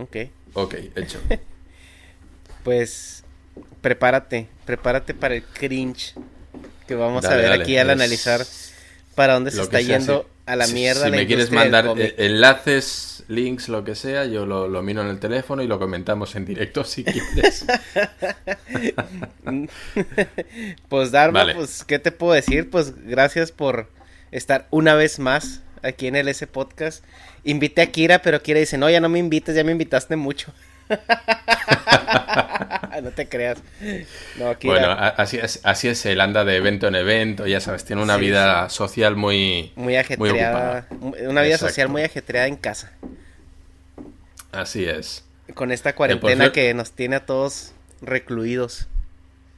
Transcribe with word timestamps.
Ok. 0.00 0.16
Ok, 0.54 0.74
hecho. 0.96 1.20
Pues 2.64 3.24
prepárate, 3.80 4.46
prepárate 4.66 5.14
para 5.14 5.34
el 5.34 5.42
cringe 5.42 6.14
que 6.86 6.94
vamos 6.94 7.22
Dale, 7.22 7.34
a 7.34 7.38
ver 7.38 7.48
dale, 7.50 7.62
aquí 7.62 7.78
al 7.78 7.88
es 7.88 7.92
analizar 7.94 8.40
para 9.14 9.32
dónde 9.34 9.50
se 9.50 9.62
está 9.62 9.78
sea, 9.78 9.98
yendo 9.98 10.22
si- 10.22 10.42
a 10.50 10.56
la 10.56 10.66
si- 10.66 10.74
mierda 10.74 11.04
Si 11.06 11.10
la 11.10 11.16
me 11.16 11.26
quieres 11.26 11.50
mandar 11.50 11.94
eh, 11.96 12.14
enlaces, 12.18 13.24
links, 13.28 13.68
lo 13.70 13.82
que 13.84 13.94
sea, 13.94 14.26
yo 14.26 14.44
lo, 14.44 14.68
lo 14.68 14.82
miro 14.82 15.00
en 15.00 15.08
el 15.08 15.18
teléfono 15.20 15.62
y 15.62 15.66
lo 15.68 15.78
comentamos 15.78 16.34
en 16.36 16.44
directo 16.44 16.84
si 16.84 17.02
quieres. 17.04 17.64
Pues 20.88 21.10
Dharma, 21.10 21.40
Vale. 21.40 21.54
pues 21.54 21.84
¿qué 21.84 21.98
te 21.98 22.12
puedo 22.12 22.32
decir? 22.34 22.68
Pues 22.70 22.94
gracias 23.06 23.52
por 23.52 23.88
estar 24.32 24.66
una 24.70 24.94
vez 24.94 25.18
más 25.18 25.60
aquí 25.82 26.06
en 26.06 26.16
el 26.16 26.28
S 26.28 26.46
Podcast. 26.46 27.04
Invité 27.44 27.82
a 27.82 27.86
Kira, 27.86 28.22
pero 28.22 28.42
Kira 28.42 28.60
dice, 28.60 28.78
no, 28.78 28.88
ya 28.90 29.00
no 29.00 29.08
me 29.08 29.18
invites, 29.18 29.54
ya 29.54 29.64
me 29.64 29.72
invitaste 29.72 30.16
mucho. 30.16 30.52
no 33.02 33.10
te 33.10 33.28
creas. 33.28 33.58
No, 34.38 34.58
Kira. 34.58 34.74
bueno, 34.74 34.92
así 35.16 35.38
es, 35.38 35.60
así 35.64 35.88
es, 35.88 36.04
él 36.06 36.20
anda 36.20 36.44
de 36.44 36.56
evento 36.56 36.88
en 36.88 36.94
evento, 36.96 37.46
ya 37.46 37.60
sabes, 37.60 37.84
tiene 37.84 38.02
una 38.02 38.16
Sí, 38.16 38.20
vida 38.22 38.68
social 38.68 39.16
muy, 39.16 39.72
muy 39.76 39.96
ajetreada. 39.96 40.86
una 41.00 41.42
vida 41.42 41.54
Exacto. 41.54 41.68
social 41.68 41.88
muy 41.88 42.02
ajetreada 42.02 42.46
en 42.48 42.56
casa. 42.56 42.92
Así 44.52 44.84
es. 44.84 45.24
Con 45.54 45.70
esta 45.72 45.94
cuarentena 45.94 46.46
cier- 46.46 46.52
que 46.52 46.74
nos 46.74 46.92
tiene 46.92 47.16
a 47.16 47.26
todos 47.26 47.72
recluidos. 48.02 48.88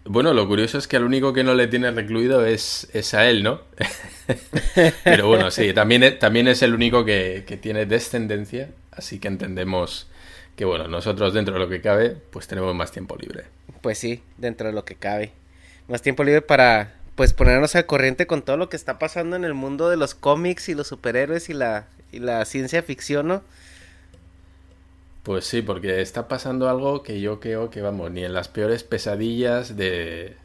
Bueno, 0.04 0.34
lo 0.34 0.49
curioso 0.49 0.78
es 0.78 0.89
que 0.89 0.97
al 0.97 1.04
único 1.04 1.33
que 1.33 1.44
no 1.44 1.54
le 1.54 1.69
tiene 1.69 1.91
recluido 1.93 2.44
es, 2.44 2.89
es 2.93 3.15
a 3.15 3.27
él, 3.28 3.43
¿no? 3.43 3.60
Pero 5.04 5.28
bueno, 5.28 5.50
sí, 5.50 5.72
también 5.72 6.03
es, 6.03 6.19
también 6.19 6.48
es 6.48 6.62
el 6.62 6.75
único 6.75 7.04
que, 7.04 7.44
que 7.47 7.56
tiene 7.56 7.87
descendencia, 7.87 8.69
así 8.91 9.19
que 9.19 9.28
entendemos 9.28 10.09
que, 10.56 10.65
bueno, 10.65 10.88
nosotros 10.88 11.32
dentro 11.34 11.54
de 11.54 11.60
lo 11.60 11.69
que 11.69 11.81
cabe, 11.81 12.16
pues 12.31 12.47
tenemos 12.47 12.75
más 12.75 12.92
tiempo 12.92 13.16
libre. 13.16 13.44
Pues 13.81 13.98
sí, 13.98 14.22
dentro 14.38 14.66
de 14.69 14.72
lo 14.72 14.84
que 14.84 14.94
cabe. 14.94 15.32
Más 15.88 16.03
tiempo 16.03 16.25
libre 16.25 16.42
para 16.42 16.94
pues 17.15 17.32
ponernos 17.32 17.75
al 17.76 17.87
corriente 17.87 18.26
con 18.26 18.42
todo 18.42 18.56
lo 18.56 18.69
que 18.69 18.76
está 18.76 18.98
pasando 18.98 19.37
en 19.37 19.44
el 19.44 19.54
mundo 19.54 19.91
de 19.91 19.97
los 19.97 20.15
cómics 20.15 20.69
y 20.69 20.75
los 20.75 20.87
superhéroes 20.87 21.48
y 21.50 21.54
la, 21.54 21.87
y 22.10 22.21
la 22.21 22.44
ciencia 22.44 22.82
ficción, 22.82 23.28
¿no? 23.28 23.42
Pues 25.22 25.44
sí, 25.44 25.62
porque 25.62 26.00
está 26.00 26.26
pasando 26.26 26.69
algo 26.69 27.03
que 27.03 27.21
yo 27.21 27.38
creo 27.38 27.71
que, 27.71 27.81
vamos, 27.81 28.10
ni 28.10 28.25
en 28.25 28.32
las 28.32 28.48
peores 28.48 28.82
pesadillas 28.82 29.76
de, 29.76 30.37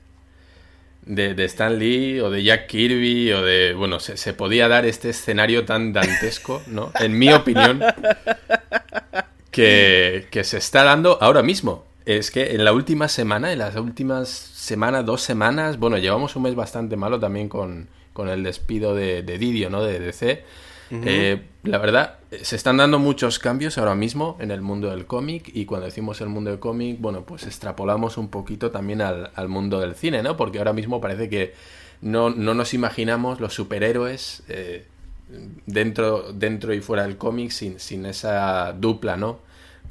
de, 1.07 1.33
de 1.33 1.45
Stan 1.45 1.77
Lee 1.77 2.19
o 2.19 2.29
de 2.29 2.43
Jack 2.43 2.67
Kirby 2.67 3.31
o 3.31 3.41
de, 3.41 3.73
bueno, 3.73 3.99
se, 3.99 4.17
se 4.17 4.33
podía 4.33 4.67
dar 4.67 4.85
este 4.85 5.09
escenario 5.09 5.65
tan 5.65 5.93
dantesco, 5.93 6.61
¿no? 6.67 6.91
En 6.99 7.17
mi 7.17 7.31
opinión, 7.33 7.81
que, 9.51 10.27
que 10.29 10.43
se 10.43 10.57
está 10.57 10.83
dando 10.83 11.17
ahora 11.21 11.41
mismo. 11.41 11.85
Es 12.05 12.31
que 12.31 12.55
en 12.55 12.63
la 12.63 12.71
última 12.71 13.09
semana, 13.09 13.51
en 13.51 13.59
las 13.59 13.75
últimas 13.75 14.29
semanas, 14.29 15.05
dos 15.05 15.21
semanas, 15.21 15.77
bueno, 15.77 15.97
llevamos 15.97 16.35
un 16.35 16.43
mes 16.43 16.55
bastante 16.55 16.95
malo 16.95 17.19
también 17.19 17.49
con, 17.49 17.89
con 18.13 18.29
el 18.29 18.43
despido 18.43 18.95
de, 18.95 19.23
de 19.23 19.37
Didio, 19.37 19.69
¿no? 19.69 19.83
De 19.83 19.99
DC. 19.99 20.43
Eh, 20.91 21.41
la 21.63 21.77
verdad, 21.77 22.19
se 22.41 22.55
están 22.55 22.77
dando 22.77 22.99
muchos 22.99 23.39
cambios 23.39 23.77
ahora 23.77 23.95
mismo 23.95 24.37
en 24.39 24.51
el 24.51 24.61
mundo 24.61 24.89
del 24.89 25.05
cómic 25.05 25.51
y 25.53 25.65
cuando 25.65 25.85
decimos 25.85 26.21
el 26.21 26.29
mundo 26.29 26.49
del 26.49 26.59
cómic, 26.59 26.97
bueno, 26.99 27.23
pues 27.23 27.43
extrapolamos 27.43 28.17
un 28.17 28.29
poquito 28.29 28.71
también 28.71 29.01
al, 29.01 29.31
al 29.35 29.49
mundo 29.49 29.79
del 29.79 29.95
cine, 29.95 30.23
¿no? 30.23 30.37
Porque 30.37 30.59
ahora 30.59 30.73
mismo 30.73 31.01
parece 31.01 31.29
que 31.29 31.53
no, 32.01 32.29
no 32.29 32.53
nos 32.53 32.73
imaginamos 32.73 33.39
los 33.39 33.53
superhéroes 33.53 34.43
eh, 34.49 34.85
dentro, 35.65 36.31
dentro 36.33 36.73
y 36.73 36.81
fuera 36.81 37.03
del 37.03 37.17
cómic 37.17 37.51
sin, 37.51 37.79
sin 37.79 38.05
esa 38.05 38.73
dupla, 38.73 39.17
¿no? 39.17 39.39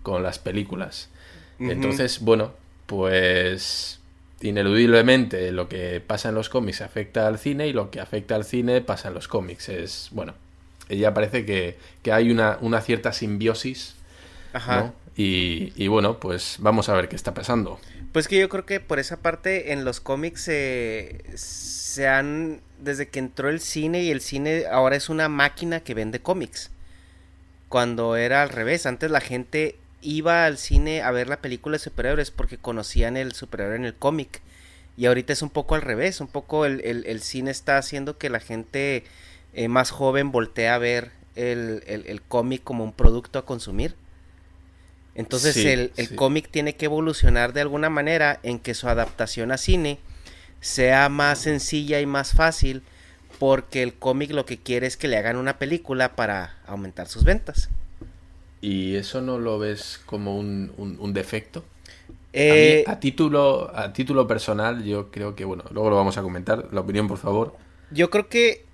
Con 0.02 0.22
las 0.22 0.38
películas. 0.38 1.10
Entonces, 1.58 2.20
bueno, 2.20 2.52
pues 2.84 3.98
ineludiblemente 4.42 5.50
lo 5.52 5.68
que 5.68 6.00
pasa 6.06 6.28
en 6.28 6.34
los 6.34 6.50
cómics 6.50 6.82
afecta 6.82 7.26
al 7.26 7.38
cine 7.38 7.66
y 7.66 7.72
lo 7.72 7.90
que 7.90 8.00
afecta 8.00 8.34
al 8.34 8.44
cine 8.44 8.82
pasa 8.82 9.08
en 9.08 9.14
los 9.14 9.26
cómics. 9.26 9.70
Es, 9.70 10.08
bueno, 10.12 10.34
ya 10.88 11.14
parece 11.14 11.44
que, 11.44 11.78
que 12.02 12.12
hay 12.12 12.30
una, 12.30 12.58
una 12.60 12.80
cierta 12.80 13.12
simbiosis, 13.12 13.97
Ajá. 14.52 14.76
¿no? 14.80 14.94
Y, 15.16 15.72
y 15.76 15.88
bueno, 15.88 16.20
pues 16.20 16.56
vamos 16.60 16.88
a 16.88 16.94
ver 16.94 17.08
qué 17.08 17.16
está 17.16 17.34
pasando. 17.34 17.80
Pues 18.12 18.28
que 18.28 18.38
yo 18.38 18.48
creo 18.48 18.64
que 18.64 18.80
por 18.80 18.98
esa 18.98 19.19
parte 19.19 19.72
en 19.72 19.84
los 19.84 20.00
cómics 20.00 20.48
eh, 20.48 21.22
se 21.34 22.08
han, 22.08 22.60
desde 22.78 23.08
que 23.08 23.19
entró 23.19 23.48
el 23.48 23.60
cine 23.60 24.02
y 24.02 24.10
el 24.10 24.20
cine 24.20 24.64
ahora 24.70 24.97
es 24.97 25.08
una 25.08 25.28
máquina 25.28 25.80
que 25.80 25.94
vende 25.94 26.20
cómics. 26.20 26.70
Cuando 27.68 28.16
era 28.16 28.42
al 28.42 28.50
revés, 28.50 28.86
antes 28.86 29.10
la 29.10 29.20
gente 29.20 29.76
iba 30.03 30.44
al 30.47 30.56
cine 30.58 31.03
a 31.03 31.10
ver 31.10 31.28
la 31.28 31.41
película 31.42 31.74
de 31.74 31.78
superhéroes 31.84 32.30
porque 32.30 32.58
conocían 32.58 33.16
el 33.16 33.32
superhéroe 33.32 33.76
en 33.76 33.84
el 33.84 33.94
cómic. 33.94 34.41
Y 34.97 35.06
ahorita 35.06 35.32
es 35.32 35.42
un 35.42 35.50
poco 35.50 35.74
al 35.74 35.82
revés, 35.82 36.20
un 36.20 36.28
poco 36.28 36.64
el, 36.64 36.80
el- 36.84 37.04
el 37.06 37.20
cine 37.20 37.50
está 37.50 37.76
haciendo 37.78 38.18
que 38.18 38.30
la 38.30 38.41
gente 38.41 39.04
eh, 39.56 39.68
más 39.68 39.91
joven 39.92 40.32
voltee 40.32 40.68
a 40.70 40.78
ver 40.78 41.12
el, 41.36 41.82
el- 41.88 42.06
el 42.08 42.22
cómic 42.22 42.64
como 42.64 42.84
un 42.84 42.94
producto 42.94 43.41
a 43.41 43.47
consumir. 43.47 43.97
Entonces 45.16 45.54
Sí, 45.54 45.62
el, 45.64 45.92
el 45.97 46.08
sí. 46.08 46.14
cómic 46.14 46.50
tiene 46.50 46.76
que 46.76 46.84
evolucionar 46.84 47.53
de 47.53 47.62
alguna 47.62 47.88
manera 47.91 48.38
en 48.44 48.58
que 48.60 48.74
su 48.74 48.88
adaptación 48.88 49.50
a 49.50 49.56
cine 49.58 49.98
sea 50.60 51.08
más 51.08 51.41
sencilla 51.41 52.00
y 52.00 52.06
más 52.06 52.32
fácil 52.32 52.82
porque 53.38 53.82
el 53.82 53.94
cómic 53.94 54.30
lo 54.32 54.47
que 54.47 54.58
quiere 54.58 54.86
es 54.86 54.97
que 54.97 55.08
le 55.08 55.16
hagan 55.18 55.36
una 55.36 55.59
película 55.59 56.16
para 56.16 56.56
aumentar 56.66 57.09
sus 57.09 57.24
ventas. 57.24 57.70
¿Y 58.60 58.97
eso 58.97 59.20
no 59.22 59.38
lo 59.38 59.59
ves 59.59 60.00
como 60.06 60.36
un, 60.38 60.72
un- 60.76 60.97
un 61.00 61.12
defecto? 61.12 61.64
A, 62.48 62.56
mí, 62.56 62.74
Eh, 62.74 62.84
a 62.86 63.00
título, 63.00 63.70
a 63.76 63.92
título 63.92 64.26
personal, 64.26 64.84
yo 64.84 65.10
creo 65.10 65.36
que, 65.36 65.44
bueno, 65.44 65.64
luego 65.72 65.91
lo 65.91 65.97
vamos 65.97 66.18
a 66.18 66.22
comentar. 66.22 66.68
La 66.72 66.80
opinión, 66.82 67.09
por 67.09 67.18
favor. 67.18 67.56
Yo 67.91 68.10
creo 68.10 68.28
que 68.28 68.66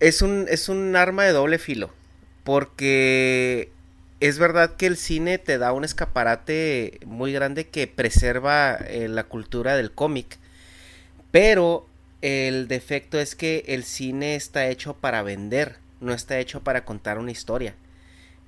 es 0.00 0.22
un, 0.22 0.46
es 0.48 0.68
un 0.68 0.96
arma 0.96 1.24
de 1.24 1.32
doble 1.32 1.58
filo. 1.58 1.90
Porque 2.44 3.70
es 4.22 4.38
verdad 4.38 4.76
que 4.76 4.86
el 4.86 4.96
cine 4.96 5.38
te 5.38 5.58
da 5.58 5.72
un 5.72 5.84
escaparate 5.84 7.00
muy 7.06 7.32
grande 7.32 7.66
que 7.66 7.88
preserva 7.88 8.74
eh, 8.74 9.08
la 9.08 9.24
cultura 9.24 9.76
del 9.76 9.90
cómic. 9.90 10.38
Pero 11.32 11.86
el 12.20 12.68
defecto 12.68 13.18
es 13.18 13.34
que 13.34 13.64
el 13.66 13.82
cine 13.82 14.36
está 14.36 14.68
hecho 14.68 14.94
para 14.94 15.22
vender, 15.22 15.78
no 16.00 16.12
está 16.12 16.38
hecho 16.38 16.60
para 16.62 16.84
contar 16.84 17.18
una 17.18 17.32
historia. 17.32 17.74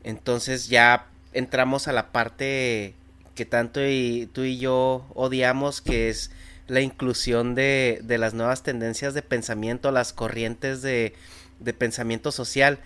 Entonces 0.05 0.69
ya 0.69 1.07
entramos 1.33 1.89
a 1.89 1.93
la 1.93 2.13
parte 2.13 2.95
que 3.35 3.45
tanto 3.45 3.81
tú 4.33 4.43
y 4.45 4.59
yo 4.59 5.05
odiamos, 5.15 5.81
que 5.81 6.09
es 6.09 6.31
la 6.69 6.83
inclusión 6.83 7.57
de, 7.57 8.01
de 8.05 8.19
las 8.19 8.33
nuevas 8.33 8.63
tendencias 8.63 9.13
de 9.13 9.23
pensamiento, 9.23 9.91
las 9.91 10.13
corrientes 10.13 10.83
de, 10.83 11.15
de 11.65 11.73
pensamiento 11.73 12.33
social 12.33 12.79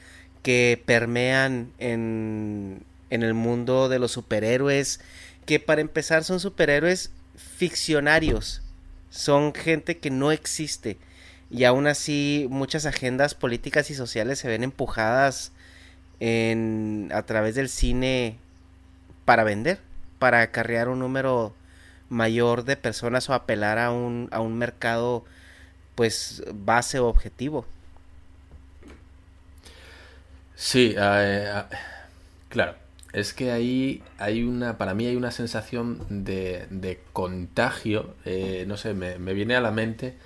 que 0.42 0.82
permean 0.86 1.72
en, 1.78 2.82
en 3.10 3.22
el 3.22 3.34
mundo 3.34 3.88
de 3.88 3.98
los 3.98 4.12
superhéroes, 4.12 5.00
que 5.46 5.60
para 5.60 5.80
empezar 5.80 6.24
son 6.24 6.40
superhéroes 6.40 7.10
ficcionarios, 7.36 8.62
son 9.10 9.54
gente 9.54 9.98
que 9.98 10.10
no 10.10 10.32
existe 10.32 10.98
y 11.50 11.64
aún 11.64 11.86
así 11.86 12.46
muchas 12.50 12.86
agendas 12.86 13.34
políticas 13.34 13.90
y 13.90 13.94
sociales 13.94 14.38
se 14.38 14.48
ven 14.48 14.62
empujadas 14.62 15.52
en, 16.20 17.10
a 17.12 17.22
través 17.22 17.54
del 17.54 17.68
cine 17.68 18.38
para 19.24 19.44
vender, 19.44 19.80
para 20.18 20.42
acarrear 20.42 20.88
un 20.88 20.98
número 20.98 21.54
mayor 22.10 22.64
de 22.64 22.76
personas 22.76 23.28
o 23.28 23.34
apelar 23.34 23.78
a 23.78 23.90
un, 23.90 24.28
a 24.30 24.40
un 24.40 24.58
mercado 24.58 25.24
pues 25.94 26.42
base 26.52 26.98
o 26.98 27.06
objetivo. 27.06 27.66
Sí, 30.58 30.92
eh, 30.98 31.62
claro. 32.48 32.74
Es 33.12 33.32
que 33.32 33.52
ahí 33.52 34.02
hay 34.18 34.42
una, 34.42 34.76
para 34.76 34.92
mí 34.92 35.06
hay 35.06 35.14
una 35.14 35.30
sensación 35.30 36.04
de, 36.24 36.66
de 36.70 37.00
contagio, 37.12 38.14
eh, 38.24 38.64
no 38.66 38.76
sé, 38.76 38.92
me, 38.92 39.18
me, 39.18 39.34
viene 39.34 39.54
a 39.56 39.60
la 39.60 39.70
mente, 39.70 40.16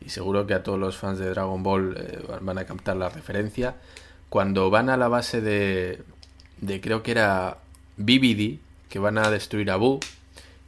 y 0.00 0.08
seguro 0.08 0.46
que 0.46 0.54
a 0.54 0.62
todos 0.62 0.78
los 0.78 0.96
fans 0.96 1.18
de 1.18 1.28
Dragon 1.28 1.62
Ball 1.62 1.94
eh, 1.98 2.18
van 2.40 2.58
a 2.58 2.64
captar 2.64 2.96
la 2.96 3.10
referencia, 3.10 3.76
cuando 4.30 4.70
van 4.70 4.88
a 4.88 4.96
la 4.96 5.08
base 5.08 5.40
de, 5.42 6.02
de 6.60 6.80
creo 6.80 7.02
que 7.02 7.12
era 7.12 7.58
BBD, 7.98 8.58
que 8.88 8.98
van 8.98 9.18
a 9.18 9.30
destruir 9.30 9.70
a 9.70 9.76
Buu, 9.76 10.00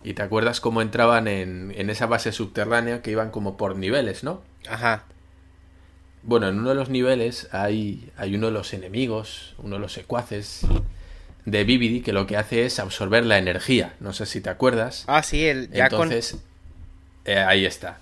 y 0.04 0.12
te 0.14 0.22
acuerdas 0.22 0.60
cómo 0.60 0.82
entraban 0.82 1.28
en, 1.28 1.72
en 1.74 1.90
esa 1.90 2.06
base 2.06 2.30
subterránea 2.30 3.00
que 3.02 3.10
iban 3.10 3.30
como 3.30 3.56
por 3.56 3.74
niveles, 3.76 4.22
¿no? 4.22 4.42
Ajá. 4.68 5.04
Bueno, 6.24 6.48
en 6.48 6.58
uno 6.58 6.70
de 6.70 6.74
los 6.74 6.88
niveles 6.88 7.48
hay, 7.52 8.10
hay 8.16 8.34
uno 8.34 8.46
de 8.46 8.52
los 8.52 8.72
enemigos, 8.72 9.54
uno 9.58 9.76
de 9.76 9.80
los 9.80 9.92
secuaces 9.92 10.66
de 11.44 11.64
Bibidi 11.64 12.00
que 12.00 12.14
lo 12.14 12.26
que 12.26 12.38
hace 12.38 12.64
es 12.64 12.78
absorber 12.78 13.26
la 13.26 13.36
energía. 13.36 13.94
No 14.00 14.14
sé 14.14 14.24
si 14.24 14.40
te 14.40 14.48
acuerdas. 14.48 15.04
Ah, 15.06 15.22
sí, 15.22 15.44
el 15.46 15.70
ya 15.70 15.84
Entonces, 15.84 16.38
eh, 17.26 17.38
ahí 17.38 17.66
está. 17.66 17.98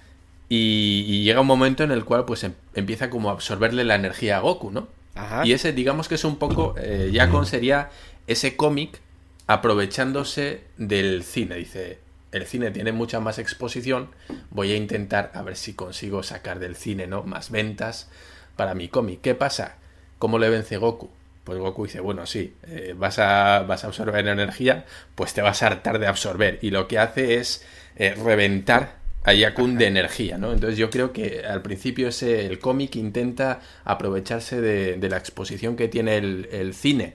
Y, 0.49 1.05
y, 1.09 1.25
llega 1.25 1.41
un 1.41 1.47
momento 1.47 1.83
en 1.83 1.91
el 1.91 2.05
cual 2.05 2.25
pues 2.25 2.45
em, 2.45 2.53
empieza 2.75 3.11
como 3.11 3.31
a 3.31 3.33
absorberle 3.33 3.85
la 3.85 3.95
energía 3.97 4.37
a 4.37 4.41
Goku, 4.41 4.71
¿no? 4.71 4.87
Ajá. 5.15 5.45
Y 5.47 5.53
ese, 5.53 5.73
digamos 5.73 6.09
que 6.09 6.15
es 6.15 6.25
un 6.25 6.37
poco, 6.37 6.75
eh, 6.79 7.11
Yakon 7.13 7.47
sería 7.47 7.91
ese 8.27 8.57
cómic 8.57 9.01
aprovechándose 9.47 10.63
del 10.77 11.25
cine. 11.25 11.57
Dice, 11.57 11.99
el 12.33 12.47
cine 12.47 12.71
tiene 12.71 12.93
mucha 12.93 13.21
más 13.21 13.39
exposición, 13.39 14.09
voy 14.51 14.73
a 14.73 14.77
intentar 14.77 15.31
a 15.35 15.43
ver 15.43 15.57
si 15.57 15.75
consigo 15.75 16.23
sacar 16.23 16.59
del 16.59 16.77
cine, 16.77 17.07
¿no? 17.07 17.23
Más 17.23 17.51
ventas 17.51 18.09
para 18.57 18.75
mi 18.75 18.89
cómic. 18.89 19.21
¿Qué 19.21 19.35
pasa? 19.35 19.77
¿Cómo 20.19 20.39
le 20.39 20.49
vence 20.49 20.79
Goku? 20.79 21.11
Pues 21.45 21.59
Goku 21.59 21.85
dice, 21.85 22.01
bueno, 22.01 22.25
sí, 22.27 22.55
eh, 22.69 22.95
vas, 22.97 23.19
a, 23.19 23.65
vas 23.67 23.85
a 23.85 23.89
absorber 23.89 24.27
energía, 24.27 24.87
pues 25.15 25.35
te 25.35 25.43
vas 25.43 25.63
a 25.63 25.67
hartar 25.67 25.99
de 25.99 26.07
absorber. 26.07 26.59
Y 26.63 26.71
lo 26.71 26.89
que 26.89 26.99
hace 26.99 27.37
es 27.37 27.67
eh, 27.97 28.15
reventar 28.15 29.03
a 29.25 29.35
Yakun 29.35 29.77
de 29.77 29.87
energía, 29.87 30.39
¿no? 30.39 30.53
Entonces 30.53 30.79
yo 30.79 30.91
creo 30.91 31.13
que 31.13 31.45
al 31.45 31.63
principio 31.63 32.09
ese, 32.09 32.47
el 32.47 32.59
cómic 32.59 32.97
intenta 32.97 33.61
aprovecharse 33.85 34.61
de, 34.61 34.97
de, 34.97 35.09
la 35.09 35.17
exposición 35.17 35.77
que 35.77 35.89
tiene 35.89 36.17
el, 36.17 36.49
el, 36.51 36.75
cine 36.75 37.15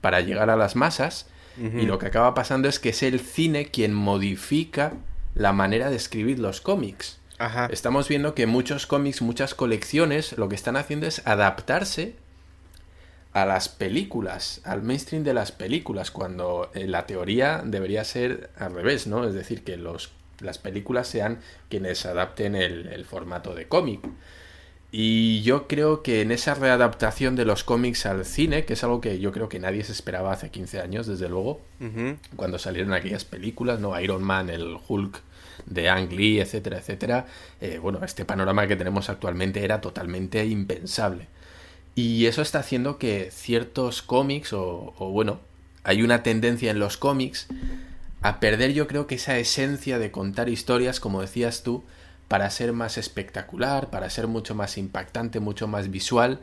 para 0.00 0.20
llegar 0.20 0.50
a 0.50 0.56
las 0.56 0.76
masas 0.76 1.26
uh 1.60 1.64
-huh. 1.64 1.82
y 1.82 1.86
lo 1.86 1.98
que 1.98 2.06
acaba 2.06 2.34
pasando 2.34 2.68
es 2.68 2.78
que 2.78 2.90
es 2.90 3.02
el 3.02 3.20
cine 3.20 3.66
quien 3.66 3.94
modifica 3.94 4.92
la 5.34 5.52
manera 5.52 5.90
de 5.90 5.96
escribir 5.96 6.38
los 6.38 6.60
cómics. 6.60 7.18
Ajá. 7.38 7.68
Estamos 7.70 8.08
viendo 8.08 8.34
que 8.34 8.46
muchos 8.46 8.86
cómics, 8.86 9.22
muchas 9.22 9.54
colecciones, 9.54 10.36
lo 10.36 10.48
que 10.48 10.56
están 10.56 10.76
haciendo 10.76 11.06
es 11.06 11.22
adaptarse 11.26 12.16
a 13.32 13.44
las 13.44 13.68
películas, 13.68 14.60
al 14.64 14.82
mainstream 14.82 15.22
de 15.22 15.34
las 15.34 15.52
películas, 15.52 16.10
cuando 16.10 16.70
en 16.74 16.90
la 16.90 17.06
teoría 17.06 17.62
debería 17.64 18.02
ser 18.04 18.50
al 18.58 18.74
revés, 18.74 19.06
¿no? 19.06 19.24
Es 19.24 19.34
decir, 19.34 19.62
que 19.62 19.76
los, 19.76 20.10
las 20.40 20.58
películas 20.58 21.06
sean 21.06 21.38
quienes 21.68 22.04
adapten 22.06 22.56
el, 22.56 22.88
el 22.88 23.04
formato 23.04 23.54
de 23.54 23.68
cómic. 23.68 24.00
Y 24.90 25.42
yo 25.42 25.68
creo 25.68 26.02
que 26.02 26.22
en 26.22 26.32
esa 26.32 26.54
readaptación 26.54 27.36
de 27.36 27.44
los 27.44 27.62
cómics 27.62 28.06
al 28.06 28.24
cine, 28.24 28.64
que 28.64 28.72
es 28.72 28.84
algo 28.84 29.02
que 29.02 29.18
yo 29.18 29.32
creo 29.32 29.48
que 29.48 29.58
nadie 29.58 29.84
se 29.84 29.92
esperaba 29.92 30.32
hace 30.32 30.50
15 30.50 30.80
años, 30.80 31.06
desde 31.06 31.28
luego, 31.28 31.60
uh 31.80 31.84
-huh. 31.84 32.16
cuando 32.36 32.58
salieron 32.58 32.94
aquellas 32.94 33.24
películas, 33.24 33.80
¿no? 33.80 33.98
Iron 34.00 34.22
Man, 34.22 34.48
el 34.48 34.78
Hulk 34.88 35.20
de 35.66 35.90
Ang 35.90 36.10
Lee, 36.12 36.40
etcétera, 36.40 36.78
etcétera, 36.78 37.26
eh, 37.60 37.78
bueno, 37.78 38.00
este 38.02 38.24
panorama 38.24 38.66
que 38.66 38.76
tenemos 38.76 39.10
actualmente 39.10 39.62
era 39.62 39.80
totalmente 39.82 40.44
impensable. 40.46 41.26
Y 41.94 42.26
eso 42.26 42.42
está 42.42 42.60
haciendo 42.60 42.96
que 42.96 43.30
ciertos 43.30 44.02
cómics, 44.02 44.52
o, 44.54 44.94
o, 44.98 45.10
bueno, 45.10 45.40
hay 45.84 46.02
una 46.02 46.22
tendencia 46.22 46.70
en 46.70 46.78
los 46.78 46.96
cómics 46.96 47.48
a 48.22 48.40
perder 48.40 48.72
yo 48.72 48.86
creo 48.86 49.06
que 49.06 49.16
esa 49.16 49.38
esencia 49.38 49.98
de 49.98 50.10
contar 50.10 50.48
historias, 50.48 51.00
como 51.00 51.20
decías 51.20 51.62
tú, 51.62 51.84
para 52.28 52.50
ser 52.50 52.72
más 52.72 52.98
espectacular, 52.98 53.90
para 53.90 54.10
ser 54.10 54.26
mucho 54.26 54.54
más 54.54 54.78
impactante, 54.78 55.40
mucho 55.40 55.66
más 55.66 55.90
visual. 55.90 56.40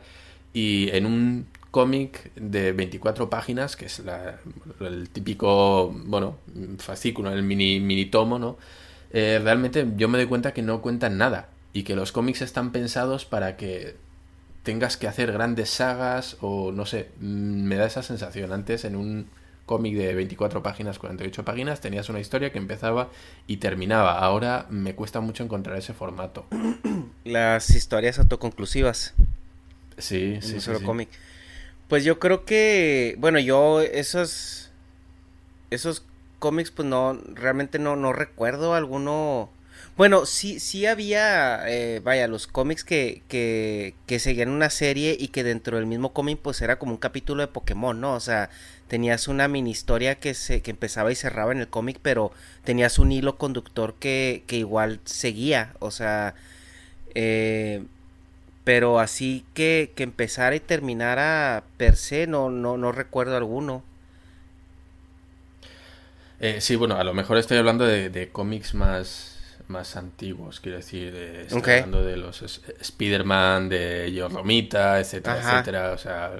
Y 0.52 0.90
en 0.90 1.06
un 1.06 1.46
cómic 1.70 2.32
de 2.34 2.72
24 2.72 3.30
páginas, 3.30 3.76
que 3.76 3.86
es 3.86 4.00
la, 4.00 4.38
el 4.80 5.08
típico, 5.10 5.94
bueno, 6.06 6.38
fascículo, 6.78 7.30
el 7.30 7.42
mini, 7.42 7.80
mini 7.80 8.06
tomo, 8.06 8.38
¿no? 8.38 8.56
Eh, 9.12 9.40
realmente 9.42 9.86
yo 9.96 10.08
me 10.08 10.18
doy 10.18 10.26
cuenta 10.26 10.52
que 10.52 10.62
no 10.62 10.82
cuentan 10.82 11.18
nada 11.18 11.48
y 11.72 11.84
que 11.84 11.94
los 11.94 12.12
cómics 12.12 12.42
están 12.42 12.72
pensados 12.72 13.24
para 13.24 13.56
que 13.56 13.96
tengas 14.62 14.96
que 14.96 15.06
hacer 15.06 15.32
grandes 15.32 15.70
sagas 15.70 16.36
o 16.40 16.72
no 16.72 16.86
sé, 16.86 17.10
me 17.20 17.76
da 17.76 17.86
esa 17.86 18.02
sensación. 18.02 18.52
Antes 18.52 18.84
en 18.84 18.96
un 18.96 19.28
cómic 19.66 19.96
de 19.96 20.14
24 20.14 20.62
páginas, 20.62 20.98
48 20.98 21.44
páginas, 21.44 21.80
tenías 21.80 22.08
una 22.08 22.20
historia 22.20 22.52
que 22.52 22.58
empezaba 22.58 23.10
y 23.46 23.58
terminaba. 23.58 24.18
Ahora 24.18 24.66
me 24.70 24.94
cuesta 24.94 25.20
mucho 25.20 25.42
encontrar 25.42 25.76
ese 25.76 25.92
formato. 25.92 26.46
Las 27.24 27.70
historias 27.70 28.18
autoconclusivas. 28.18 29.14
Sí, 29.98 30.34
en 30.34 30.42
sí, 30.42 30.54
un 30.54 30.60
solo 30.60 30.78
sí. 30.78 30.84
cómic. 30.84 31.08
Pues 31.88 32.04
yo 32.04 32.18
creo 32.18 32.44
que, 32.44 33.16
bueno, 33.18 33.38
yo 33.38 33.80
esos 33.82 34.70
esos 35.70 36.04
cómics 36.38 36.70
pues 36.70 36.86
no 36.86 37.18
realmente 37.34 37.80
no 37.80 37.96
no 37.96 38.12
recuerdo 38.12 38.74
alguno 38.74 39.50
bueno, 39.96 40.26
sí, 40.26 40.60
sí 40.60 40.84
había, 40.84 41.66
eh, 41.68 42.00
vaya, 42.04 42.28
los 42.28 42.46
cómics 42.46 42.84
que, 42.84 43.22
que, 43.28 43.94
que, 44.06 44.18
seguían 44.18 44.50
una 44.50 44.68
serie 44.68 45.16
y 45.18 45.28
que 45.28 45.42
dentro 45.42 45.78
del 45.78 45.86
mismo 45.86 46.12
cómic 46.12 46.38
pues 46.42 46.60
era 46.60 46.78
como 46.78 46.92
un 46.92 46.98
capítulo 46.98 47.40
de 47.40 47.48
Pokémon, 47.48 47.98
¿no? 47.98 48.12
O 48.12 48.20
sea, 48.20 48.50
tenías 48.88 49.28
una 49.28 49.48
mini 49.48 49.70
historia 49.70 50.16
que, 50.16 50.34
se, 50.34 50.62
que 50.62 50.70
empezaba 50.70 51.12
y 51.12 51.14
cerraba 51.14 51.52
en 51.52 51.58
el 51.58 51.68
cómic, 51.68 51.98
pero 52.02 52.32
tenías 52.64 52.98
un 52.98 53.12
hilo 53.12 53.36
conductor 53.36 53.94
que, 53.98 54.44
que 54.46 54.56
igual 54.56 55.00
seguía, 55.04 55.74
o 55.80 55.90
sea, 55.90 56.34
eh, 57.14 57.82
pero 58.64 59.00
así 59.00 59.44
que, 59.54 59.92
que 59.94 60.02
empezara 60.02 60.56
y 60.56 60.60
terminara 60.60 61.64
per 61.76 61.96
se, 61.96 62.26
no, 62.26 62.50
no, 62.50 62.76
no 62.76 62.92
recuerdo 62.92 63.36
alguno. 63.36 63.82
Eh, 66.40 66.60
sí, 66.60 66.76
bueno, 66.76 66.96
a 66.96 67.04
lo 67.04 67.14
mejor 67.14 67.38
estoy 67.38 67.58
hablando 67.58 67.86
de, 67.86 68.10
de 68.10 68.28
cómics 68.28 68.74
más 68.74 69.36
más 69.68 69.96
antiguos, 69.96 70.60
quiero 70.60 70.78
decir, 70.78 71.12
de, 71.12 71.42
estoy 71.42 71.58
okay. 71.58 71.74
hablando 71.76 72.04
de 72.04 72.16
los 72.16 72.42
Spider-Man, 72.42 73.68
de 73.68 74.14
John 74.16 74.32
Romita, 74.32 75.00
etcétera, 75.00 75.38
Ajá. 75.38 75.52
etcétera, 75.54 75.92
o 75.92 75.98
sea, 75.98 76.32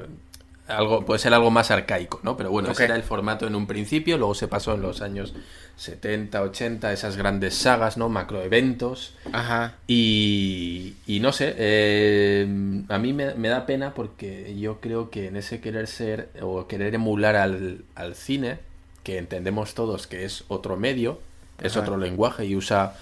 algo 0.69 1.05
puede 1.05 1.19
ser 1.19 1.35
algo 1.35 1.51
más 1.51 1.71
arcaico, 1.71 2.21
¿no? 2.23 2.37
Pero 2.37 2.51
bueno, 2.51 2.69
okay. 2.69 2.75
ese 2.75 2.85
era 2.85 2.97
el 2.97 3.03
formato 3.03 3.47
en 3.47 3.55
un 3.55 3.67
principio, 3.67 4.19
luego 4.19 4.35
se 4.35 4.49
pasó 4.49 4.75
en 4.75 4.83
los 4.83 5.01
años 5.01 5.35
70, 5.77 6.43
80, 6.43 6.93
esas 6.93 7.17
grandes 7.17 7.55
sagas, 7.55 7.97
¿no? 7.97 8.09
Macroeventos. 8.09 9.15
Ajá. 9.33 9.75
Y, 9.87 10.95
y 11.07 11.21
no 11.21 11.33
sé, 11.33 11.55
eh, 11.57 12.47
a 12.89 12.99
mí 12.99 13.13
me, 13.13 13.35
me, 13.35 13.49
da 13.49 13.67
pena 13.67 13.95
porque 13.95 14.57
yo 14.59 14.81
creo 14.81 15.11
que 15.11 15.29
en 15.29 15.37
ese 15.37 15.61
querer 15.61 15.87
ser 15.87 16.31
o 16.41 16.67
querer 16.67 16.95
emular 16.95 17.37
al, 17.37 17.85
al 17.95 18.15
cine, 18.15 18.59
que 19.05 19.19
entendemos 19.19 19.75
todos 19.75 20.07
que 20.07 20.25
es 20.25 20.45
otro 20.49 20.77
medio, 20.77 21.21
es 21.63 21.77
otro 21.77 21.97
lenguaje 21.97 22.45
y 22.45 22.57
usa 22.57 22.95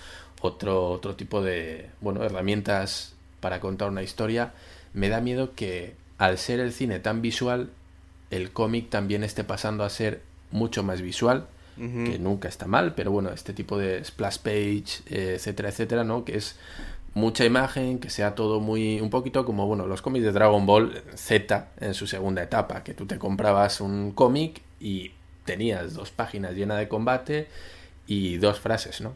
otro, 0.43 0.91
otro 0.91 1.15
tipo 1.15 1.43
de 1.43 1.91
bueno, 2.01 2.23
herramientas 2.23 3.15
para 3.41 3.61
contar 3.61 3.89
una 3.89 4.03
historia, 4.03 4.53
me 4.93 5.09
da 5.09 5.21
miedo 5.21 5.55
que 5.55 5.95
al 6.19 6.39
ser 6.39 6.61
el 6.61 6.73
cine 6.73 7.01
tan 7.01 7.23
visual, 7.23 7.71
el 8.31 8.51
cómic 8.53 8.91
también 8.91 9.25
esté 9.25 9.45
pasando 9.45 9.85
a 9.85 9.91
ser 9.91 10.23
mucho 10.51 10.83
más 10.83 11.01
visual, 11.01 11.47
uh 11.77 11.81
-huh. 11.83 12.11
que 12.11 12.19
nunca 12.19 12.49
está 12.49 12.67
mal, 12.67 12.95
pero 12.95 13.11
bueno, 13.11 13.31
este 13.31 13.53
tipo 13.53 13.79
de 13.79 14.05
splash 14.05 14.39
page, 14.39 15.03
eh, 15.11 15.35
etcétera, 15.37 15.69
etcétera, 15.69 16.05
¿no? 16.05 16.25
Que 16.25 16.37
es 16.37 16.57
mucha 17.15 17.45
imagen, 17.45 17.99
que 17.99 18.11
sea 18.11 18.35
todo 18.35 18.61
muy, 18.61 19.01
un 19.01 19.11
poquito 19.11 19.45
como, 19.45 19.67
bueno, 19.67 19.87
los 19.87 20.03
cómics 20.03 20.25
de 20.25 20.33
Dragon 20.33 20.67
Ball 20.67 21.03
Z 21.15 21.69
en 21.81 21.95
su 21.95 22.07
segunda 22.07 22.43
etapa, 22.43 22.83
que 22.83 22.95
tú 22.95 23.07
te 23.07 23.19
comprabas 23.19 23.81
un 23.81 24.13
cómic 24.13 24.63
y 24.81 25.13
tenías 25.45 25.95
dos 25.95 26.11
páginas 26.11 26.55
llenas 26.55 26.79
de 26.79 26.89
combate 26.89 27.49
y 28.07 28.37
dos 28.39 28.59
frases, 28.61 29.01
¿no? 29.01 29.15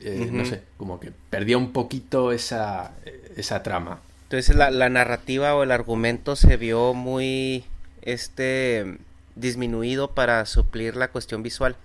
Eh, 0.00 0.28
no 0.30 0.44
sé, 0.44 0.62
como 0.76 1.00
que 1.00 1.12
perdía 1.30 1.58
un 1.58 1.72
poquito 1.72 2.30
esa, 2.32 2.92
esa 3.36 3.62
trama. 3.62 4.00
Entonces 4.28 4.54
la, 4.54 4.70
la, 4.70 4.90
narrativa 4.90 5.54
o 5.54 5.62
el 5.62 5.70
argumento 5.70 6.36
se 6.36 6.58
vio 6.58 6.92
muy 6.92 7.64
este 8.02 8.98
disminuido 9.36 10.10
para 10.10 10.44
suplir 10.44 10.96
la 10.96 11.08
cuestión 11.08 11.42
visual. 11.42 11.76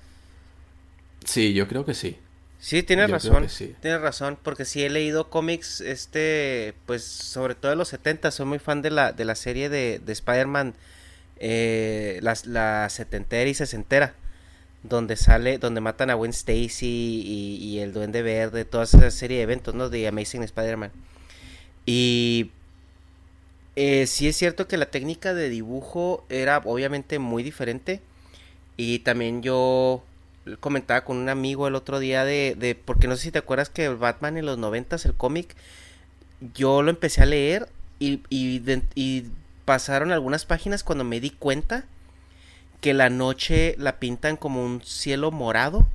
Sí, 1.23 1.53
yo 1.53 1.69
creo 1.69 1.85
que 1.85 1.93
sí. 1.93 2.17
Sí, 2.59 2.83
tienes 2.83 3.09
razón. 3.09 3.47
Tienes 3.81 4.01
razón, 4.01 4.37
porque 4.41 4.65
sí 4.65 4.83
he 4.83 4.89
leído 4.89 5.29
cómics, 5.29 5.81
este, 5.81 6.73
pues 6.85 7.03
sobre 7.03 7.55
todo 7.55 7.71
de 7.71 7.75
los 7.75 7.89
70, 7.89 8.31
soy 8.31 8.45
muy 8.45 8.59
fan 8.59 8.81
de 8.81 8.89
la, 8.89 9.11
de 9.11 9.25
la 9.25 9.35
serie 9.35 9.67
de, 9.69 9.99
de 9.99 10.13
Spider-Man, 10.13 10.73
eh, 11.39 12.19
la, 12.21 12.37
la 12.45 12.89
setentera 12.89 13.49
y 13.49 13.53
sesentera, 13.53 14.15
donde 14.81 15.17
sale, 15.17 15.57
donde 15.57 15.81
matan 15.81 16.09
a 16.09 16.13
Gwen 16.13 16.31
Stacy 16.31 16.85
y, 16.85 17.79
el 17.79 17.91
Duende 17.91 18.21
Verde, 18.21 18.63
toda 18.63 18.85
esa 18.85 19.11
serie 19.11 19.37
de 19.37 19.43
eventos, 19.43 19.75
¿no? 19.75 19.89
De 19.89 20.07
Amazing 20.07 20.43
Spider-Man. 20.43 20.91
Y 21.85 22.51
eh, 23.75 24.07
sí 24.07 24.27
es 24.27 24.37
cierto 24.37 24.67
que 24.67 24.77
la 24.77 24.91
técnica 24.91 25.33
de 25.33 25.49
dibujo 25.49 26.25
era 26.29 26.59
obviamente 26.65 27.19
muy 27.19 27.43
diferente. 27.43 28.01
Y 28.77 28.99
también 28.99 29.41
yo 29.41 30.03
comentaba 30.59 31.03
con 31.03 31.17
un 31.17 31.29
amigo 31.29 31.67
el 31.67 31.75
otro 31.75 31.99
día 31.99 32.25
de, 32.25 32.77
porque 32.85 33.07
no 33.07 33.15
sé 33.15 33.23
si 33.23 33.31
te 33.31 33.39
acuerdas 33.39 33.69
que 33.69 33.89
Batman 33.89 34.37
en 34.37 34.45
los 34.45 34.57
noventas, 34.57 35.05
el 35.05 35.13
cómic, 35.13 35.55
yo 36.53 36.81
lo 36.81 36.89
empecé 36.89 37.23
a 37.23 37.25
leer 37.25 37.69
y, 37.99 38.21
y, 38.29 39.25
pasaron 39.65 40.11
algunas 40.11 40.45
páginas 40.45 40.83
cuando 40.83 41.05
me 41.05 41.21
di 41.21 41.29
cuenta 41.29 41.85
que 42.81 42.93
la 42.93 43.09
noche 43.09 43.75
la 43.77 43.97
pintan 43.97 44.35
como 44.35 44.65
un 44.65 44.81
cielo 44.81 45.31
morado 45.31 45.87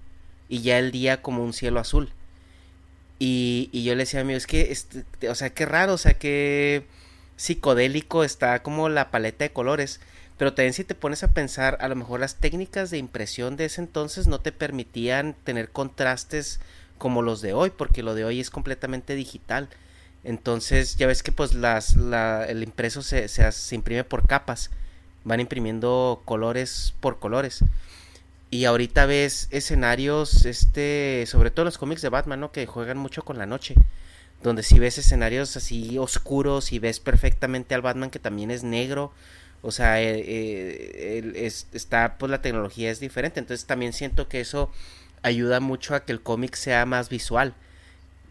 y 0.48 0.62
ya 0.62 0.78
el 0.78 0.90
día 0.90 1.20
como 1.20 1.44
un 1.44 1.52
cielo 1.52 1.78
azul. 1.78 2.10
Y, 3.18 3.68
y 3.72 3.84
yo 3.84 3.94
le 3.94 4.02
decía 4.02 4.20
a 4.20 4.24
mí, 4.24 4.34
es 4.34 4.46
que, 4.46 4.72
este, 4.72 5.04
o 5.28 5.34
sea, 5.34 5.50
qué 5.50 5.66
raro, 5.66 5.94
o 5.94 5.98
sea, 5.98 6.14
qué 6.14 6.86
psicodélico 7.36 8.24
está 8.24 8.62
como 8.62 8.88
la 8.88 9.10
paleta 9.10 9.44
de 9.44 9.52
colores. 9.52 10.00
Pero 10.38 10.54
también 10.54 10.72
si 10.72 10.84
te 10.84 10.94
pones 10.94 11.24
a 11.24 11.32
pensar, 11.32 11.78
a 11.80 11.88
lo 11.88 11.96
mejor 11.96 12.20
las 12.20 12.36
técnicas 12.36 12.90
de 12.90 12.98
impresión 12.98 13.56
de 13.56 13.64
ese 13.64 13.80
entonces 13.80 14.28
no 14.28 14.40
te 14.40 14.52
permitían 14.52 15.34
tener 15.44 15.70
contrastes 15.70 16.60
como 16.96 17.22
los 17.22 17.40
de 17.40 17.52
hoy, 17.52 17.70
porque 17.70 18.02
lo 18.02 18.14
de 18.14 18.24
hoy 18.24 18.40
es 18.40 18.50
completamente 18.50 19.14
digital. 19.16 19.68
Entonces 20.24 20.96
ya 20.96 21.06
ves 21.06 21.22
que 21.22 21.32
pues 21.32 21.54
las, 21.54 21.96
el 22.48 22.62
impreso 22.62 23.02
se, 23.02 23.28
se, 23.28 23.74
imprime 23.74 24.04
por 24.04 24.26
capas, 24.26 24.70
van 25.24 25.40
imprimiendo 25.40 26.22
colores 26.24 26.94
por 27.00 27.18
colores. 27.18 27.64
Y 28.50 28.64
ahorita 28.64 29.06
ves 29.06 29.48
escenarios, 29.50 30.44
este, 30.46 31.24
sobre 31.26 31.50
todo 31.50 31.64
los 31.64 31.78
cómics 31.78 32.02
de 32.02 32.08
Batman, 32.08 32.40
¿no? 32.40 32.52
Que 32.52 32.66
juegan 32.66 32.98
mucho 32.98 33.24
con 33.24 33.38
la 33.38 33.46
noche. 33.46 33.74
Donde 34.42 34.62
si 34.62 34.78
ves 34.78 34.98
escenarios 34.98 35.56
así 35.56 35.98
oscuros 35.98 36.72
y 36.72 36.78
ves 36.78 37.00
perfectamente 37.00 37.74
al 37.74 37.82
Batman 37.82 38.10
que 38.10 38.20
también 38.20 38.50
es 38.50 38.62
negro 38.62 39.12
o 39.60 39.72
sea, 39.72 40.00
eh, 40.00 40.22
eh, 40.24 41.52
está, 41.72 42.16
pues 42.18 42.30
la 42.30 42.42
tecnología 42.42 42.90
es 42.90 43.00
diferente. 43.00 43.40
Entonces 43.40 43.66
también 43.66 43.92
siento 43.92 44.28
que 44.28 44.40
eso 44.40 44.70
ayuda 45.22 45.60
mucho 45.60 45.94
a 45.94 46.04
que 46.04 46.12
el 46.12 46.20
cómic 46.20 46.54
sea 46.54 46.86
más 46.86 47.08
visual. 47.08 47.54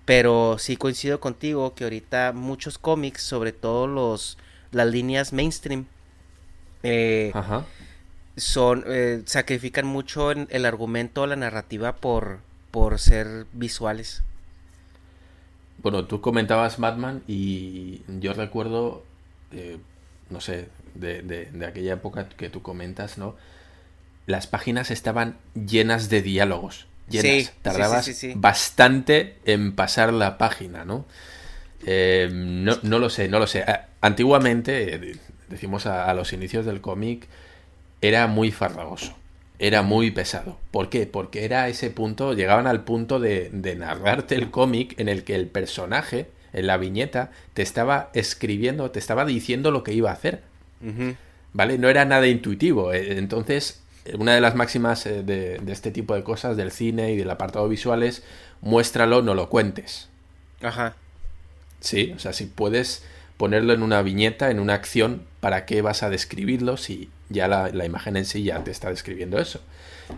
Pero 0.05 0.57
sí 0.57 0.77
coincido 0.77 1.19
contigo 1.19 1.75
que 1.75 1.83
ahorita 1.83 2.31
muchos 2.33 2.77
cómics, 2.77 3.21
sobre 3.21 3.51
todo 3.51 3.87
los 3.87 4.37
las 4.71 4.87
líneas 4.87 5.33
mainstream, 5.33 5.85
eh, 6.83 7.33
son 8.37 8.85
sacrifican 9.25 9.85
mucho 9.85 10.31
en 10.31 10.47
el 10.49 10.65
argumento 10.65 11.27
la 11.27 11.35
narrativa 11.35 11.97
por, 11.97 12.39
por 12.71 12.99
ser 12.99 13.45
visuales. 13.51 14.23
Bueno, 15.83 16.05
tú 16.05 16.21
comentabas 16.21 16.77
Batman 16.77 17.23
y 17.27 18.01
yo 18.19 18.33
recuerdo, 18.33 19.03
no 20.29 20.41
sé, 20.41 20.69
de, 20.99 21.65
aquella 21.67 21.93
época 21.93 22.29
que 22.29 22.49
tú 22.49 22.61
comentas, 22.61 23.17
¿no? 23.17 23.35
Las 24.25 24.47
páginas 24.47 24.91
estaban 24.91 25.37
llenas 25.53 26.09
de 26.09 26.21
diálogos. 26.21 26.87
Llenas. 27.09 27.53
Tardabas 27.61 28.09
bastante 28.35 29.37
en 29.45 29.73
pasar 29.73 30.11
la 30.11 30.37
página, 30.37 30.83
¿no? 30.83 31.05
Eh, 31.85 32.29
no, 32.31 32.77
no, 32.81 32.99
lo 32.99 33.09
sé, 33.09 33.29
no 33.29 33.39
lo 33.39 33.47
sé. 33.47 33.63
Antiguamente, 34.01 34.95
eh, 34.95 35.15
decimos 35.47 35.85
a, 35.85 36.13
los 36.13 36.33
inicios 36.33 36.65
del 36.65 36.81
cómic, 36.81 37.27
era 38.01 38.27
muy 38.27 38.51
farragoso. 38.51 39.15
Era 39.59 39.81
muy 39.81 40.11
pesado. 40.11 40.59
¿Por 40.71 40.89
qué? 40.89 41.07
Porque 41.07 41.43
era 41.43 41.67
ese 41.67 41.89
punto, 41.89 42.33
llegaban 42.33 42.67
al 42.67 42.83
punto 42.83 43.19
de, 43.19 43.49
de 43.51 43.75
narrarte 43.75 44.35
el 44.35 44.51
cómic 44.51 44.99
en 44.99 45.09
el 45.09 45.23
que 45.23 45.35
el 45.35 45.47
personaje, 45.47 46.27
en 46.53 46.67
la 46.67 46.77
viñeta, 46.77 47.31
te 47.53 47.63
estaba 47.63 48.11
escribiendo, 48.13 48.91
te 48.91 48.99
estaba 48.99 49.25
diciendo 49.25 49.71
lo 49.71 49.83
que 49.83 49.93
iba 49.93 50.11
a 50.11 50.13
hacer. 50.13 50.43
¿Vale? 51.53 51.79
No 51.79 51.89
era 51.89 52.05
nada 52.05 52.27
intuitivo. 52.27 52.93
Eh, 52.93 53.17
entonces, 53.17 53.81
una 54.17 54.35
de 54.35 54.41
las 54.41 54.55
máximas 54.55 55.05
eh, 55.05 55.23
de, 55.23 55.59
este 55.71 55.91
tipo 55.91 56.13
de 56.13 56.23
cosas, 56.23 56.55
del 56.55 56.71
cine 56.71 57.13
y 57.13 57.17
del 57.17 57.29
apartado 57.29 57.67
visual, 57.67 58.03
es 58.03 58.23
muéstralo, 58.61 59.21
no 59.21 59.33
lo 59.33 59.49
cuentes. 59.49 60.09
Ajá. 60.61 60.95
Sí, 61.79 62.13
o 62.15 62.19
sea, 62.19 62.33
si 62.33 62.45
puedes 62.45 63.03
ponerlo 63.37 63.73
en 63.73 63.83
una 63.83 64.01
viñeta, 64.01 64.49
en 64.51 64.59
una 64.59 64.73
acción, 64.73 65.23
¿para 65.39 65.65
qué 65.65 65.81
vas 65.81 66.03
a 66.03 66.09
describirlo 66.09 66.77
si 66.77 67.09
ya 67.29 67.47
la, 67.47 67.85
imagen 67.85 68.17
en 68.17 68.25
sí 68.25 68.43
ya 68.43 68.63
te 68.63 68.71
está 68.71 68.89
describiendo 68.89 69.39
eso? 69.39 69.61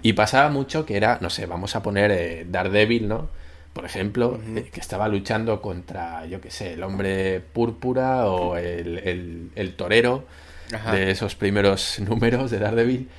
Y 0.02 0.14
pasaba 0.14 0.50
mucho 0.50 0.86
que 0.86 0.98
era, 0.98 1.18
no 1.22 1.30
sé, 1.30 1.46
vamos 1.46 1.76
a 1.76 1.82
poner 1.82 2.12
eh, 2.12 2.46
Daredevil, 2.50 3.08
¿no? 3.08 3.30
Por 3.74 3.86
ejemplo, 3.86 4.40
que 4.74 4.80
estaba 4.80 5.08
luchando 5.08 5.62
contra, 5.62 6.26
yo 6.26 6.42
qué 6.42 6.52
sé, 6.52 6.74
el 6.74 6.84
hombre 6.84 7.40
púrpura 7.40 8.26
o 8.26 8.58
el, 8.58 9.52
el 9.56 9.76
torero 9.76 10.26
de 10.92 11.12
esos 11.12 11.36
primeros 11.36 12.00
números 12.08 12.52
de 12.52 12.60
Daredevil. 12.60 13.10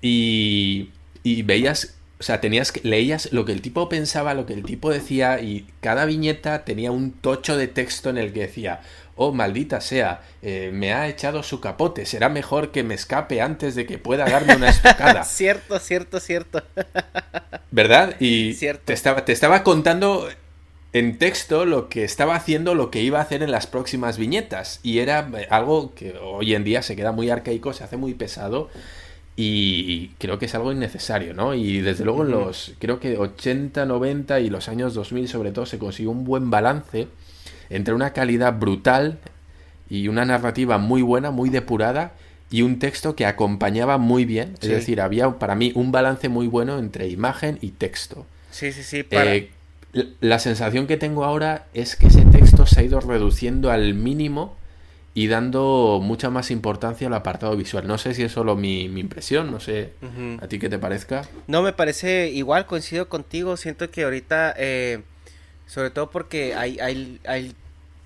Y, 0.00 0.90
y 1.22 1.42
veías, 1.42 1.96
o 2.18 2.22
sea, 2.22 2.40
tenías 2.40 2.72
que, 2.72 2.86
leías 2.86 3.32
lo 3.32 3.44
que 3.44 3.52
el 3.52 3.62
tipo 3.62 3.88
pensaba, 3.88 4.34
lo 4.34 4.46
que 4.46 4.54
el 4.54 4.64
tipo 4.64 4.90
decía, 4.90 5.40
y 5.40 5.66
cada 5.80 6.04
viñeta 6.04 6.64
tenía 6.64 6.92
un 6.92 7.12
tocho 7.12 7.56
de 7.56 7.68
texto 7.68 8.10
en 8.10 8.18
el 8.18 8.32
que 8.32 8.40
decía, 8.40 8.80
oh, 9.16 9.32
maldita 9.32 9.80
sea, 9.80 10.22
eh, 10.42 10.70
me 10.72 10.92
ha 10.92 11.08
echado 11.08 11.42
su 11.42 11.60
capote, 11.60 12.06
será 12.06 12.28
mejor 12.28 12.70
que 12.70 12.82
me 12.82 12.94
escape 12.94 13.40
antes 13.40 13.74
de 13.74 13.86
que 13.86 13.98
pueda 13.98 14.24
darme 14.24 14.56
una 14.56 14.68
estocada. 14.68 15.24
cierto, 15.24 15.78
cierto, 15.78 16.20
cierto. 16.20 16.62
¿Verdad? 17.70 18.16
Y 18.20 18.54
Te, 18.54 18.92
estaba, 18.92 19.24
te 19.24 19.32
estaba 19.32 19.62
contando 19.62 20.28
en 20.92 21.18
texto 21.18 21.64
lo 21.64 21.88
que 21.88 22.04
estaba 22.04 22.36
haciendo, 22.36 22.74
lo 22.74 22.90
que 22.90 23.02
iba 23.02 23.18
a 23.18 23.22
hacer 23.22 23.42
en 23.42 23.50
las 23.50 23.66
próximas 23.66 24.18
viñetas. 24.18 24.80
Y 24.82 24.98
era 24.98 25.28
eh, 25.36 25.46
algo 25.50 25.94
que 25.94 26.16
hoy 26.18 26.54
en 26.54 26.64
día 26.64 26.82
se 26.82 26.96
queda 26.96 27.12
muy 27.12 27.30
arcaico, 27.30 27.72
se 27.72 27.84
hace 27.84 27.96
muy 27.96 28.14
pesado. 28.14 28.68
Y 29.36 30.10
creo 30.18 30.38
que 30.38 30.46
es 30.46 30.54
algo 30.54 30.70
innecesario, 30.70 31.34
¿no? 31.34 31.54
Y 31.54 31.80
desde 31.80 32.04
luego 32.04 32.22
en 32.22 32.30
los, 32.30 32.74
creo 32.78 33.00
que 33.00 33.18
80, 33.18 33.84
90 33.84 34.38
y 34.38 34.48
los 34.48 34.68
años 34.68 34.94
2000 34.94 35.26
sobre 35.28 35.50
todo 35.50 35.66
se 35.66 35.78
consiguió 35.78 36.12
un 36.12 36.24
buen 36.24 36.50
balance 36.50 37.08
entre 37.70 37.94
una 37.94 38.12
calidad 38.12 38.58
brutal 38.58 39.18
y 39.88 40.08
una 40.08 40.24
narrativa 40.24 40.78
muy 40.78 41.02
buena, 41.02 41.30
muy 41.30 41.50
depurada 41.50 42.12
y 42.50 42.62
un 42.62 42.78
texto 42.78 43.16
que 43.16 43.26
acompañaba 43.26 43.98
muy 43.98 44.24
bien. 44.24 44.54
Es 44.60 44.68
decir, 44.68 45.00
había 45.00 45.30
para 45.38 45.54
mí 45.54 45.72
un 45.74 45.92
balance 45.92 46.28
muy 46.28 46.46
bueno 46.46 46.78
entre 46.78 47.08
imagen 47.08 47.58
y 47.60 47.70
texto. 47.70 48.26
Sí, 48.50 48.72
sí, 48.72 48.82
sí. 48.82 49.04
Eh, 49.10 49.50
la 50.20 50.38
sensación 50.38 50.86
que 50.86 50.96
tengo 50.96 51.24
ahora 51.24 51.66
es 51.74 51.96
que 51.96 52.08
ese 52.08 52.24
texto 52.24 52.66
se 52.66 52.80
ha 52.80 52.82
ido 52.82 53.00
reduciendo 53.00 53.70
al 53.70 53.94
mínimo 53.94 54.56
y 55.14 55.28
dando 55.28 56.00
mucha 56.02 56.28
más 56.28 56.50
importancia 56.50 57.06
al 57.06 57.14
apartado 57.14 57.56
visual. 57.56 57.86
No 57.86 57.98
sé 57.98 58.14
si 58.14 58.24
es 58.24 58.32
solo 58.32 58.56
mi, 58.56 58.84
impresión, 58.84 59.50
no 59.50 59.60
sé 59.60 59.92
a 60.40 60.48
ti 60.48 60.58
qué 60.58 60.68
te 60.68 60.78
parezca. 60.78 61.22
No, 61.46 61.62
me 61.62 61.72
parece 61.72 62.28
igual, 62.30 62.66
coincido 62.66 63.08
contigo. 63.08 63.56
Siento 63.56 63.90
que 63.90 64.02
ahorita, 64.02 64.54
eh, 64.58 65.02
sobre 65.66 65.90
todo 65.90 66.10
porque 66.10 66.54
hay, 66.54 66.78
hay, 66.80 67.20
hay 67.26 67.54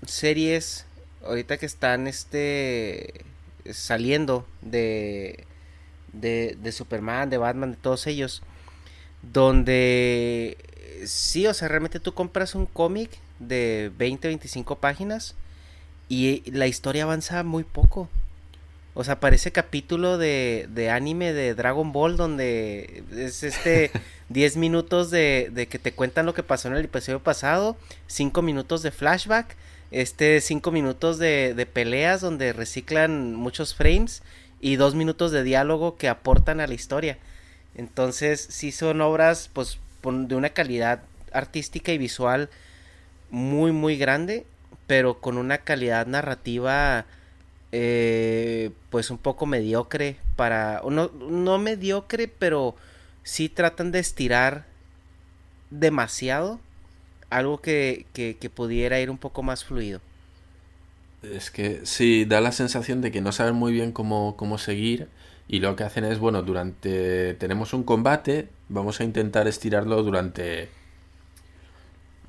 series 0.05 0.85
ahorita 1.23 1.57
que 1.57 1.65
están 1.65 2.07
este 2.07 3.25
saliendo 3.71 4.45
de, 4.61 5.45
de, 6.13 6.57
de 6.61 6.71
Superman, 6.71 7.29
de 7.29 7.37
Batman, 7.37 7.71
de 7.71 7.77
todos 7.77 8.07
ellos, 8.07 8.41
donde 9.21 10.57
sí, 11.05 11.47
o 11.47 11.53
sea, 11.53 11.67
realmente 11.67 11.99
tú 11.99 12.13
compras 12.13 12.55
un 12.55 12.65
cómic 12.65 13.11
de 13.39 13.91
20, 13.97 14.27
25 14.27 14.77
páginas 14.79 15.35
y 16.07 16.49
la 16.51 16.67
historia 16.67 17.03
avanza 17.03 17.43
muy 17.43 17.63
poco. 17.63 18.09
O 18.93 19.03
sea, 19.03 19.19
parece 19.19 19.51
capítulo 19.51 20.17
de, 20.17 20.67
de 20.71 20.89
anime 20.89 21.31
de 21.31 21.53
Dragon 21.53 21.91
Ball 21.91 22.17
donde 22.17 23.03
es 23.15 23.43
este 23.43 23.91
10 24.29 24.57
minutos 24.57 25.11
de, 25.11 25.49
de, 25.51 25.67
que 25.67 25.79
te 25.79 25.93
cuentan 25.93 26.25
lo 26.25 26.33
que 26.33 26.43
pasó 26.43 26.67
en 26.67 26.75
el 26.75 26.85
episodio 26.85 27.21
pasado, 27.21 27.77
5 28.07 28.41
minutos 28.41 28.81
de 28.81 28.91
flashback, 28.91 29.55
este 29.91 30.41
5 30.41 30.71
minutos 30.71 31.17
de, 31.17 31.53
de, 31.55 31.65
peleas 31.65 32.21
donde 32.21 32.53
reciclan 32.53 33.35
muchos 33.35 33.75
frames 33.75 34.21
y 34.59 34.75
2 34.75 34.95
minutos 34.95 35.31
de 35.31 35.43
diálogo 35.43 35.97
que 35.97 36.09
aportan 36.09 36.59
a 36.59 36.67
la 36.67 36.73
historia. 36.73 37.17
Entonces, 37.75 38.45
sí 38.49 38.71
son 38.71 39.01
obras 39.01 39.49
pues 39.53 39.79
de 40.03 40.35
una 40.35 40.49
calidad 40.49 41.01
artística 41.31 41.91
y 41.91 41.97
visual 41.97 42.49
muy 43.29 43.71
muy 43.71 43.97
grande, 43.97 44.45
pero 44.87 45.19
con 45.19 45.37
una 45.37 45.59
calidad 45.59 46.07
narrativa 46.07 47.05
eh, 47.71 48.71
pues 48.89 49.11
un 49.11 49.17
poco 49.17 49.45
mediocre 49.45 50.17
para 50.35 50.81
no, 50.89 51.11
no 51.11 51.59
mediocre 51.59 52.27
pero 52.27 52.75
sí 53.23 53.49
tratan 53.49 53.91
de 53.91 53.99
estirar 53.99 54.65
demasiado 55.69 56.59
algo 57.29 57.61
que, 57.61 58.07
que, 58.13 58.37
que, 58.37 58.49
pudiera 58.49 58.99
ir 58.99 59.11
un 59.11 59.19
poco 59.19 59.43
más 59.43 59.63
fluido. 59.63 60.01
Es 61.21 61.51
que 61.51 61.81
sí 61.83 62.25
da 62.25 62.41
la 62.41 62.51
sensación 62.51 63.01
de 63.01 63.11
que 63.11 63.21
no 63.21 63.31
saben 63.31 63.53
muy 63.53 63.71
bien 63.71 63.91
cómo, 63.91 64.35
cómo 64.35 64.57
seguir 64.57 65.09
y 65.47 65.59
lo 65.59 65.75
que 65.75 65.83
hacen 65.83 66.05
es 66.05 66.17
bueno 66.17 66.41
durante 66.41 67.33
tenemos 67.35 67.73
un 67.73 67.83
combate 67.83 68.49
vamos 68.67 68.99
a 68.99 69.03
intentar 69.03 69.47
estirarlo 69.47 70.01
durante 70.01 70.69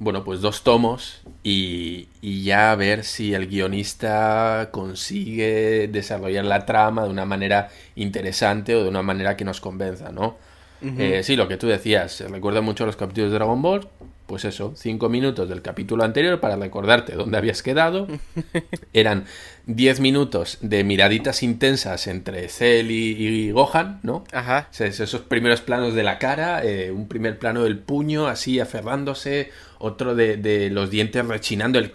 bueno, 0.01 0.25
pues 0.25 0.41
dos 0.41 0.63
tomos 0.63 1.21
y, 1.43 2.09
y, 2.23 2.43
ya 2.43 2.73
a 2.73 2.75
ver 2.75 3.05
si 3.05 3.35
el 3.35 3.47
guionista 3.47 4.71
consigue 4.73 5.89
desarrollar 5.93 6.47
la 6.47 6.65
trama 6.65 7.05
de 7.05 7.11
una 7.11 7.27
manera 7.27 7.69
interesante 7.97 8.75
o 8.75 8.83
de 8.83 8.89
una 8.89 9.03
manera 9.03 9.37
que 9.37 9.45
nos 9.45 9.61
convenza, 9.61 10.11
¿no? 10.11 10.39
Eh, 10.83 11.23
sí, 11.23 11.37
lo 11.37 11.49
que 11.49 11.57
tú 11.57 11.67
decías, 11.67 12.21
recuerda 12.31 12.61
mucho 12.61 12.87
los 12.87 12.97
capítulos 12.97 13.31
de 13.31 13.37
Dragon 13.37 13.61
Ball, 13.61 13.89
pues 14.31 14.45
eso, 14.45 14.75
cinco 14.77 15.09
minutos 15.09 15.49
del 15.49 15.61
capítulo 15.61 16.05
anterior 16.05 16.39
para 16.39 16.55
recordarte 16.55 17.15
dónde 17.15 17.37
habías 17.37 17.65
quedado. 17.65 18.07
Eran 18.93 19.25
diez 19.67 19.99
minutos 19.99 20.59
de 20.61 20.85
miraditas 20.85 21.43
intensas 21.43 22.07
entre 22.07 22.49
Cell 22.49 22.91
y, 22.91 23.51
Gohan, 23.51 23.99
¿no? 24.05 24.23
Ajá. 24.33 24.69
esos 24.79 25.23
primeros 25.23 25.63
planos 25.63 25.95
de 25.95 26.05
la 26.05 26.19
cara, 26.19 26.65
eh, 26.65 26.93
un 26.93 27.09
primer 27.09 27.41
plano 27.41 27.65
del 27.65 27.79
puño 27.79 28.29
así 28.29 28.61
aferrándose, 28.61 29.51
otro 29.79 30.15
de, 30.15 30.37
de 30.37 30.71
los 30.71 30.91
dientes 30.91 31.27
rechinando, 31.27 31.81
el... 31.81 31.91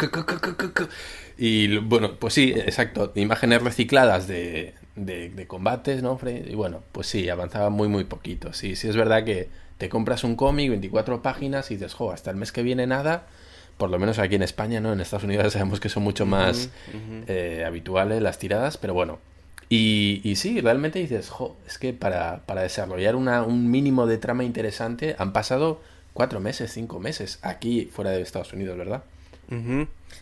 Y 1.38 1.77
bueno, 1.77 2.15
pues 2.20 2.34
sí, 2.34 2.54
exacto, 2.56 3.13
imágenes 3.15 3.62
recicladas 3.62 4.27
de, 4.27 4.74
de, 4.96 5.30
de 5.30 5.48
combates, 5.48 6.02
¿no? 6.04 6.20
Y 6.25 6.56
bueno, 6.56 6.82
pues 6.92 7.08
sí, 7.08 7.30
avanzaba 7.30 7.70
muy, 7.70 7.88
muy 7.88 8.06
poquito. 8.06 8.54
Sí, 8.54 8.75
sí 8.75 8.88
es 8.88 8.96
verdad 8.96 9.24
que 9.24 9.50
te 9.78 9.90
compras 9.90 10.24
un 10.24 10.36
cómic, 10.36 10.70
24 10.70 11.22
páginas 11.22 11.70
y 11.72 11.75
dices, 11.75 11.94
jo, 11.94 12.12
hasta 12.12 12.32
el 12.32 12.38
mes 12.38 12.52
que 12.52 12.64
viene 12.64 12.88
nada. 12.88 13.28
Por 13.78 13.90
lo 13.90 14.00
menos 14.00 14.20
aquí 14.20 14.36
en 14.36 14.44
España, 14.44 14.80
¿no? 14.80 14.94
En 14.94 15.02
Estados 15.02 15.25
Unidos 15.25 15.52
sabemos 15.54 15.80
que 15.80 15.90
son 15.90 16.04
mucho 16.04 16.25
más 16.25 16.70
eh, 17.28 17.64
habituales 17.66 18.22
las 18.22 18.40
tiradas, 18.40 18.78
pero 18.78 18.94
bueno. 18.94 19.20
Y, 19.68 20.22
y, 20.24 20.36
sí, 20.36 20.62
realmente 20.62 21.00
dices, 21.00 21.30
jo, 21.30 21.58
es 21.66 21.80
que 21.80 21.92
para, 21.92 22.46
para 22.46 22.62
desarrollar 22.62 23.16
una, 23.16 23.42
un 23.44 23.72
mínimo 23.72 24.06
de 24.06 24.20
trama 24.20 24.44
interesante 24.44 25.16
han 25.18 25.34
pasado 25.34 25.82
cuatro 26.14 26.40
meses, 26.40 26.72
cinco 26.72 27.00
meses 27.00 27.40
aquí 27.42 27.90
fuera 27.92 28.12
de 28.12 28.22
Estados 28.22 28.54
Unidos, 28.54 28.78
¿verdad? 28.78 29.04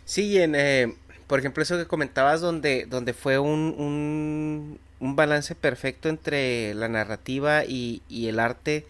Sí, 0.05 0.41
en, 0.41 0.55
eh, 0.55 0.93
por 1.27 1.39
ejemplo, 1.39 1.63
eso 1.63 1.77
que 1.77 1.85
comentabas 1.85 2.41
donde, 2.41 2.85
donde 2.85 3.13
fue 3.13 3.39
un, 3.39 3.75
un, 3.77 4.79
un 4.99 5.15
balance 5.15 5.55
perfecto 5.55 6.09
entre 6.09 6.73
la 6.73 6.87
narrativa 6.87 7.65
y, 7.65 8.01
y 8.09 8.27
el 8.27 8.39
arte 8.39 8.85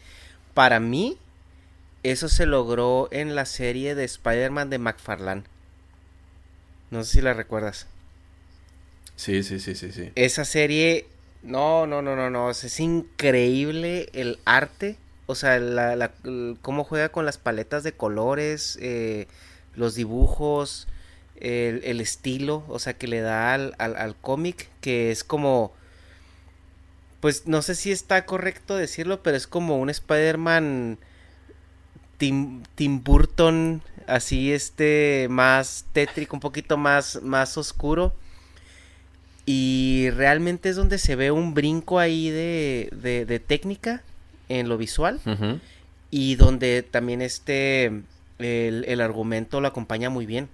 para 0.54 0.80
mí, 0.80 1.18
eso 2.04 2.30
se 2.30 2.46
logró 2.46 3.08
en 3.12 3.36
la 3.36 3.46
serie 3.46 3.96
de 3.96 4.04
Spider-Man 4.04 4.70
de 4.70 4.78
McFarlane. 4.78 5.44
No 6.92 7.04
sé 7.04 7.13
si 7.13 7.22
la 7.22 7.34
recuerdas. 7.34 7.88
Sí, 9.16 9.44
sí, 9.44 9.60
sí, 9.60 9.75
sí, 9.75 9.92
sí. 9.92 10.12
Esa 10.16 10.46
serie, 10.46 11.08
no, 11.42 11.88
no, 11.88 12.01
no, 12.01 12.16
no, 12.16 12.29
no, 12.29 12.50
es 12.51 12.79
increíble 12.79 14.10
el 14.14 14.40
arte, 14.46 14.98
o 15.25 15.36
sea, 15.36 15.60
la, 15.60 15.96
la, 15.96 16.12
cómo 16.62 16.84
juega 16.84 17.10
con 17.10 17.25
las 17.25 17.38
paletas 17.38 17.84
de 17.84 17.94
colores, 17.94 18.77
eh, 18.81 19.27
los 19.75 19.96
dibujos, 19.96 20.88
el, 21.44 21.82
el, 21.84 22.01
estilo, 22.01 22.64
o 22.68 22.79
sea, 22.79 22.94
que 22.94 23.08
le 23.08 23.22
da 23.22 23.53
al, 23.53 23.75
al, 23.77 23.96
al 23.96 24.16
cómic, 24.16 24.70
que 24.82 25.12
es 25.12 25.24
como 25.24 25.74
pues 27.24 27.48
no 27.48 27.62
sé 27.62 27.75
si 27.75 27.90
está 27.90 28.25
correcto 28.25 28.75
decirlo, 28.75 29.24
pero 29.24 29.38
es 29.38 29.48
como 29.48 29.79
un 29.79 29.90
Spider-Man 29.90 30.98
Tim, 32.18 32.64
Tim, 32.75 33.01
Burton, 33.01 33.82
así 34.08 34.51
este, 34.51 35.27
más 35.29 35.86
tétrico, 35.94 36.36
un 36.36 36.42
poquito 36.42 36.75
más, 36.75 37.22
más 37.24 37.58
oscuro. 37.58 38.14
Y 39.46 40.10
realmente 40.18 40.68
es 40.68 40.75
donde 40.75 40.98
se 40.98 41.16
ve 41.16 41.32
un 41.32 41.53
brinco 41.53 41.98
ahí 41.98 42.29
de, 42.29 42.90
de, 42.92 43.25
de 43.25 43.40
técnica 43.40 44.03
en 44.50 44.68
lo 44.68 44.77
visual. 44.77 45.22
Uh 45.25 45.29
-huh. 45.29 45.60
Y 46.12 46.36
donde 46.36 46.84
también 46.84 47.22
este, 47.22 47.86
el, 48.40 48.84
el 48.86 49.00
argumento 49.00 49.62
lo 49.62 49.70
acompaña 49.70 50.10
muy 50.10 50.25
bien. 50.25 50.50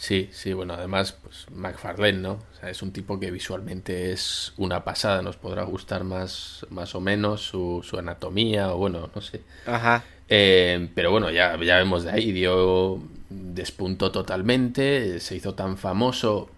Sí, 0.00 0.30
sí, 0.32 0.54
bueno, 0.54 0.72
además, 0.72 1.12
pues 1.12 1.44
McFarlane, 1.50 2.14
¿no? 2.14 2.32
O 2.32 2.58
sea, 2.58 2.70
es 2.70 2.80
un 2.80 2.90
tipo 2.90 3.20
que 3.20 3.30
visualmente 3.30 4.12
es 4.12 4.54
una 4.56 4.82
pasada, 4.82 5.20
nos 5.20 5.36
podrá 5.36 5.62
gustar 5.64 6.04
más, 6.04 6.64
más 6.70 6.94
o 6.94 7.02
menos 7.02 7.42
su, 7.42 7.82
su 7.84 7.98
anatomía, 7.98 8.72
o 8.72 8.78
bueno, 8.78 9.10
no 9.14 9.20
sé. 9.20 9.42
Ajá. 9.66 10.02
Eh, 10.26 10.88
pero 10.94 11.10
bueno, 11.10 11.30
ya, 11.30 11.62
ya 11.62 11.76
vemos 11.76 12.04
de 12.04 12.12
ahí, 12.12 12.32
dio, 12.32 12.98
despuntó 13.28 14.10
totalmente, 14.10 15.20
se 15.20 15.36
hizo 15.36 15.54
tan 15.54 15.76
famoso 15.76 16.48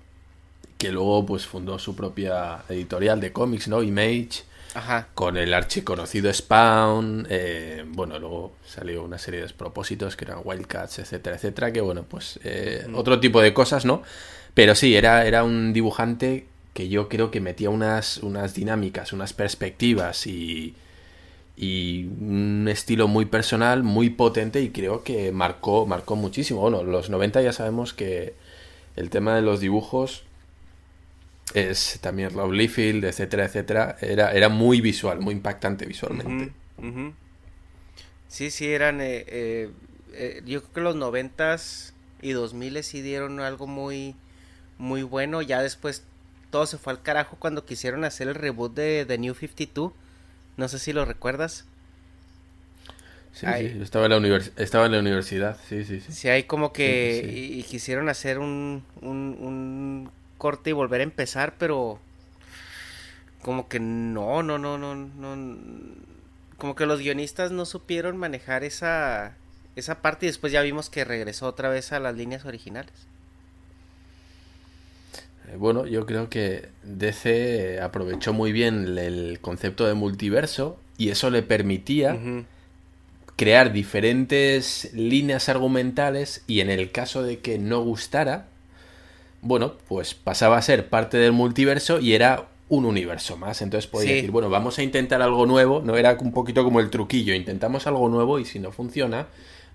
que 0.78 0.92
luego 0.92 1.26
pues 1.26 1.44
fundó 1.44 1.81
su 1.81 1.96
propia 1.96 2.62
editorial 2.68 3.20
de 3.20 3.33
cómics, 3.33 3.66
¿no? 3.66 3.83
Image. 3.83 4.44
Ajá. 4.74 5.08
Con 5.14 5.37
el 5.37 5.52
archiconocido 5.54 6.32
Spawn. 6.32 7.26
Eh, 7.28 7.85
bueno, 7.88 8.18
luego 8.18 8.54
salió 8.66 9.04
una 9.04 9.18
serie 9.18 9.40
de 9.40 9.46
despropósitos 9.46 10.16
que 10.16 10.24
eran 10.24 10.40
Wildcats, 10.44 11.00
etcétera, 11.00 11.37
etcétera. 11.37 11.72
Que 11.72 11.80
bueno, 11.80 12.04
pues 12.04 12.40
eh, 12.44 12.87
mm. 12.88 12.94
otro 12.94 13.20
tipo 13.20 13.40
de 13.40 13.52
cosas, 13.52 13.85
¿no? 13.85 14.02
Pero 14.54 14.74
sí, 14.74 14.94
era, 14.94 15.26
era 15.26 15.44
un 15.44 15.72
dibujante 15.72 16.46
que 16.74 16.88
yo 16.88 17.08
creo 17.08 17.30
que 17.30 17.40
metía 17.40 17.70
unas, 17.70 18.18
unas 18.18 18.54
dinámicas, 18.54 19.12
unas 19.12 19.32
perspectivas 19.32 20.26
y, 20.26 20.74
y 21.56 22.04
un 22.04 22.66
estilo 22.70 23.08
muy 23.08 23.26
personal, 23.26 23.82
muy 23.82 24.11
potente 24.11 24.62
y 24.62 24.70
creo 24.70 25.04
que 25.04 25.32
marcó, 25.32 25.87
marcó 25.87 26.16
muchísimo. 26.16 26.61
Bueno, 26.61 26.82
los 26.82 27.11
90 27.11 27.42
ya 27.42 27.52
sabemos 27.52 27.92
que 27.92 28.35
el 28.96 29.11
tema 29.11 29.35
de 29.35 29.42
los 29.42 29.61
dibujos 29.61 30.24
es 31.55 31.99
también 32.01 32.31
Rob 32.31 32.53
Liefeld, 32.53 33.05
etcétera, 33.05 33.45
etcétera, 33.45 33.97
era, 34.01 34.33
era 34.33 34.49
muy 34.49 34.81
visual, 34.81 35.21
muy 35.21 35.35
impactante 35.35 35.87
visualmente. 35.87 36.53
Uh 36.79 36.85
-huh, 36.85 36.88
uh 36.88 36.97
-huh. 37.09 37.12
Sí, 38.29 38.51
sí, 38.51 38.73
eran, 38.73 39.01
eh, 39.01 39.25
eh, 39.29 39.71
eh, 40.15 40.43
yo 40.47 40.62
creo 40.62 40.73
que 40.73 40.81
los 40.81 40.97
noventas 40.97 41.93
y 42.23 42.31
dos 42.33 42.55
miles 42.55 42.87
sí 42.87 43.03
dieron 43.03 43.41
algo 43.41 43.67
muy, 43.67 44.15
muy 44.79 45.03
bueno, 45.03 45.43
ya 45.43 45.61
después 45.62 46.05
todo 46.51 46.67
se 46.67 46.79
fue 46.79 46.93
al 46.93 47.03
carajo 47.03 47.37
cuando 47.38 47.65
quisieron 47.67 48.05
hacer 48.05 48.29
el 48.29 48.35
reboot 48.35 48.75
de 48.75 49.05
The 49.07 49.19
New 49.19 49.35
52, 49.35 49.93
no 50.57 50.69
sé 50.69 50.79
si 50.79 50.93
lo 50.93 51.05
recuerdas. 51.05 51.67
Sí, 53.33 53.47
Ay. 53.47 53.71
sí, 53.71 53.79
yo 53.79 53.85
estaba 53.85 54.07
en, 54.07 54.31
la 54.31 54.37
estaba 54.57 54.87
en 54.87 54.93
la 54.93 54.99
universidad, 55.01 55.59
sí, 55.69 55.85
sí, 55.85 56.01
sí. 56.01 56.12
Sí, 56.12 56.29
hay 56.29 56.45
como 56.45 56.73
que 56.73 57.21
sí, 57.25 57.31
sí. 57.31 57.38
Y, 57.55 57.61
y 57.61 57.62
quisieron 57.65 58.09
hacer 58.11 58.38
un, 58.38 58.85
un, 59.01 59.37
un 59.41 60.11
corte 60.42 60.70
y 60.70 60.72
volver 60.72 61.02
a 61.02 61.05
empezar, 61.05 61.55
pero 61.57 62.00
como 63.42 63.68
que 63.68 63.78
no, 63.78 64.42
no, 64.42 64.59
no, 64.59 64.76
no, 64.76 64.96
no, 64.96 65.37
como 66.57 66.74
que 66.74 66.85
los 66.85 66.98
guionistas 66.98 67.52
no 67.52 67.64
supieron 67.64 68.16
manejar 68.16 68.64
esa 68.64 69.37
esa 69.76 70.02
parte 70.02 70.26
y 70.26 70.31
después 70.31 70.52
ya 70.52 70.61
vimos 70.62 70.90
que 70.90 71.05
regresó 71.05 71.46
otra 71.46 71.68
vez 71.68 71.92
a 71.92 72.00
las 72.00 72.16
líneas 72.16 72.44
originales. 72.44 72.92
Eh, 75.46 75.55
bueno, 75.57 75.87
yo 75.87 76.07
creo 76.07 76.28
que 76.28 76.70
DC 76.83 77.81
aprovechó 77.81 78.33
muy 78.33 78.50
bien 78.50 78.98
el 78.98 79.38
concepto 79.40 79.87
de 79.87 79.94
multiverso 79.94 80.76
y 80.98 81.11
eso 81.11 81.31
le 81.31 81.44
permitía 81.44 82.14
uh 82.14 82.18
-huh. 82.18 82.44
crear 83.37 83.72
diferentes 83.72 84.92
líneas 84.92 85.48
argumentales 85.48 86.42
y 86.48 86.59
en 86.62 86.68
el 86.68 86.90
caso 86.90 87.22
de 87.22 87.38
que 87.38 87.61
no 87.61 87.81
gustara, 87.85 88.48
bueno, 89.42 89.74
pues 89.88 90.14
pasaba 90.14 90.57
a 90.57 90.62
ser 90.62 90.88
parte 90.88 91.18
del 91.18 91.33
multiverso 91.33 92.00
y 92.00 92.14
era 92.14 92.46
un 92.68 92.87
universo 92.87 93.37
más. 93.37 93.61
Entonces 93.61 93.90
podía 93.90 94.09
sí. 94.09 94.14
decir, 94.14 94.31
bueno, 94.31 94.48
vamos 94.48 94.78
a 94.78 94.83
intentar 94.83 95.20
algo 95.20 95.44
nuevo. 95.44 95.83
No 95.85 95.96
era 95.96 96.16
un 96.18 96.33
poquito 96.33 96.64
como 96.64 96.81
el 96.81 96.88
truquillo, 96.88 97.35
intentamos 97.35 97.87
algo 97.87 98.09
nuevo 98.09 98.38
y 98.38 98.44
si 98.46 98.59
no 98.59 98.72
funciona, 98.72 99.26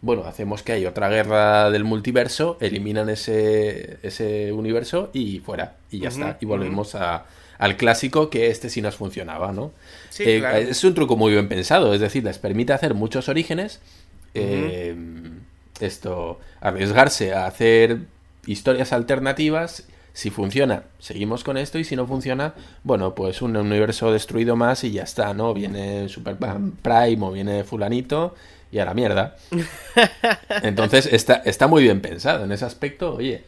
bueno, 0.01 0.23
hacemos 0.25 0.63
que 0.63 0.71
hay 0.73 0.85
otra 0.85 1.09
guerra 1.09 1.69
del 1.69 1.83
multiverso, 1.83 2.57
eliminan 2.61 3.09
ese, 3.09 3.97
ese 4.03 4.51
universo 4.51 5.09
y 5.13 5.39
fuera, 5.39 5.75
y 5.91 5.99
ya 5.99 6.09
está, 6.09 6.37
y 6.39 6.45
volvemos 6.45 6.93
a, 6.95 7.25
al 7.57 7.77
clásico 7.77 8.29
que 8.29 8.47
este 8.47 8.69
sí 8.69 8.81
nos 8.81 8.95
funcionaba, 8.95 9.51
¿no? 9.51 9.73
Eh, 10.19 10.67
es 10.69 10.83
un 10.83 10.93
truco 10.93 11.17
muy 11.17 11.33
bien 11.33 11.47
pensado, 11.49 11.93
es 11.93 11.99
decir, 11.99 12.23
les 12.23 12.37
permite 12.37 12.73
hacer 12.73 12.93
muchos 12.93 13.27
orígenes, 13.27 13.79
eh, 14.35 14.95
esto, 15.79 16.39
arriesgarse 16.61 17.33
a 17.33 17.47
hacer 17.47 18.01
historias 18.47 18.93
alternativas 18.93 19.87
si 20.17 20.31
funciona, 20.31 20.81
seguimos 20.97 21.43
con 21.43 21.57
esto 21.57 21.77
y 21.77 21.83
si 21.83 21.95
no 21.95 22.07
funciona, 22.07 22.55
bueno, 22.81 23.13
pues 23.13 23.43
un 23.43 23.55
universo 23.55 24.11
destruido 24.11 24.55
más 24.55 24.83
y 24.83 24.91
ya 24.91 25.03
está, 25.03 25.31
¿no? 25.35 25.53
Viene 25.53 26.09
Super 26.09 26.35
Prime 26.35 27.23
o 27.23 27.31
viene 27.31 27.63
fulanito 27.63 28.33
y 28.71 28.79
a 28.79 28.85
la 28.85 28.95
mierda. 28.95 29.35
Entonces 30.63 31.05
está, 31.05 31.35
está 31.45 31.67
muy 31.67 31.83
bien 31.83 32.01
pensado 32.01 32.45
en 32.45 32.51
ese 32.51 32.65
aspecto, 32.65 33.13
oye, 33.13 33.43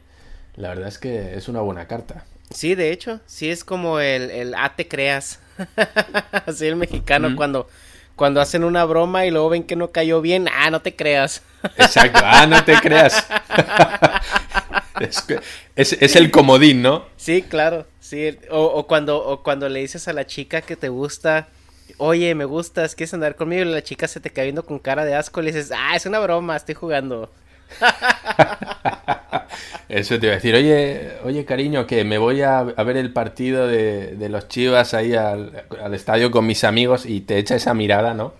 la 0.58 0.70
verdad 0.70 0.90
es 0.90 1.00
que 1.00 1.34
es 1.36 1.48
una 1.48 1.62
buena 1.62 1.88
carta. 1.88 2.26
Sí, 2.52 2.76
de 2.76 2.92
hecho, 2.92 3.20
sí 3.26 3.50
es 3.50 3.64
como 3.64 4.00
el, 4.00 4.30
el 4.30 4.54
ah, 4.54 4.74
te 4.76 4.88
creas. 4.88 5.40
Así 6.46 6.68
el 6.68 6.76
mexicano 6.76 7.36
cuando, 7.36 7.68
cuando 8.16 8.42
hacen 8.42 8.64
una 8.64 8.86
broma 8.86 9.26
y 9.26 9.32
luego 9.32 9.50
ven 9.50 9.64
que 9.64 9.76
no 9.76 9.90
cayó 9.90 10.22
bien, 10.22 10.48
ah, 10.54 10.70
no 10.70 10.84
te 10.84 10.96
creas. 10.96 11.42
Exacto, 11.78 12.20
ah, 12.24 12.46
no 12.46 12.64
te 12.64 12.76
creas. 12.80 13.26
es, 15.00 16.16
el 16.16 16.32
comodín, 16.32 16.82
¿no? 16.82 17.06
Sí, 17.18 17.42
claro, 17.42 17.86
sí. 18.00 18.38
O, 18.50 18.86
cuando, 18.88 19.24
o 19.24 19.44
cuando 19.44 19.70
le 19.70 19.80
dices 19.80 20.08
a 20.08 20.14
la 20.14 20.26
chica 20.26 20.62
que 20.62 20.76
te 20.76 20.90
gusta, 20.90 21.48
oye, 21.98 22.34
me 22.36 22.46
gustas, 22.46 22.96
¿quieres 22.96 23.14
andar 23.14 23.36
conmigo? 23.36 23.64
Y 23.64 23.66
la 23.66 23.84
chica 23.84 24.08
se 24.08 24.20
te 24.20 24.30
cae 24.30 24.46
viendo 24.46 24.66
con 24.66 24.80
cara 24.80 25.06
de 25.06 25.16
asco 25.16 25.42
y 25.42 25.46
le 25.46 25.52
dices, 25.52 25.72
ah, 25.76 25.96
es 25.96 26.06
una 26.06 26.20
broma, 26.20 26.56
estoy 26.56 26.76
jugando. 26.76 27.32
Eso 29.90 30.20
te 30.20 30.28
iba 30.28 30.34
a 30.34 30.36
decir, 30.36 30.56
oye, 30.56 31.12
oye 31.24 31.46
cariño, 31.46 31.88
que 31.88 32.04
me 32.04 32.18
voy 32.18 32.42
a, 32.42 32.64
ver 32.64 32.98
el 32.98 33.14
partido 33.14 33.68
de, 33.68 34.28
los 34.30 34.48
Chivas 34.48 34.94
ahí 34.94 35.14
al, 35.14 35.66
estadio 35.94 36.32
con 36.32 36.46
mis 36.46 36.64
amigos 36.64 37.06
y 37.06 37.22
te 37.22 37.38
echa 37.38 37.56
esa 37.56 37.74
mirada, 37.74 38.14
¿no? 38.14 38.34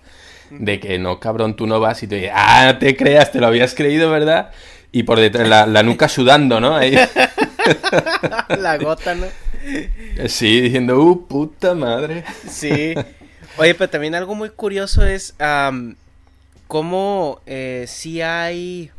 De 0.50 0.80
que 0.80 0.98
no, 0.98 1.20
cabrón, 1.20 1.54
tú 1.54 1.66
no 1.66 1.78
vas 1.78 2.02
y 2.02 2.08
te 2.08 2.16
dice, 2.16 2.32
ah, 2.34 2.76
te 2.80 2.96
creas, 2.96 3.30
te 3.30 3.40
lo 3.40 3.46
habías 3.46 3.74
creído, 3.74 4.10
¿verdad? 4.10 4.50
Y 4.92 5.02
por 5.04 5.20
detrás 5.20 5.48
la, 5.48 5.82
nuca 5.82 6.08
sudando, 6.08 6.60
¿no? 6.60 6.76
Ahí. 6.76 6.94
la 8.58 8.78
gota, 8.78 9.14
¿no? 9.14 9.26
Sí, 10.28 10.60
diciendo, 10.60 11.00
uh, 11.00 11.26
puta 11.26 11.74
madre. 11.74 12.24
Sí. 12.48 12.94
Oye, 13.56 13.74
pero 13.74 13.90
también 13.90 14.14
algo 14.14 14.34
muy 14.34 14.50
curioso 14.50 15.04
es 15.04 15.34
cómo 16.66 17.40
eh, 17.46 17.84
si 17.88 18.22
hay 18.22 18.90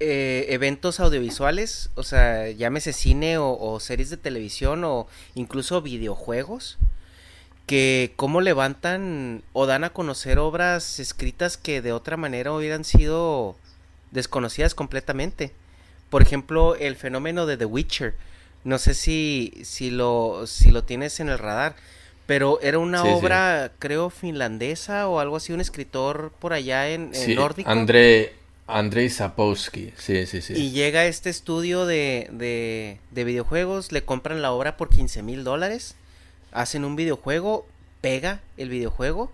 eh, 0.00 0.46
eventos 0.48 0.98
audiovisuales, 0.98 1.90
o 1.94 2.02
sea, 2.02 2.50
llámese 2.50 2.92
cine 2.92 3.38
o, 3.38 3.58
o, 3.58 3.80
series 3.80 4.10
de 4.10 4.16
televisión 4.16 4.82
o 4.84 5.06
incluso 5.34 5.82
videojuegos, 5.82 6.78
que 7.66 8.12
cómo 8.16 8.40
levantan 8.40 9.42
o 9.52 9.66
dan 9.66 9.84
a 9.84 9.90
conocer 9.90 10.38
obras 10.38 10.98
escritas 10.98 11.56
que 11.56 11.82
de 11.82 11.92
otra 11.92 12.16
manera 12.16 12.52
hubieran 12.52 12.82
sido 12.82 13.56
desconocidas 14.10 14.74
completamente. 14.74 15.52
Por 16.08 16.22
ejemplo, 16.22 16.74
el 16.76 16.96
fenómeno 16.96 17.46
de 17.46 17.56
The 17.56 17.64
Witcher. 17.64 18.14
No 18.64 18.78
sé 18.78 18.94
si, 18.94 19.54
si, 19.64 19.90
lo, 19.90 20.46
si 20.46 20.70
lo 20.70 20.84
tienes 20.84 21.20
en 21.20 21.28
el 21.28 21.38
radar, 21.38 21.76
pero 22.26 22.60
era 22.60 22.78
una 22.78 23.04
obra, 23.04 23.72
creo, 23.78 24.10
finlandesa 24.10 25.08
o 25.08 25.18
algo 25.18 25.36
así, 25.36 25.52
un 25.52 25.60
escritor 25.60 26.32
por 26.38 26.52
allá 26.52 26.90
en, 26.90 27.10
en 27.14 27.34
nórdico. 27.34 27.70
André, 27.70 28.34
Andrei 28.66 29.08
Sapowski, 29.08 29.92
sí, 29.96 30.26
sí, 30.26 30.42
sí. 30.42 30.52
Y 30.54 30.70
llega 30.72 31.00
a 31.00 31.06
este 31.06 31.30
estudio 31.30 31.86
de, 31.86 32.28
de, 32.32 32.98
de 33.10 33.24
videojuegos, 33.24 33.92
le 33.92 34.04
compran 34.04 34.42
la 34.42 34.52
obra 34.52 34.76
por 34.76 34.90
15 34.90 35.22
mil 35.22 35.42
dólares, 35.42 35.94
hacen 36.52 36.84
un 36.84 36.96
videojuego, 36.96 37.66
pega 38.02 38.40
el 38.58 38.68
videojuego 38.68 39.32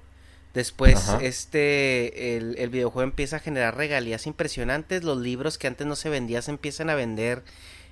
Después, 0.56 1.10
este, 1.20 2.38
el, 2.38 2.70
videojuego 2.70 3.02
empieza 3.02 3.36
a 3.36 3.40
generar 3.40 3.76
regalías 3.76 4.26
impresionantes. 4.26 5.04
Los 5.04 5.18
libros 5.18 5.58
que 5.58 5.66
antes 5.66 5.86
no 5.86 5.96
se 5.96 6.08
vendían 6.08 6.42
se 6.42 6.50
empiezan 6.50 6.88
a 6.88 6.94
vender 6.94 7.42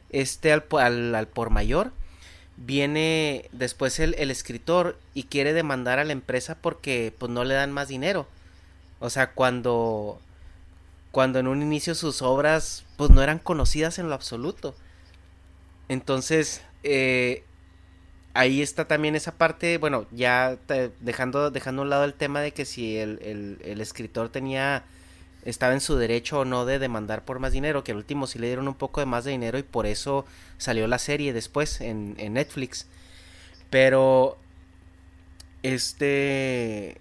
este 0.09 0.51
al, 0.51 1.15
al, 1.15 1.29
por 1.29 1.51
mayor. 1.51 1.93
Viene 2.57 3.51
después 3.53 4.01
el, 4.01 4.15
el, 4.15 4.31
escritor 4.31 4.99
y 5.13 5.25
quiere 5.25 5.53
demandar 5.53 5.99
a 5.99 6.05
la 6.05 6.15
empresa 6.15 6.57
porque 6.59 7.13
pues 7.19 7.31
no 7.31 7.45
le 7.45 7.53
dan 7.53 7.71
más 7.71 7.89
dinero. 7.89 8.27
O 8.99 9.11
sea, 9.11 9.33
cuando, 9.33 10.19
cuando 11.11 11.41
en 11.41 11.49
un 11.49 11.61
inicio 11.61 11.95
sus 11.95 12.23
obras 12.23 12.87
pues 12.97 13.11
no 13.11 13.23
eran 13.23 13.41
conocidas 13.41 13.99
en 13.99 14.09
lo 14.09 14.15
absoluto. 14.15 14.75
Entonces, 15.91 16.63
eh, 16.83 17.45
ahí 18.35 18.63
está 18.63 18.87
también 18.87 19.15
esa 19.15 19.33
parte, 19.33 19.79
bueno, 19.79 20.07
ya 20.11 20.59
dejando, 21.01 21.51
dejando 21.51 21.83
a 21.83 21.85
un 21.85 21.91
lado 21.91 22.05
el 22.05 22.15
tema 22.15 22.41
de 22.41 22.53
que 22.53 22.65
si 22.65 22.99
el, 22.99 23.59
escritor 23.81 24.29
tenía, 24.29 24.85
estaba 25.45 25.73
en 25.73 25.81
su 25.81 25.97
derecho 25.97 26.41
o 26.41 26.45
no 26.45 26.67
de 26.67 26.79
demandar 26.81 27.25
por 27.25 27.39
más 27.39 27.53
dinero, 27.53 27.85
que 27.85 27.93
al 27.93 27.99
último 27.99 28.27
sí 28.27 28.39
le 28.39 28.49
dieron 28.49 28.69
un 28.69 28.75
poco 28.75 29.01
de 29.01 29.07
más 29.07 29.25
de 29.25 29.31
dinero 29.31 29.59
y 29.59 29.63
por 29.63 29.87
eso 29.87 30.27
salió 30.59 30.87
la 30.89 30.99
serie 30.99 31.33
después 31.33 31.81
en, 31.81 32.17
en 32.19 32.35
Netflix. 32.35 32.87
Pero, 33.71 34.37
este... 35.63 36.99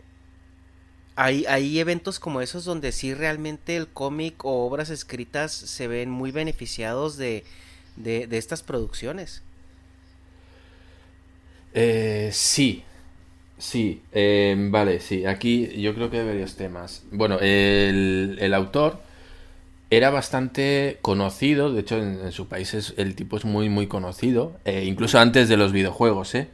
Hay, 1.15 1.45
hay 1.45 1.79
eventos 1.79 2.19
como 2.19 2.41
esos 2.41 2.65
donde 2.65 2.91
sí 2.91 3.13
realmente 3.13 3.75
el 3.75 3.87
cómic 3.87 4.43
o 4.45 4.65
obras 4.65 4.89
escritas 4.89 5.51
se 5.51 5.87
ven 5.87 6.09
muy 6.09 6.31
beneficiados 6.31 7.17
de, 7.17 7.43
de 7.97 8.27
estas 8.31 8.63
producciones. 8.63 9.43
Eh, 11.73 12.29
sí, 12.31 12.83
sí, 13.57 14.01
em, 14.11 14.71
vale, 14.71 14.99
sí. 14.99 15.25
Aquí 15.25 15.81
yo 15.81 15.93
creo 15.95 16.09
que 16.09 16.19
hay 16.19 16.25
varios 16.25 16.55
temas. 16.55 17.03
Bueno, 17.11 17.39
el, 17.39 18.53
autor 18.53 19.01
era 19.89 20.09
bastante 20.09 20.97
conocido, 21.01 21.73
de 21.73 21.81
hecho 21.81 21.97
en, 21.97 22.31
su 22.31 22.47
país 22.47 22.73
es, 22.73 22.93
el 22.97 23.15
tipo 23.15 23.37
es 23.37 23.45
muy, 23.45 23.69
muy 23.69 23.87
conocido, 23.87 24.53
eh, 24.65 24.85
incluso 24.85 25.19
antes 25.19 25.49
de 25.49 25.57
los 25.57 25.71
videojuegos, 25.71 26.35
¿eh? 26.35 26.47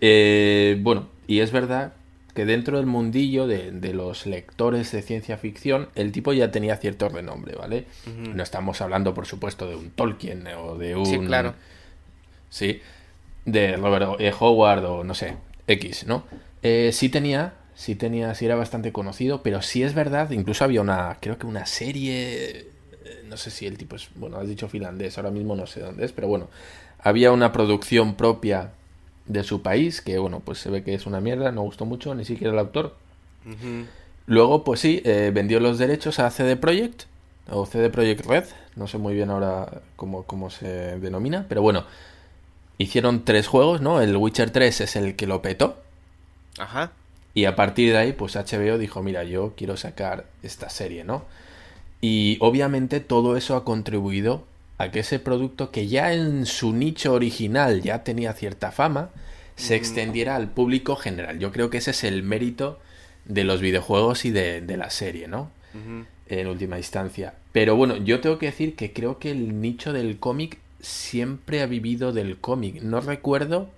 ¿eh? 0.00 0.78
Bueno, 0.80 1.08
y 1.26 1.40
es 1.40 1.52
verdad 1.52 1.92
que 2.34 2.44
dentro 2.44 2.76
del 2.76 2.86
mundillo 2.86 3.46
de, 3.46 3.92
los 3.92 4.26
lectores 4.26 4.92
de 4.92 5.02
ciencia 5.02 5.36
ficción, 5.36 5.88
el 5.94 6.12
tipo 6.12 6.32
ya 6.32 6.50
tenía 6.50 6.76
cierto 6.76 7.08
renombre, 7.08 7.56
¿vale? 7.56 7.86
No 8.16 8.42
estamos 8.42 8.80
hablando, 8.80 9.14
por 9.14 9.26
supuesto, 9.26 9.66
de 9.66 9.74
un 9.74 9.90
Tolkien 9.90 10.46
o 10.56 10.78
de 10.78 10.94
un... 10.94 11.06
Sí, 11.06 11.18
claro. 11.18 11.54
Sí, 12.48 12.80
de 13.44 13.76
Robert 13.76 14.20
e. 14.20 14.32
Howard 14.38 14.84
o 14.84 15.04
no 15.04 15.14
sé, 15.14 15.36
X, 15.66 16.06
¿no? 16.06 16.24
Eh, 16.62 16.90
sí 16.92 17.08
tenía, 17.08 17.54
sí 17.74 17.94
tenía, 17.94 18.34
sí 18.34 18.44
era 18.44 18.56
bastante 18.56 18.92
conocido, 18.92 19.42
pero 19.42 19.62
sí 19.62 19.82
es 19.82 19.94
verdad, 19.94 20.30
incluso 20.30 20.64
había 20.64 20.80
una, 20.80 21.16
creo 21.20 21.38
que 21.38 21.46
una 21.46 21.66
serie, 21.66 22.58
eh, 23.04 23.22
no 23.26 23.36
sé 23.36 23.50
si 23.50 23.66
el 23.66 23.78
tipo 23.78 23.96
es, 23.96 24.08
bueno, 24.14 24.38
has 24.38 24.48
dicho 24.48 24.68
finlandés, 24.68 25.16
ahora 25.16 25.30
mismo 25.30 25.56
no 25.56 25.66
sé 25.66 25.80
dónde 25.80 26.04
es, 26.04 26.12
pero 26.12 26.28
bueno, 26.28 26.48
había 26.98 27.32
una 27.32 27.52
producción 27.52 28.14
propia 28.14 28.72
de 29.26 29.42
su 29.44 29.62
país, 29.62 30.00
que 30.00 30.18
bueno, 30.18 30.40
pues 30.40 30.58
se 30.58 30.70
ve 30.70 30.82
que 30.82 30.94
es 30.94 31.06
una 31.06 31.20
mierda, 31.20 31.52
no 31.52 31.62
gustó 31.62 31.86
mucho, 31.86 32.14
ni 32.14 32.24
siquiera 32.24 32.52
el 32.52 32.58
autor. 32.58 32.96
Luego, 34.26 34.64
pues 34.64 34.80
sí, 34.80 35.00
eh, 35.04 35.30
vendió 35.32 35.60
los 35.60 35.78
derechos 35.78 36.18
a 36.18 36.30
CD 36.30 36.56
Projekt, 36.56 37.04
o 37.50 37.66
CD 37.66 37.90
Projekt 37.90 38.26
Red, 38.26 38.44
no 38.76 38.86
sé 38.86 38.98
muy 38.98 39.14
bien 39.14 39.30
ahora 39.30 39.82
cómo, 39.96 40.24
cómo 40.24 40.50
se 40.50 40.98
denomina, 40.98 41.46
pero 41.48 41.62
bueno, 41.62 41.84
hicieron 42.82 43.24
tres 43.24 43.46
juegos, 43.46 43.80
¿no? 43.80 44.00
El 44.00 44.16
Witcher 44.16 44.50
3 44.50 44.80
es 44.80 44.96
el 44.96 45.14
que 45.14 45.26
lo 45.26 45.42
petó. 45.42 45.82
Ajá. 46.58 46.92
Y 47.34 47.44
a 47.44 47.54
partir 47.54 47.92
de 47.92 47.98
ahí, 47.98 48.12
pues 48.12 48.36
HBO 48.36 48.78
dijo, 48.78 49.02
mira, 49.02 49.22
yo 49.24 49.52
quiero 49.56 49.76
sacar 49.76 50.26
esta 50.42 50.70
serie, 50.70 51.04
¿no? 51.04 51.24
Y 52.00 52.38
obviamente 52.40 53.00
todo 53.00 53.36
eso 53.36 53.54
ha 53.54 53.64
contribuido 53.64 54.44
a 54.78 54.90
que 54.90 55.00
ese 55.00 55.18
producto 55.18 55.70
que 55.70 55.88
ya 55.88 56.14
en 56.14 56.46
su 56.46 56.72
nicho 56.72 57.12
original 57.12 57.82
ya 57.82 58.02
tenía 58.02 58.32
cierta 58.32 58.72
fama, 58.72 59.10
se 59.56 59.76
extendiera 59.76 60.36
al 60.36 60.48
público 60.48 60.96
general. 60.96 61.38
Yo 61.38 61.52
creo 61.52 61.68
que 61.68 61.78
ese 61.78 61.90
es 61.90 62.02
el 62.02 62.22
mérito 62.22 62.80
de 63.26 63.44
los 63.44 63.60
videojuegos 63.60 64.24
y 64.24 64.30
de, 64.30 64.62
la 64.78 64.88
serie, 64.88 65.28
¿no? 65.28 65.50
En 66.28 66.46
última 66.46 66.78
instancia. 66.78 67.34
Pero 67.52 67.76
bueno, 67.76 67.98
yo 67.98 68.20
tengo 68.20 68.38
que 68.38 68.46
decir 68.46 68.74
que 68.74 68.94
creo 68.94 69.18
que 69.18 69.30
el 69.32 69.60
nicho 69.60 69.92
del 69.92 70.18
cómic 70.18 70.58
siempre 70.80 71.62
ha 71.62 71.66
vivido 71.66 72.12
del 72.12 72.38
cómic. 72.38 72.82
No 72.82 73.00
recuerdo, 73.00 73.68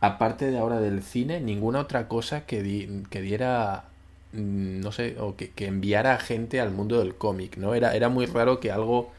aparte 0.00 0.50
de 0.50 0.58
ahora 0.58 0.80
del 0.80 1.02
cine, 1.02 1.40
ninguna 1.40 1.80
otra 1.80 2.08
cosa 2.08 2.46
que, 2.46 3.02
que 3.10 3.20
diera, 3.20 3.84
mm, 4.32 4.80
no 4.80 4.92
sé, 4.92 5.16
o 5.18 5.36
que, 5.36 5.52
enviara 5.58 6.14
a 6.14 6.18
gente 6.18 6.60
al 6.60 6.70
mundo 6.70 6.98
del 6.98 7.14
cómic, 7.14 7.56
¿no? 7.56 7.74
Era, 7.74 7.94
era 7.94 8.08
muy 8.08 8.26
raro 8.26 8.60
que 8.60 8.70
algo, 8.70 9.12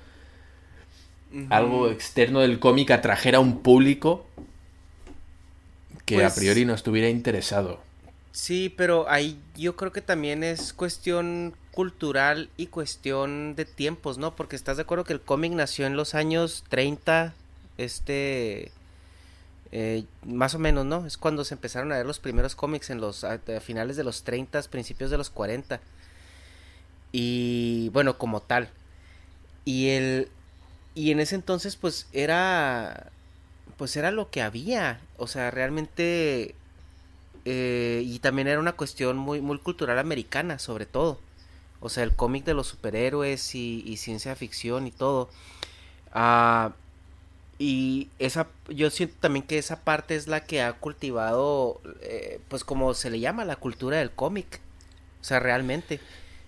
algo 1.49 1.89
externo 1.89 2.39
del 2.39 2.59
cómic 2.59 2.91
atrajera 2.91 3.37
a 3.37 3.41
un 3.41 3.59
público 3.61 4.25
que 6.05 6.17
a 6.17 6.29
pues 6.29 6.35
priori 6.35 6.65
no 6.65 6.73
estuviera 6.73 7.09
interesado. 7.09 7.81
Sí, 8.31 8.73
pero 8.75 9.09
ahí 9.09 9.39
yo 9.55 9.75
creo 9.75 9.91
que 9.91 10.01
también 10.01 10.43
es 10.43 10.71
cuestión 10.71 11.53
cultural 11.77 12.49
y 12.57 12.65
cuestión 12.65 13.55
de 13.55 13.63
tiempos, 13.63 14.17
¿no? 14.17 14.35
Porque 14.35 14.55
estás 14.55 14.77
de 14.77 14.81
acuerdo 14.81 15.03
que 15.03 15.13
el 15.13 15.21
cómic 15.21 15.51
nació 15.51 15.85
en 15.85 15.95
los 15.95 16.15
años 16.15 16.63
30, 16.69 17.35
este, 17.77 18.71
eh, 19.71 20.03
más 20.25 20.55
o 20.55 20.59
menos, 20.59 20.87
¿no? 20.87 21.05
Es 21.05 21.19
cuando 21.19 21.45
se 21.45 21.53
empezaron 21.53 21.91
a 21.91 21.97
ver 21.97 22.07
los 22.07 22.17
primeros 22.17 22.55
cómics 22.55 22.89
en 22.89 22.99
los 22.99 23.23
a, 23.23 23.37
finales 23.61 23.95
de 23.95 24.03
los 24.03 24.23
30, 24.23 24.59
principios 24.63 25.11
de 25.11 25.19
los 25.19 25.29
40. 25.29 25.79
Y 27.11 27.89
bueno, 27.89 28.17
como 28.17 28.41
tal. 28.41 28.71
Y 29.63 29.89
el 29.89 30.29
y 30.95 31.11
en 31.11 31.19
ese 31.19 31.35
entonces 31.35 31.75
pues 31.75 32.07
era 32.11 33.11
pues 33.77 33.95
era 33.97 34.09
lo 34.09 34.31
que 34.31 34.41
había, 34.41 34.99
o 35.17 35.27
sea, 35.27 35.51
realmente 35.51 36.55
eh, 37.45 38.01
y 38.03 38.17
también 38.17 38.47
era 38.47 38.59
una 38.59 38.73
cuestión 38.73 39.15
muy 39.15 39.41
muy 39.41 39.59
cultural 39.59 39.99
americana, 39.99 40.57
sobre 40.57 40.87
todo. 40.87 41.19
O 41.79 41.89
sea, 41.89 42.03
el 42.03 42.15
cómic 42.15 42.43
de 42.45 42.53
los 42.53 42.67
superhéroes 42.67 43.55
y, 43.55 43.97
ciencia 43.97 44.35
ficción 44.35 44.87
y 44.87 44.91
todo. 44.91 45.29
Ah, 46.11 46.73
y 47.59 48.09
esa, 48.19 48.47
yo 48.69 48.89
siento 48.89 49.15
también 49.19 49.45
que 49.45 49.57
esa 49.57 49.81
parte 49.81 50.15
es 50.15 50.27
la 50.27 50.43
que 50.45 50.61
ha 50.61 50.73
cultivado, 50.73 51.81
eh, 52.01 52.39
pues 52.49 52.63
como 52.63 52.93
se 52.93 53.09
le 53.09 53.19
llama, 53.19 53.45
la 53.45 53.55
cultura 53.55 53.97
del 53.97 54.11
cómic. 54.11 54.59
O 55.21 55.23
sea, 55.23 55.39
realmente. 55.39 55.99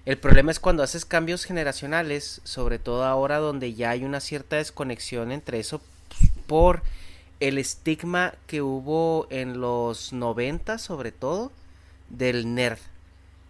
El 0.06 0.18
problema 0.18 0.52
es 0.52 0.60
cuando 0.60 0.82
haces 0.84 1.06
cambios 1.06 1.44
generacionales, 1.44 2.42
sobre 2.44 2.80
todo 2.80 3.06
ahora 3.06 3.38
donde 3.38 3.74
ya 3.74 3.92
hay 3.92 4.04
una 4.04 4.20
cierta 4.20 4.56
desconexión 4.56 5.32
entre 5.32 5.60
eso 5.60 5.82
pues, 6.08 6.32
por 6.48 6.82
el 7.39 7.58
estigma 7.58 8.34
que 8.48 8.62
hubo 8.62 9.28
en 9.30 9.62
los 9.62 10.13
90 10.13 10.78
sobre 10.78 11.12
todo 11.12 11.52
del 12.10 12.54
nerd. 12.54 12.80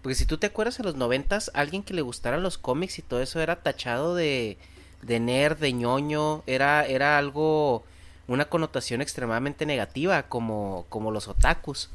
Porque 0.02 0.16
si 0.16 0.26
tú 0.26 0.38
te 0.38 0.48
acuerdas 0.48 0.80
en 0.80 0.86
los 0.86 0.96
90 0.96 1.40
alguien 1.54 1.84
que 1.84 1.94
le 1.94 2.02
gustaran 2.02 2.44
los 2.44 2.58
cómics 2.58 3.00
y 3.00 3.02
todo 3.02 3.22
eso 3.22 3.42
era 3.42 3.58
tachado 3.58 4.16
de 4.16 4.58
de 5.02 5.20
nerd, 5.20 5.58
de 5.58 5.74
ñoño, 5.74 6.44
era, 6.46 6.86
era 6.86 7.18
algo, 7.18 7.84
una 8.28 8.46
connotación 8.46 9.02
extremadamente 9.02 9.66
negativa, 9.66 10.24
como, 10.24 10.86
como 10.90 11.12
los 11.12 11.28
otakus. 11.28 11.90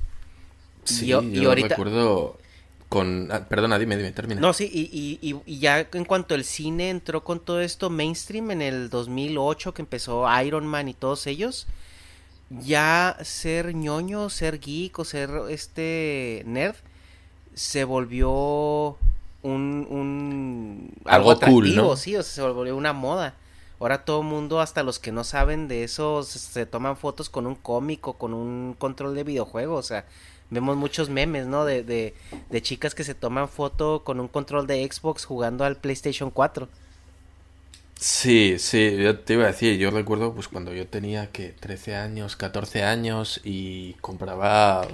Sí, 0.85 1.07
yo, 1.07 1.23
y 1.23 1.45
ahorita... 1.45 1.69
recuerdo 1.69 2.39
con... 2.89 3.29
Ah, 3.31 3.47
perdona, 3.49 3.79
dime, 3.79 3.97
dime, 3.97 4.13
termina. 4.13 4.41
No, 4.41 4.53
sí, 4.53 4.71
y, 4.73 5.19
y, 5.21 5.41
y, 5.47 5.59
ya 5.59 5.89
en 5.93 6.05
cuanto 6.05 6.35
el 6.35 6.45
cine 6.45 6.91
entró 6.91 7.25
con 7.25 7.41
todo 7.41 7.61
esto 7.61 7.91
mainstream 7.91 8.51
en 8.51 8.63
el 8.63 8.91
2008, 8.91 9.75
que 9.75 9.83
empezó 9.83 10.27
Iron 10.43 10.67
Man 10.67 10.89
y 10.89 10.95
todos 10.95 11.27
ellos, 11.27 11.67
ya 12.51 13.17
ser 13.23 13.75
ñoño, 13.75 14.31
ser 14.31 14.61
geek 14.61 14.99
o 14.99 15.05
ser 15.05 15.31
este 15.49 16.43
nerd, 16.47 16.77
se 17.55 17.85
volvió 17.85 18.97
un, 19.43 19.87
un 19.91 20.93
algo, 21.05 21.39
cool, 21.39 21.75
¿no? 21.75 21.97
sí, 21.97 22.17
o 22.17 22.23
sea, 22.23 22.47
se 22.47 22.53
volvió 22.53 22.77
una 22.77 22.93
moda. 22.93 23.35
Ahora 23.81 24.05
todo 24.05 24.21
el 24.21 24.27
mundo, 24.27 24.61
hasta 24.61 24.83
los 24.83 24.99
que 24.99 25.13
no 25.13 25.25
saben 25.25 25.69
de 25.69 25.85
eso, 25.85 26.23
se, 26.23 26.65
toman 26.65 26.97
fotos 26.97 27.29
con 27.29 27.47
un 27.47 27.55
cómic 27.55 28.07
o 28.09 28.15
con 28.15 28.33
un 28.33 28.75
control 28.79 29.15
de 29.15 29.25
videojuego, 29.25 29.75
o 29.75 29.83
sea, 29.83 30.07
vemos 30.49 30.77
muchos 30.77 31.11
memes, 31.11 31.47
¿no? 31.47 31.65
De, 31.65 31.83
de, 31.83 32.15
de 32.51 32.63
chicas 32.63 32.95
que 32.95 33.05
se 33.05 33.15
toman 33.15 33.49
foto 33.49 34.03
con 34.05 34.21
un 34.21 34.29
control 34.29 34.67
de 34.67 34.89
Xbox 34.91 35.25
jugando 35.25 35.65
al 35.65 35.77
PlayStation 35.77 36.31
4. 36.31 36.69
Sí, 37.99 38.57
sí, 38.59 38.97
yo 38.97 39.19
te 39.19 39.35
iba 39.35 39.45
a 39.45 39.49
decir, 39.49 39.79
yo 39.79 39.91
recuerdo 39.91 40.35
pues 40.35 40.49
cuando 40.49 40.73
yo 40.73 40.87
tenía 40.87 41.31
que 41.31 41.51
13 41.51 41.97
años, 41.97 42.37
14 42.37 42.85
años 42.85 43.41
y 43.45 43.95
compraba 43.95 44.87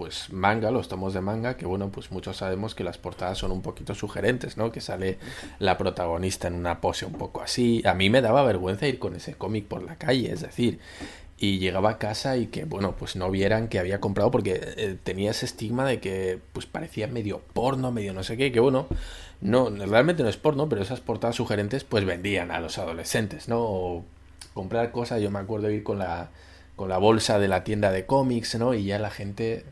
pues 0.00 0.32
manga, 0.32 0.70
los 0.70 0.88
tomos 0.88 1.12
de 1.12 1.20
manga, 1.20 1.58
que 1.58 1.66
bueno, 1.66 1.90
pues 1.90 2.10
muchos 2.10 2.38
sabemos 2.38 2.74
que 2.74 2.84
las 2.84 2.96
portadas 2.96 3.36
son 3.36 3.52
un 3.52 3.60
poquito 3.60 3.94
sugerentes, 3.94 4.56
¿no? 4.56 4.72
Que 4.72 4.80
sale 4.80 5.18
la 5.58 5.76
protagonista 5.76 6.48
en 6.48 6.54
una 6.54 6.80
pose 6.80 7.04
un 7.04 7.12
poco 7.12 7.42
así. 7.42 7.82
A 7.84 7.92
mí 7.92 8.08
me 8.08 8.22
daba 8.22 8.42
vergüenza 8.42 8.86
ir 8.86 8.98
con 8.98 9.14
ese 9.14 9.34
cómic 9.34 9.66
por 9.66 9.82
la 9.82 9.96
calle, 9.96 10.32
es 10.32 10.40
decir, 10.40 10.78
y 11.36 11.58
llegaba 11.58 11.90
a 11.90 11.98
casa 11.98 12.38
y 12.38 12.46
que 12.46 12.64
bueno, 12.64 12.94
pues 12.98 13.14
no 13.14 13.30
vieran 13.30 13.68
que 13.68 13.78
había 13.78 14.00
comprado 14.00 14.30
porque 14.30 14.58
eh, 14.78 14.96
tenía 15.04 15.32
ese 15.32 15.44
estigma 15.44 15.84
de 15.84 16.00
que 16.00 16.38
pues 16.54 16.64
parecía 16.64 17.06
medio 17.06 17.42
porno, 17.52 17.92
medio 17.92 18.14
no 18.14 18.22
sé 18.22 18.38
qué, 18.38 18.52
que 18.52 18.60
bueno, 18.60 18.86
no, 19.42 19.68
realmente 19.68 20.22
no 20.22 20.30
es 20.30 20.38
porno, 20.38 20.66
pero 20.70 20.80
esas 20.80 21.00
portadas 21.00 21.36
sugerentes 21.36 21.84
pues 21.84 22.06
vendían 22.06 22.50
a 22.50 22.60
los 22.60 22.78
adolescentes, 22.78 23.50
¿no? 23.50 23.60
O 23.60 24.04
comprar 24.54 24.92
cosas, 24.92 25.20
yo 25.20 25.30
me 25.30 25.40
acuerdo 25.40 25.66
de 25.66 25.74
ir 25.74 25.82
con 25.82 25.98
la 25.98 26.30
con 26.80 26.88
la 26.88 26.96
bolsa 26.96 27.38
de 27.38 27.48
la 27.48 27.64
tienda 27.64 27.92
de 27.92 28.06
cómics, 28.06 28.54
¿no? 28.54 28.72
Y 28.72 28.86
ya 28.86 28.98
la 28.98 29.10
gente 29.10 29.66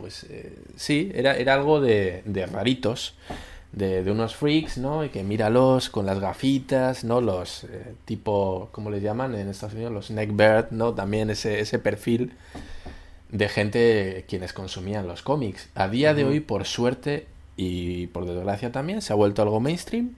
pues 0.00 0.24
eh, 0.30 0.58
sí, 0.76 1.12
era, 1.14 1.36
era 1.36 1.54
algo 1.54 1.80
de, 1.80 2.22
de 2.24 2.46
raritos, 2.46 3.14
de, 3.72 4.02
de, 4.02 4.10
unos 4.10 4.34
freaks, 4.34 4.78
¿no? 4.78 5.04
Y 5.04 5.10
que 5.10 5.22
míralos 5.22 5.90
con 5.90 6.06
las 6.06 6.18
gafitas, 6.18 7.04
¿no? 7.04 7.20
Los 7.20 7.64
eh, 7.64 7.94
tipo, 8.06 8.70
¿cómo 8.72 8.90
le 8.90 9.00
llaman 9.00 9.34
en 9.34 9.48
Estados 9.48 9.74
Unidos? 9.74 9.92
Los 9.92 10.10
neckbird, 10.10 10.70
¿no? 10.70 10.94
También 10.94 11.30
ese, 11.30 11.60
ese 11.60 11.78
perfil 11.78 12.32
de 13.30 13.48
gente 13.48 14.24
quienes 14.28 14.52
consumían 14.52 15.06
los 15.06 15.22
cómics. 15.22 15.68
A 15.74 15.88
día 15.88 16.14
de 16.14 16.24
hoy, 16.24 16.40
por 16.40 16.64
suerte 16.64 17.26
y 17.56 18.08
por 18.08 18.26
desgracia 18.26 18.72
también, 18.72 19.02
se 19.02 19.12
ha 19.12 19.16
vuelto 19.16 19.42
algo 19.42 19.60
mainstream. 19.60 20.14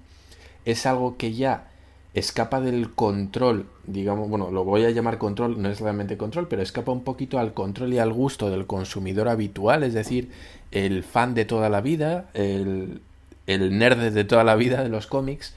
Es 0.65 0.87
algo 0.87 1.17
que 1.17 1.35
ya 1.35 1.72
escapa 2.15 2.61
del 2.61 2.93
control, 2.93 3.67
digamos, 3.87 4.29
bueno, 4.29 4.51
lo 4.51 4.65
voy 4.65 4.85
a 4.85 4.91
llamar 4.91 5.19
control, 5.19 5.61
no 5.63 5.71
es 5.71 5.81
realmente 5.81 6.17
control, 6.17 6.47
pero 6.47 6.63
escapa 6.63 6.93
un 6.93 7.05
poquito 7.05 7.39
al 7.39 7.55
control 7.55 7.95
y 7.95 7.99
al 7.99 8.13
gusto 8.13 8.51
del 8.51 8.67
consumidor 8.67 9.29
habitual, 9.29 9.83
es 9.83 9.95
decir, 9.95 10.31
el 10.73 11.05
fan 11.05 11.35
de 11.35 11.45
toda 11.45 11.71
la 11.71 11.81
vida, 11.81 12.29
el, 12.35 13.01
el 13.47 13.79
nerd 13.79 14.13
de 14.13 14.25
toda 14.25 14.45
la 14.45 14.57
vida 14.57 14.83
de 14.83 14.91
los 14.91 15.07
cómics, 15.07 15.55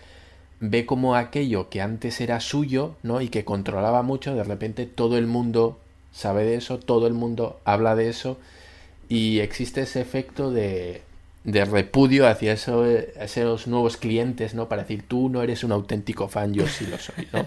ve 0.61 0.85
como 0.85 1.15
aquello 1.15 1.69
que 1.69 1.81
antes 1.81 2.21
era 2.21 2.39
suyo, 2.39 2.95
¿no? 3.03 3.19
Y 3.21 3.27
que 3.27 3.43
controlaba 3.43 4.01
mucho, 4.01 4.33
de 4.33 4.43
repente 4.43 4.85
todo 4.85 5.17
el 5.17 5.27
mundo 5.27 5.77
sabe 6.13 6.45
de 6.45 6.55
eso, 6.55 6.79
todo 6.79 7.07
el 7.07 7.13
mundo 7.13 7.59
habla 7.65 7.95
de 7.95 8.07
eso, 8.07 8.37
y 9.09 9.39
existe 9.39 9.81
ese 9.81 9.99
efecto 9.99 10.51
de, 10.51 11.01
de 11.45 11.63
repudio 11.63 12.27
hacia 12.27 12.53
eso, 12.53 12.85
esos 12.85 13.67
nuevos 13.67 13.97
clientes, 13.97 14.55
¿no? 14.55 14.67
Para 14.67 14.81
decir, 14.81 15.03
tú 15.07 15.29
no 15.29 15.43
eres 15.43 15.63
un 15.63 15.71
auténtico 15.71 16.27
fan, 16.27 16.53
yo 16.53 16.67
sí 16.67 16.87
lo 16.87 16.97
soy, 16.97 17.27
¿no? 17.31 17.45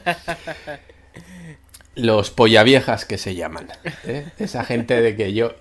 Los 1.96 2.30
pollaviejas 2.30 3.04
que 3.04 3.18
se 3.18 3.34
llaman. 3.34 3.66
¿eh? 4.04 4.26
Esa 4.38 4.64
gente 4.64 5.02
de 5.02 5.16
que 5.16 5.34
yo... 5.34 5.52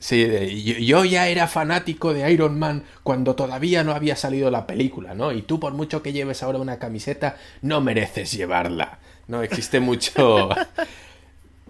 Sí, 0.00 0.84
yo, 0.84 1.06
ya 1.06 1.28
era 1.28 1.48
fanático 1.48 2.12
de 2.12 2.30
Iron 2.30 2.58
Man 2.58 2.84
cuando 3.02 3.34
todavía 3.34 3.82
no 3.82 3.94
había 3.94 4.16
salido 4.16 4.50
la 4.50 4.66
película, 4.66 5.14
¿no? 5.14 5.32
Y 5.32 5.42
tú 5.42 5.58
por 5.58 5.72
mucho 5.72 6.02
que 6.02 6.12
lleves 6.12 6.42
ahora 6.42 6.58
una 6.58 6.78
camiseta, 6.78 7.36
no 7.62 7.80
mereces 7.80 8.32
llevarla. 8.32 8.98
No 9.28 9.42
existe 9.42 9.80
mucho 9.80 10.50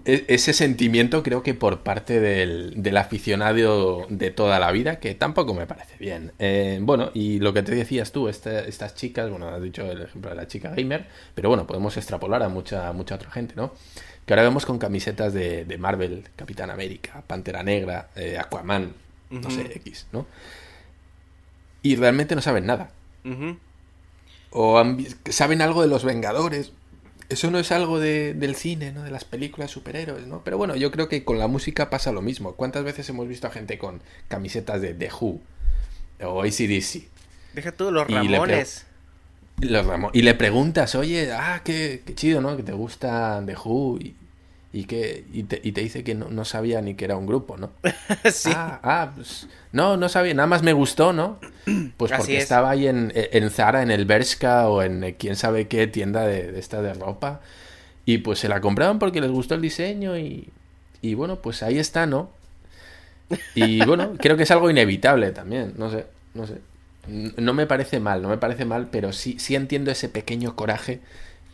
ese 0.09 0.55
sentimiento 0.55 1.23
creo 1.23 1.43
que 1.43 1.53
por 1.53 1.81
parte 1.81 2.19
del, 2.19 2.97
aficionado 2.97 4.07
de 4.09 4.31
toda 4.31 4.59
la 4.59 4.73
vida, 4.73 5.01
que 5.01 5.15
tampoco 5.15 5.53
me 5.53 5.67
parece 5.67 5.97
bien. 5.99 6.33
Eh, 6.39 6.79
bueno, 6.81 7.11
y 7.13 7.41
lo 7.41 7.53
que 7.53 7.63
te 7.63 7.75
decías 7.75 8.11
tú, 8.11 8.27
estas 8.29 8.95
chicas, 8.95 9.29
bueno, 9.29 9.49
has 9.49 9.63
dicho 9.63 9.85
el 9.85 10.01
ejemplo 10.01 10.31
de 10.31 10.37
la 10.37 10.47
chica 10.47 10.75
gamer, 10.75 11.07
pero 11.35 11.51
bueno, 11.51 11.67
podemos 11.67 11.95
extrapolar 11.99 12.43
a 12.43 12.49
mucha, 12.49 12.91
mucha 12.95 13.17
otra 13.17 13.31
gente, 13.31 13.53
¿no? 13.55 13.75
Que 14.25 14.33
ahora 14.33 14.45
vemos 14.45 14.65
con 14.65 14.79
camisetas 14.79 15.35
de, 15.35 15.77
Marvel, 15.79 16.25
Capitán 16.37 16.71
América, 16.71 17.23
Pantera 17.27 17.63
Negra, 17.63 18.09
eh, 18.17 18.39
Aquaman, 18.39 18.95
no 19.29 19.51
sé, 19.51 19.73
X, 19.77 20.07
¿no? 20.13 20.27
Y 21.83 21.97
realmente 21.97 22.35
no 22.35 22.41
saben 22.41 22.65
nada. 22.65 22.91
O 24.51 24.83
saben 25.29 25.61
algo 25.61 25.83
de 25.83 25.89
los 25.89 26.03
Vengadores, 26.03 26.73
eso 27.29 27.51
no 27.51 27.59
es 27.59 27.73
algo 27.73 28.01
de, 28.01 28.33
del 28.35 28.55
cine, 28.55 28.93
¿no? 28.93 29.03
De 29.03 29.11
las 29.11 29.25
películas 29.25 29.71
superhéroes, 29.71 30.27
¿no? 30.27 30.43
Pero 30.45 30.57
bueno, 30.57 30.77
yo 30.77 30.91
creo 30.91 31.09
que 31.09 31.25
con 31.25 31.39
la 31.39 31.47
música 31.47 31.91
pasa 31.91 32.11
lo 32.11 32.23
mismo. 32.23 32.53
¿Cuántas 32.55 32.85
veces 32.85 33.09
hemos 33.11 33.29
visto 33.29 33.47
a 33.47 33.51
gente 33.51 33.79
con 33.79 34.01
camisetas 34.29 34.81
de 34.81 34.95
The 34.95 35.11
Who 35.21 35.41
o 36.25 36.43
ACDC? 36.43 37.03
Deja 37.55 37.73
tú 37.73 37.91
los 37.91 38.07
Ramones. 38.09 38.87
Y 39.61 39.67
le, 39.67 39.83
los 39.83 39.87
y 40.15 40.23
le 40.23 40.35
preguntas, 40.35 40.95
oye, 40.95 41.33
ah, 41.33 41.61
qué, 41.65 42.03
qué, 42.07 42.15
chido, 42.15 42.41
¿no? 42.41 42.57
Que 42.57 42.63
te 42.63 42.73
gusta 42.73 43.43
The 43.45 43.57
Who 43.57 43.99
y, 44.01 44.15
y 44.73 44.85
que 44.85 45.25
y 45.33 45.45
te, 45.45 45.61
y 45.63 45.73
te, 45.73 45.81
dice 45.81 46.05
que 46.05 46.15
no, 46.15 46.29
no, 46.29 46.45
sabía 46.45 46.83
ni 46.83 46.95
que 46.95 47.07
era 47.07 47.17
un 47.17 47.27
grupo, 47.27 47.57
¿no? 47.57 47.71
sí. 48.31 48.51
Ah, 48.55 48.81
ah, 48.83 49.13
pues 49.15 49.49
no, 49.73 49.97
no 49.97 50.09
sabía, 50.09 50.35
nada 50.35 50.47
más 50.47 50.63
me 50.63 50.73
gustó, 50.73 51.13
¿no? 51.13 51.39
Pues 51.97 52.13
porque 52.13 52.37
estaba 52.37 52.71
ahí 52.71 52.87
en, 52.87 53.13
en, 53.15 53.51
Zara, 53.51 53.83
en 53.83 53.91
el 53.91 54.05
Bershka 54.05 54.69
o 54.69 54.83
en 54.83 55.15
quién 55.19 55.37
sabe 55.37 55.69
qué 55.69 55.87
tienda 55.87 56.27
de, 56.27 56.59
esta 56.59 56.83
de 56.83 56.95
ropa 56.95 57.41
y 58.05 58.19
pues 58.19 58.39
se 58.39 58.49
la 58.49 58.61
compraron 58.61 58.99
porque 58.99 59.21
les 59.21 59.31
gustó 59.31 59.55
el 59.55 59.63
diseño 59.63 60.19
y, 60.19 60.49
y 61.01 61.15
bueno, 61.15 61.37
pues 61.37 61.63
ahí 61.63 61.79
está, 61.79 62.07
¿no? 62.07 62.31
Y 63.55 63.83
bueno, 63.87 64.15
creo 64.19 64.37
que 64.37 64.43
es 64.43 64.51
algo 64.51 64.71
inevitable 64.71 65.31
también, 65.33 65.75
no 65.77 65.91
sé, 65.91 66.07
no 66.35 66.47
sé. 66.47 66.61
No 67.07 67.55
me 67.55 67.67
parece 67.67 68.01
mal, 68.01 68.21
no 68.21 68.29
me 68.29 68.37
parece 68.37 68.67
mal, 68.67 68.89
pero 68.91 69.15
sí, 69.15 69.39
sí 69.39 69.55
entiendo 69.55 69.91
ese 69.91 70.11
pequeño 70.11 70.57
coraje 70.57 71.01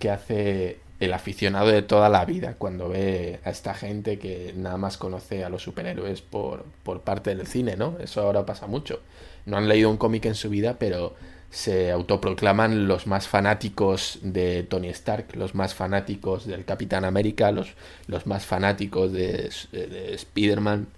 que 0.01 0.11
hace 0.11 0.79
el 1.01 1.13
aficionado 1.13 1.69
de 1.69 1.83
toda 1.83 2.09
la 2.09 2.25
vida 2.25 2.55
cuando 2.57 2.89
ve 2.89 3.41
a 3.45 3.51
esta 3.51 3.75
gente 3.75 4.19
que 4.19 4.55
nada 4.57 4.77
más 4.77 4.97
conoce 4.97 5.45
a 5.45 5.49
los 5.49 5.63
superhéroes 5.63 6.23
por, 6.23 6.65
por 6.83 7.01
parte 7.01 7.35
del 7.35 7.47
cine, 7.47 7.77
¿no? 7.77 7.97
Eso 8.01 8.23
ahora 8.23 8.47
pasa 8.47 8.67
mucho. 8.67 9.01
No 9.47 9.57
han 9.57 9.69
leído 9.69 9.91
un 9.91 9.97
cómic 9.97 10.25
en 10.27 10.35
su 10.35 10.49
vida, 10.51 10.77
pero 10.79 11.15
se 11.51 11.93
autoproclaman 11.93 12.89
los 12.89 13.07
más 13.07 13.29
fanáticos 13.29 14.19
de 14.23 14.65
Tony 14.65 14.89
Stark, 14.89 15.37
los 15.37 15.55
más 15.55 15.75
fanáticos 15.75 16.47
del 16.47 16.65
Capitán 16.65 17.05
América, 17.05 17.53
los, 17.53 17.75
los 18.09 18.27
más 18.27 18.45
fanáticos 18.45 19.13
de, 19.13 19.51
de 19.71 20.15
Spider-Man. 20.15 20.89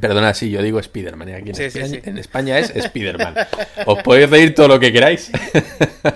Perdona 0.00 0.34
si 0.34 0.50
yo 0.50 0.62
digo 0.62 0.78
Spider-Man, 0.78 1.28
¿eh? 1.28 1.34
aquí 1.36 1.50
en, 1.50 1.54
Sí, 1.54 1.70
sí, 1.70 1.78
España, 1.78 2.00
sí. 2.02 2.10
en 2.10 2.18
España 2.18 2.58
es 2.58 2.70
Spider-Man. 2.74 3.34
Os 3.86 4.02
podéis 4.02 4.30
reír 4.30 4.54
todo 4.54 4.68
lo 4.68 4.80
que 4.80 4.92
queráis. 4.92 5.30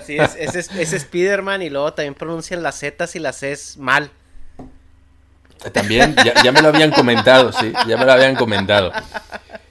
Sí, 0.05 0.17
es, 0.17 0.35
es, 0.37 0.69
es- 0.75 0.93
Spider-Man 0.93 1.61
y 1.63 1.69
luego 1.69 1.93
también 1.93 2.13
pronuncian 2.13 2.61
las 2.61 2.77
Z 2.79 3.07
y 3.15 3.19
las 3.19 3.39
Cs 3.39 3.77
mal. 3.77 4.11
También, 5.71 6.15
ya, 6.23 6.41
ya 6.43 6.51
me 6.51 6.61
lo 6.61 6.69
habían 6.69 6.91
comentado, 6.91 7.51
sí, 7.51 7.73
ya 7.87 7.97
me 7.97 8.05
lo 8.05 8.11
habían 8.13 8.35
comentado. 8.35 8.91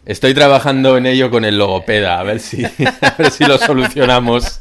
Estoy 0.05 0.35
trabajando 0.35 0.97
en 0.97 1.07
ello 1.07 1.31
con 1.31 1.45
el 1.45 1.57
logopeda, 1.57 2.19
a 2.19 2.23
ver 2.25 2.41
si, 2.41 2.65
a 2.65 3.15
ver 3.17 3.31
si 3.31 3.45
lo 3.45 3.59
solucionamos. 3.59 4.59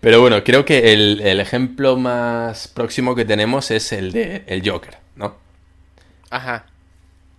Pero 0.00 0.20
bueno, 0.20 0.42
creo 0.42 0.64
que 0.64 0.92
el, 0.92 1.20
el 1.20 1.40
ejemplo 1.40 1.96
más 1.96 2.68
próximo 2.68 3.14
que 3.14 3.24
tenemos 3.24 3.70
es 3.70 3.92
el 3.92 4.12
de 4.12 4.42
el 4.46 4.68
Joker, 4.68 4.96
¿no? 5.16 5.36
Ajá. 6.32 6.66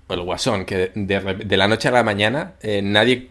El 0.10 0.22
Guasón, 0.22 0.66
que 0.66 0.92
de, 0.94 1.20
de 1.46 1.58
la 1.58 1.68
noche 1.68 1.88
a 1.88 1.92
la 1.92 2.04
mañana 2.04 2.54
eh, 2.62 2.82
nadie, 2.84 3.30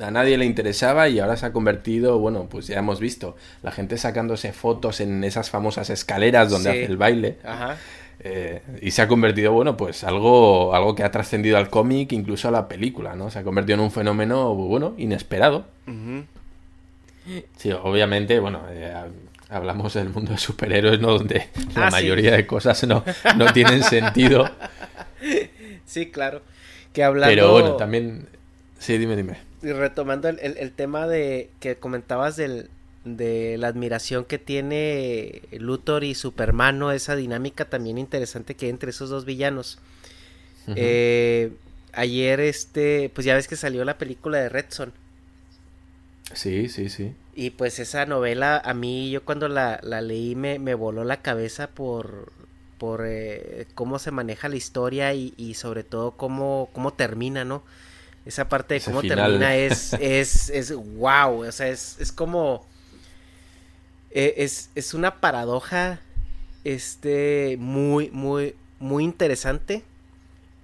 a 0.00 0.10
nadie 0.10 0.36
le 0.36 0.44
interesaba 0.44 1.08
y 1.08 1.20
ahora 1.20 1.36
se 1.38 1.46
ha 1.46 1.52
convertido, 1.52 2.18
bueno, 2.18 2.48
pues 2.50 2.66
ya 2.66 2.78
hemos 2.78 3.00
visto, 3.00 3.34
la 3.62 3.70
gente 3.72 3.96
sacándose 3.96 4.52
fotos 4.52 5.00
en 5.00 5.24
esas 5.24 5.48
famosas 5.48 5.88
escaleras 5.90 6.50
donde 6.50 6.70
Sí. 6.72 6.76
hace 6.78 6.84
el 6.86 6.96
baile. 6.98 7.38
Ajá. 7.44 7.76
Eh, 8.20 8.60
y 8.82 8.90
se 8.90 9.00
ha 9.00 9.08
convertido, 9.08 9.52
bueno, 9.52 9.76
pues 9.76 10.02
algo, 10.04 10.74
algo 10.74 10.94
que 10.96 11.04
ha 11.04 11.10
trascendido 11.10 11.56
al 11.56 11.70
cómic, 11.70 12.12
incluso 12.12 12.48
a 12.48 12.50
la 12.50 12.68
película, 12.68 13.14
¿no? 13.14 13.30
Se 13.30 13.38
ha 13.38 13.42
convertido 13.44 13.74
en 13.76 13.80
un 13.84 13.90
fenómeno, 13.92 14.54
bueno, 14.54 14.94
inesperado. 14.98 15.66
Sí, 17.56 17.70
obviamente, 17.72 18.40
bueno, 18.40 18.62
eh, 18.70 18.92
ha- 18.94 19.56
hablamos 19.56 19.94
del 19.94 20.08
mundo 20.08 20.32
de 20.32 20.38
superhéroes, 20.38 21.00
¿no? 21.00 21.16
Donde 21.18 21.48
la 21.74 21.86
Ah, 21.86 21.90
sí. 21.90 21.96
mayoría 21.96 22.32
de 22.32 22.46
cosas 22.46 22.82
no, 22.86 23.04
no 23.36 23.52
tienen 23.52 23.82
sentido. 23.82 24.50
Sí, 25.86 26.10
claro. 26.10 26.42
Que 26.92 27.02
hablando... 27.04 27.34
Pero 27.34 27.52
bueno, 27.52 27.76
también... 27.76 28.28
Sí, 28.78 28.96
dime, 28.98 29.16
dime. 29.16 29.38
Y 29.62 29.72
retomando 29.72 30.28
el, 30.28 30.38
el- 30.40 30.56
el 30.58 30.72
tema 30.72 31.06
de 31.08 31.50
que 31.60 31.76
comentabas 31.76 32.36
del, 32.36 32.70
de 33.04 33.56
la 33.58 33.68
admiración 33.68 34.24
que 34.24 34.38
tiene 34.38 35.42
Luthor 35.52 36.04
y 36.04 36.14
Superman, 36.14 36.78
¿no? 36.78 36.92
Esa 36.92 37.16
dinámica 37.16 37.64
también 37.64 37.98
interesante 37.98 38.54
que 38.54 38.66
hay 38.66 38.70
entre 38.70 38.90
esos 38.90 39.10
dos 39.10 39.24
villanos. 39.24 39.78
Eh, 40.74 41.52
ayer, 41.92 42.40
este, 42.40 43.10
pues 43.14 43.24
ya 43.24 43.34
ves 43.34 43.48
que 43.48 43.56
salió 43.56 43.84
la 43.84 43.98
película 43.98 44.38
de 44.38 44.48
Red 44.50 44.66
Son. 44.70 44.92
Sí, 46.34 46.68
sí, 46.68 46.88
sí. 46.88 47.14
Y 47.34 47.50
pues 47.50 47.78
esa 47.78 48.04
novela, 48.06 48.60
a 48.64 48.74
mí, 48.74 49.10
yo 49.10 49.24
cuando 49.24 49.48
la, 49.48 49.78
la 49.82 50.00
leí 50.00 50.34
me, 50.34 50.58
me 50.58 50.74
voló 50.74 51.04
la 51.04 51.22
cabeza 51.22 51.68
por, 51.68 52.32
por 52.78 53.02
eh, 53.04 53.66
cómo 53.74 53.98
se 53.98 54.10
maneja 54.10 54.48
la 54.48 54.56
historia 54.56 55.12
y, 55.14 55.34
y 55.36 55.54
sobre 55.54 55.82
todo 55.82 56.12
cómo, 56.12 56.70
cómo 56.72 56.92
termina, 56.92 57.44
¿no? 57.44 57.62
Esa 58.24 58.48
parte 58.48 58.74
de 58.74 58.80
cómo 58.80 59.02
termina 59.02 59.56
es, 59.56 59.92
es, 60.00 60.50
es 60.50 60.74
wow, 60.74 61.46
o 61.46 61.52
sea, 61.52 61.68
es, 61.68 61.96
es 61.98 62.12
como, 62.12 62.66
eh, 64.10 64.34
es, 64.38 64.70
es 64.74 64.94
una 64.94 65.20
paradoja, 65.20 66.00
este, 66.64 67.56
muy, 67.58 68.10
muy, 68.10 68.54
muy 68.80 69.04
interesante 69.04 69.82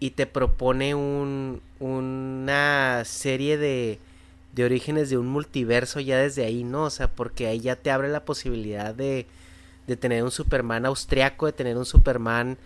y 0.00 0.10
te 0.10 0.26
propone 0.26 0.94
un, 0.94 1.62
una 1.80 3.02
serie 3.04 3.56
de, 3.56 3.98
de 4.52 4.64
orígenes 4.64 5.10
de 5.10 5.18
un 5.18 5.26
multiverso 5.26 6.00
ya 6.00 6.18
desde 6.18 6.44
ahí, 6.44 6.64
¿no? 6.64 6.84
O 6.84 6.90
sea, 6.90 7.10
porque 7.10 7.46
ahí 7.46 7.60
ya 7.60 7.76
te 7.76 7.90
abre 7.90 8.08
la 8.08 8.24
posibilidad 8.24 8.94
de, 8.94 9.26
de 9.86 9.96
tener 9.96 10.22
un 10.24 10.30
Superman 10.30 10.86
austriaco, 10.86 11.46
de 11.46 11.52
tener 11.52 11.76
un 11.76 11.84
Superman 11.84 12.56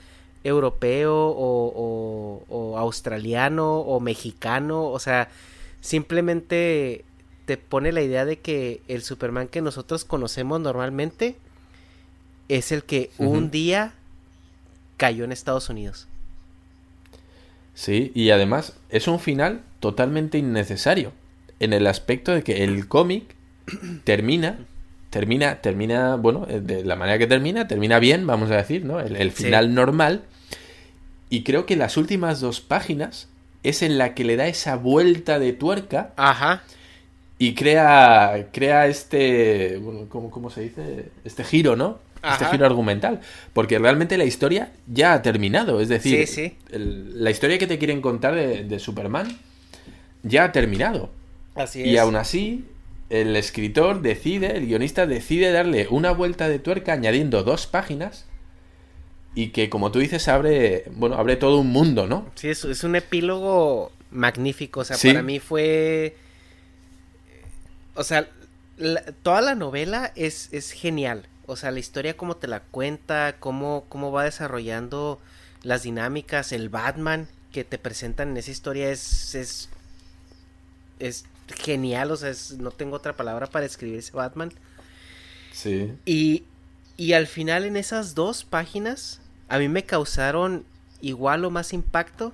europeo 0.45 1.15
o, 1.15 1.73
o- 1.75 2.45
o 2.49 2.79
australiano 2.79 3.79
o 3.81 4.01
mexicano, 4.01 4.85
o 4.87 4.99
sea, 4.99 5.29
simplemente 5.81 7.05
te 7.45 7.57
pone 7.57 7.93
la 7.93 8.03
idea 8.03 8.25
de 8.25 8.39
que 8.39 8.83
el 8.89 9.03
Superman 9.03 9.49
que 9.49 9.63
nosotros 9.63 10.05
conocemos 10.05 10.61
normalmente 10.61 11.37
es 12.49 12.73
el 12.73 12.85
que 12.85 13.11
un 13.19 13.51
día 13.51 13.95
cayó 14.97 15.25
en 15.25 15.33
Estados 15.33 15.69
Unidos. 15.69 16.07
Sí, 17.75 18.11
y 18.15 18.31
además 18.31 18.75
es 18.91 19.07
un 19.09 19.21
final 19.21 19.63
totalmente 19.81 20.39
innecesario. 20.39 21.13
En 21.61 21.73
el 21.73 21.87
aspecto 21.87 22.33
de 22.33 22.43
que 22.43 22.65
el 22.65 22.89
cómic 22.89 23.35
termina, 24.05 24.59
termina, 25.19 25.57
termina, 25.61 26.15
bueno, 26.15 26.47
eh, 26.49 26.61
de 26.61 26.85
la 26.85 26.95
manera 26.95 27.19
que 27.19 27.27
termina, 27.27 27.67
termina 27.67 27.99
bien, 27.99 28.25
vamos 28.25 28.53
a 28.53 28.57
decir, 28.57 28.85
¿no? 28.85 29.01
El, 29.01 29.17
el 29.17 29.33
Sí. 29.33 29.45
final 29.47 29.75
normal. 29.75 30.23
Y 31.29 31.43
creo 31.43 31.67
que 31.67 31.75
las 31.75 31.97
últimas 31.97 32.39
dos 32.41 32.61
páginas 32.61 33.27
es 33.65 33.83
en 33.83 33.99
la 33.99 34.15
que 34.15 34.23
le 34.23 34.37
da 34.37 34.47
esa 34.47 34.77
vuelta 34.77 35.41
de 35.41 35.53
tuerca 35.53 36.13
Ajá. 36.17 36.63
y 37.37 37.55
crea, 37.55 38.47
crea 38.53 38.87
este, 38.87 39.79
bueno, 39.79 40.07
¿cómo, 40.09 40.31
cómo 40.31 40.51
se 40.51 40.61
dice? 40.61 41.07
Este 41.25 41.43
giro, 41.43 41.75
¿no? 41.75 41.99
Este 42.23 42.45
giro 42.47 42.65
argumental. 42.65 43.21
Porque 43.53 43.77
realmente 43.81 44.17
la 44.19 44.25
historia 44.25 44.71
ya 44.87 45.15
ha 45.15 45.23
terminado. 45.23 45.81
Es 45.81 45.89
decir, 45.89 46.27
Sí, 46.29 46.33
sí. 46.33 46.57
el- 46.71 47.25
la 47.25 47.31
historia 47.33 47.59
que 47.59 47.67
te 47.67 47.79
quieren 47.79 48.01
contar 48.01 48.37
de, 48.37 48.63
de 48.63 48.79
Superman 48.79 49.37
ya 50.23 50.45
ha 50.45 50.53
terminado. 50.53 51.11
Así 51.57 51.83
Y 51.83 51.97
aún 51.97 52.15
así, 52.15 52.65
el 53.11 53.35
escritor 53.37 54.03
decide, 54.03 54.57
el 54.57 54.67
guionista 54.67 55.07
decide 55.07 55.51
darle 55.53 55.87
una 55.91 56.11
vuelta 56.13 56.49
de 56.49 56.59
tuerca 56.59 56.93
añadiendo 56.93 57.43
dos 57.43 57.67
páginas 57.67 58.27
y 59.35 59.49
que, 59.49 59.71
como 59.71 59.91
tú 59.93 59.99
dices, 60.01 60.29
abre, 60.29 60.85
bueno, 60.97 61.17
abre 61.17 61.37
todo 61.37 61.59
un 61.59 61.69
mundo, 61.71 62.07
¿no? 62.07 62.31
Sí, 62.35 62.49
es, 62.49 62.65
es 62.65 62.85
un 62.85 62.97
epílogo 62.97 63.93
magnífico. 64.11 64.81
O 64.81 64.85
sea, 64.85 64.97
Sí. 64.97 65.09
para 65.09 65.23
mí 65.23 65.39
fue. 65.39 66.17
O 67.95 68.05
sea, 68.05 68.29
la- 68.77 69.03
toda 69.23 69.41
la 69.41 69.55
novela 69.55 70.13
es, 70.17 70.49
es 70.53 70.73
genial. 70.73 71.27
O 71.47 71.57
sea, 71.57 71.71
la 71.71 71.79
historia, 71.79 72.17
cómo 72.17 72.37
te 72.37 72.47
la 72.47 72.61
cuenta, 72.61 73.37
cómo, 73.41 73.85
cómo 73.89 74.13
va 74.13 74.25
desarrollando 74.25 75.19
las 75.63 75.83
dinámicas, 75.83 76.53
el 76.53 76.69
Batman 76.69 77.27
que 77.53 77.65
te 77.65 77.79
presentan 77.79 78.31
en 78.31 78.37
esa 78.37 78.51
historia 78.51 78.91
es. 78.91 79.35
es, 79.35 79.69
es 80.99 81.25
genial. 81.55 82.11
O 82.11 82.17
sea, 82.17 82.31
es- 82.31 82.59
no 82.59 82.71
tengo 82.71 82.97
otra 82.97 83.17
palabra 83.17 83.47
para 83.47 83.67
escribir 83.67 83.99
ese 83.99 84.13
Batman. 84.13 84.53
Sí. 85.53 85.93
Y, 86.05 86.45
y 86.97 87.13
al 87.15 87.27
final 87.27 87.65
en 87.65 87.77
esas 87.77 88.15
dos 88.15 88.45
páginas 88.45 89.21
a 89.49 89.59
mí 89.59 89.69
me 89.69 89.85
causaron 89.85 90.65
igual 91.01 91.45
o 91.45 91.51
más 91.51 91.73
impacto 91.73 92.33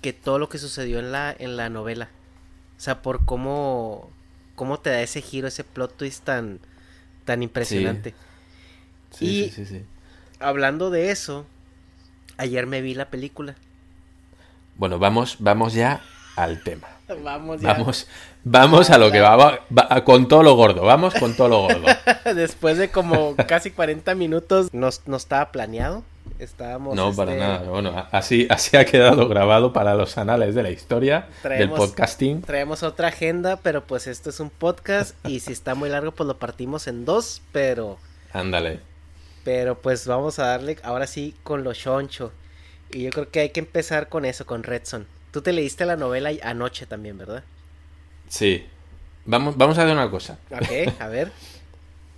que 0.00 0.12
todo 0.12 0.38
lo 0.38 0.48
que 0.48 0.58
sucedió 0.58 0.98
en 0.98 1.12
la, 1.12 1.34
en 1.38 1.56
la 1.56 1.68
novela. 1.68 2.08
O 2.78 2.80
sea, 2.80 3.02
por 3.02 3.24
cómo, 3.26 4.10
cómo 4.54 4.80
te 4.80 4.90
da 4.90 5.02
ese 5.02 5.20
giro, 5.20 5.48
ese 5.48 5.64
plot 5.64 5.96
twist 5.96 6.24
tan, 6.24 6.60
tan 7.24 7.42
impresionante. 7.42 8.14
Sí, 9.10 9.26
Y- 9.26 9.44
sí, 9.50 9.64
sí, 9.66 9.66
sí. 9.66 9.82
Hablando 10.38 10.88
de 10.88 11.10
eso, 11.10 11.44
ayer 12.38 12.66
me 12.66 12.80
vi 12.80 12.94
la 12.94 13.10
película. 13.10 13.56
Bueno, 14.76 14.98
vamos, 14.98 15.36
vamos 15.40 15.74
ya 15.74 16.00
al 16.36 16.62
tema. 16.62 16.88
Vamos 17.22 17.60
ya. 17.60 17.72
Vamos, 17.74 18.06
vamos 18.44 18.90
a 18.90 18.98
lo 18.98 19.10
que 19.10 19.20
va, 19.20 19.36
va- 19.36 19.60
va- 19.76 20.04
con 20.04 20.28
todo 20.28 20.42
lo 20.42 20.54
gordo, 20.54 20.82
vamos 20.82 21.14
con 21.14 21.34
todo 21.34 21.48
lo 21.48 21.60
gordo. 21.62 21.86
Después 22.34 22.78
de 22.78 22.90
como 22.90 23.34
casi 23.46 23.70
40 23.70 24.14
minutos, 24.14 24.68
no, 24.72 24.88
no 25.06 25.16
estaba 25.16 25.50
planeado. 25.52 26.02
Estábamos. 26.38 26.94
No, 26.94 27.12
para 27.14 27.32
este, 27.32 27.44
nada. 27.44 27.58
Bueno, 27.68 28.06
así, 28.12 28.46
así 28.50 28.76
ha 28.76 28.84
quedado 28.86 29.28
grabado 29.28 29.72
para 29.72 29.94
los 29.94 30.16
anales 30.16 30.54
de 30.54 30.62
la 30.62 30.70
historia 30.70 31.26
del 31.42 31.68
Traemos- 31.70 31.76
podcasting. 31.76 32.42
Traemos 32.42 32.82
otra 32.82 33.08
agenda, 33.08 33.56
pero 33.56 33.84
pues 33.84 34.06
esto 34.06 34.30
es 34.30 34.40
un 34.40 34.48
podcast 34.50 35.14
y 35.26 35.40
si 35.40 35.52
está 35.52 35.74
muy 35.74 35.90
largo 35.90 36.12
pues 36.12 36.26
lo 36.26 36.38
partimos 36.38 36.86
en 36.86 37.04
dos, 37.04 37.42
pero 37.52 37.98
Ándale. 38.32 38.80
pero 39.44 39.78
pues 39.80 40.06
vamos 40.06 40.38
a 40.38 40.46
darle 40.46 40.78
ahora 40.82 41.06
sí 41.06 41.34
con 41.42 41.62
lo 41.64 41.74
choncho. 41.74 42.32
Y 42.92 43.02
yo 43.02 43.10
creo 43.10 43.30
que 43.30 43.40
hay 43.40 43.50
que 43.50 43.60
empezar 43.60 44.08
con 44.08 44.24
eso, 44.24 44.46
con 44.46 44.62
Redson. 44.62 45.06
Tú 45.30 45.42
te 45.42 45.52
leíste 45.52 45.86
la 45.86 45.96
novela 45.96 46.30
anoche 46.42 46.86
también, 46.86 47.18
¿verdad? 47.18 47.44
Sí. 48.28 48.66
Vamos, 49.24 49.56
vamos 49.56 49.78
a 49.78 49.82
hacer 49.82 49.92
una 49.94 50.10
cosa. 50.10 50.38
Ok, 50.50 50.70
a 50.98 51.08
ver. 51.08 51.32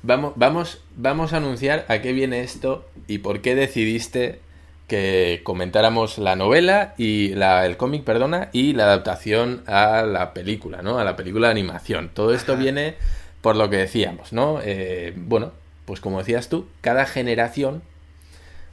Vamos, 0.05 0.33
vamos, 0.35 0.81
vamos 0.97 1.33
a 1.33 1.37
anunciar 1.37 1.85
a 1.89 2.01
qué 2.03 2.13
viene 2.13 2.41
esto 2.41 2.91
y 3.07 3.19
por 3.19 3.41
qué 3.41 3.55
decidiste 3.55 4.41
que 4.89 5.43
comentáramos 5.45 6.19
la 6.19 6.35
novela 6.35 6.95
y 6.99 7.29
la, 7.37 7.65
el 7.67 7.77
cómic, 7.77 8.03
perdona, 8.03 8.49
y 8.53 8.73
la 8.73 8.85
adaptación 8.85 9.63
a 9.69 10.03
la 10.03 10.35
película, 10.35 10.83
¿no? 10.83 10.99
A 10.99 11.05
la 11.05 11.15
película 11.15 11.47
de 11.47 11.53
animación. 11.53 12.11
Todo 12.13 12.35
esto 12.35 12.55
Ajá. 12.55 12.61
viene 12.61 12.97
por 13.43 13.55
lo 13.55 13.71
que 13.71 13.77
decíamos, 13.77 14.33
¿no? 14.33 14.59
Eh, 14.63 15.13
bueno, 15.17 15.53
pues 15.85 16.01
como 16.01 16.19
decías 16.19 16.49
tú, 16.49 16.67
cada 16.81 17.07
generación 17.07 17.83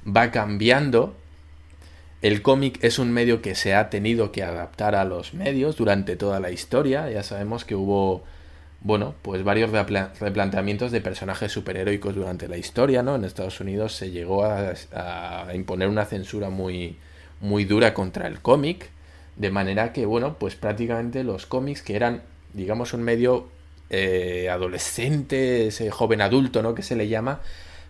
va 0.05 0.31
cambiando 0.31 1.15
El 2.21 2.41
cómic 2.41 2.83
es 2.83 2.99
un 2.99 3.11
medio 3.13 3.41
que 3.41 3.55
se 3.55 3.73
ha 3.73 3.89
tenido 3.89 4.33
que 4.33 4.43
adaptar 4.43 4.93
a 4.93 5.05
los 5.05 5.33
medios 5.33 5.77
durante 5.77 6.17
toda 6.17 6.41
la 6.41 6.51
historia. 6.51 7.09
Ya 7.09 7.23
sabemos 7.23 7.63
que 7.63 7.75
hubo, 7.75 8.23
bueno, 8.81 9.15
pues 9.21 9.43
varios 9.45 9.71
replanteamientos 9.71 10.91
de 10.91 10.99
personajes 10.99 11.53
superheroicos 11.53 12.15
durante 12.15 12.49
la 12.49 12.57
historia, 12.57 13.03
¿no? 13.03 13.15
En 13.15 13.23
Estados 13.23 13.61
Unidos 13.61 13.95
se 13.95 14.11
llegó 14.11 14.43
a, 14.43 14.73
imponer 15.53 15.87
una 15.87 16.03
censura 16.03 16.49
muy, 16.49 16.97
muy 17.39 17.63
dura 17.63 17.93
contra 17.93 18.27
el 18.27 18.41
cómic. 18.41 18.89
De 19.37 19.49
manera 19.49 19.93
que, 19.93 20.05
bueno, 20.05 20.35
pues 20.37 20.55
prácticamente 20.55 21.23
los 21.23 21.45
cómics 21.45 21.81
que 21.81 21.95
eran, 21.95 22.21
digamos, 22.53 22.91
un 22.93 23.03
medio 23.03 23.47
eh, 23.89 24.49
adolescente, 24.51 25.67
ese 25.67 25.89
joven 25.89 26.19
adulto, 26.19 26.61
¿no? 26.61 26.75
Que 26.75 26.83
se 26.83 26.97
le 26.97 27.07
llama, 27.07 27.39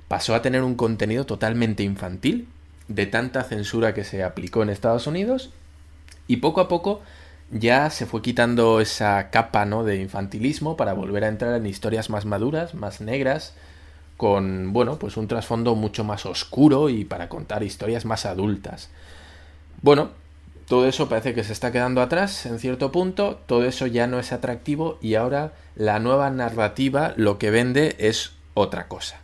pasó 0.08 0.36
a 0.36 0.44
tener 0.44 0.62
un 0.62 0.76
contenido 0.76 1.26
totalmente 1.26 1.82
infantil, 1.82 2.48
de 2.90 3.06
tanta 3.06 3.44
censura 3.44 3.94
que 3.94 4.04
se 4.04 4.24
aplicó 4.24 4.62
en 4.62 4.70
Estados 4.70 5.08
Unidos, 5.08 5.52
y 6.28 6.38
poco 6.38 6.60
a 6.60 6.68
poco 6.68 7.02
ya 7.52 7.90
se 7.90 8.06
fue 8.06 8.22
quitando 8.22 8.82
esa 8.82 9.30
capa, 9.30 9.66
¿no? 9.66 9.84
De 9.84 9.96
infantilismo 9.96 10.78
para 10.78 10.94
volver 10.94 11.24
a 11.24 11.30
entrar 11.30 11.56
en 11.56 11.66
historias 11.66 12.10
más 12.10 12.26
maduras, 12.26 12.76
más 12.76 13.02
negras, 13.02 13.54
con, 14.18 14.74
bueno, 14.74 15.00
pues 15.00 15.18
un 15.18 15.28
trasfondo 15.28 15.76
mucho 15.76 16.04
más 16.04 16.26
oscuro 16.26 16.90
y 16.90 17.06
para 17.06 17.30
contar 17.30 17.64
historias 17.64 18.06
más 18.06 18.26
adultas. 18.26 18.90
Bueno, 19.82 20.10
todo 20.68 20.88
eso 20.88 21.10
parece 21.10 21.34
que 21.34 21.44
se 21.44 21.54
está 21.54 21.72
quedando 21.72 22.02
atrás 22.02 22.46
en 22.46 22.60
cierto 22.60 22.92
punto, 22.92 23.40
todo 23.46 23.66
eso 23.66 23.88
ya 23.88 24.08
no 24.08 24.20
es 24.20 24.32
atractivo 24.32 25.00
y 25.02 25.16
ahora 25.16 25.54
la 25.76 26.00
nueva 26.00 26.30
narrativa 26.30 27.14
lo 27.16 27.40
que 27.40 27.50
vende 27.50 27.96
es 27.98 28.34
otra 28.54 28.88
cosa. 28.88 29.22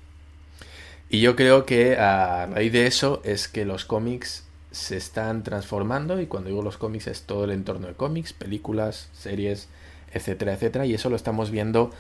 Y 1.10 1.22
yo 1.22 1.36
creo 1.36 1.66
que 1.66 1.97
a 1.97 2.47
raíz 2.47 2.74
de 2.74 2.88
eso 2.88 3.22
es 3.24 3.47
que 3.47 3.66
los 3.66 3.86
cómics 3.86 4.43
se 4.72 4.97
están 4.97 5.43
transformando 5.43 6.20
y 6.20 6.26
cuando 6.26 6.49
digo 6.49 6.62
los 6.62 6.78
cómics 6.78 7.08
es 7.08 7.22
todo 7.22 7.45
el 7.45 7.51
entorno 7.51 7.88
de 7.88 7.93
cómics, 7.93 8.34
películas, 8.34 9.10
series, 9.14 9.70
etcétera, 10.14 10.53
etcétera. 10.53 10.86
Y 10.86 10.93
eso 10.93 11.10
lo 11.10 11.16
estamos 11.16 11.51
viendo 11.51 11.91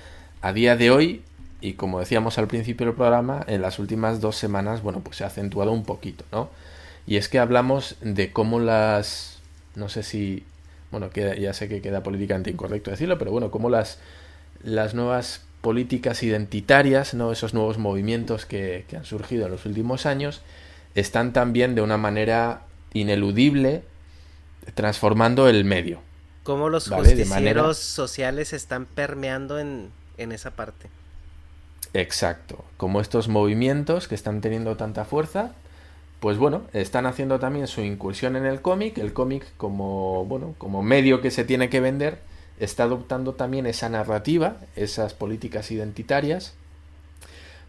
a 0.41 0.51
día 0.53 0.75
de 0.75 0.91
hoy 0.91 1.21
y 1.61 1.73
como 1.73 1.99
decíamos 1.99 2.37
al 2.37 2.47
principio 2.47 2.85
del 2.87 2.95
programa, 2.95 3.43
en 3.47 3.61
las 3.61 3.79
últimas 3.79 4.21
dos 4.21 4.35
semanas, 4.35 4.81
bueno, 4.81 4.99
pues 5.01 5.17
se 5.17 5.23
ha 5.23 5.27
acentuado 5.27 5.71
un 5.71 5.85
poquito, 5.85 6.25
¿no? 6.31 6.49
Y 7.07 7.17
es 7.17 7.29
que 7.29 7.39
hablamos 7.39 7.95
de 8.01 8.31
cómo 8.31 8.59
las 8.59 9.35
no 9.75 9.89
sé 9.89 10.03
si, 10.03 10.43
bueno, 10.91 11.09
ya 11.11 11.53
sé 11.53 11.67
que 11.67 11.81
queda 11.81 12.03
políticamente 12.03 12.49
incorrecto 12.49 12.91
decirlo, 12.91 13.17
pero 13.17 13.31
bueno, 13.31 13.51
como 13.51 13.69
las, 13.69 13.99
las 14.63 14.93
nuevas 14.93 15.41
políticas 15.65 16.21
identitarias, 16.21 17.15
¿no? 17.15 17.31
esos 17.31 17.55
nuevos 17.55 17.79
movimientos 17.79 18.45
que, 18.45 18.85
han 18.95 19.03
surgido 19.03 19.47
en 19.47 19.51
los 19.51 19.65
últimos 19.65 20.05
años, 20.05 20.43
están 20.93 21.33
también 21.33 21.73
de 21.73 21.81
una 21.81 21.97
manera 21.97 22.61
ineludible 22.93 23.81
transformando 24.75 25.49
el 25.49 25.65
medio. 25.65 26.01
Cómo 26.43 26.69
los 26.69 26.87
justicieros 26.87 27.79
sociales 27.79 28.53
están 28.53 28.85
permeando 28.85 29.57
en, 29.57 29.89
en 30.19 30.33
esa 30.33 30.51
parte. 30.51 30.91
Exacto. 31.95 32.63
Como 32.77 33.01
estos 33.01 33.27
movimientos 33.27 34.07
que 34.07 34.13
están 34.13 34.41
teniendo 34.41 34.77
tanta 34.77 35.03
fuerza 35.03 35.55
pues 36.19 36.37
bueno, 36.37 36.61
están 36.73 37.07
haciendo 37.07 37.39
también 37.39 37.65
su 37.67 37.81
incursión 37.81 38.35
en 38.35 38.45
el 38.45 38.61
cómic. 38.61 38.99
El 38.99 39.13
cómic 39.13 39.45
como, 39.57 40.25
bueno, 40.25 40.53
como 40.59 40.83
medio 40.83 41.21
que 41.21 41.31
se 41.31 41.43
tiene 41.43 41.69
que 41.69 41.79
vender, 41.79 42.19
está 42.59 42.83
adoptando 42.83 43.33
también 43.33 43.65
esa 43.65 43.89
narrativa, 43.89 44.57
esas 44.75 45.13
políticas 45.13 45.71
identitarias, 45.71 46.53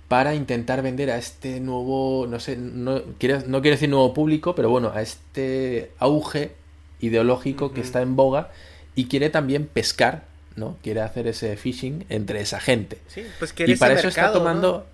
para 0.08 0.34
intentar 0.34 0.82
vender 0.82 1.10
a 1.10 1.18
este 1.18 1.60
nuevo, 1.60 2.26
no 2.28 2.38
sé, 2.38 2.56
no 2.56 3.02
quiero, 3.18 3.40
no 3.46 3.60
quiero 3.60 3.74
decir 3.74 3.88
nuevo 3.88 4.14
público, 4.14 4.54
pero 4.54 4.70
bueno, 4.70 4.92
a 4.94 5.02
este 5.02 5.90
auge 5.98 6.52
ideológico 7.00 7.72
que 7.72 7.80
está 7.80 8.02
en 8.02 8.14
boga 8.14 8.50
y 8.94 9.06
quiere 9.06 9.30
también 9.30 9.66
pescar, 9.66 10.24
¿no? 10.54 10.76
Quiere 10.82 11.00
hacer 11.00 11.26
ese 11.26 11.56
phishing 11.56 12.06
entre 12.08 12.40
esa 12.40 12.60
gente. 12.60 12.98
Sí, 13.08 13.24
pues 13.38 13.52
y 13.58 13.76
para 13.76 13.94
eso 13.94 14.08
está 14.08 14.32
tomando... 14.32 14.86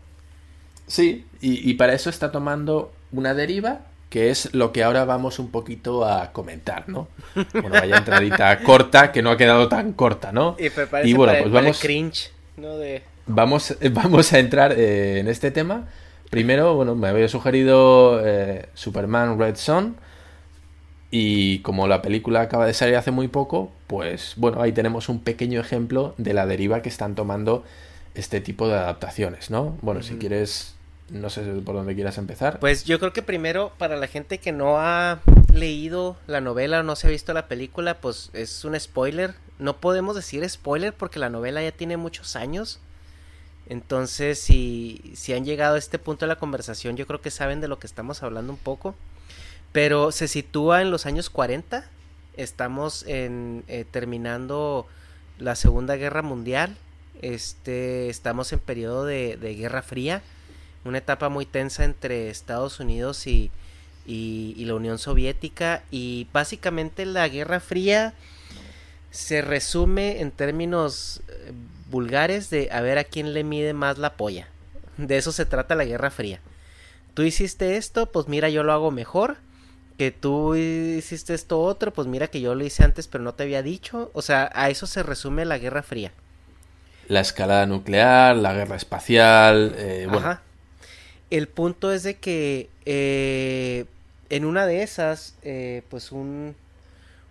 Sí, 0.87 1.27
y, 1.41 1.71
y 1.71 1.75
para 1.75 1.95
eso 1.95 2.11
está 2.11 2.33
tomando 2.33 2.93
una 3.13 3.35
deriva 3.35 3.87
que 4.13 4.29
es 4.29 4.53
lo 4.53 4.73
que 4.73 4.85
ahora 4.85 5.07
vamos 5.07 5.39
un 5.39 5.51
poquito 5.51 6.05
a 6.05 6.33
comentar, 6.33 6.87
¿no? 6.87 7.09
Bueno, 7.55 7.71
vaya 7.71 7.97
entradita 7.97 8.59
corta, 8.63 9.11
que 9.11 9.23
no 9.23 9.31
ha 9.31 9.39
quedado 9.39 9.71
tan 9.71 9.95
corta, 9.95 10.33
¿no? 10.33 10.55
Y, 11.03 11.15
bueno, 11.15 11.33
pues 11.41 11.51
vamos... 11.51 11.81
Cringe, 11.81 12.31
¿no? 12.59 12.75
Vamos, 13.27 13.75
vamos 13.93 14.31
a 14.35 14.39
entrar 14.39 14.75
eh, 14.79 15.21
en 15.21 15.29
este 15.29 15.51
tema. 15.51 15.89
Primero, 16.29 16.75
bueno, 16.75 16.95
me 16.95 17.09
había 17.09 17.27
sugerido 17.27 18.21
eh, 18.23 18.67
Superman 18.75 19.39
Red 19.39 19.57
Son. 19.57 19.97
Y 21.11 21.61
como 21.61 21.89
la 21.89 22.03
película 22.03 22.43
acaba 22.43 22.67
de 22.67 22.75
salir 22.75 22.97
hace 22.97 23.13
muy 23.13 23.29
poco, 23.29 23.73
pues 23.87 24.35
bueno, 24.37 24.61
ahí 24.61 24.73
tenemos 24.73 25.09
un 25.09 25.21
pequeño 25.21 25.59
ejemplo 25.59 26.15
de 26.19 26.35
la 26.35 26.45
deriva 26.45 26.83
que 26.83 26.91
están 26.91 27.15
tomando 27.15 27.65
este 28.15 28.43
tipo 28.43 28.69
de 28.69 28.75
adaptaciones, 28.75 29.49
¿no? 29.51 29.79
Bueno, 29.81 30.03
si 30.03 30.17
quieres 30.17 30.75
no 31.11 31.31
sé 31.31 31.43
por 31.65 31.75
dónde 31.75 31.95
quieras 31.95 32.19
empezar. 32.19 32.59
Pues 32.59 32.85
yo 32.85 32.99
creo 32.99 33.13
que 33.13 33.23
primero, 33.23 33.73
para 33.79 33.97
la 33.97 34.07
gente 34.07 34.39
que 34.39 34.53
no 34.53 34.79
ha 34.79 35.21
leído 35.53 36.17
la 36.27 36.41
novela 36.41 36.81
o 36.81 36.83
no 36.83 36.97
se 36.97 37.07
ha 37.07 37.11
visto 37.11 37.33
la 37.35 37.49
película, 37.49 38.01
pues 38.01 38.31
es 38.33 38.65
un 38.65 38.79
spoiler. 38.79 39.35
No 39.59 39.77
podemos 39.77 40.17
decir 40.17 40.49
spoiler 40.49 40.93
porque 40.93 41.19
la 41.19 41.29
novela 41.29 41.63
ya 41.63 41.73
tiene 41.73 41.97
muchos 41.97 42.37
años. 42.37 42.81
Entonces, 43.69 44.39
si, 44.41 45.13
si 45.15 45.35
han 45.35 45.45
llegado 45.45 45.77
a 45.77 45.79
este 45.79 45.99
punto 45.99 46.25
de 46.25 46.29
la 46.29 46.37
conversación, 46.37 46.97
yo 46.97 47.07
creo 47.07 47.21
que 47.21 47.31
saben 47.31 47.61
de 47.61 47.69
lo 47.69 47.79
que 47.79 47.87
estamos 47.87 48.23
hablando 48.23 48.53
un 48.53 48.59
poco. 48.59 48.95
Pero 49.73 50.13
se 50.13 50.29
sitúa 50.29 50.83
en 50.83 50.91
los 50.91 51.07
años 51.07 51.31
40. 51.31 51.85
Estamos 52.37 53.05
en, 53.07 53.65
eh, 53.69 53.85
terminando 53.91 54.87
la 55.39 55.57
Segunda 55.57 55.97
Guerra 55.97 56.23
Mundial. 56.23 56.77
Este, 57.21 58.09
estamos 58.09 58.53
en 58.53 58.59
periodo 58.59 59.05
de, 59.05 59.37
de 59.37 59.55
Guerra 59.55 59.83
Fría 59.83 60.23
una 60.85 60.99
etapa 60.99 61.29
muy 61.29 61.47
tensa 61.47 61.85
entre 61.85 62.31
Estados 62.31 62.81
Unidos 62.81 63.27
y, 63.27 63.51
y, 64.07 64.65
la 64.65 64.75
Unión 64.75 64.99
Soviética 64.99 65.83
y 65.91 66.27
básicamente 66.33 67.07
la 67.07 67.29
Guerra 67.29 67.61
Fría 67.61 68.15
se 69.11 69.43
resume 69.43 70.21
en 70.21 70.31
términos 70.31 71.23
eh, 71.29 71.53
vulgares 71.91 72.51
de 72.51 72.69
a 72.73 72.81
ver 72.81 72.99
a 72.99 73.05
quién 73.05 73.35
le 73.35 73.45
mide 73.45 73.75
más 73.75 73.99
la 73.99 74.15
polla. 74.15 74.49
De 74.97 75.19
eso 75.19 75.33
se 75.33 75.47
trata 75.47 75.75
la 75.75 75.85
Guerra 75.85 76.11
Fría. 76.11 76.41
Tú 77.15 77.23
hiciste 77.23 77.77
esto, 77.77 78.07
pues 78.07 78.29
mira, 78.29 78.49
yo 78.49 78.63
lo 78.63 78.73
hago 78.73 78.91
mejor. 78.91 79.37
Que 79.99 80.11
tú 80.11 80.57
hiciste 80.57 81.35
esto 81.35 81.61
otro, 81.61 81.93
pues 81.93 82.09
mira 82.09 82.27
que 82.27 82.41
yo 82.41 82.55
lo 82.55 82.65
hice 82.65 82.83
antes, 82.83 83.07
pero 83.07 83.23
no 83.23 83.35
te 83.35 83.43
había 83.43 83.63
dicho. 83.63 84.11
O 84.15 84.23
sea, 84.23 84.51
a 84.55 84.71
eso 84.71 84.87
se 84.87 85.03
resume 85.03 85.45
la 85.45 85.59
Guerra 85.59 85.83
Fría. 85.83 86.13
La 87.09 87.21
escalada 87.21 87.67
nuclear, 87.67 88.37
la 88.37 88.55
guerra 88.55 88.77
espacial, 88.77 89.75
eh, 89.77 90.07
bueno, 90.11 90.39
el 91.33 91.49
punto 91.49 91.93
es 91.93 92.03
de 92.03 92.19
que 92.19 92.69
eh, 92.85 93.87
en 94.29 94.45
una 94.45 94.67
de 94.67 94.83
esas, 94.83 95.35
eh, 95.43 95.83
pues 95.89 96.13
un, 96.13 96.55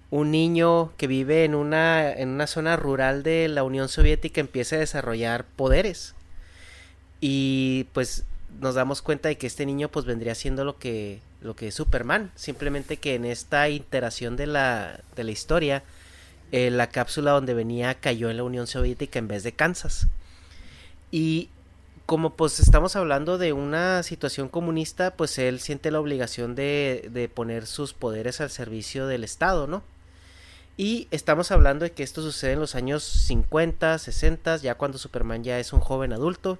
un 0.09 0.31
niño 0.31 0.91
que 0.97 1.05
vive 1.05 1.45
en 1.45 1.53
una, 1.53 2.11
en 2.11 2.29
una 2.29 2.47
zona 2.47 2.77
rural 2.77 3.21
de 3.21 3.47
la 3.47 3.63
Unión 3.63 3.89
Soviética 3.89 4.41
empieza 4.41 4.75
a 4.75 4.79
desarrollar 4.79 5.45
poderes. 5.45 6.15
Y 7.19 7.85
pues 7.93 8.23
nos 8.59 8.73
damos 8.73 9.03
cuenta 9.03 9.29
de 9.29 9.37
que 9.37 9.45
este 9.45 9.67
niño 9.67 9.89
pues 9.89 10.05
vendría 10.05 10.33
siendo 10.33 10.65
lo 10.65 10.79
que, 10.79 11.19
lo 11.39 11.55
que 11.55 11.67
es 11.67 11.75
Superman. 11.75 12.31
Simplemente 12.35 12.97
que 12.97 13.13
en 13.13 13.25
esta 13.25 13.69
iteración 13.69 14.35
de 14.35 14.47
la, 14.47 14.99
de 15.15 15.23
la 15.23 15.31
historia, 15.31 15.83
eh, 16.51 16.71
la 16.71 16.87
cápsula 16.87 17.31
donde 17.31 17.53
venía 17.53 17.93
cayó 17.93 18.31
en 18.31 18.37
la 18.37 18.43
Unión 18.43 18.65
Soviética 18.65 19.19
en 19.19 19.27
vez 19.27 19.43
de 19.43 19.51
Kansas. 19.51 20.07
Y 21.11 21.49
como 22.11 22.31
pues 22.31 22.59
estamos 22.59 22.97
hablando 22.97 23.37
de 23.37 23.53
una 23.53 24.03
situación 24.03 24.49
comunista, 24.49 25.15
pues 25.15 25.37
él 25.37 25.61
siente 25.61 25.91
la 25.91 26.01
obligación 26.01 26.55
de, 26.55 27.31
poner 27.33 27.65
sus 27.65 27.93
poderes 27.93 28.41
al 28.41 28.49
servicio 28.49 29.07
del 29.07 29.23
Estado, 29.23 29.65
¿no? 29.65 29.81
Y 30.75 31.07
estamos 31.11 31.51
hablando 31.51 31.85
de 31.85 31.93
que 31.93 32.03
esto 32.03 32.21
sucede 32.21 32.51
en 32.51 32.59
los 32.59 32.75
años 32.75 33.03
50, 33.03 33.97
60, 33.97 34.57
ya 34.57 34.75
cuando 34.75 34.97
Superman 34.97 35.45
ya 35.45 35.57
es 35.57 35.71
un 35.71 35.79
joven 35.79 36.11
adulto. 36.11 36.59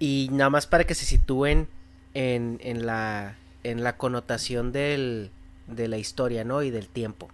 Y 0.00 0.28
nada 0.32 0.50
más 0.50 0.66
para 0.66 0.82
que 0.82 0.96
se 0.96 1.04
sitúen 1.04 1.68
en, 2.14 2.58
en, 2.64 2.84
la, 2.84 3.36
en 3.62 3.84
la 3.84 3.96
connotación 3.96 4.72
del, 4.72 5.30
de 5.68 5.86
la 5.86 5.98
historia, 5.98 6.42
¿no? 6.42 6.64
Y 6.64 6.70
del 6.70 6.88
tiempo. 6.88 7.28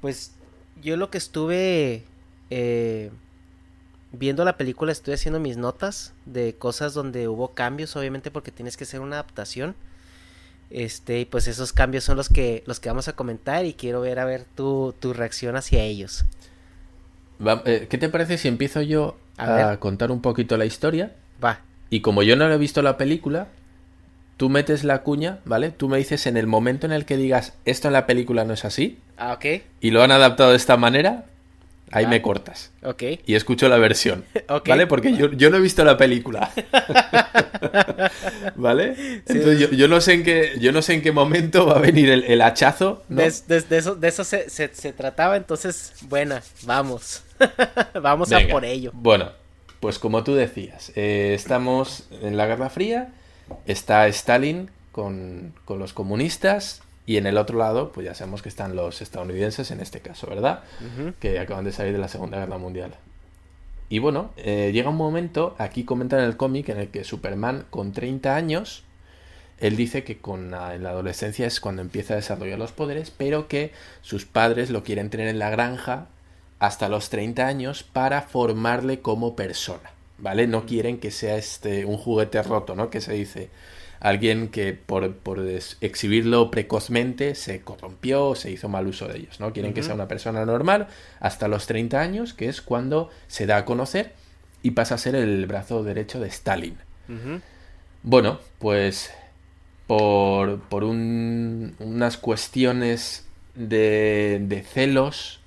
Pues 0.00 0.36
yo 0.80 0.96
lo 0.96 1.10
que 1.10 1.18
estuve 1.18 2.04
eh, 2.50 3.10
viendo 4.18 4.44
la 4.44 4.56
película 4.56 4.92
estoy 4.92 5.14
haciendo 5.14 5.40
mis 5.40 5.56
notas 5.56 6.12
de 6.24 6.54
cosas 6.54 6.94
donde 6.94 7.28
hubo 7.28 7.54
cambios, 7.54 7.96
obviamente 7.96 8.30
porque 8.30 8.50
tienes 8.50 8.76
que 8.76 8.84
hacer 8.84 9.00
una 9.00 9.16
adaptación. 9.16 9.74
Este, 10.70 11.20
y 11.20 11.24
pues 11.24 11.46
esos 11.46 11.72
cambios 11.72 12.02
son 12.02 12.16
los 12.16 12.28
que 12.28 12.64
los 12.66 12.80
que 12.80 12.88
vamos 12.88 13.06
a 13.06 13.12
comentar 13.12 13.64
y 13.64 13.74
quiero 13.74 14.00
ver 14.00 14.18
a 14.18 14.24
ver 14.24 14.44
tu, 14.56 14.94
tu 14.98 15.12
reacción 15.12 15.54
hacia 15.54 15.82
ellos. 15.82 16.24
Eh, 17.64 17.86
¿Qué 17.88 17.98
te 17.98 18.08
parece 18.08 18.38
si 18.38 18.48
empiezo 18.48 18.82
yo 18.82 19.16
a, 19.36 19.76
contar 19.78 20.10
un 20.10 20.20
poquito 20.20 20.56
la 20.56 20.64
historia? 20.64 21.12
Va. 21.42 21.60
Y 21.90 22.00
como 22.00 22.22
yo 22.22 22.36
no 22.36 22.50
he 22.50 22.58
visto 22.58 22.82
la 22.82 22.96
película, 22.96 23.48
tú 24.36 24.48
metes 24.48 24.84
la 24.84 25.02
cuña, 25.02 25.40
¿vale? 25.44 25.70
Tú 25.70 25.88
me 25.88 25.98
dices 25.98 26.26
en 26.26 26.36
el 26.36 26.46
momento 26.46 26.86
en 26.86 26.92
el 26.92 27.04
que 27.04 27.16
digas 27.16 27.54
esto 27.64 27.88
en 27.88 27.92
la 27.92 28.06
película 28.06 28.44
no 28.44 28.54
es 28.54 28.64
así. 28.64 28.98
Ah, 29.16 29.34
ok. 29.34 29.62
Y 29.80 29.90
lo 29.90 30.02
han 30.02 30.10
adaptado 30.10 30.50
de 30.50 30.56
esta 30.56 30.76
manera, 30.76 31.26
ahí 31.92 32.04
Ah. 32.04 32.08
me 32.08 32.22
cortas. 32.22 32.72
Ok. 32.82 33.02
Y 33.26 33.34
escucho 33.34 33.68
la 33.68 33.78
versión. 33.78 34.24
Ok. 34.48 34.68
¿Vale? 34.68 34.86
Porque 34.86 35.14
yo, 35.16 35.32
yo 35.32 35.50
no 35.50 35.56
he 35.56 35.60
visto 35.60 35.84
la 35.84 35.96
película. 35.96 36.50
¿Vale? 38.54 38.94
Entonces 39.26 39.58
yo, 39.58 39.70
yo 39.70 39.88
no 39.88 40.00
sé 40.00 40.14
en 40.14 40.22
qué, 40.24 40.52
yo 40.60 40.72
no 40.72 40.82
sé 40.82 40.94
en 40.94 41.02
qué 41.02 41.12
momento 41.12 41.66
va 41.66 41.76
a 41.76 41.80
venir 41.80 42.08
el, 42.10 42.24
el 42.24 42.42
hachazo. 42.42 43.02
¿no? 43.08 43.22
De, 43.22 43.32
de- 43.48 43.60
de 43.62 43.76
eso, 43.78 43.94
de 43.94 44.08
eso 44.08 44.24
se, 44.24 44.48
se- 44.50 44.74
se 44.74 44.92
trataba, 44.92 45.36
entonces, 45.36 45.94
buena, 46.02 46.42
vamos. 46.62 47.22
vamos 48.00 48.32
a 48.32 48.38
por 48.50 48.64
ello. 48.64 48.90
Bueno, 48.94 49.30
pues 49.80 49.98
como 49.98 50.24
tú 50.24 50.34
decías, 50.34 50.92
eh, 50.96 51.32
estamos 51.34 52.04
en 52.22 52.36
la 52.36 52.46
Guerra 52.46 52.70
Fría, 52.70 53.08
está 53.66 54.06
Stalin 54.08 54.70
con, 54.92 55.52
con 55.64 55.78
los 55.78 55.92
comunistas 55.92 56.82
y 57.06 57.18
en 57.18 57.26
el 57.26 57.38
otro 57.38 57.56
lado, 57.56 57.92
pues 57.92 58.04
ya 58.04 58.14
sabemos 58.14 58.42
que 58.42 58.48
están 58.48 58.74
los 58.74 59.00
estadounidenses 59.00 59.70
en 59.70 59.80
este 59.80 60.00
caso, 60.00 60.26
¿verdad? 60.26 60.64
Que 61.20 61.38
acaban 61.38 61.64
de 61.64 61.70
salir 61.70 61.92
de 61.92 62.00
la 62.00 62.08
Segunda 62.08 62.38
Guerra 62.38 62.58
Mundial. 62.58 62.94
Y 63.88 64.00
bueno, 64.00 64.32
eh, 64.36 64.72
llega 64.74 64.90
un 64.90 64.96
momento, 64.96 65.54
aquí 65.58 65.84
comentan 65.84 66.18
en 66.18 66.26
el 66.26 66.36
cómic, 66.36 66.68
en 66.68 66.78
el 66.78 66.88
que 66.88 67.04
Superman 67.04 67.64
con 67.70 67.92
30 67.92 68.34
años, 68.34 68.82
él 69.58 69.76
dice 69.76 70.02
que 70.02 70.18
con 70.18 70.50
la, 70.50 70.74
en 70.74 70.82
la 70.82 70.90
adolescencia 70.90 71.46
es 71.46 71.60
cuando 71.60 71.80
empieza 71.80 72.14
a 72.14 72.16
desarrollar 72.16 72.58
los 72.58 72.72
poderes, 72.72 73.12
pero 73.16 73.46
que 73.46 73.72
sus 74.02 74.26
padres 74.26 74.70
lo 74.70 74.82
quieren 74.82 75.08
tener 75.08 75.28
en 75.28 75.38
la 75.38 75.50
granja 75.50 76.08
hasta 76.58 76.88
los 76.88 77.08
30 77.08 77.46
años 77.46 77.84
para 77.84 78.22
formarle 78.22 79.00
como 79.00 79.36
persona, 79.36 79.92
¿vale? 80.18 80.48
No 80.48 80.66
quieren 80.66 80.98
que 80.98 81.12
sea 81.12 81.36
este 81.36 81.84
un 81.84 81.96
juguete 81.96 82.42
roto, 82.42 82.74
¿no? 82.74 82.90
Que 82.90 83.00
se 83.00 83.12
dice 83.12 83.50
alguien 84.00 84.48
que 84.48 84.72
por, 84.74 85.14
por 85.16 85.40
exhibirlo 85.80 86.50
precozmente 86.50 87.34
se 87.34 87.60
corrompió 87.62 88.26
o 88.28 88.34
se 88.34 88.50
hizo 88.50 88.68
mal 88.68 88.86
uso 88.86 89.08
de 89.08 89.18
ellos, 89.18 89.40
¿no? 89.40 89.52
Quieren 89.52 89.72
que 89.74 89.82
sea 89.82 89.94
una 89.94 90.08
persona 90.08 90.44
normal 90.44 90.88
hasta 91.20 91.48
los 91.48 91.66
30 91.66 92.00
años, 92.00 92.34
que 92.34 92.48
es 92.48 92.60
cuando 92.62 93.10
se 93.28 93.46
da 93.46 93.58
a 93.58 93.64
conocer 93.64 94.12
y 94.62 94.72
pasa 94.72 94.96
a 94.96 94.98
ser 94.98 95.14
el 95.14 95.46
brazo 95.46 95.82
derecho 95.84 96.20
de 96.20 96.28
Stalin. 96.28 96.76
Bueno, 98.02 98.38
pues 98.58 99.10
por, 99.86 100.60
por 100.60 100.84
un- 100.84 101.74
unas 101.78 102.16
cuestiones 102.16 103.26
de, 103.54 104.38
de 104.42 104.62
celos, 104.62 105.40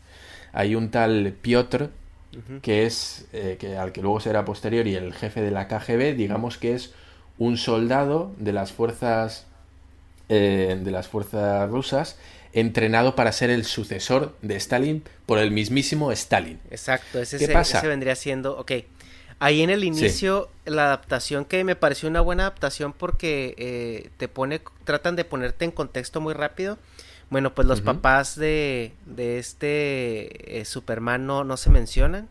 hay 0.53 0.75
un 0.75 0.89
tal 0.91 1.33
Piotr, 1.41 1.89
que 2.61 2.85
es, 2.85 3.27
eh, 3.33 3.57
que, 3.59 3.75
al 3.77 3.91
que 3.91 4.01
luego 4.01 4.19
será 4.19 4.45
posterior 4.45 4.87
y 4.87 4.95
el 4.95 5.13
jefe 5.13 5.41
de 5.41 5.51
la 5.51 5.67
KGB, 5.67 6.15
digamos 6.15 6.57
que 6.57 6.73
es 6.75 6.93
un 7.39 7.57
soldado 7.57 8.31
de 8.37 8.53
las 8.53 8.71
fuerzas, 8.71 9.47
eh, 10.29 10.79
de 10.79 10.91
las 10.91 11.07
fuerzas 11.07 11.67
rusas, 11.69 12.17
entrenado 12.53 13.15
para 13.15 13.31
ser 13.31 13.49
el 13.49 13.65
sucesor 13.65 14.35
de 14.41 14.55
Stalin 14.57 15.03
por 15.25 15.39
el 15.39 15.49
mismísimo 15.51 16.11
Stalin. 16.11 16.59
Exacto, 16.69 17.19
ese, 17.19 17.37
¿Qué 17.39 17.47
se- 17.47 17.53
pasa? 17.53 17.79
ese 17.79 17.87
vendría 17.87 18.15
siendo, 18.15 18.57
ok. 18.57 18.71
Ahí 19.41 19.61
en 19.61 19.69
el 19.69 19.85
inicio, 19.85 20.49
la 20.65 20.85
adaptación 20.87 21.45
que 21.45 21.63
me 21.63 21.75
pareció 21.77 22.09
una 22.09 22.19
buena 22.21 22.43
adaptación 22.43 22.91
porque 22.91 23.55
eh, 23.57 24.09
te 24.17 24.27
pone, 24.27 24.61
tratan 24.83 25.15
de 25.15 25.23
ponerte 25.23 25.63
en 25.63 25.71
contexto 25.71 26.19
muy 26.19 26.33
rápido. 26.33 26.77
Bueno, 27.29 27.53
pues 27.55 27.65
los 27.67 27.79
papás 27.79 28.35
de, 28.35 28.91
de 29.05 29.37
este 29.39 30.59
eh, 30.59 30.65
Superman 30.65 31.25
no, 31.25 31.43
no 31.45 31.55
se 31.57 31.69
mencionan. 31.69 32.27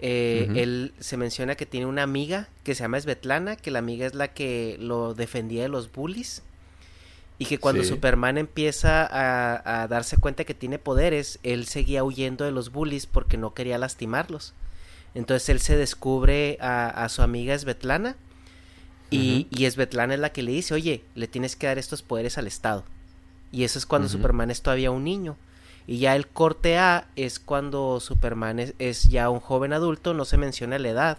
Eh. 0.00 0.48
Él 0.56 0.92
se 1.00 1.16
menciona 1.16 1.54
que 1.54 1.66
tiene 1.66 1.86
una 1.86 2.02
amiga 2.02 2.48
que 2.64 2.74
se 2.74 2.82
llama 2.82 3.00
Svetlana, 3.00 3.56
que 3.56 3.70
la 3.70 3.78
amiga 3.78 4.06
es 4.06 4.14
la 4.14 4.28
que 4.28 4.76
lo 4.78 5.14
defendía 5.14 5.62
de 5.62 5.68
los 5.68 5.90
bullies. 5.92 6.42
Y 7.38 7.44
que 7.44 7.58
cuando 7.58 7.82
Sí. 7.82 7.90
Superman 7.90 8.38
empieza 8.38 9.04
a, 9.04 9.82
a 9.82 9.88
darse 9.88 10.16
cuenta 10.16 10.44
que 10.44 10.54
tiene 10.54 10.78
poderes, 10.78 11.38
él 11.42 11.66
seguía 11.66 12.02
huyendo 12.02 12.44
de 12.46 12.50
los 12.52 12.72
bullies 12.72 13.06
porque 13.06 13.36
no 13.36 13.52
quería 13.52 13.76
lastimarlos. 13.78 14.54
Entonces 15.14 15.48
él 15.50 15.60
se 15.60 15.76
descubre 15.76 16.56
a, 16.60 16.88
a 16.88 17.08
su 17.10 17.22
amiga 17.22 17.58
Svetlana 17.58 18.16
y, 19.10 19.46
y 19.50 19.70
Svetlana 19.70 20.14
es 20.14 20.20
la 20.20 20.32
que 20.32 20.42
le 20.42 20.52
dice, 20.52 20.74
oye, 20.74 21.02
le 21.14 21.28
tienes 21.28 21.56
que 21.56 21.66
dar 21.66 21.78
estos 21.78 22.02
poderes 22.02 22.38
al 22.38 22.46
Estado. 22.46 22.84
Y 23.52 23.64
eso 23.64 23.78
es 23.78 23.86
cuando. 23.86 24.08
Superman 24.08 24.50
es 24.50 24.62
todavía 24.62 24.90
un 24.90 25.04
niño. 25.04 25.36
Y 25.86 25.98
ya 25.98 26.16
el 26.16 26.26
corte 26.26 26.78
A 26.78 27.06
es 27.16 27.38
cuando 27.38 28.00
Superman 28.00 28.58
es, 28.58 28.74
es 28.78 29.04
ya 29.04 29.30
un 29.30 29.40
joven 29.40 29.72
adulto, 29.72 30.14
no 30.14 30.24
se 30.24 30.36
menciona 30.36 30.78
la 30.78 30.88
edad. 30.88 31.18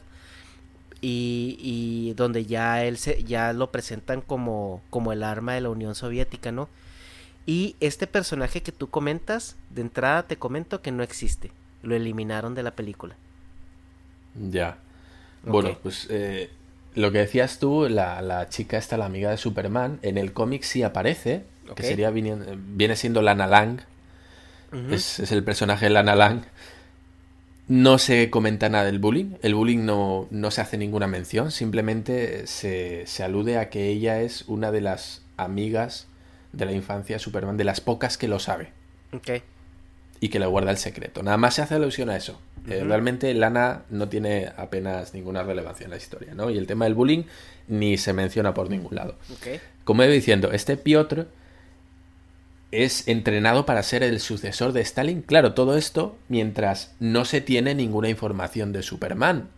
Y, 0.99 1.57
y 1.59 2.13
donde 2.15 2.45
ya 2.45 2.83
él 2.83 2.97
se, 2.97 3.23
ya 3.23 3.53
lo 3.53 3.71
presentan 3.71 4.21
como, 4.21 4.81
como 4.89 5.11
el 5.13 5.23
arma 5.23 5.53
de 5.53 5.61
la 5.61 5.69
Unión 5.69 5.95
Soviética, 5.95 6.51
¿no? 6.51 6.69
Y 7.45 7.75
este 7.79 8.07
personaje 8.07 8.61
que 8.61 8.71
tú 8.73 8.89
comentas, 8.89 9.55
de 9.69 9.81
entrada 9.81 10.23
te 10.23 10.37
comento 10.37 10.81
que 10.81 10.91
no 10.91 11.03
existe. 11.03 11.51
Lo 11.81 11.95
eliminaron 11.95 12.55
de 12.55 12.63
la 12.63 12.71
película. 12.71 13.15
Ya. 14.51 14.79
Bueno, 15.43 15.77
pues 15.81 16.07
eh, 16.09 16.49
lo 16.95 17.11
que 17.11 17.19
decías 17.19 17.59
tú, 17.59 17.87
la, 17.89 18.21
la 18.21 18.49
chica 18.49 18.77
esta, 18.77 18.97
la 18.97 19.05
amiga 19.05 19.29
de 19.29 19.37
Superman, 19.37 19.99
en 20.01 20.17
el 20.17 20.33
cómic 20.33 20.63
sí 20.63 20.83
aparece, 20.83 21.43
que 21.75 21.83
sería 21.83 22.09
viene 22.09 22.95
siendo 22.95 23.21
Lana 23.21 23.47
Lang, 23.47 23.81
Es, 24.91 25.19
es 25.19 25.31
el 25.31 25.43
personaje 25.43 25.85
de 25.85 25.91
Lana 25.91 26.15
Lang. 26.15 26.41
No 27.69 27.97
se 27.97 28.29
comenta 28.29 28.69
nada 28.69 28.85
del 28.85 28.99
bullying, 28.99 29.33
el 29.41 29.53
bullying 29.53 29.85
no, 29.85 30.27
no 30.31 30.51
se 30.51 30.61
hace 30.61 30.77
ninguna 30.77 31.05
mención, 31.07 31.51
simplemente 31.51 32.47
se, 32.47 33.05
se 33.07 33.23
alude 33.23 33.57
a 33.57 33.69
que 33.69 33.87
ella 33.89 34.21
es 34.21 34.43
una 34.47 34.71
de 34.71 34.79
las 34.79 35.21
amigas 35.35 36.07
de 36.53 36.65
la 36.65 36.71
infancia 36.71 37.17
de 37.17 37.19
Superman, 37.19 37.57
de 37.57 37.65
las 37.65 37.81
pocas 37.81 38.17
que 38.17 38.29
lo 38.29 38.39
sabe 38.39 38.69
Ok. 39.13 39.43
y 40.21 40.29
que 40.29 40.39
le 40.39 40.45
guarda 40.45 40.71
el 40.71 40.77
secreto. 40.77 41.23
Nada 41.23 41.35
más 41.35 41.55
se 41.55 41.61
hace 41.61 41.75
alusión 41.75 42.09
a 42.09 42.15
eso. 42.15 42.39
Eh, 42.69 42.83
realmente 42.85 43.33
Lana 43.33 43.83
no 43.89 44.07
tiene 44.07 44.49
apenas 44.57 45.13
ninguna 45.13 45.43
relevancia 45.43 45.83
en 45.85 45.89
la 45.91 45.97
historia, 45.97 46.33
¿no? 46.35 46.49
Y 46.49 46.57
el 46.57 46.67
tema 46.67 46.85
del 46.85 46.95
bullying 46.95 47.23
ni 47.67 47.97
se 47.97 48.13
menciona 48.13 48.53
por 48.53 48.69
ningún 48.69 48.95
lado. 48.95 49.15
Ok. 49.33 49.59
Como 49.83 50.03
he 50.03 50.05
ido 50.05 50.13
diciendo, 50.13 50.51
este 50.53 50.77
Piotr 50.77 51.27
es 52.71 53.07
entrenado 53.07 53.65
para 53.65 53.81
ser 53.83 54.03
el 54.03 54.19
sucesor 54.19 54.73
de 54.73 54.81
Stalin. 54.81 55.21
Claro, 55.21 55.53
todo 55.53 55.77
esto 55.77 56.17
mientras 56.27 56.93
no 56.99 57.25
se 57.25 57.41
tiene 57.41 57.75
ninguna 57.75 58.09
información 58.09 58.73
de 58.73 58.83
Superman. 58.83 59.49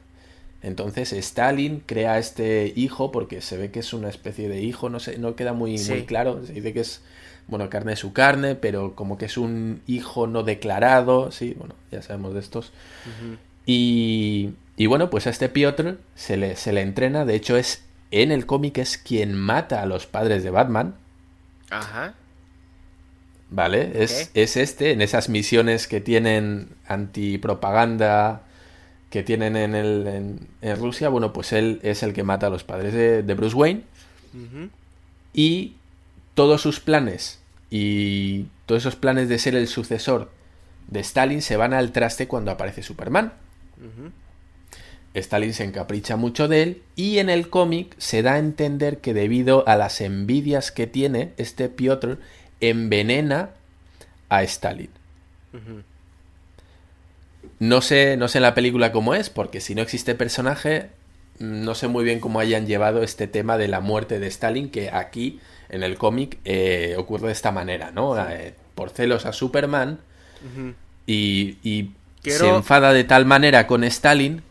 Entonces 0.61 1.13
Stalin 1.13 1.81
crea 1.85 2.13
a 2.13 2.19
este 2.19 2.73
hijo 2.75 3.11
porque 3.11 3.41
se 3.41 3.57
ve 3.57 3.71
que 3.71 3.79
es 3.79 3.93
una 3.93 4.09
especie 4.09 4.49
de 4.49 4.61
hijo, 4.61 4.89
no 4.89 4.99
sé, 4.99 5.17
no 5.17 5.35
queda 5.35 5.53
muy, 5.53 5.77
Sí. 5.77 5.91
muy 5.91 6.05
claro. 6.05 6.45
Se 6.45 6.53
dice 6.53 6.73
que 6.73 6.81
es, 6.81 7.01
bueno, 7.47 7.69
carne 7.69 7.91
de 7.91 7.95
su 7.95 8.11
carne, 8.13 8.55
pero 8.55 8.93
como 8.93 9.17
que 9.17 9.25
es 9.25 9.37
un 9.37 9.81
hijo 9.87 10.27
no 10.27 10.43
declarado. 10.43 11.31
Sí, 11.31 11.55
bueno, 11.57 11.75
ya 11.91 12.01
sabemos 12.01 12.33
de 12.33 12.41
estos. 12.41 12.73
Y, 13.65 14.51
y 14.77 14.85
bueno, 14.87 15.09
pues 15.09 15.27
a 15.27 15.29
este 15.29 15.49
Piotr 15.49 15.97
se 16.15 16.37
le, 16.37 16.55
se 16.55 16.73
le 16.73 16.81
entrena. 16.81 17.25
De 17.25 17.35
hecho, 17.35 17.55
es 17.57 17.83
en 18.11 18.31
el 18.31 18.45
cómic 18.45 18.77
es 18.79 18.97
quien 18.97 19.33
mata 19.35 19.81
a 19.81 19.85
los 19.85 20.07
padres 20.07 20.43
de 20.43 20.49
Batman. 20.49 20.95
Ajá. 21.69 22.15
¿Vale? 23.51 24.03
Es, 24.03 24.29
es 24.33 24.57
este, 24.57 24.91
en 24.91 25.01
esas 25.01 25.27
misiones 25.29 25.87
que 25.87 26.01
tienen 26.01 26.69
antipropaganda 26.87 28.43
que 29.09 29.23
tienen 29.23 29.55
en, 29.55 29.73
el, 29.73 30.07
en, 30.07 30.47
en 30.61 30.77
Rusia. 30.77 31.09
Bueno, 31.09 31.33
pues 31.33 31.51
él 31.51 31.79
es 31.81 32.03
el 32.03 32.13
que 32.13 32.23
mata 32.23 32.47
a 32.47 32.49
los 32.49 32.63
padres 32.63 32.93
de, 32.93 33.23
de 33.23 33.33
Bruce 33.33 33.55
Wayne. 33.55 33.81
Y 35.33 35.73
todos 36.35 36.61
sus 36.61 36.79
planes 36.79 37.39
y 37.71 38.45
todos 38.65 38.83
esos 38.83 38.95
planes 38.95 39.29
de 39.29 39.39
ser 39.39 39.55
el 39.55 39.67
sucesor 39.67 40.31
de 40.87 40.99
Stalin 40.99 41.41
se 41.41 41.57
van 41.57 41.73
al 41.73 41.91
traste 41.91 42.27
cuando 42.27 42.51
aparece 42.51 42.83
Superman. 42.83 43.33
Stalin 45.15 45.53
se 45.53 45.63
encapricha 45.63 46.15
mucho 46.15 46.47
de 46.47 46.63
él 46.63 46.81
y 46.95 47.17
en 47.17 47.29
el 47.29 47.49
cómic 47.49 47.95
se 47.97 48.21
da 48.21 48.33
a 48.33 48.39
entender 48.39 48.99
que 48.99 49.13
debido 49.13 49.67
a 49.67 49.75
las 49.75 50.01
envidias 50.01 50.71
que 50.71 50.85
tiene, 50.85 51.33
este 51.37 51.67
Piotr 51.67 52.19
envenena 52.61 53.49
a 54.29 54.43
Stalin. 54.43 54.89
No 57.59 57.81
sé, 57.81 58.15
no 58.17 58.27
sé 58.27 58.37
en 58.37 58.43
la 58.43 58.53
película 58.55 58.91
cómo 58.91 59.15
es, 59.15 59.29
porque 59.29 59.59
si 59.61 59.75
no 59.75 59.81
existe 59.81 60.15
personaje, 60.15 60.89
no 61.39 61.75
sé 61.75 61.87
muy 61.87 62.03
bien 62.03 62.19
cómo 62.19 62.39
hayan 62.39 62.67
llevado 62.67 63.03
este 63.03 63.27
tema 63.27 63.57
de 63.57 63.67
la 63.67 63.79
muerte 63.81 64.19
de 64.19 64.27
Stalin, 64.27 64.69
que 64.69 64.89
aquí 64.91 65.39
en 65.69 65.83
el 65.83 65.97
cómic 65.97 66.37
eh, 66.45 66.95
ocurre 66.97 67.27
de 67.27 67.33
esta 67.33 67.51
manera, 67.51 67.91
¿no? 67.91 68.17
Eh, 68.29 68.53
por 68.75 68.89
celos 68.91 69.25
a 69.25 69.33
Superman 69.33 69.99
y, 71.05 71.57
y 71.63 71.91
Quiero- 72.23 72.39
se 72.39 72.49
enfada 72.49 72.93
de 72.93 73.03
tal 73.03 73.25
manera 73.25 73.67
con 73.67 73.83
Stalin 73.83 74.41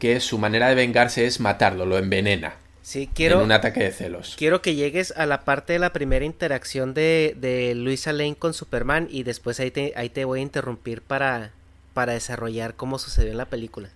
que 0.00 0.18
su 0.20 0.38
manera 0.38 0.68
de 0.68 0.74
vengarse 0.74 1.26
es 1.26 1.38
matarlo, 1.40 1.86
lo 1.86 1.96
envenena 1.98 2.54
Sí, 2.88 3.06
quiero, 3.12 3.40
en 3.40 3.44
un 3.44 3.52
ataque 3.52 3.80
de 3.84 3.92
celos. 3.92 4.34
quiero 4.38 4.62
que 4.62 4.74
llegues 4.74 5.12
a 5.14 5.26
la 5.26 5.44
parte 5.44 5.74
de 5.74 5.78
la 5.78 5.92
primera 5.92 6.24
interacción 6.24 6.94
de, 6.94 7.36
de 7.38 7.74
Luisa 7.74 8.14
Lane 8.14 8.36
con 8.36 8.54
Superman 8.54 9.08
y 9.10 9.24
después 9.24 9.60
ahí 9.60 9.70
te, 9.70 9.92
ahí 9.94 10.08
te 10.08 10.24
voy 10.24 10.38
a 10.38 10.42
interrumpir 10.42 11.02
para, 11.02 11.50
para 11.92 12.14
desarrollar 12.14 12.76
cómo 12.76 12.98
sucedió 12.98 13.30
en 13.30 13.36
la 13.36 13.44
película. 13.44 13.90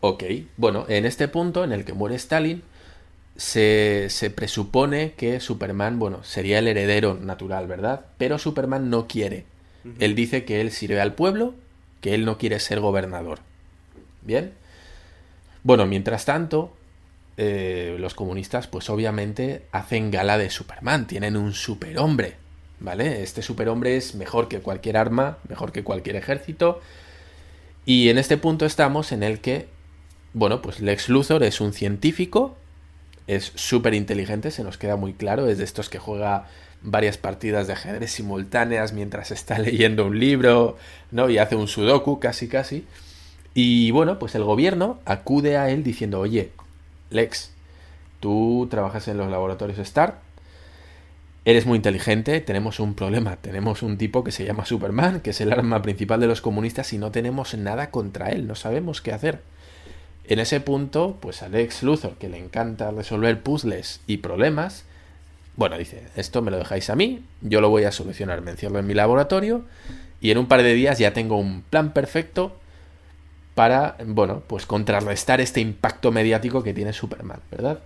Ok, 0.00 0.24
bueno, 0.56 0.86
en 0.88 1.04
este 1.04 1.28
punto 1.28 1.64
en 1.64 1.72
el 1.72 1.84
que 1.84 1.92
muere 1.92 2.14
Stalin, 2.14 2.62
se, 3.36 4.06
se, 4.08 4.30
presupone 4.30 5.12
que 5.12 5.38
Superman, 5.38 5.98
bueno, 5.98 6.24
sería 6.24 6.60
el 6.60 6.68
heredero 6.68 7.12
natural, 7.12 7.66
¿verdad? 7.66 8.06
Pero 8.16 8.38
Superman 8.38 8.88
no 8.88 9.06
quiere. 9.06 9.44
Él 9.98 10.14
dice 10.14 10.46
que 10.46 10.62
él 10.62 10.70
sirve 10.70 11.02
al 11.02 11.12
pueblo, 11.12 11.54
que 12.00 12.14
él 12.14 12.24
no 12.24 12.38
quiere 12.38 12.58
ser 12.58 12.80
gobernador. 12.80 13.40
¿Bien? 14.22 14.54
Bueno, 15.62 15.84
mientras 15.84 16.24
tanto, 16.24 16.72
eh, 17.40 17.94
los 18.00 18.14
comunistas, 18.14 18.66
pues 18.66 18.90
obviamente 18.90 19.62
hacen 19.70 20.10
gala 20.10 20.38
de 20.38 20.50
Superman, 20.50 21.06
tienen 21.06 21.36
un 21.36 21.54
superhombre, 21.54 22.34
¿vale? 22.80 23.22
Este 23.22 23.42
superhombre 23.42 23.96
es 23.96 24.16
mejor 24.16 24.48
que 24.48 24.58
cualquier 24.58 24.96
arma, 24.96 25.38
mejor 25.48 25.70
que 25.70 25.84
cualquier 25.84 26.16
ejército. 26.16 26.80
Y 27.86 28.08
en 28.08 28.18
este 28.18 28.38
punto 28.38 28.66
estamos 28.66 29.12
en 29.12 29.22
el 29.22 29.38
que, 29.38 29.68
bueno, 30.32 30.60
pues 30.60 30.80
Lex 30.80 31.08
Luthor 31.08 31.44
es 31.44 31.60
un 31.60 31.72
científico, 31.72 32.56
es 33.28 33.52
súper 33.54 33.94
inteligente, 33.94 34.50
se 34.50 34.64
nos 34.64 34.76
queda 34.76 34.96
muy 34.96 35.12
claro, 35.12 35.46
es 35.46 35.58
de 35.58 35.64
estos 35.64 35.88
que 35.88 36.00
juega 36.00 36.48
varias 36.82 37.18
partidas 37.18 37.68
de 37.68 37.74
ajedrez 37.74 38.10
simultáneas 38.10 38.92
mientras 38.92 39.30
está 39.30 39.58
leyendo 39.60 40.06
un 40.06 40.18
libro, 40.18 40.76
¿no? 41.12 41.30
Y 41.30 41.38
hace 41.38 41.54
un 41.54 41.68
sudoku 41.68 42.18
casi 42.18 42.48
casi. 42.48 42.84
Y 43.54 43.92
bueno, 43.92 44.18
pues 44.18 44.34
el 44.34 44.42
gobierno 44.42 44.98
acude 45.04 45.56
a 45.56 45.70
él 45.70 45.84
diciendo, 45.84 46.18
oye, 46.18 46.50
Lex, 47.10 47.52
tú 48.20 48.66
trabajas 48.70 49.08
en 49.08 49.16
los 49.16 49.30
laboratorios 49.30 49.78
STAR, 49.78 50.18
eres 51.44 51.64
muy 51.64 51.76
inteligente, 51.76 52.40
tenemos 52.40 52.78
un 52.78 52.94
problema, 52.94 53.36
tenemos 53.36 53.82
un 53.82 53.96
tipo 53.96 54.22
que 54.22 54.32
se 54.32 54.44
llama 54.44 54.66
Superman, 54.66 55.20
que 55.20 55.30
es 55.30 55.40
el 55.40 55.52
arma 55.52 55.80
principal 55.80 56.20
de 56.20 56.26
los 56.26 56.40
comunistas 56.40 56.92
y 56.92 56.98
no 56.98 57.10
tenemos 57.10 57.54
nada 57.54 57.90
contra 57.90 58.30
él, 58.30 58.46
no 58.46 58.54
sabemos 58.54 59.00
qué 59.00 59.12
hacer. 59.12 59.40
En 60.24 60.40
ese 60.40 60.60
punto, 60.60 61.16
pues 61.20 61.42
a 61.42 61.48
Lex 61.48 61.82
Luthor, 61.82 62.16
que 62.16 62.28
le 62.28 62.36
encanta 62.36 62.90
resolver 62.90 63.42
puzzles 63.42 64.00
y 64.06 64.18
problemas, 64.18 64.84
bueno, 65.56 65.78
dice, 65.78 66.02
esto 66.16 66.42
me 66.42 66.50
lo 66.50 66.58
dejáis 66.58 66.90
a 66.90 66.96
mí, 66.96 67.24
yo 67.40 67.60
lo 67.60 67.70
voy 67.70 67.84
a 67.84 67.92
solucionar, 67.92 68.42
me 68.42 68.50
encierro 68.50 68.78
en 68.78 68.86
mi 68.86 68.94
laboratorio 68.94 69.64
y 70.20 70.30
en 70.30 70.38
un 70.38 70.46
par 70.46 70.62
de 70.62 70.74
días 70.74 70.98
ya 70.98 71.14
tengo 71.14 71.38
un 71.38 71.62
plan 71.62 71.92
perfecto 71.92 72.56
para, 73.58 73.96
bueno, 74.06 74.44
pues 74.46 74.66
contrarrestar 74.66 75.40
este 75.40 75.60
impacto 75.60 76.12
mediático 76.12 76.62
que 76.62 76.72
tiene 76.72 76.92
Superman, 76.92 77.40
¿verdad? 77.50 77.80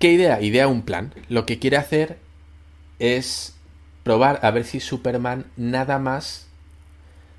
¿Qué 0.00 0.10
idea? 0.10 0.40
Idea 0.40 0.66
un 0.66 0.82
plan. 0.82 1.14
Lo 1.28 1.46
que 1.46 1.60
quiere 1.60 1.76
hacer 1.76 2.18
es 2.98 3.54
probar 4.02 4.40
a 4.42 4.50
ver 4.50 4.64
si 4.64 4.80
Superman 4.80 5.46
nada 5.56 6.00
más 6.00 6.48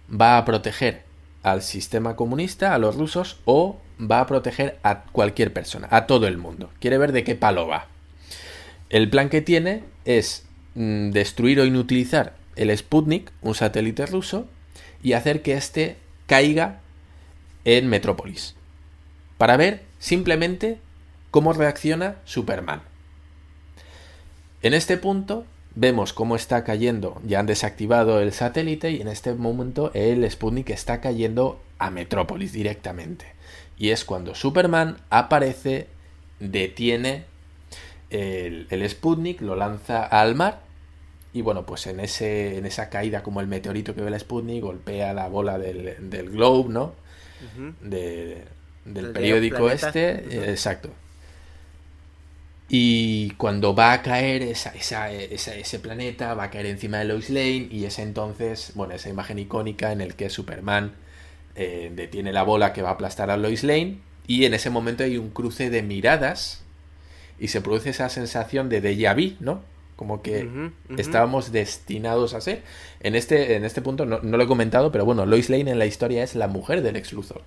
va 0.10 0.38
a 0.38 0.46
proteger 0.46 1.04
al 1.44 1.64
sistema 1.64 2.16
comunista, 2.16 2.74
a 2.74 2.78
los 2.78 2.96
rusos, 2.96 3.42
o 3.44 3.82
va 4.00 4.22
a 4.22 4.26
proteger 4.26 4.80
a 4.84 5.04
cualquier 5.04 5.52
persona, 5.52 5.90
a 5.92 6.08
todo 6.08 6.28
el 6.28 6.38
mundo. 6.38 6.70
Quiere 6.80 6.98
ver 6.98 7.12
de 7.12 7.26
qué 7.26 7.36
palo 7.36 7.68
va. 7.68 7.88
El 8.90 9.10
plan 9.10 9.28
que 9.28 9.42
tiene 9.42 9.84
es 10.06 10.46
mm, 10.76 11.10
destruir 11.10 11.60
o 11.60 11.66
inutilizar 11.66 12.38
el 12.56 12.76
Sputnik, 12.78 13.34
un 13.42 13.54
satélite 13.54 14.06
ruso, 14.06 14.48
y 15.04 15.12
hacer 15.12 15.42
que 15.42 15.56
éste 15.56 16.07
caiga 16.28 16.82
en 17.66 17.88
Metrópolis. 17.88 18.56
Para 19.38 19.58
ver 19.58 19.84
simplemente 20.00 20.80
cómo 21.32 21.54
reacciona 21.54 22.18
Superman. 22.26 22.82
En 24.62 24.74
este 24.74 24.98
punto 24.98 25.46
vemos 25.76 26.14
cómo 26.14 26.36
está 26.36 26.64
cayendo, 26.64 27.22
ya 27.26 27.40
han 27.40 27.46
desactivado 27.46 28.20
el 28.20 28.34
satélite 28.34 28.92
y 28.92 29.02
en 29.02 29.08
este 29.08 29.34
momento 29.34 29.92
el 29.94 30.30
Sputnik 30.30 30.70
está 30.72 31.02
cayendo 31.02 31.62
a 31.78 31.92
Metrópolis 31.92 32.52
directamente. 32.52 33.26
Y 33.78 33.90
es 33.90 34.04
cuando 34.04 34.34
Superman 34.34 34.98
aparece, 35.10 35.88
detiene 36.40 37.26
el, 38.10 38.68
el 38.72 38.90
Sputnik, 38.90 39.42
lo 39.42 39.56
lanza 39.56 40.04
al 40.04 40.34
mar 40.34 40.67
y 41.38 41.42
bueno, 41.44 41.68
pues 41.68 41.86
en, 41.86 42.00
ese, 42.00 42.58
en 42.58 42.66
esa 42.66 42.90
caída, 42.90 43.22
como 43.22 43.42
el 43.42 43.48
meteorito 43.48 43.94
que 43.94 44.02
ve 44.02 44.10
la 44.10 44.18
Sputnik, 44.18 44.64
golpea 44.64 45.14
la 45.14 45.28
bola 45.28 45.60
del, 45.60 46.10
del 46.10 46.30
Globe, 46.32 46.74
¿no? 46.74 46.96
del 48.86 49.12
periódico 49.12 49.70
este. 49.70 50.50
exacto. 50.50 50.90
Y 52.70 53.32
cuando 53.38 53.76
va 53.76 53.94
a 53.94 54.02
caer 54.02 54.42
esa, 54.42 54.72
esa, 54.72 55.12
ese 55.12 55.80
planeta, 55.80 56.34
va 56.34 56.46
a 56.46 56.50
caer 56.50 56.66
encima 56.66 56.98
de 56.98 57.06
Lois 57.06 57.30
Lane. 57.30 57.68
Y 57.70 57.86
es 57.86 58.00
entonces, 58.00 58.72
bueno, 58.74 58.96
esa 58.96 59.10
imagen 59.10 59.38
icónica 59.38 59.92
en 59.92 60.02
el 60.02 60.16
que 60.16 60.32
Superman 60.32 60.94
eh, 61.56 61.92
detiene 61.96 62.34
la 62.34 62.42
bola 62.42 62.74
que 62.74 62.82
va 62.82 62.90
a 62.90 62.94
aplastar 62.94 63.30
a 63.30 63.38
Lois 63.38 63.64
Lane. 63.64 64.00
Y 64.26 64.46
en 64.46 64.56
ese 64.56 64.72
momento 64.72 65.04
hay 65.04 65.18
un 65.18 65.30
cruce 65.30 65.70
de 65.70 65.84
miradas. 65.84 66.64
Y 67.40 67.50
se 67.50 67.62
produce 67.62 67.92
esa 67.92 68.10
sensación 68.10 68.70
de 68.70 68.82
déjà 68.82 69.14
vu, 69.14 69.36
¿no? 69.40 69.77
Como 69.98 70.22
que 70.22 70.48
estábamos 70.96 71.52
destinados 71.52 72.36
a 72.36 72.40
ser. 72.40 72.64
En 73.02 73.16
este, 73.16 73.56
en 73.56 73.66
este 73.66 73.82
punto 73.82 74.06
no, 74.06 74.20
lo 74.20 74.44
he 74.44 74.48
comentado, 74.48 74.92
pero 74.92 75.04
bueno, 75.04 75.26
Lois 75.26 75.50
Lane 75.50 75.72
en 75.72 75.80
la 75.80 75.88
historia 75.88 76.24
es 76.24 76.36
la 76.36 76.48
mujer 76.48 76.84
del 76.84 76.96
ex 76.96 77.12
Luthor. 77.12 77.42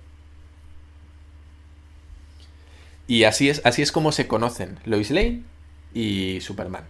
Y 3.07 3.23
así 3.23 3.49
es, 3.49 3.61
así 3.63 3.81
es 3.81 3.93
como 3.93 4.11
se 4.11 4.27
conocen 4.27 4.77
Lois 4.85 5.11
Lane 5.11 5.43
y 5.93 6.39
Superman. 6.41 6.83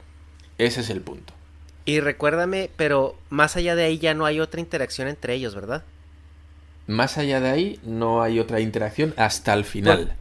Ese 0.57 0.81
es 0.81 0.89
el 0.89 1.01
punto. 1.01 1.33
Y 1.85 1.99
recuérdame, 1.99 2.71
pero 2.75 3.15
más 3.29 3.55
allá 3.55 3.75
de 3.75 3.83
ahí 3.83 3.99
ya 3.99 4.15
no 4.15 4.25
hay 4.25 4.39
otra 4.39 4.59
interacción 4.61 5.07
entre 5.07 5.35
ellos, 5.35 5.53
¿verdad? 5.53 5.83
Más 6.87 7.19
allá 7.19 7.39
de 7.39 7.49
ahí 7.49 7.79
no 7.83 8.23
hay 8.23 8.39
otra 8.39 8.61
interacción 8.61 9.13
hasta 9.15 9.53
el 9.53 9.63
final. 9.63 10.15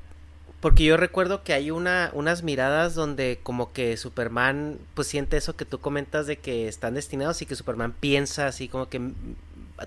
Porque 0.61 0.85
yo 0.85 0.99
recuerdo 0.99 1.43
que 1.43 1.55
hay 1.55 1.71
una, 1.71 2.11
unas 2.13 2.43
miradas 2.43 2.95
donde 2.95 3.41
como 3.43 3.73
que 3.73 3.97
Superman 3.97 4.79
pues 4.95 5.09
siente 5.09 5.39
eso 5.39 5.57
que 5.57 5.65
tú 5.65 5.81
comentas 5.81 6.27
de 6.27 6.37
que 6.37 6.69
están 6.69 6.95
destinados 6.95 7.41
y 7.41 7.47
que 7.47 7.57
Superman 7.57 7.95
piensa 7.99 8.47
así 8.47 8.69
como 8.69 8.89
que 8.89 8.99
mm, 8.99 9.15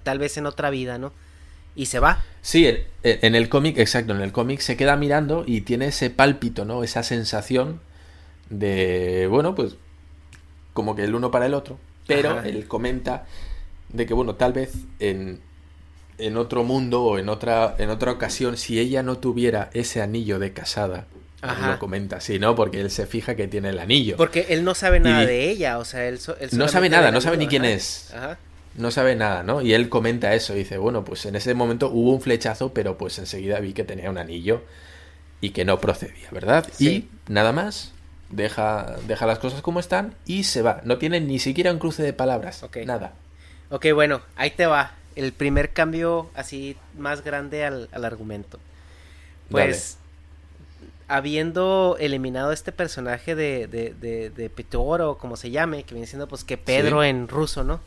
tal 0.02 0.18
vez 0.18 0.38
en 0.38 0.48
otra 0.48 0.72
vida, 0.72 0.98
¿no? 0.98 1.14
Y 1.76 1.88
se 1.88 2.00
va. 2.00 2.24
Sí, 2.42 2.68
en, 3.04 3.36
el 3.36 3.50
cómic, 3.50 3.78
exacto, 3.78 4.14
en 4.14 4.22
el 4.22 4.32
cómic 4.32 4.60
se 4.60 4.76
queda 4.78 4.96
mirando 4.96 5.44
y 5.46 5.62
tiene 5.62 5.88
ese 5.88 6.10
pálpito, 6.10 6.66
¿no? 6.66 6.84
Esa 6.84 7.04
sensación 7.04 7.80
de, 8.50 9.28
bueno, 9.30 9.56
pues 9.56 9.76
como 10.74 10.96
que 10.96 11.04
el 11.04 11.16
uno 11.16 11.32
para 11.32 11.46
el 11.46 11.54
otro. 11.54 11.80
Pero 12.06 12.42
él 12.42 12.68
comenta 12.68 13.26
de 13.90 14.06
que, 14.06 14.14
bueno, 14.14 14.36
tal 14.36 14.54
vez 14.54 14.74
en, 15.00 15.40
en 16.18 16.38
otro 16.38 16.64
mundo 16.64 17.04
o 17.04 17.18
en 17.18 17.30
otra, 17.30 17.76
en 17.78 17.90
otra 17.90 18.12
ocasión, 18.12 18.58
si 18.58 18.80
ella 18.80 19.04
no 19.04 19.18
tuviera 19.18 19.70
ese 19.74 20.02
anillo 20.02 20.40
de 20.40 20.54
casada, 20.54 21.06
lo 21.42 21.80
comenta 21.80 22.18
así, 22.18 22.40
¿no? 22.40 22.56
Porque 22.56 22.80
él 22.80 22.90
se 22.90 23.06
fija 23.06 23.36
que 23.36 23.48
tiene 23.48 23.70
el 23.70 23.80
anillo. 23.80 24.16
Porque 24.18 24.48
él 24.50 24.64
no 24.64 24.76
sabe 24.76 25.00
nada 25.00 25.26
de 25.26 25.50
ella, 25.50 25.78
o 25.78 25.86
sea, 25.86 26.08
él, 26.08 26.20
no 26.52 26.68
sabe 26.68 26.90
nada, 26.90 27.12
no 27.12 27.22
sabe 27.22 27.38
ni 27.38 27.48
quién 27.48 27.66
es. 27.66 28.14
No 28.76 28.90
sabe 28.90 29.16
nada, 29.16 29.44
¿no? 29.44 29.62
Y 29.62 29.74
él 29.74 29.88
comenta 29.90 30.34
eso, 30.34 30.54
dice, 30.54 30.78
bueno, 30.78 31.06
pues 31.06 31.26
en 31.26 31.36
ese 31.36 31.54
momento 31.54 31.90
hubo 31.90 32.12
un 32.12 32.22
flechazo, 32.22 32.74
pero 32.74 32.98
pues 32.98 33.20
enseguida 33.20 33.60
vi 33.60 33.74
que 33.74 33.84
tenía 33.84 34.10
un 34.10 34.18
anillo 34.18 34.64
y 35.42 35.52
que 35.52 35.64
no 35.64 35.80
procedía, 35.80 36.30
¿verdad? 36.32 36.68
Y 36.80 37.06
nada 37.28 37.52
más, 37.52 37.92
deja, 38.30 38.96
deja 39.06 39.28
las 39.28 39.38
cosas 39.38 39.62
como 39.62 39.80
están 39.80 40.16
y 40.26 40.46
se 40.46 40.64
va. 40.64 40.82
No 40.86 40.98
tiene 40.98 41.20
ni 41.20 41.38
siquiera 41.38 41.72
un 41.72 41.78
cruce 41.78 42.02
de 42.02 42.14
palabras, 42.14 42.66
nada. 42.86 43.14
Ok, 43.70 43.88
bueno, 43.94 44.22
ahí 44.38 44.52
te 44.52 44.66
va 44.66 44.94
el 45.16 45.34
primer 45.34 45.74
cambio 45.74 46.30
así 46.36 46.78
más 46.98 47.24
grande 47.24 47.66
al, 47.66 47.90
argumento. 47.92 48.60
Pues, 49.50 49.98
habiendo 51.08 51.98
eliminado 52.00 52.52
este 52.52 52.72
personaje 52.72 53.36
de, 53.36 53.68
de, 53.68 53.94
de, 54.30 54.52
o 55.04 55.18
como 55.18 55.36
se 55.36 55.52
llame, 55.52 55.84
que 55.84 55.94
viene 55.94 56.08
siendo 56.08 56.28
pues 56.28 56.44
que 56.44 56.58
Pedro 56.58 57.04
en 57.04 57.28
ruso, 57.28 57.64
¿no? 57.64 57.80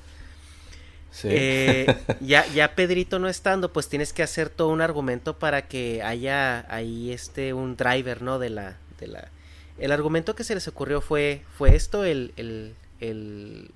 Sí. 1.11 1.29
Eh, 1.31 1.97
ya, 2.21 2.47
ya 2.49 2.75
Pedrito 2.75 3.19
no 3.19 3.29
estando, 3.29 3.73
pues 3.73 3.89
tienes 3.89 4.13
que 4.13 4.23
hacer 4.23 4.51
todo 4.51 4.69
un 4.69 4.81
argumento 4.81 5.39
para 5.39 5.67
que 5.67 6.03
haya 6.03 6.67
ahí 6.73 7.11
este 7.13 7.53
un 7.53 7.77
driver, 7.77 8.23
¿no? 8.23 8.39
De 8.39 8.51
la, 8.51 8.77
de 9.01 9.09
la. 9.09 9.29
El 9.79 9.93
argumento 9.93 10.35
que 10.35 10.45
se 10.45 10.55
les 10.55 10.69
ocurrió 10.69 11.01
fue, 11.01 11.43
fue 11.57 11.75
esto, 11.75 12.05
el, 12.05 12.33
el, 12.37 12.75
el, 13.01 13.71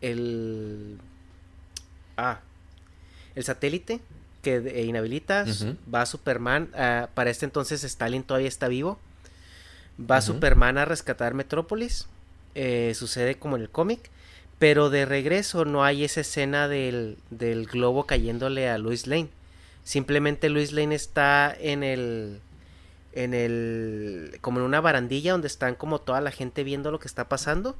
el 0.00 0.98
Ah, 2.16 2.40
el 3.36 3.44
satélite 3.44 4.00
que 4.42 4.56
eh, 4.56 4.84
inhabilita, 4.84 5.44
va 5.92 6.06
Superman, 6.06 6.70
ah, 6.74 7.08
para 7.14 7.30
este 7.30 7.44
entonces 7.44 7.84
Stalin 7.84 8.22
todavía 8.22 8.48
está 8.48 8.68
vivo, 8.68 8.98
va 9.98 10.20
Superman 10.20 10.78
a 10.78 10.84
rescatar 10.84 11.34
Metrópolis, 11.34 12.08
eh, 12.54 12.92
sucede 12.94 13.36
como 13.36 13.56
en 13.56 13.62
el 13.62 13.70
cómic, 13.70 14.10
pero 14.58 14.88
de 14.90 15.04
regreso 15.04 15.64
no 15.64 15.84
hay 15.84 16.04
esa 16.04 16.20
escena 16.20 16.68
del, 16.68 17.18
del 17.30 17.66
globo 17.66 18.04
cayéndole 18.04 18.68
a 18.68 18.78
Louis 18.78 19.06
Lane, 19.06 19.28
simplemente 19.84 20.48
Louis 20.48 20.72
Lane 20.72 20.94
está 20.94 21.54
en 21.58 21.82
el 21.82 22.40
en 23.12 23.32
el 23.32 24.38
como 24.42 24.60
en 24.60 24.66
una 24.66 24.80
barandilla 24.80 25.32
donde 25.32 25.46
están 25.46 25.74
como 25.74 26.00
toda 26.00 26.20
la 26.20 26.30
gente 26.30 26.64
viendo 26.64 26.90
lo 26.90 27.00
que 27.00 27.08
está 27.08 27.28
pasando 27.28 27.74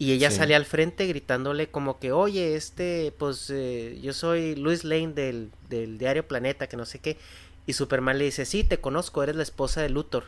y 0.00 0.12
ella 0.12 0.30
sale 0.30 0.54
al 0.54 0.64
frente 0.64 1.06
gritándole 1.06 1.68
como 1.68 1.98
que, 1.98 2.10
oye, 2.10 2.56
este, 2.56 3.12
pues 3.18 3.50
eh, 3.50 3.98
yo 4.00 4.14
soy 4.14 4.56
Luis 4.56 4.82
Lane 4.82 5.08
del, 5.08 5.50
diario 5.68 6.26
Planeta, 6.26 6.68
que 6.68 6.78
no 6.78 6.86
sé 6.86 7.00
qué. 7.00 7.18
Y 7.66 7.74
Superman 7.74 8.16
le 8.16 8.24
dice, 8.24 8.46
sí, 8.46 8.64
te 8.64 8.80
conozco, 8.80 9.22
eres 9.22 9.36
la 9.36 9.42
esposa 9.42 9.82
de 9.82 9.90
Luthor. 9.90 10.24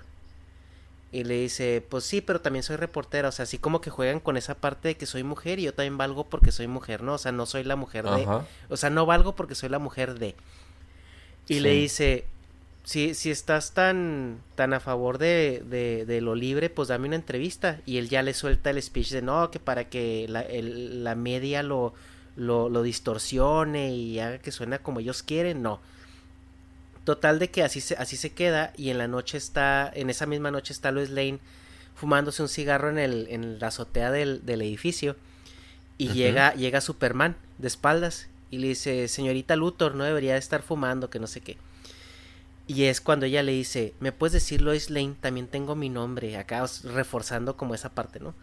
Y 1.10 1.24
le 1.24 1.40
dice, 1.40 1.82
pues 1.88 2.04
sí, 2.04 2.20
pero 2.20 2.42
también 2.42 2.62
soy 2.62 2.76
reportera. 2.76 3.30
O 3.30 3.32
sea, 3.32 3.44
así 3.44 3.56
como 3.56 3.80
que 3.80 3.88
juegan 3.88 4.20
con 4.20 4.36
esa 4.36 4.56
parte 4.56 4.88
de 4.88 4.96
que 4.98 5.06
soy 5.06 5.22
mujer 5.22 5.58
y 5.58 5.62
yo 5.62 5.72
también 5.72 5.96
valgo 5.96 6.28
porque 6.28 6.52
soy 6.52 6.66
mujer, 6.66 7.02
¿no? 7.02 7.14
O 7.14 7.18
sea, 7.18 7.32
no 7.32 7.46
soy 7.46 7.64
la 7.64 7.76
mujer 7.76 8.04
de... 8.04 8.28
O 8.68 8.76
sea, 8.76 8.90
no 8.90 9.06
valgo 9.06 9.34
porque 9.34 9.54
soy 9.54 9.70
la 9.70 9.78
mujer 9.78 10.18
de... 10.18 10.34
Y 11.48 11.60
le 11.60 11.70
dice, 11.70 12.26
si, 12.84 13.14
si 13.14 13.30
estás 13.30 13.72
tan, 13.72 14.40
tan 14.56 14.74
a 14.74 14.80
favor 14.80 15.18
de, 15.18 15.62
de, 16.06 16.20
lo 16.20 16.34
libre, 16.34 16.68
pues 16.68 16.88
dame 16.88 17.06
una 17.06 17.16
entrevista. 17.16 17.80
Y 17.86 17.98
él 17.98 18.08
ya 18.08 18.22
le 18.22 18.34
suelta 18.34 18.70
el 18.70 18.82
speech 18.82 19.10
de 19.10 19.22
no, 19.22 19.50
que 19.50 19.60
para 19.60 19.88
que 19.88 20.26
la, 20.28 20.44
la 20.50 21.14
media 21.14 21.62
lo, 21.62 21.94
lo, 22.36 22.68
lo, 22.68 22.82
distorsione 22.82 23.94
y 23.94 24.18
haga 24.18 24.38
que 24.38 24.50
suene 24.50 24.78
como 24.80 25.00
ellos 25.00 25.22
quieren, 25.22 25.62
no. 25.62 25.80
Total 27.04 27.38
de 27.38 27.50
que 27.50 27.62
así 27.62 27.80
se, 27.80 27.94
así 27.96 28.16
se 28.16 28.30
queda 28.30 28.72
y 28.76 28.90
en 28.90 28.98
la 28.98 29.08
noche 29.08 29.36
está, 29.36 29.90
en 29.94 30.10
esa 30.10 30.26
misma 30.26 30.50
noche 30.50 30.72
está 30.72 30.92
Lois 30.92 31.10
Lane 31.10 31.40
fumándose 31.94 32.42
un 32.42 32.48
cigarro 32.48 32.90
en, 32.90 32.98
el, 32.98 33.26
en 33.28 33.58
la 33.58 33.68
azotea 33.68 34.10
del, 34.10 34.44
del 34.46 34.62
edificio 34.62 35.16
y 35.98 36.08
llega, 36.08 36.54
llega 36.54 36.80
Superman 36.80 37.36
de 37.58 37.68
espaldas 37.68 38.28
y 38.50 38.58
le 38.58 38.68
dice, 38.68 39.08
señorita 39.08 39.56
Luthor, 39.56 39.94
no 39.94 40.04
debería 40.04 40.36
estar 40.36 40.62
fumando, 40.62 41.10
que 41.10 41.18
no 41.18 41.26
sé 41.26 41.40
qué. 41.40 41.56
Y 42.66 42.84
es 42.84 43.00
cuando 43.00 43.26
ella 43.26 43.42
le 43.42 43.52
dice, 43.52 43.92
¿me 44.00 44.12
puedes 44.12 44.32
decir 44.32 44.62
Lois 44.62 44.88
Lane? 44.90 45.14
También 45.20 45.46
tengo 45.46 45.74
mi 45.74 45.88
nombre, 45.88 46.36
acá 46.36 46.64
reforzando 46.84 47.56
como 47.56 47.74
esa 47.74 47.90
parte, 47.90 48.20
¿no? 48.20 48.34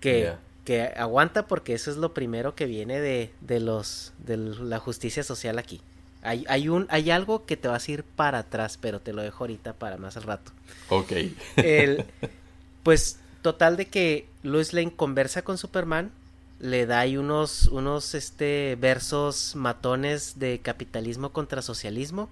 Que, 0.00 0.32
que 0.64 0.82
aguanta 0.82 1.46
porque 1.46 1.74
eso 1.74 1.90
es 1.90 1.96
lo 1.96 2.14
primero 2.14 2.54
que 2.54 2.66
viene 2.66 3.00
de, 3.00 3.30
de 3.40 3.60
los, 3.60 4.12
de 4.18 4.36
la 4.36 4.78
justicia 4.78 5.22
social 5.22 5.58
aquí. 5.58 5.80
Hay, 6.22 6.44
hay, 6.48 6.68
un, 6.68 6.86
hay 6.90 7.10
algo 7.10 7.44
que 7.44 7.56
te 7.56 7.68
vas 7.68 7.86
a 7.86 7.92
ir 7.92 8.02
para 8.02 8.38
atrás, 8.38 8.78
pero 8.80 9.00
te 9.00 9.12
lo 9.12 9.22
dejo 9.22 9.44
ahorita 9.44 9.74
para 9.74 9.96
más 9.96 10.16
al 10.16 10.24
rato. 10.24 10.52
Ok. 10.88 11.12
El, 11.56 12.04
pues 12.82 13.18
total 13.42 13.76
de 13.76 13.86
que 13.86 14.26
Lois 14.42 14.72
Lane 14.72 14.92
conversa 14.94 15.42
con 15.42 15.58
Superman, 15.58 16.10
le 16.58 16.86
da 16.86 17.00
ahí 17.00 17.16
unos, 17.16 17.66
unos 17.66 18.14
este, 18.14 18.76
versos 18.80 19.54
matones 19.54 20.38
de 20.38 20.60
capitalismo 20.60 21.30
contra 21.30 21.62
socialismo 21.62 22.30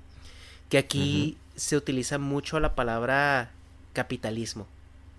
que 0.69 0.79
aquí 0.79 1.37
se 1.57 1.77
utiliza 1.77 2.19
mucho 2.19 2.61
la 2.61 2.75
palabra 2.75 3.51
capitalismo. 3.93 4.67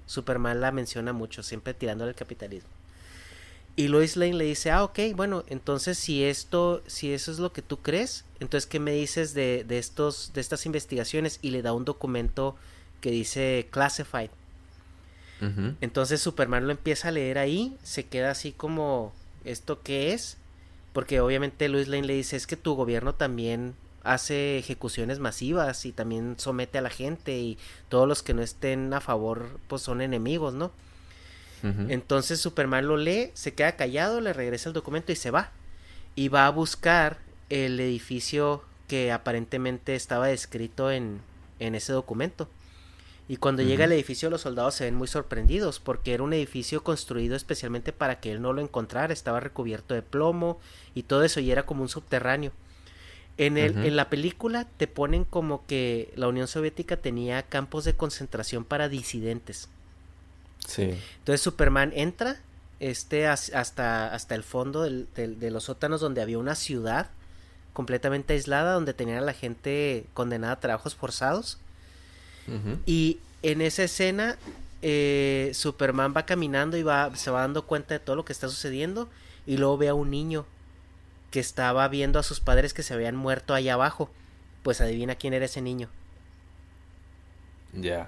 Superman 0.06 0.62
la 0.62 0.72
menciona 0.72 1.14
mucho, 1.14 1.44
siempre 1.44 1.74
tirándole 1.74 2.10
al 2.10 2.16
capitalismo. 2.16 2.70
Y 3.78 3.90
Lois 3.90 4.16
Lane 4.16 4.36
le 4.36 4.46
dice, 4.46 4.72
ah, 4.72 4.84
ok, 4.84 5.00
bueno, 5.16 5.44
entonces 5.48 5.98
si 5.98 6.24
esto, 6.24 6.82
si 6.88 7.12
eso 7.14 7.32
es 7.32 7.40
lo 7.40 7.52
que 7.52 7.62
tú 7.62 7.82
crees, 7.82 8.24
entonces 8.40 8.68
¿qué 8.68 8.80
me 8.80 8.92
dices 8.92 9.34
de, 9.34 9.66
de 9.68 9.80
estos, 9.80 10.32
de 10.34 10.40
estas 10.40 10.66
investigaciones? 10.66 11.40
Y 11.42 11.50
le 11.50 11.62
da 11.62 11.74
un 11.74 11.84
documento 11.84 12.56
que 13.02 13.12
dice 13.12 13.68
classified. 13.72 14.30
Entonces 15.80 16.22
Superman 16.22 16.66
lo 16.66 16.72
empieza 16.72 17.10
a 17.10 17.12
leer 17.12 17.38
ahí, 17.38 17.78
se 17.84 18.06
queda 18.06 18.32
así 18.32 18.52
como, 18.52 19.14
¿esto 19.44 19.84
qué 19.84 20.14
es? 20.14 20.38
Porque 20.92 21.20
obviamente 21.20 21.70
Lois 21.70 21.88
Lane 21.88 22.08
le 22.08 22.16
dice, 22.16 22.36
es 22.36 22.48
que 22.48 22.56
tu 22.56 22.74
gobierno 22.74 23.14
también 23.14 23.76
hace 24.06 24.58
ejecuciones 24.58 25.20
masivas 25.20 25.86
y 25.86 25.92
también 25.92 26.36
somete 26.38 26.78
a 26.78 26.82
la 26.82 26.90
gente 26.90 27.38
y 27.38 27.58
todos 27.90 28.08
los 28.08 28.24
que 28.24 28.34
no 28.34 28.42
estén 28.42 28.94
a 28.94 29.02
favor 29.02 29.60
pues 29.68 29.82
son 29.82 30.02
enemigos, 30.02 30.54
¿no? 30.54 30.72
Entonces 31.90 32.40
Superman 32.40 32.88
lo 32.88 32.96
lee, 32.96 33.32
se 33.34 33.56
queda 33.56 33.76
callado, 33.76 34.22
le 34.22 34.34
regresa 34.34 34.70
el 34.70 34.74
documento 34.74 35.12
y 35.12 35.16
se 35.16 35.32
va. 35.32 35.50
Y 36.14 36.28
va 36.28 36.46
a 36.46 36.52
buscar 36.52 37.18
el 37.50 37.80
edificio 37.80 38.64
que 38.88 39.12
aparentemente 39.12 39.96
estaba 39.96 40.28
descrito 40.28 40.92
en, 40.92 41.22
en 41.60 41.74
ese 41.74 41.92
documento. 41.92 42.48
Y 43.28 43.38
cuando 43.38 43.64
llega 43.64 43.86
al 43.86 43.92
edificio 43.92 44.30
los 44.30 44.42
soldados 44.42 44.76
se 44.76 44.84
ven 44.84 44.94
muy 44.94 45.08
sorprendidos 45.08 45.80
porque 45.80 46.14
era 46.14 46.22
un 46.22 46.34
edificio 46.34 46.84
construido 46.84 47.36
especialmente 47.36 47.92
para 47.92 48.20
que 48.20 48.32
él 48.32 48.42
no 48.42 48.54
lo 48.54 48.62
encontrara, 48.62 49.12
estaba 49.12 49.40
recubierto 49.40 49.96
de 49.96 50.04
plomo 50.04 50.60
y 50.94 51.04
todo 51.04 51.24
eso 51.24 51.40
y 51.40 51.50
era 51.50 51.66
como 51.66 51.82
un 51.82 51.90
subterráneo. 51.90 52.52
En, 53.38 53.58
el, 53.58 53.86
en 53.86 53.96
la 53.98 54.10
película 54.10 54.66
te 54.78 54.88
ponen 54.88 55.26
como 55.26 55.66
que 55.66 56.14
la 56.16 56.28
Unión 56.28 56.48
Soviética 56.48 56.98
tenía 56.98 57.44
campos 57.44 57.84
de 57.84 57.94
concentración 57.94 58.64
para 58.64 58.88
disidentes. 58.88 59.68
Sí. 60.66 60.94
Entonces 61.20 61.42
Superman 61.42 61.92
entra 61.96 62.40
este, 62.80 63.28
hasta, 63.28 64.14
hasta 64.14 64.36
el 64.36 64.44
fondo 64.44 64.84
de 64.84 65.52
los 65.52 65.66
sótanos 65.66 66.02
donde 66.02 66.22
había 66.22 66.38
una 66.38 66.56
ciudad 66.56 67.10
completamente 67.74 68.34
aislada 68.34 68.74
donde 68.74 68.94
tenían 68.94 69.18
a 69.18 69.22
la 69.22 69.34
gente 69.34 70.06
condenada 70.14 70.54
a 70.54 70.60
trabajos 70.60 70.96
forzados. 70.96 71.60
Y 72.86 73.20
en 73.42 73.62
esa 73.62 73.84
escena 73.84 74.38
eh, 74.82 75.52
Superman 75.54 76.14
va 76.16 76.26
caminando 76.26 76.78
y 76.78 76.84
va, 76.84 77.16
se 77.16 77.32
va 77.32 77.42
dando 77.42 77.66
cuenta 77.66 77.96
de 77.96 78.00
todo 78.00 78.16
lo 78.16 78.24
que 78.24 78.34
está 78.34 78.48
sucediendo 78.48 79.10
y 79.48 79.58
luego 79.58 79.78
ve 79.78 79.90
a 79.90 79.94
un 79.96 80.12
niño 80.12 80.46
que 81.36 81.42
estaba 81.42 81.86
viendo 81.90 82.18
a 82.18 82.24
sus 82.24 82.40
padres 82.40 82.74
que 82.74 82.82
se 82.82 82.94
habían 82.94 83.18
muerto 83.18 83.54
allá 83.54 83.74
abajo. 83.74 84.10
Pues 84.64 84.80
adivina 84.80 85.16
quién 85.16 85.34
era 85.34 85.44
ese 85.44 85.62
niño. 85.62 85.90
Ya. 87.74 88.08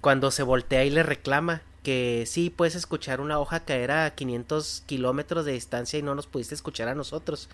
Cuando 0.00 0.30
se 0.30 0.44
voltea 0.44 0.84
y 0.84 0.90
le 0.90 1.02
reclama 1.02 1.62
que 1.82 2.22
sí, 2.28 2.50
puedes 2.50 2.76
escuchar 2.76 3.20
una 3.20 3.40
hoja 3.40 3.64
caer 3.64 3.90
a 3.90 4.14
500 4.14 4.84
kilómetros 4.86 5.44
de 5.44 5.50
distancia 5.50 5.98
y 5.98 6.02
no 6.02 6.14
nos 6.14 6.28
pudiste 6.28 6.54
escuchar 6.54 6.86
a 6.86 6.94
nosotros. 6.94 7.48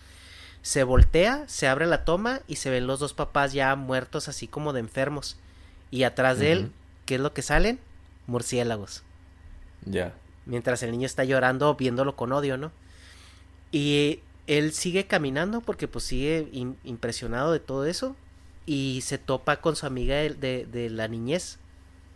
Se 0.60 0.84
voltea, 0.84 1.44
se 1.48 1.66
abre 1.66 1.86
la 1.86 2.04
toma 2.04 2.42
y 2.46 2.56
se 2.56 2.68
ven 2.68 2.86
los 2.86 3.00
dos 3.00 3.14
papás 3.14 3.54
ya 3.54 3.74
muertos 3.76 4.28
así 4.28 4.48
como 4.48 4.74
de 4.74 4.80
enfermos. 4.80 5.38
Y 5.90 6.02
atrás 6.02 6.38
de 6.38 6.52
él, 6.52 6.72
¿qué 7.06 7.14
es 7.14 7.22
lo 7.22 7.32
que 7.32 7.40
salen? 7.40 7.80
Murciélagos. 8.26 9.02
Ya. 9.86 10.12
Mientras 10.44 10.82
el 10.82 10.90
niño 10.90 11.06
está 11.06 11.24
llorando 11.24 11.74
viéndolo 11.74 12.16
con 12.16 12.32
odio, 12.32 12.58
¿no? 12.58 12.70
Y 13.72 14.20
él 14.50 14.72
sigue 14.72 15.06
caminando 15.06 15.60
porque 15.60 15.86
pues 15.86 16.04
sigue 16.04 16.48
impresionado 16.82 17.52
de 17.52 17.60
todo 17.60 17.86
eso 17.86 18.16
y 18.66 19.00
se 19.02 19.16
topa 19.16 19.60
con 19.60 19.76
su 19.76 19.86
amiga 19.86 20.16
de, 20.16 20.66
de, 20.66 20.90
la 20.90 21.06
niñez, 21.06 21.58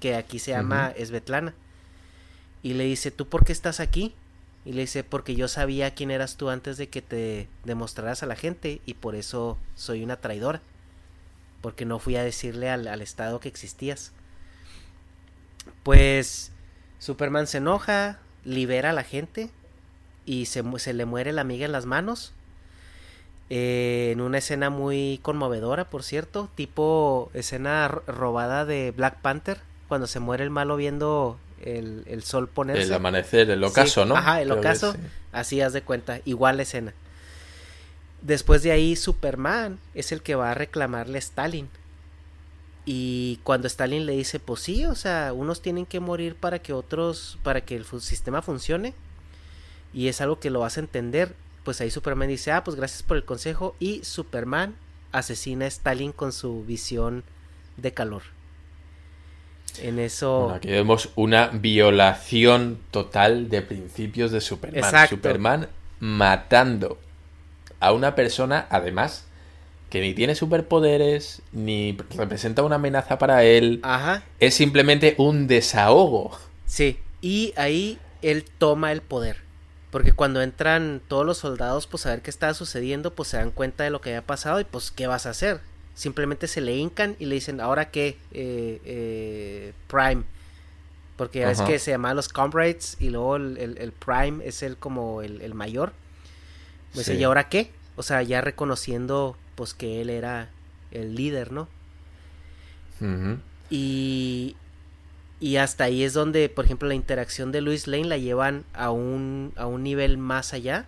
que 0.00 0.16
aquí 0.16 0.40
se 0.40 0.50
llama 0.50 0.92
Svetlana. 0.98 1.54
Y 2.60 2.74
le 2.74 2.84
dice, 2.84 3.12
¿tú 3.12 3.28
por 3.28 3.44
qué 3.44 3.52
estás 3.52 3.78
aquí? 3.78 4.16
Y 4.64 4.72
le 4.72 4.80
dice, 4.80 5.04
porque 5.04 5.36
yo 5.36 5.46
sabía 5.46 5.94
quién 5.94 6.10
eras 6.10 6.36
tú 6.36 6.50
antes 6.50 6.76
de 6.76 6.88
que 6.88 7.02
te 7.02 7.48
demostraras 7.62 8.24
a 8.24 8.26
la 8.26 8.34
gente 8.34 8.80
y 8.84 8.94
por 8.94 9.14
eso 9.14 9.56
soy 9.76 10.02
una 10.02 10.16
traidora. 10.16 10.60
Porque 11.60 11.84
no 11.84 12.00
fui 12.00 12.16
a 12.16 12.24
decirle 12.24 12.68
al, 12.68 12.88
al 12.88 13.00
Estado 13.00 13.38
que 13.38 13.48
existías. 13.48 14.10
Pues 15.84 16.50
Superman 16.98 17.46
se 17.46 17.58
enoja, 17.58 18.18
libera 18.44 18.90
a 18.90 18.92
la 18.92 19.04
gente 19.04 19.50
y 20.26 20.46
se, 20.46 20.62
se 20.78 20.94
le 20.94 21.04
muere 21.04 21.32
la 21.32 21.42
amiga 21.42 21.66
en 21.66 21.72
las 21.72 21.86
manos. 21.86 22.32
Eh, 23.50 24.10
en 24.12 24.20
una 24.20 24.38
escena 24.38 24.70
muy 24.70 25.20
conmovedora, 25.22 25.90
por 25.90 26.02
cierto, 26.02 26.48
tipo 26.54 27.30
escena 27.34 27.88
robada 27.88 28.64
de 28.64 28.92
Black 28.96 29.20
Panther, 29.20 29.58
cuando 29.88 30.06
se 30.06 30.18
muere 30.18 30.44
el 30.44 30.50
malo 30.50 30.76
viendo 30.76 31.38
el, 31.62 32.04
el 32.06 32.22
sol 32.22 32.48
ponerse. 32.48 32.84
El 32.84 32.92
amanecer, 32.94 33.50
el 33.50 33.62
ocaso, 33.62 34.06
¿no? 34.06 34.16
Ajá, 34.16 34.40
el 34.40 34.50
ocaso, 34.50 34.94
así 35.32 35.60
haz 35.60 35.74
de 35.74 35.82
cuenta, 35.82 36.20
igual 36.24 36.56
la 36.56 36.62
escena. 36.62 36.94
Después 38.22 38.62
de 38.62 38.72
ahí, 38.72 38.96
Superman 38.96 39.78
es 39.94 40.10
el 40.10 40.22
que 40.22 40.34
va 40.34 40.50
a 40.50 40.54
reclamarle 40.54 41.18
a 41.18 41.20
Stalin. 41.20 41.68
Y 42.86 43.40
cuando 43.44 43.66
Stalin 43.66 44.06
le 44.06 44.12
dice, 44.12 44.40
pues 44.40 44.60
sí, 44.60 44.86
o 44.86 44.94
sea, 44.94 45.34
unos 45.34 45.60
tienen 45.60 45.84
que 45.84 46.00
morir 46.00 46.34
para 46.34 46.60
que 46.60 46.72
otros, 46.72 47.38
para 47.42 47.62
que 47.62 47.76
el 47.76 47.84
sistema 48.00 48.40
funcione 48.40 48.94
y 49.94 50.08
es 50.08 50.20
algo 50.20 50.40
que 50.40 50.50
lo 50.50 50.60
vas 50.60 50.76
a 50.76 50.80
entender, 50.80 51.34
pues 51.62 51.80
ahí 51.80 51.90
Superman 51.90 52.28
dice, 52.28 52.52
ah, 52.52 52.64
pues 52.64 52.76
gracias 52.76 53.02
por 53.02 53.16
el 53.16 53.24
consejo 53.24 53.76
y 53.78 54.04
Superman 54.04 54.74
asesina 55.12 55.64
a 55.64 55.68
Stalin 55.68 56.12
con 56.12 56.32
su 56.32 56.64
visión 56.64 57.24
de 57.76 57.94
calor. 57.94 58.22
En 59.78 59.98
eso... 59.98 60.50
aquí 60.50 60.68
vemos 60.68 61.10
una 61.14 61.48
violación 61.48 62.78
total 62.90 63.48
de 63.48 63.62
principios 63.62 64.30
de 64.30 64.40
Superman. 64.40 65.08
Superman 65.08 65.68
matando 66.00 66.98
a 67.80 67.92
una 67.92 68.14
persona, 68.14 68.66
además, 68.70 69.26
que 69.90 70.00
ni 70.00 70.14
tiene 70.14 70.34
superpoderes, 70.34 71.42
ni 71.52 71.96
representa 72.16 72.62
una 72.62 72.76
amenaza 72.76 73.18
para 73.18 73.44
él. 73.44 73.80
Ajá. 73.82 74.22
Es 74.40 74.54
simplemente 74.54 75.14
un 75.18 75.46
desahogo. 75.46 76.38
Sí, 76.66 76.98
y 77.20 77.52
ahí 77.56 77.98
él 78.22 78.44
toma 78.58 78.92
el 78.92 79.00
poder. 79.00 79.43
Porque 79.94 80.10
cuando 80.10 80.42
entran 80.42 81.00
todos 81.06 81.24
los 81.24 81.38
soldados, 81.38 81.86
pues 81.86 82.04
a 82.04 82.10
ver 82.10 82.20
qué 82.20 82.28
está 82.28 82.52
sucediendo, 82.52 83.14
pues 83.14 83.28
se 83.28 83.36
dan 83.36 83.52
cuenta 83.52 83.84
de 83.84 83.90
lo 83.90 84.00
que 84.00 84.10
había 84.10 84.26
pasado 84.26 84.58
y 84.58 84.64
pues 84.64 84.90
qué 84.90 85.06
vas 85.06 85.24
a 85.24 85.30
hacer. 85.30 85.60
Simplemente 85.94 86.48
se 86.48 86.60
le 86.60 86.74
hincan 86.74 87.14
y 87.20 87.26
le 87.26 87.36
dicen, 87.36 87.60
¿ahora 87.60 87.92
qué? 87.92 88.18
Eh, 88.32 88.80
eh, 88.84 89.72
Prime. 89.86 90.24
Porque 91.16 91.38
ya 91.38 91.52
es 91.52 91.60
que 91.60 91.78
se 91.78 91.92
llaman 91.92 92.16
los 92.16 92.28
comrades 92.28 92.96
y 92.98 93.10
luego 93.10 93.36
el, 93.36 93.92
Prime 94.04 94.44
es 94.44 94.64
el 94.64 94.76
como 94.76 95.22
el, 95.22 95.54
mayor. 95.54 95.92
Pues, 96.92 97.08
¿y 97.10 97.22
ahora 97.22 97.48
qué? 97.48 97.70
O 97.94 98.02
sea, 98.02 98.20
ya 98.24 98.40
reconociendo 98.40 99.36
pues 99.54 99.74
que 99.74 100.00
él 100.00 100.10
era 100.10 100.48
el 100.90 101.14
líder, 101.14 101.52
¿no? 101.52 101.68
Y, 103.70 104.56
Y 105.44 105.58
hasta 105.58 105.84
ahí 105.84 106.04
es 106.04 106.14
donde, 106.14 106.48
por 106.48 106.64
ejemplo, 106.64 106.88
la 106.88 106.94
interacción 106.94 107.52
de 107.52 107.60
Luis 107.60 107.86
Lane 107.86 108.06
la 108.06 108.16
llevan 108.16 108.64
a 108.72 108.90
un, 108.90 109.52
a 109.56 109.66
un 109.66 109.82
nivel 109.82 110.16
más 110.16 110.54
allá. 110.54 110.86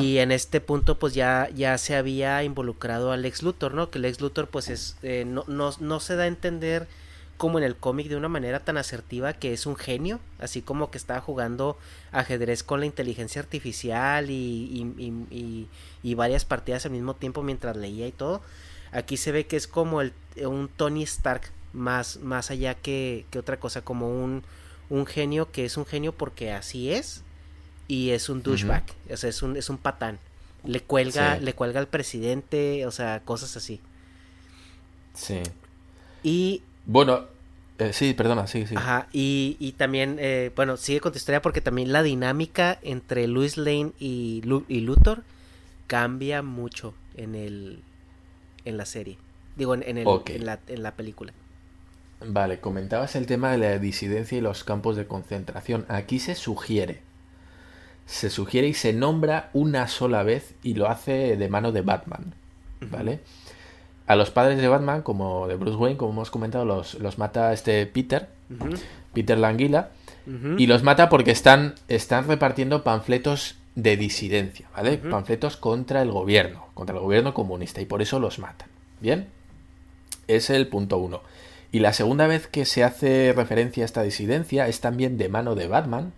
Y 0.00 0.16
en 0.16 0.32
este 0.32 0.62
punto, 0.62 0.98
pues 0.98 1.12
ya, 1.12 1.50
ya 1.54 1.76
se 1.76 1.96
había 1.96 2.42
involucrado 2.44 3.12
al 3.12 3.26
ex 3.26 3.42
Luthor, 3.42 3.74
¿no? 3.74 3.90
Que 3.90 3.98
el 3.98 4.06
ex 4.06 4.22
Luthor, 4.22 4.48
pues 4.48 4.70
es, 4.70 4.96
eh, 5.02 5.24
no, 5.26 5.44
no, 5.48 5.70
no, 5.80 6.00
se 6.00 6.16
da 6.16 6.22
a 6.22 6.28
entender 6.28 6.88
como 7.36 7.58
en 7.58 7.64
el 7.64 7.76
cómic 7.76 8.08
de 8.08 8.16
una 8.16 8.30
manera 8.30 8.60
tan 8.60 8.78
asertiva 8.78 9.34
que 9.34 9.52
es 9.52 9.66
un 9.66 9.76
genio, 9.76 10.18
así 10.38 10.62
como 10.62 10.90
que 10.90 10.96
estaba 10.96 11.20
jugando 11.20 11.76
ajedrez 12.12 12.62
con 12.62 12.80
la 12.80 12.86
inteligencia 12.86 13.42
artificial 13.42 14.30
y, 14.30 14.32
y, 14.96 15.26
y, 15.30 15.68
y 16.02 16.14
varias 16.14 16.46
partidas 16.46 16.86
al 16.86 16.92
mismo 16.92 17.12
tiempo 17.16 17.42
mientras 17.42 17.76
leía 17.76 18.06
y 18.06 18.12
todo. 18.12 18.40
Aquí 18.92 19.18
se 19.18 19.30
ve 19.30 19.46
que 19.46 19.58
es 19.58 19.66
como 19.66 20.00
el, 20.00 20.14
un 20.42 20.70
Tony 20.74 21.02
Stark 21.02 21.52
más, 21.72 22.18
más 22.18 22.50
allá 22.50 22.74
que, 22.74 23.26
que 23.30 23.38
otra 23.38 23.58
cosa, 23.58 23.82
como 23.82 24.08
un, 24.08 24.42
un 24.88 25.06
genio 25.06 25.50
que 25.50 25.64
es 25.64 25.76
un 25.76 25.86
genio 25.86 26.12
porque 26.12 26.52
así 26.52 26.92
es 26.92 27.22
y 27.88 28.10
es 28.10 28.28
un 28.28 28.42
douchebag, 28.42 28.84
o 29.10 29.16
sea, 29.16 29.30
es 29.30 29.42
un, 29.42 29.56
es 29.56 29.68
un 29.68 29.78
patán. 29.78 30.18
Le 30.64 30.80
cuelga, 30.80 31.38
le 31.38 31.54
cuelga 31.54 31.80
al 31.80 31.88
presidente, 31.88 32.86
o 32.86 32.90
sea, 32.90 33.20
cosas 33.24 33.56
así. 33.56 33.80
Sí. 35.14 35.40
Y... 36.22 36.62
Bueno, 36.86 37.24
eh, 37.78 37.92
sí, 37.92 38.12
perdona, 38.14 38.46
sí, 38.46 38.66
sí. 38.66 38.74
Ajá, 38.76 39.08
y, 39.12 39.56
y 39.58 39.72
también, 39.72 40.18
eh, 40.20 40.52
bueno, 40.54 40.76
sigue 40.76 41.00
con 41.00 41.12
tu 41.12 41.18
historia 41.18 41.40
porque 41.40 41.60
también 41.60 41.92
la 41.92 42.02
dinámica 42.02 42.78
entre 42.82 43.26
Luis 43.26 43.56
Lane 43.56 43.92
y, 43.98 44.42
y 44.68 44.80
Luthor 44.80 45.24
cambia 45.86 46.42
mucho 46.42 46.94
en 47.16 47.34
el 47.34 47.82
en 48.64 48.76
la 48.76 48.84
serie. 48.84 49.16
Digo, 49.56 49.74
en, 49.74 49.82
el, 49.82 50.06
en, 50.26 50.46
la, 50.46 50.60
en 50.68 50.82
la 50.82 50.94
película. 50.94 51.32
Vale, 52.24 52.60
comentabas 52.60 53.16
el 53.16 53.26
tema 53.26 53.52
de 53.52 53.58
la 53.58 53.78
disidencia 53.78 54.36
y 54.36 54.40
los 54.40 54.64
campos 54.64 54.96
de 54.96 55.06
concentración. 55.06 55.86
Aquí 55.88 56.18
se 56.18 56.34
sugiere. 56.34 57.00
Se 58.06 58.28
sugiere 58.28 58.68
y 58.68 58.74
se 58.74 58.92
nombra 58.92 59.50
una 59.52 59.88
sola 59.88 60.22
vez 60.22 60.54
y 60.62 60.74
lo 60.74 60.88
hace 60.88 61.36
de 61.36 61.48
mano 61.48 61.72
de 61.72 61.80
Batman. 61.82 62.34
¿Vale? 62.90 63.20
A 64.06 64.16
los 64.16 64.30
padres 64.30 64.60
de 64.60 64.68
Batman, 64.68 65.02
como 65.02 65.46
de 65.46 65.54
Bruce 65.54 65.76
Wayne, 65.76 65.96
como 65.96 66.12
hemos 66.12 66.30
comentado, 66.30 66.64
los, 66.64 66.94
los 66.94 67.18
mata 67.18 67.52
este 67.52 67.86
Peter, 67.86 68.28
Peter 69.14 69.38
Languila, 69.38 69.90
y 70.58 70.66
los 70.66 70.82
mata 70.82 71.08
porque 71.08 71.30
están, 71.30 71.74
están 71.88 72.26
repartiendo 72.26 72.84
panfletos 72.84 73.56
de 73.76 73.96
disidencia, 73.96 74.68
¿vale? 74.74 74.98
Panfletos 74.98 75.56
contra 75.56 76.02
el 76.02 76.10
gobierno, 76.10 76.66
contra 76.74 76.96
el 76.96 77.02
gobierno 77.02 77.34
comunista, 77.34 77.80
y 77.80 77.86
por 77.86 78.02
eso 78.02 78.18
los 78.18 78.38
matan. 78.38 78.68
¿Bien? 79.00 79.28
Es 80.26 80.50
el 80.50 80.66
punto 80.66 80.98
uno. 80.98 81.22
Y 81.72 81.80
la 81.80 81.92
segunda 81.92 82.26
vez 82.26 82.46
que 82.46 82.64
se 82.64 82.82
hace 82.84 83.32
referencia 83.34 83.84
a 83.84 83.86
esta 83.86 84.02
disidencia 84.02 84.66
es 84.68 84.80
también 84.80 85.18
de 85.18 85.28
mano 85.28 85.54
de 85.54 85.68
Batman, 85.68 86.12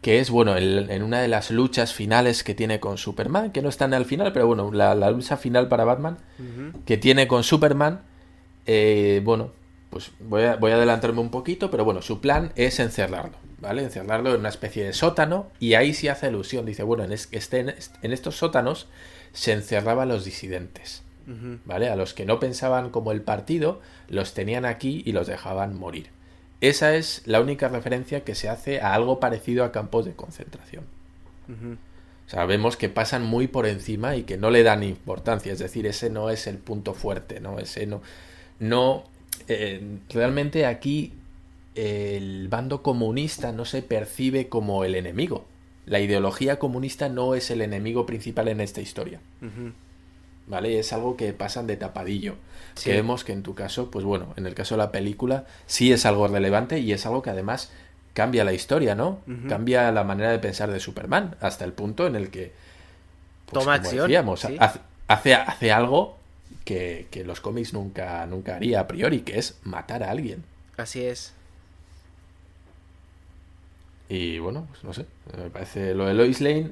que 0.00 0.18
es, 0.18 0.30
bueno, 0.30 0.56
en 0.56 1.02
una 1.02 1.20
de 1.20 1.28
las 1.28 1.50
luchas 1.50 1.92
finales 1.92 2.42
que 2.42 2.54
tiene 2.54 2.80
con 2.80 2.98
Superman, 2.98 3.52
que 3.52 3.62
no 3.62 3.68
están 3.68 3.94
al 3.94 4.04
final, 4.04 4.32
pero 4.32 4.46
bueno, 4.46 4.72
la, 4.72 4.94
lucha 5.10 5.36
final 5.36 5.68
para 5.68 5.84
Batman 5.84 6.18
que 6.86 6.96
tiene 6.96 7.28
con 7.28 7.44
Superman, 7.44 8.00
eh, 8.66 9.20
bueno, 9.24 9.52
pues 9.90 10.10
voy 10.20 10.42
a, 10.42 10.56
voy 10.56 10.72
a 10.72 10.76
adelantarme 10.76 11.20
un 11.20 11.30
poquito, 11.30 11.70
pero 11.70 11.84
bueno, 11.84 12.02
su 12.02 12.20
plan 12.20 12.52
es 12.56 12.80
encerrarlo. 12.80 13.36
¿vale? 13.62 13.84
Encerrarlo 13.84 14.34
en 14.34 14.40
una 14.40 14.48
especie 14.50 14.84
de 14.84 14.92
sótano 14.92 15.50
y 15.58 15.74
ahí 15.74 15.94
sí 15.94 16.08
hace 16.08 16.26
alusión. 16.26 16.66
Dice, 16.66 16.82
bueno, 16.82 17.04
en, 17.04 17.12
este, 17.12 17.60
en 17.60 18.12
estos 18.12 18.36
sótanos 18.36 18.88
se 19.32 19.52
encerraban 19.52 20.08
los 20.08 20.24
disidentes, 20.24 21.02
¿vale? 21.64 21.88
A 21.88 21.96
los 21.96 22.14
que 22.14 22.26
no 22.26 22.40
pensaban 22.40 22.90
como 22.90 23.12
el 23.12 23.22
partido, 23.22 23.80
los 24.08 24.34
tenían 24.34 24.64
aquí 24.64 25.02
y 25.04 25.12
los 25.12 25.26
dejaban 25.26 25.78
morir. 25.78 26.08
Esa 26.60 26.94
es 26.94 27.22
la 27.26 27.40
única 27.40 27.68
referencia 27.68 28.22
que 28.22 28.34
se 28.34 28.48
hace 28.48 28.80
a 28.80 28.94
algo 28.94 29.18
parecido 29.18 29.64
a 29.64 29.72
campos 29.72 30.04
de 30.04 30.12
concentración. 30.12 30.84
Sabemos 32.26 32.76
que 32.76 32.88
pasan 32.88 33.24
muy 33.24 33.48
por 33.48 33.66
encima 33.66 34.16
y 34.16 34.22
que 34.22 34.38
no 34.38 34.50
le 34.50 34.62
dan 34.62 34.82
importancia, 34.82 35.52
es 35.52 35.58
decir, 35.58 35.86
ese 35.86 36.08
no 36.08 36.30
es 36.30 36.46
el 36.46 36.58
punto 36.58 36.94
fuerte, 36.94 37.40
¿no? 37.40 37.58
Ese 37.58 37.86
no... 37.86 38.00
no 38.58 39.04
eh, 39.48 39.98
realmente 40.08 40.66
aquí 40.66 41.12
el 41.74 42.48
bando 42.48 42.82
comunista 42.82 43.52
no 43.52 43.64
se 43.64 43.82
percibe 43.82 44.48
como 44.48 44.84
el 44.84 44.94
enemigo. 44.94 45.46
La 45.86 46.00
ideología 46.00 46.58
comunista 46.58 47.08
no 47.08 47.34
es 47.34 47.50
el 47.50 47.60
enemigo 47.60 48.06
principal 48.06 48.48
en 48.48 48.60
esta 48.60 48.80
historia. 48.80 49.20
¿Vale? 50.46 50.78
Es 50.78 50.92
algo 50.92 51.16
que 51.16 51.32
pasan 51.32 51.66
de 51.66 51.76
tapadillo. 51.76 52.34
Creemos 52.82 53.24
que 53.24 53.32
en 53.32 53.42
tu 53.42 53.54
caso, 53.54 53.90
pues 53.90 54.04
bueno, 54.04 54.34
en 54.36 54.46
el 54.46 54.54
caso 54.54 54.74
de 54.74 54.78
la 54.78 54.90
película, 54.90 55.46
sí 55.66 55.92
es 55.92 56.06
algo 56.06 56.26
relevante 56.26 56.78
y 56.80 56.92
es 56.92 57.06
algo 57.06 57.22
que 57.22 57.30
además 57.30 57.70
cambia 58.14 58.44
la 58.44 58.52
historia, 58.52 58.94
¿no? 58.94 59.20
Cambia 59.48 59.90
la 59.92 60.04
manera 60.04 60.30
de 60.30 60.38
pensar 60.38 60.70
de 60.70 60.80
Superman, 60.80 61.36
hasta 61.40 61.64
el 61.64 61.72
punto 61.72 62.06
en 62.06 62.16
el 62.16 62.30
que. 62.30 62.52
Pues, 63.46 63.64
Toma 63.64 63.74
acción. 63.74 64.10
hace, 65.08 65.34
hace, 65.34 65.72
algo 65.72 66.16
que, 66.64 67.06
que 67.10 67.24
los 67.24 67.40
cómics 67.40 67.72
nunca, 67.72 68.24
nunca 68.26 68.56
haría 68.56 68.80
a 68.80 68.88
priori, 68.88 69.20
que 69.20 69.38
es 69.38 69.58
matar 69.62 70.02
a 70.02 70.10
alguien. 70.10 70.44
Así 70.76 71.04
es. 71.04 71.34
Y 74.08 74.38
bueno, 74.38 74.66
pues 74.70 74.84
no 74.84 74.92
sé, 74.92 75.06
me 75.36 75.50
parece 75.50 75.94
lo 75.94 76.06
de 76.06 76.14
Lois 76.14 76.40
Lane. 76.40 76.70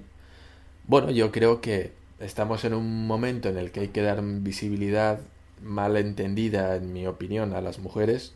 Bueno, 0.87 1.11
yo 1.11 1.33
creo 1.33 1.61
que 1.61 1.93
estamos 2.21 2.65
en 2.65 2.75
un 2.75 3.07
momento 3.07 3.49
en 3.49 3.59
el 3.59 3.71
que 3.71 3.81
hay 3.81 3.89
que 3.89 4.03
dar 4.03 4.23
visibilidad 4.23 5.21
mal 5.63 5.97
entendida, 5.97 6.77
en 6.77 6.93
mi 6.93 7.07
opinión, 7.07 7.55
a 7.55 7.61
las 7.61 7.79
mujeres. 7.79 8.35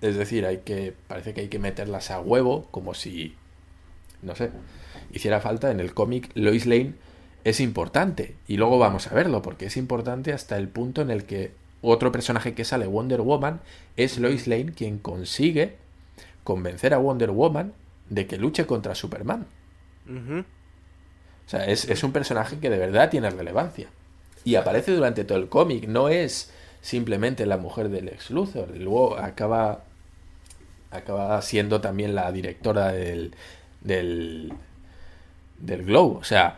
Es 0.00 0.16
decir, 0.16 0.46
hay 0.46 0.58
que 0.58 0.94
parece 1.08 1.34
que 1.34 1.42
hay 1.42 1.48
que 1.48 1.58
meterlas 1.58 2.10
a 2.10 2.20
huevo, 2.20 2.66
como 2.70 2.94
si 2.94 3.34
no 4.22 4.34
sé, 4.34 4.50
hiciera 5.12 5.40
falta 5.40 5.70
en 5.70 5.80
el 5.80 5.94
cómic 5.94 6.30
Lois 6.34 6.66
Lane 6.66 6.94
es 7.44 7.60
importante 7.60 8.34
y 8.48 8.56
luego 8.56 8.78
vamos 8.78 9.06
a 9.06 9.14
verlo 9.14 9.42
porque 9.42 9.66
es 9.66 9.76
importante 9.76 10.32
hasta 10.32 10.56
el 10.56 10.68
punto 10.68 11.00
en 11.00 11.10
el 11.10 11.24
que 11.24 11.52
otro 11.80 12.10
personaje 12.10 12.54
que 12.54 12.64
sale 12.64 12.86
Wonder 12.86 13.20
Woman 13.20 13.60
es 13.96 14.18
Lois 14.18 14.46
Lane 14.48 14.72
quien 14.72 14.98
consigue 14.98 15.76
convencer 16.42 16.92
a 16.92 16.98
Wonder 16.98 17.30
Woman 17.30 17.72
de 18.10 18.26
que 18.26 18.36
luche 18.36 18.66
contra 18.66 18.94
Superman. 18.94 19.46
O 21.46 21.50
sea, 21.50 21.64
es, 21.66 22.02
un 22.02 22.12
personaje 22.12 22.58
que 22.58 22.70
de 22.70 22.78
verdad 22.78 23.08
tiene 23.08 23.30
relevancia. 23.30 23.88
Y 24.44 24.56
aparece 24.56 24.92
durante 24.92 25.24
todo 25.24 25.38
el 25.38 25.48
cómic, 25.48 25.86
no 25.86 26.08
es 26.08 26.50
simplemente 26.80 27.46
la 27.46 27.56
mujer 27.56 27.88
del 27.88 28.08
ex 28.08 28.30
Luthor. 28.30 28.76
Luego 28.76 29.16
acaba, 29.16 29.84
acaba 30.90 31.40
siendo 31.42 31.80
también 31.80 32.14
la 32.14 32.30
directora 32.32 32.92
del, 32.92 33.34
del, 33.80 34.52
del 35.58 35.84
Glow. 35.84 36.18
O 36.18 36.24
sea, 36.24 36.56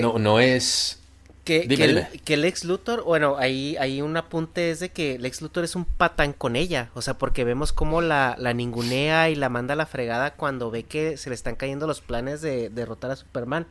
no, 0.00 0.18
no 0.18 0.40
es 0.40 1.00
que, 1.44 1.68
que, 1.68 2.34
el, 2.34 2.44
ex 2.44 2.64
Luthor, 2.64 3.04
bueno, 3.04 3.36
ahí, 3.38 3.76
ahí 3.78 4.00
un 4.00 4.16
apunte 4.16 4.70
es 4.70 4.80
de 4.80 4.88
que 4.88 5.16
el 5.16 5.26
ex 5.26 5.42
Luthor 5.42 5.64
es 5.64 5.76
un 5.76 5.84
patán 5.84 6.32
con 6.32 6.56
ella, 6.56 6.90
o 6.94 7.02
sea, 7.02 7.18
porque 7.18 7.44
vemos 7.44 7.72
cómo 7.72 8.00
la, 8.00 8.34
la 8.38 8.54
ningunea 8.54 9.28
y 9.28 9.34
la 9.34 9.50
manda 9.50 9.74
a 9.74 9.76
la 9.76 9.86
fregada 9.86 10.34
cuando 10.34 10.70
ve 10.70 10.84
que 10.84 11.18
se 11.18 11.28
le 11.28 11.34
están 11.34 11.54
cayendo 11.54 11.86
los 11.86 12.00
planes 12.00 12.40
de, 12.40 12.70
derrotar 12.70 13.10
a 13.10 13.16
Superman. 13.16 13.66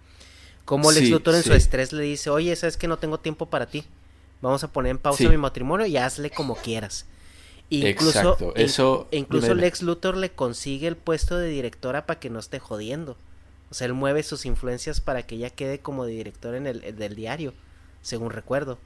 Como 0.65 0.91
el 0.91 0.97
ex 0.97 1.09
Luthor 1.09 1.35
en 1.35 1.43
su 1.43 1.53
estrés 1.53 1.91
le 1.91 2.03
dice, 2.03 2.29
oye, 2.29 2.55
sabes 2.55 2.77
que 2.77 2.87
no 2.87 2.97
tengo 2.97 3.19
tiempo 3.19 3.47
para 3.47 3.65
ti, 3.65 3.83
vamos 4.41 4.63
a 4.63 4.71
poner 4.71 4.91
en 4.91 4.99
pausa 4.99 5.27
mi 5.27 5.37
matrimonio 5.37 5.85
y 5.85 5.97
hazle 5.97 6.29
como 6.29 6.55
quieras. 6.55 7.07
Incluso, 7.69 8.53
Eso, 8.55 9.07
e 9.11 9.17
incluso 9.17 9.51
el 9.51 9.63
ex 9.63 9.81
Luthor 9.81 10.15
le 10.15 10.29
consigue 10.31 10.87
el 10.87 10.95
puesto 10.95 11.37
de 11.37 11.49
directora 11.49 12.05
para 12.05 12.19
que 12.19 12.29
no 12.29 12.39
esté 12.39 12.59
jodiendo. 12.59 13.17
O 13.73 13.75
sea, 13.75 13.87
él 13.87 13.95
mueve 13.95 14.21
sus 14.21 14.45
influencias 14.45 15.01
para 15.01 15.23
que 15.23 15.33
ella 15.33 15.49
quede 15.49 15.79
como 15.79 16.05
director 16.05 16.53
en 16.53 16.67
el 16.67 16.95
del 16.95 17.15
diario, 17.15 17.55
según 18.03 18.29
recuerdo. 18.29 18.77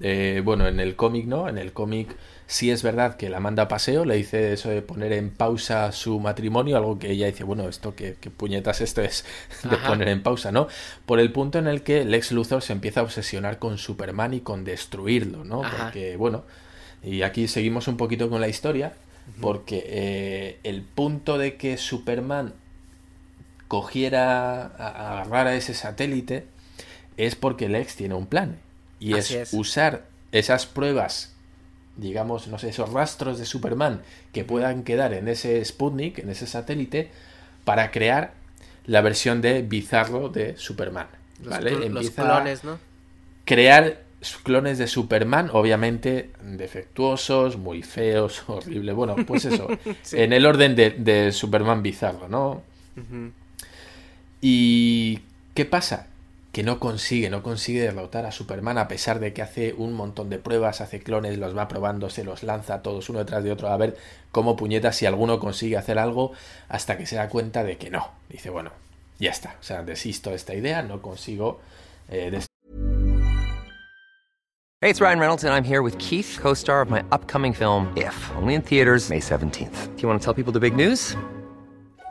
Eh, 0.00 0.40
bueno, 0.42 0.66
en 0.66 0.80
el 0.80 0.96
cómic 0.96 1.26
no, 1.26 1.46
en 1.46 1.58
el 1.58 1.74
cómic 1.74 2.16
sí 2.46 2.70
es 2.70 2.82
verdad 2.82 3.18
que 3.18 3.28
la 3.28 3.38
manda 3.38 3.64
a 3.64 3.68
paseo, 3.68 4.06
le 4.06 4.16
dice 4.16 4.54
eso 4.54 4.70
de 4.70 4.80
poner 4.80 5.12
en 5.12 5.28
pausa 5.28 5.92
su 5.92 6.18
matrimonio, 6.20 6.78
algo 6.78 6.98
que 6.98 7.10
ella 7.10 7.26
dice, 7.26 7.44
bueno, 7.44 7.68
esto 7.68 7.94
que, 7.94 8.14
puñetas 8.34 8.80
esto 8.80 9.02
es 9.02 9.26
de 9.62 9.76
poner 9.76 10.08
en 10.08 10.22
pausa, 10.22 10.50
¿no? 10.50 10.68
Por 11.04 11.20
el 11.20 11.30
punto 11.30 11.58
en 11.58 11.66
el 11.66 11.82
que 11.82 12.06
Lex 12.06 12.32
Luthor 12.32 12.62
se 12.62 12.72
empieza 12.72 13.00
a 13.00 13.02
obsesionar 13.02 13.58
con 13.58 13.76
Superman 13.76 14.32
y 14.32 14.40
con 14.40 14.64
destruirlo, 14.64 15.44
¿no? 15.44 15.60
Porque, 15.60 16.16
bueno, 16.16 16.44
y 17.02 17.20
aquí 17.20 17.46
seguimos 17.46 17.88
un 17.88 17.98
poquito 17.98 18.30
con 18.30 18.40
la 18.40 18.48
historia, 18.48 18.94
porque 19.42 19.84
eh, 19.86 20.58
el 20.62 20.80
punto 20.80 21.36
de 21.36 21.56
que 21.56 21.76
Superman 21.76 22.54
cogiera, 23.68 24.66
agarrara 24.66 25.54
ese 25.54 25.74
satélite, 25.74 26.46
es 27.16 27.36
porque 27.36 27.68
Lex 27.68 27.96
tiene 27.96 28.14
un 28.14 28.26
plan. 28.26 28.58
Y 29.00 29.14
es, 29.14 29.52
usar 29.52 30.06
esas 30.32 30.66
pruebas, 30.66 31.34
digamos, 31.96 32.48
no 32.48 32.58
sé, 32.58 32.70
esos 32.70 32.92
rastros 32.92 33.38
de 33.38 33.44
Superman 33.46 34.02
que 34.32 34.44
puedan 34.44 34.82
quedar 34.82 35.12
en 35.12 35.28
ese 35.28 35.64
Sputnik, 35.64 36.18
en 36.18 36.30
ese 36.30 36.46
satélite, 36.46 37.10
para 37.64 37.90
crear 37.90 38.32
la 38.86 39.02
versión 39.02 39.40
de 39.40 39.62
bizarro 39.62 40.28
de 40.30 40.56
Superman. 40.56 41.08
¿vale? 41.44 41.88
Los 41.88 42.10
clones, 42.10 42.64
¿no? 42.64 42.78
Crear 43.44 44.02
clones 44.42 44.78
de 44.78 44.86
Superman, 44.86 45.50
obviamente 45.52 46.30
defectuosos, 46.42 47.56
muy 47.56 47.82
feos, 47.82 48.42
horribles. 48.48 48.94
Bueno, 48.94 49.16
pues 49.26 49.44
eso, 49.44 49.68
en 50.12 50.32
el 50.32 50.46
orden 50.46 50.74
de, 50.74 51.32
Superman 51.32 51.82
bizarro, 51.82 52.28
¿no? 52.28 52.62
¿Y 54.40 55.20
qué 55.54 55.64
pasa? 55.64 56.06
Que 56.52 56.62
no 56.62 56.80
consigue, 56.80 57.30
no 57.30 57.42
consigue 57.42 57.80
derrotar 57.80 58.24
a 58.26 58.32
Superman 58.32 58.78
a 58.78 58.88
pesar 58.88 59.20
de 59.20 59.32
que 59.32 59.42
hace 59.42 59.74
un 59.74 59.92
montón 59.92 60.30
de 60.30 60.38
pruebas, 60.38 60.80
hace 60.80 61.00
clones, 61.00 61.38
los 61.38 61.56
va 61.56 61.68
probando, 61.68 62.10
se 62.10 62.24
los 62.24 62.42
lanza 62.42 62.82
todos 62.82 63.08
uno 63.10 63.18
detrás 63.18 63.44
de 63.44 63.52
otro 63.52 63.68
a 63.68 63.76
ver 63.76 63.96
cómo 64.32 64.56
puñeta 64.56 64.92
si 64.92 65.06
alguno 65.06 65.38
consigue 65.38 65.76
hacer 65.76 65.98
algo 65.98 66.32
hasta 66.68 66.96
que 66.96 67.06
se 67.06 67.16
da 67.16 67.28
cuenta 67.28 67.64
de 67.64 67.76
que 67.76 67.90
no. 67.90 68.10
Dice, 68.28 68.50
bueno, 68.50 68.72
ya 69.18 69.30
está, 69.30 69.56
o 69.60 69.62
sea, 69.62 69.82
desisto 69.82 70.30
de 70.30 70.36
esta 70.36 70.54
idea, 70.54 70.82
no 70.82 71.02
consigo 71.02 71.60
eh, 72.08 72.40
Hey, 74.80 74.90
it's 74.90 75.00
Ryan 75.00 75.18
Reynolds 75.18 75.42
and 75.42 75.52
I'm 75.52 75.64
here 75.64 75.82
with 75.82 75.98
Keith, 75.98 76.38
co-star 76.40 76.80
of 76.80 76.88
my 76.88 77.02
upcoming 77.10 77.52
film 77.52 77.92
If, 77.96 78.14
only 78.36 78.54
in 78.54 78.62
theaters 78.62 79.10
May 79.10 79.18
17th. 79.18 79.96
Do 79.96 80.02
you 80.02 80.08
want 80.08 80.20
to 80.20 80.24
tell 80.24 80.34
people 80.34 80.52
the 80.52 80.60
big 80.60 80.76
news? 80.76 81.16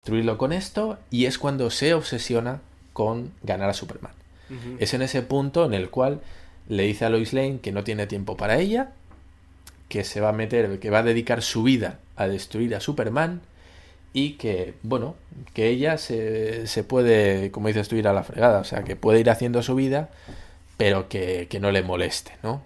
destruirlo 0.00 0.38
con 0.38 0.54
esto 0.54 0.98
y 1.10 1.26
es 1.26 1.38
cuando 1.38 1.70
se 1.70 1.92
obsesiona 1.92 2.60
con 2.94 3.32
ganar 3.42 3.68
a 3.68 3.74
Superman. 3.74 4.12
Es 4.80 4.94
en 4.94 5.02
ese 5.02 5.22
punto 5.22 5.64
en 5.64 5.74
el 5.74 5.90
cual 5.90 6.20
le 6.68 6.82
dice 6.82 7.04
a 7.04 7.10
Lois 7.10 7.32
Lane 7.32 7.60
que 7.60 7.70
no 7.70 7.84
tiene 7.84 8.08
tiempo 8.08 8.36
para 8.36 8.58
ella, 8.58 8.90
que 9.88 10.02
se 10.02 10.20
va 10.20 10.30
a 10.30 10.32
meter, 10.32 10.80
que 10.80 10.90
va 10.90 11.00
a 11.00 11.02
dedicar 11.04 11.42
su 11.42 11.62
vida 11.62 12.00
a 12.16 12.26
destruir 12.26 12.74
a 12.74 12.80
Superman 12.80 13.42
y 14.12 14.32
que, 14.32 14.74
bueno, 14.82 15.14
que 15.54 15.68
ella 15.68 15.98
se, 15.98 16.66
se 16.66 16.82
puede, 16.82 17.52
como 17.52 17.68
dices 17.68 17.88
tú, 17.88 17.94
ir 17.94 18.08
a 18.08 18.12
la 18.12 18.24
fregada, 18.24 18.58
o 18.58 18.64
sea, 18.64 18.82
que 18.82 18.96
puede 18.96 19.20
ir 19.20 19.30
haciendo 19.30 19.62
su 19.62 19.76
vida, 19.76 20.08
pero 20.76 21.08
que, 21.08 21.46
que 21.48 21.60
no 21.60 21.70
le 21.70 21.82
moleste, 21.82 22.32
¿no? 22.42 22.62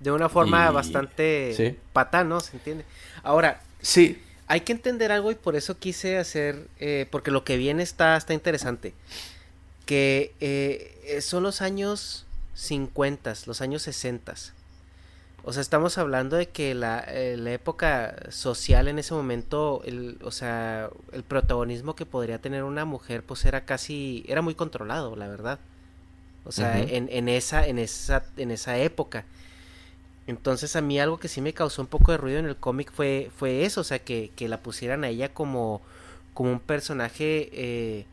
De 0.00 0.10
una 0.10 0.28
forma 0.28 0.70
bastante 0.72 1.54
¿Sí? 1.56 1.76
patán, 1.94 2.28
¿no? 2.28 2.40
¿Se 2.40 2.56
entiende? 2.56 2.84
Ahora, 3.22 3.62
sí 3.80 4.18
hay 4.48 4.62
que 4.62 4.72
entender 4.72 5.12
algo 5.12 5.30
y 5.30 5.34
por 5.34 5.56
eso 5.56 5.78
quise 5.78 6.18
hacer, 6.18 6.66
eh, 6.80 7.06
porque 7.10 7.30
lo 7.30 7.44
que 7.44 7.56
viene 7.56 7.82
está, 7.82 8.16
está 8.16 8.32
interesante, 8.34 8.94
que 9.86 10.34
eh, 10.40 11.18
son 11.20 11.42
los 11.42 11.60
años 11.60 12.24
50, 12.54 13.34
los 13.46 13.60
años 13.60 13.82
60. 13.82 14.34
O 15.44 15.52
sea, 15.52 15.62
estamos 15.62 15.96
hablando 15.96 16.36
de 16.36 16.48
que 16.48 16.74
la, 16.74 17.04
eh, 17.08 17.36
la 17.36 17.52
época 17.52 18.16
social 18.30 18.88
en 18.88 18.98
ese 18.98 19.14
momento, 19.14 19.82
el, 19.84 20.18
o 20.22 20.30
sea, 20.30 20.90
el 21.12 21.22
protagonismo 21.22 21.94
que 21.94 22.06
podría 22.06 22.38
tener 22.38 22.64
una 22.64 22.84
mujer, 22.84 23.22
pues 23.22 23.44
era 23.44 23.64
casi, 23.64 24.24
era 24.28 24.42
muy 24.42 24.54
controlado, 24.54 25.14
la 25.14 25.28
verdad. 25.28 25.58
O 26.44 26.52
sea, 26.52 26.80
en, 26.80 27.08
en, 27.10 27.28
esa, 27.28 27.66
en 27.66 27.78
esa, 27.78 28.24
en 28.38 28.50
esa 28.50 28.78
época. 28.78 29.24
Entonces 30.28 30.76
a 30.76 30.82
mí 30.82 31.00
algo 31.00 31.18
que 31.18 31.26
sí 31.26 31.40
me 31.40 31.54
causó 31.54 31.80
un 31.80 31.88
poco 31.88 32.12
de 32.12 32.18
ruido 32.18 32.38
en 32.38 32.44
el 32.44 32.54
cómic 32.54 32.92
fue, 32.92 33.30
fue 33.34 33.64
eso, 33.64 33.80
o 33.80 33.84
sea, 33.84 33.98
que, 33.98 34.30
la 34.38 34.60
pusieran 34.60 35.02
a 35.02 35.08
ella 35.08 35.32
como, 35.32 35.80
como 36.34 36.52
un 36.52 36.60
personaje 36.60 37.48
eh, 37.52 38.04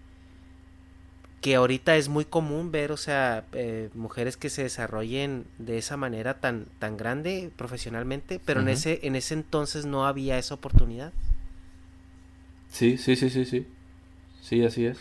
que 1.41 1.55
ahorita 1.55 1.97
es 1.97 2.07
muy 2.07 2.24
común 2.24 2.72
ver, 2.72 2.93
o 2.93 2.97
sea, 2.97 3.43
eh, 3.51 3.89
mujeres 3.93 4.38
que 4.38 4.49
se 4.49 4.63
desarrollen 4.63 5.43
de 5.59 5.78
esa 5.78 5.97
manera 5.97 6.39
tan, 6.39 6.68
tan 6.80 6.95
grande 6.95 7.51
profesionalmente, 7.57 8.39
pero 8.45 8.61
en, 8.61 8.70
ese, 8.70 9.01
en 9.03 9.18
ese 9.18 9.34
entonces 9.34 9.86
no 9.86 10.07
había 10.07 10.38
esa 10.38 10.55
oportunidad. 10.55 11.11
Sí, 12.72 12.97
sí, 12.97 13.18
sí, 13.18 13.30
sí, 13.30 13.43
sí. 13.43 13.68
Sí, 14.41 14.63
así 14.63 14.86
es. 14.86 14.99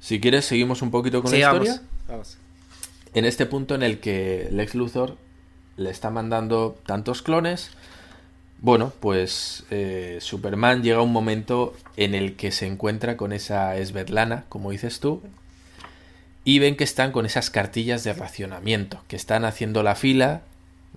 Si 0.00 0.18
quieres, 0.18 0.44
seguimos 0.44 0.82
un 0.82 0.90
poquito 0.90 1.22
con 1.22 1.30
la 1.30 1.38
historia. 1.38 1.80
Vamos. 2.08 2.36
En 3.14 3.24
este 3.24 3.46
punto 3.46 3.76
en 3.76 3.84
el 3.84 4.00
que 4.00 4.48
Lex 4.50 4.74
Luthor 4.74 5.16
le 5.76 5.90
está 5.90 6.10
mandando 6.10 6.78
tantos 6.86 7.22
clones. 7.22 7.70
Bueno, 8.60 8.92
pues 9.00 9.64
eh, 9.70 10.18
Superman 10.20 10.82
llega 10.82 10.98
a 10.98 11.02
un 11.02 11.12
momento 11.12 11.74
en 11.96 12.14
el 12.14 12.36
que 12.36 12.52
se 12.52 12.66
encuentra 12.66 13.16
con 13.16 13.32
esa 13.32 13.74
Svetlana, 13.82 14.44
como 14.48 14.70
dices 14.70 15.00
tú, 15.00 15.22
y 16.44 16.58
ven 16.58 16.76
que 16.76 16.84
están 16.84 17.12
con 17.12 17.24
esas 17.24 17.48
cartillas 17.48 18.04
de 18.04 18.12
racionamiento, 18.12 19.02
que 19.08 19.16
están 19.16 19.44
haciendo 19.44 19.82
la 19.82 19.94
fila, 19.94 20.42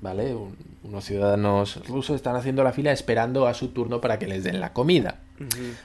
¿vale? 0.02 0.36
unos 0.84 1.06
ciudadanos 1.06 1.86
rusos 1.88 2.18
están 2.18 2.36
haciendo 2.36 2.64
la 2.64 2.74
fila 2.74 2.92
esperando 2.92 3.48
a 3.48 3.54
su 3.54 3.70
turno 3.70 4.02
para 4.02 4.20
que 4.20 4.28
les 4.28 4.44
den 4.44 4.60
la 4.60 4.74
comida. 4.74 5.20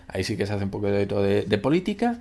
Ahí 0.09 0.25
sí 0.25 0.37
que 0.37 0.47
se 0.47 0.53
hace 0.53 0.65
un 0.65 0.71
poco 0.71 0.89
de, 0.89 1.07
de 1.47 1.59
política. 1.59 2.19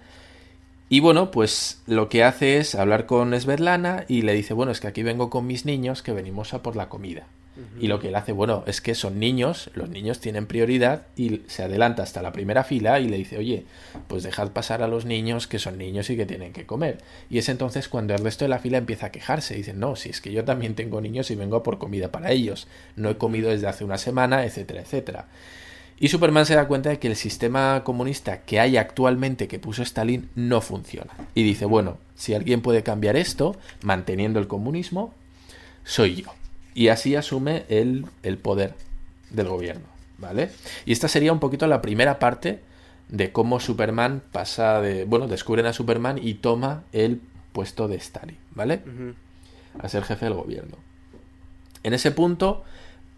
Y 0.89 1.01
bueno, 1.01 1.31
pues 1.31 1.81
lo 1.85 2.07
que 2.07 2.23
hace 2.23 2.57
es 2.57 2.73
hablar 2.73 3.05
con 3.05 3.38
Svetlana 3.39 4.05
y 4.07 4.21
le 4.21 4.33
dice, 4.33 4.53
bueno, 4.53 4.71
es 4.71 4.79
que 4.79 4.88
aquí 4.88 5.03
vengo 5.03 5.29
con 5.29 5.45
mis 5.45 5.65
niños 5.65 6.01
que 6.01 6.13
venimos 6.13 6.53
a 6.53 6.63
por 6.63 6.75
la 6.75 6.88
comida. 6.89 7.27
Y 7.79 7.88
lo 7.88 7.99
que 7.99 8.09
él 8.09 8.15
hace, 8.15 8.33
bueno, 8.33 8.63
es 8.67 8.81
que 8.81 8.93
son 8.93 9.19
niños, 9.19 9.71
los 9.73 9.89
niños 9.89 10.19
tienen 10.19 10.45
prioridad 10.45 11.07
y 11.15 11.41
se 11.47 11.63
adelanta 11.63 12.03
hasta 12.03 12.21
la 12.21 12.31
primera 12.31 12.63
fila 12.63 12.99
y 12.99 13.07
le 13.07 13.17
dice, 13.17 13.38
oye, 13.38 13.65
pues 14.07 14.21
dejad 14.21 14.51
pasar 14.51 14.83
a 14.83 14.88
los 14.88 15.05
niños 15.05 15.47
que 15.47 15.57
son 15.57 15.77
niños 15.79 16.09
y 16.11 16.17
que 16.17 16.27
tienen 16.27 16.53
que 16.53 16.67
comer. 16.67 16.99
Y 17.31 17.39
es 17.39 17.49
entonces 17.49 17.89
cuando 17.89 18.13
el 18.13 18.23
resto 18.23 18.45
de 18.45 18.49
la 18.49 18.59
fila 18.59 18.77
empieza 18.77 19.07
a 19.07 19.11
quejarse. 19.11 19.55
Dicen, 19.55 19.79
no, 19.79 19.95
si 19.95 20.09
es 20.09 20.21
que 20.21 20.31
yo 20.31 20.45
también 20.45 20.75
tengo 20.75 21.01
niños 21.01 21.31
y 21.31 21.35
vengo 21.35 21.55
a 21.57 21.63
por 21.63 21.79
comida 21.79 22.11
para 22.11 22.31
ellos. 22.31 22.67
No 22.95 23.09
he 23.09 23.17
comido 23.17 23.49
desde 23.49 23.67
hace 23.67 23.83
una 23.83 23.97
semana, 23.97 24.45
etcétera, 24.45 24.81
etcétera. 24.81 25.27
Y 25.99 26.09
Superman 26.09 26.45
se 26.45 26.55
da 26.55 26.67
cuenta 26.67 26.89
de 26.89 26.99
que 26.99 27.07
el 27.07 27.15
sistema 27.15 27.83
comunista 27.83 28.41
que 28.41 28.59
hay 28.59 28.77
actualmente 28.77 29.47
que 29.47 29.59
puso 29.59 29.81
Stalin 29.81 30.29
no 30.35 30.61
funciona. 30.61 31.11
Y 31.33 31.43
dice, 31.43 31.65
bueno, 31.65 31.97
si 32.15 32.33
alguien 32.33 32.61
puede 32.61 32.83
cambiar 32.83 33.15
esto, 33.15 33.55
manteniendo 33.81 34.39
el 34.39 34.47
comunismo, 34.47 35.13
soy 35.83 36.21
yo. 36.21 36.33
Y 36.75 36.89
así 36.89 37.15
asume 37.15 37.65
el, 37.69 38.05
el 38.21 38.37
poder 38.37 38.75
del 39.31 39.47
gobierno. 39.47 39.85
¿Vale? 40.19 40.49
Y 40.85 40.93
esta 40.93 41.07
sería 41.07 41.31
un 41.31 41.39
poquito 41.39 41.67
la 41.67 41.81
primera 41.81 42.17
parte 42.17 42.59
de 43.09 43.31
cómo 43.31 43.59
Superman 43.59 44.21
pasa 44.31 44.81
de. 44.81 45.05
Bueno, 45.05 45.27
descubren 45.27 45.65
a 45.65 45.73
Superman 45.73 46.19
y 46.21 46.35
toma 46.35 46.83
el 46.91 47.21
puesto 47.51 47.87
de 47.87 47.95
Stalin, 47.97 48.37
¿vale? 48.51 48.81
A 49.79 49.89
ser 49.89 50.03
jefe 50.03 50.25
del 50.25 50.33
gobierno. 50.33 50.77
En 51.83 51.93
ese 51.93 52.11
punto, 52.11 52.63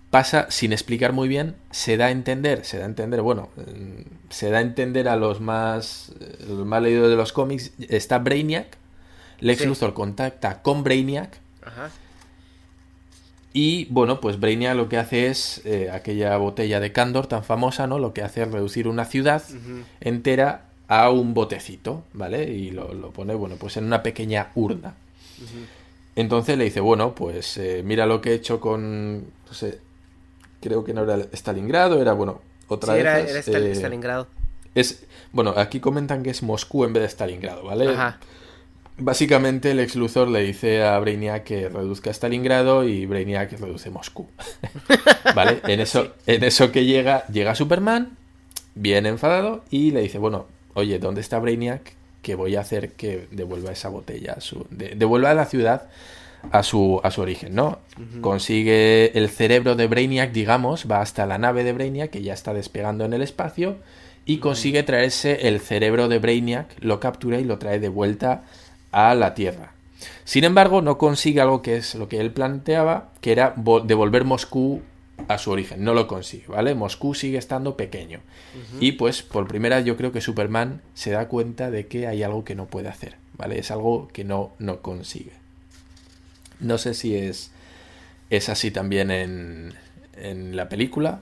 pasa 0.09 0.47
sin 0.49 0.73
explicar 0.73 1.13
muy 1.13 1.27
bien, 1.27 1.55
se 1.71 1.97
da 1.97 2.07
a 2.07 2.11
entender, 2.11 2.65
se 2.65 2.77
da 2.77 2.85
a 2.85 2.87
entender, 2.87 3.21
bueno, 3.21 3.49
mm, 3.55 4.29
se 4.29 4.49
da 4.49 4.59
a 4.59 4.61
entender 4.61 5.07
a 5.07 5.15
los 5.15 5.39
más, 5.41 6.11
los 6.47 6.65
más 6.65 6.81
leídos 6.81 7.09
de 7.09 7.15
los 7.15 7.31
cómics, 7.31 7.71
está 7.79 8.19
Brainiac, 8.19 8.77
Lex 9.39 9.65
Luthor 9.65 9.93
contacta 9.93 10.61
con 10.61 10.83
Brainiac, 10.83 11.39
y 13.53 13.85
bueno, 13.85 14.21
pues 14.21 14.39
Brainiac 14.39 14.75
lo 14.75 14.89
que 14.89 14.97
hace 14.97 15.27
es, 15.27 15.61
eh, 15.65 15.89
aquella 15.91 16.37
botella 16.37 16.79
de 16.79 16.91
Candor 16.91 17.27
tan 17.27 17.43
famosa, 17.43 17.87
¿no? 17.87 17.97
Lo 17.97 18.13
que 18.13 18.21
hace 18.21 18.43
es 18.43 18.51
reducir 18.51 18.87
una 18.87 19.05
ciudad 19.05 19.43
entera 20.01 20.65
a 20.87 21.09
un 21.09 21.33
botecito, 21.33 22.03
¿vale? 22.13 22.43
Y 22.51 22.71
lo, 22.71 23.11
pone, 23.11 23.33
bueno, 23.33 23.55
pues 23.55 23.77
en 23.77 23.85
una 23.85 24.03
pequeña 24.03 24.51
urna. 24.55 24.93
Entonces 26.15 26.57
le 26.57 26.65
dice, 26.65 26.79
bueno, 26.79 27.15
pues 27.15 27.57
eh, 27.57 27.81
mira 27.83 28.05
lo 28.05 28.21
que 28.21 28.31
he 28.31 28.33
hecho 28.33 28.59
con, 28.59 29.19
no 29.19 29.53
sé, 29.53 29.79
creo 30.61 30.83
que 30.83 30.93
no 30.93 31.03
era 31.03 31.17
Stalingrado, 31.33 32.01
era, 32.01 32.13
bueno, 32.13 32.41
otra 32.67 32.93
sí, 32.93 32.99
era, 32.99 33.19
era 33.19 33.39
eh, 33.39 33.75
Stalingrado. 33.75 34.27
Es, 34.75 35.03
bueno, 35.31 35.53
aquí 35.57 35.79
comentan 35.79 36.23
que 36.23 36.29
es 36.29 36.43
Moscú 36.43 36.85
en 36.85 36.93
vez 36.93 37.03
de 37.03 37.09
Stalingrado, 37.09 37.63
¿vale? 37.63 37.89
Ajá. 37.89 38.19
Básicamente 39.01 39.71
el 39.71 39.79
ex 39.79 39.95
Luthor 39.95 40.27
le 40.27 40.41
dice 40.41 40.83
a 40.83 40.99
Brainiac 40.99 41.45
que 41.45 41.69
reduzca 41.69 42.09
Stalingrado 42.11 42.83
y 42.83 43.05
Brainiac 43.05 43.57
reduce 43.57 43.89
Moscú. 43.89 44.27
¿Vale? 45.35 45.61
En 45.63 45.79
eso, 45.79 46.13
en 46.27 46.43
eso 46.43 46.71
que 46.71 46.85
llega, 46.85 47.25
llega 47.27 47.55
Superman, 47.55 48.17
bien 48.75 49.05
enfadado, 49.05 49.63
y 49.69 49.91
le 49.91 50.01
dice, 50.01 50.17
bueno, 50.17 50.47
oye, 50.73 50.99
¿dónde 50.99 51.21
está 51.21 51.39
Brainiac? 51.39 51.93
Que 52.21 52.35
voy 52.35 52.57
a 52.57 52.61
hacer 52.61 52.91
que 52.91 53.27
devuelva 53.31 53.71
esa 53.71 53.87
botella, 53.87 54.33
a 54.33 54.41
su, 54.41 54.67
devuelva 54.69 55.31
a 55.31 55.33
la 55.33 55.45
ciudad 55.45 55.89
a 56.51 56.63
su, 56.63 56.99
a 57.03 57.11
su 57.11 57.21
origen, 57.21 57.55
¿no? 57.55 57.79
Consigue 58.21 59.17
el 59.17 59.29
cerebro 59.29 59.75
de 59.75 59.87
Brainiac, 59.87 60.31
digamos, 60.31 60.85
va 60.89 61.01
hasta 61.01 61.25
la 61.25 61.37
nave 61.37 61.63
de 61.63 61.73
Brainiac, 61.73 62.09
que 62.09 62.21
ya 62.21 62.33
está 62.33 62.53
despegando 62.53 63.05
en 63.05 63.13
el 63.13 63.21
espacio, 63.21 63.77
y 64.25 64.37
consigue 64.37 64.83
traerse 64.83 65.47
el 65.47 65.59
cerebro 65.59 66.07
de 66.07 66.19
Brainiac, 66.19 66.75
lo 66.81 66.99
captura 66.99 67.39
y 67.39 67.43
lo 67.43 67.57
trae 67.57 67.79
de 67.79 67.89
vuelta 67.89 68.43
a 68.91 69.15
la 69.15 69.33
Tierra. 69.33 69.73
Sin 70.23 70.43
embargo, 70.43 70.81
no 70.81 70.97
consigue 70.97 71.41
algo 71.41 71.61
que 71.61 71.75
es 71.75 71.95
lo 71.95 72.07
que 72.07 72.19
él 72.19 72.31
planteaba, 72.31 73.09
que 73.21 73.31
era 73.31 73.53
devolver 73.55 74.23
Moscú 74.23 74.81
a 75.27 75.37
su 75.37 75.51
origen. 75.51 75.83
No 75.83 75.93
lo 75.93 76.07
consigue, 76.07 76.45
¿vale? 76.47 76.75
Moscú 76.75 77.13
sigue 77.13 77.37
estando 77.37 77.75
pequeño. 77.75 78.19
Y 78.79 78.93
pues 78.93 79.21
por 79.21 79.47
primera 79.47 79.77
vez 79.77 79.85
yo 79.85 79.97
creo 79.97 80.11
que 80.11 80.21
Superman 80.21 80.81
se 80.93 81.11
da 81.11 81.27
cuenta 81.27 81.71
de 81.71 81.87
que 81.87 82.07
hay 82.07 82.23
algo 82.23 82.43
que 82.43 82.55
no 82.55 82.67
puede 82.67 82.87
hacer, 82.87 83.15
¿vale? 83.37 83.59
Es 83.59 83.71
algo 83.71 84.07
que 84.07 84.23
no, 84.23 84.51
no 84.59 84.81
consigue. 84.81 85.33
No 86.59 86.77
sé 86.77 86.93
si 86.93 87.15
es, 87.15 87.51
es 88.29 88.49
así 88.49 88.71
también 88.71 89.11
en, 89.11 89.73
en 90.13 90.55
la 90.55 90.69
película. 90.69 91.21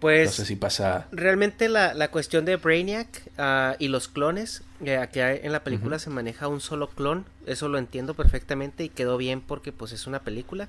Pues. 0.00 0.26
No 0.26 0.32
sé 0.32 0.44
si 0.44 0.56
pasa. 0.56 1.08
Realmente 1.10 1.68
la, 1.68 1.92
la 1.92 2.10
cuestión 2.10 2.44
de 2.44 2.56
Brainiac 2.56 3.22
ah, 3.36 3.74
y 3.78 3.88
los 3.88 4.08
clones, 4.08 4.62
eh, 4.84 5.06
que 5.12 5.40
en 5.42 5.52
la 5.52 5.64
película 5.64 5.98
se 5.98 6.10
maneja 6.10 6.46
un 6.46 6.60
solo 6.60 6.88
clon, 6.88 7.24
eso 7.46 7.68
lo 7.68 7.78
entiendo 7.78 8.14
perfectamente 8.14 8.84
y 8.84 8.88
quedó 8.88 9.16
bien 9.16 9.40
porque 9.40 9.72
pues 9.72 9.92
es 9.92 10.06
una 10.06 10.20
película. 10.20 10.68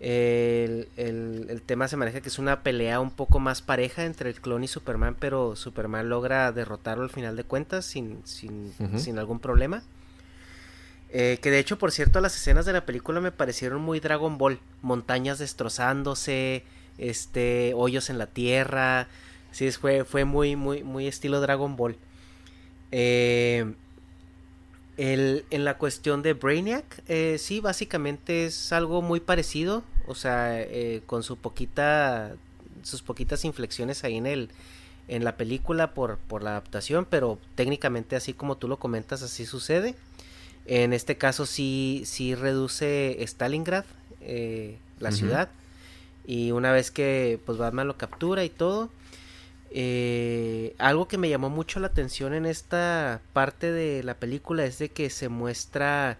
El, 0.00 0.88
el, 0.96 1.62
tema 1.64 1.86
se 1.86 1.96
maneja 1.96 2.20
que 2.20 2.28
es 2.28 2.40
una 2.40 2.64
pelea 2.64 2.98
un 2.98 3.12
poco 3.12 3.38
más 3.38 3.62
pareja 3.62 4.04
entre 4.04 4.30
el 4.30 4.40
clon 4.40 4.64
y 4.64 4.68
Superman, 4.68 5.14
pero 5.16 5.54
Superman 5.54 6.08
logra 6.08 6.50
derrotarlo 6.50 7.04
al 7.04 7.10
final 7.10 7.36
de 7.36 7.44
cuentas 7.44 7.84
sin, 7.84 8.20
sin, 8.24 8.72
sin 8.96 9.20
algún 9.20 9.38
problema. 9.38 9.84
Eh, 11.14 11.38
que 11.42 11.50
de 11.50 11.58
hecho, 11.58 11.78
por 11.78 11.92
cierto, 11.92 12.20
las 12.20 12.34
escenas 12.36 12.64
de 12.64 12.72
la 12.72 12.86
película 12.86 13.20
me 13.20 13.32
parecieron 13.32 13.82
muy 13.82 14.00
Dragon 14.00 14.38
Ball. 14.38 14.58
Montañas 14.80 15.38
destrozándose, 15.38 16.64
este, 16.96 17.74
hoyos 17.76 18.08
en 18.08 18.16
la 18.18 18.26
tierra. 18.26 19.08
Sí, 19.50 19.70
fue, 19.72 20.04
fue 20.04 20.24
muy, 20.24 20.56
muy, 20.56 20.82
muy 20.82 21.06
estilo 21.06 21.42
Dragon 21.42 21.76
Ball. 21.76 21.96
Eh, 22.92 23.74
en 24.96 25.64
la 25.64 25.76
cuestión 25.78 26.22
de 26.22 26.32
Brainiac, 26.32 27.02
eh, 27.08 27.36
sí, 27.38 27.60
básicamente 27.60 28.46
es 28.46 28.72
algo 28.72 29.02
muy 29.02 29.20
parecido. 29.20 29.84
O 30.06 30.14
sea, 30.14 30.66
con 31.06 31.22
su 31.22 31.36
poquita, 31.36 32.34
sus 32.82 33.02
poquitas 33.02 33.44
inflexiones 33.44 34.02
ahí 34.02 34.16
en 34.16 34.26
el, 34.26 34.48
en 35.08 35.24
la 35.24 35.36
película 35.36 35.92
por, 35.94 36.18
por 36.18 36.42
la 36.42 36.50
adaptación, 36.50 37.06
pero 37.08 37.38
técnicamente 37.54 38.16
así 38.16 38.32
como 38.32 38.56
tú 38.56 38.66
lo 38.66 38.78
comentas, 38.78 39.22
así 39.22 39.46
sucede. 39.46 39.94
En 40.66 40.92
este 40.92 41.16
caso 41.16 41.46
sí, 41.46 42.02
sí 42.06 42.34
reduce 42.34 43.16
Stalingrad, 43.20 43.84
eh, 44.20 44.78
la 45.00 45.12
ciudad. 45.12 45.48
Y 46.26 46.52
una 46.52 46.72
vez 46.72 46.90
que 46.90 47.40
pues 47.44 47.58
Batman 47.58 47.88
lo 47.88 47.96
captura 47.96 48.44
y 48.44 48.48
todo. 48.48 48.90
Eh, 49.74 50.74
algo 50.78 51.08
que 51.08 51.18
me 51.18 51.30
llamó 51.30 51.48
mucho 51.48 51.80
la 51.80 51.86
atención 51.86 52.34
en 52.34 52.44
esta 52.44 53.22
parte 53.32 53.72
de 53.72 54.02
la 54.02 54.14
película 54.14 54.64
es 54.64 54.78
de 54.78 54.90
que 54.90 55.08
se 55.08 55.30
muestra 55.30 56.18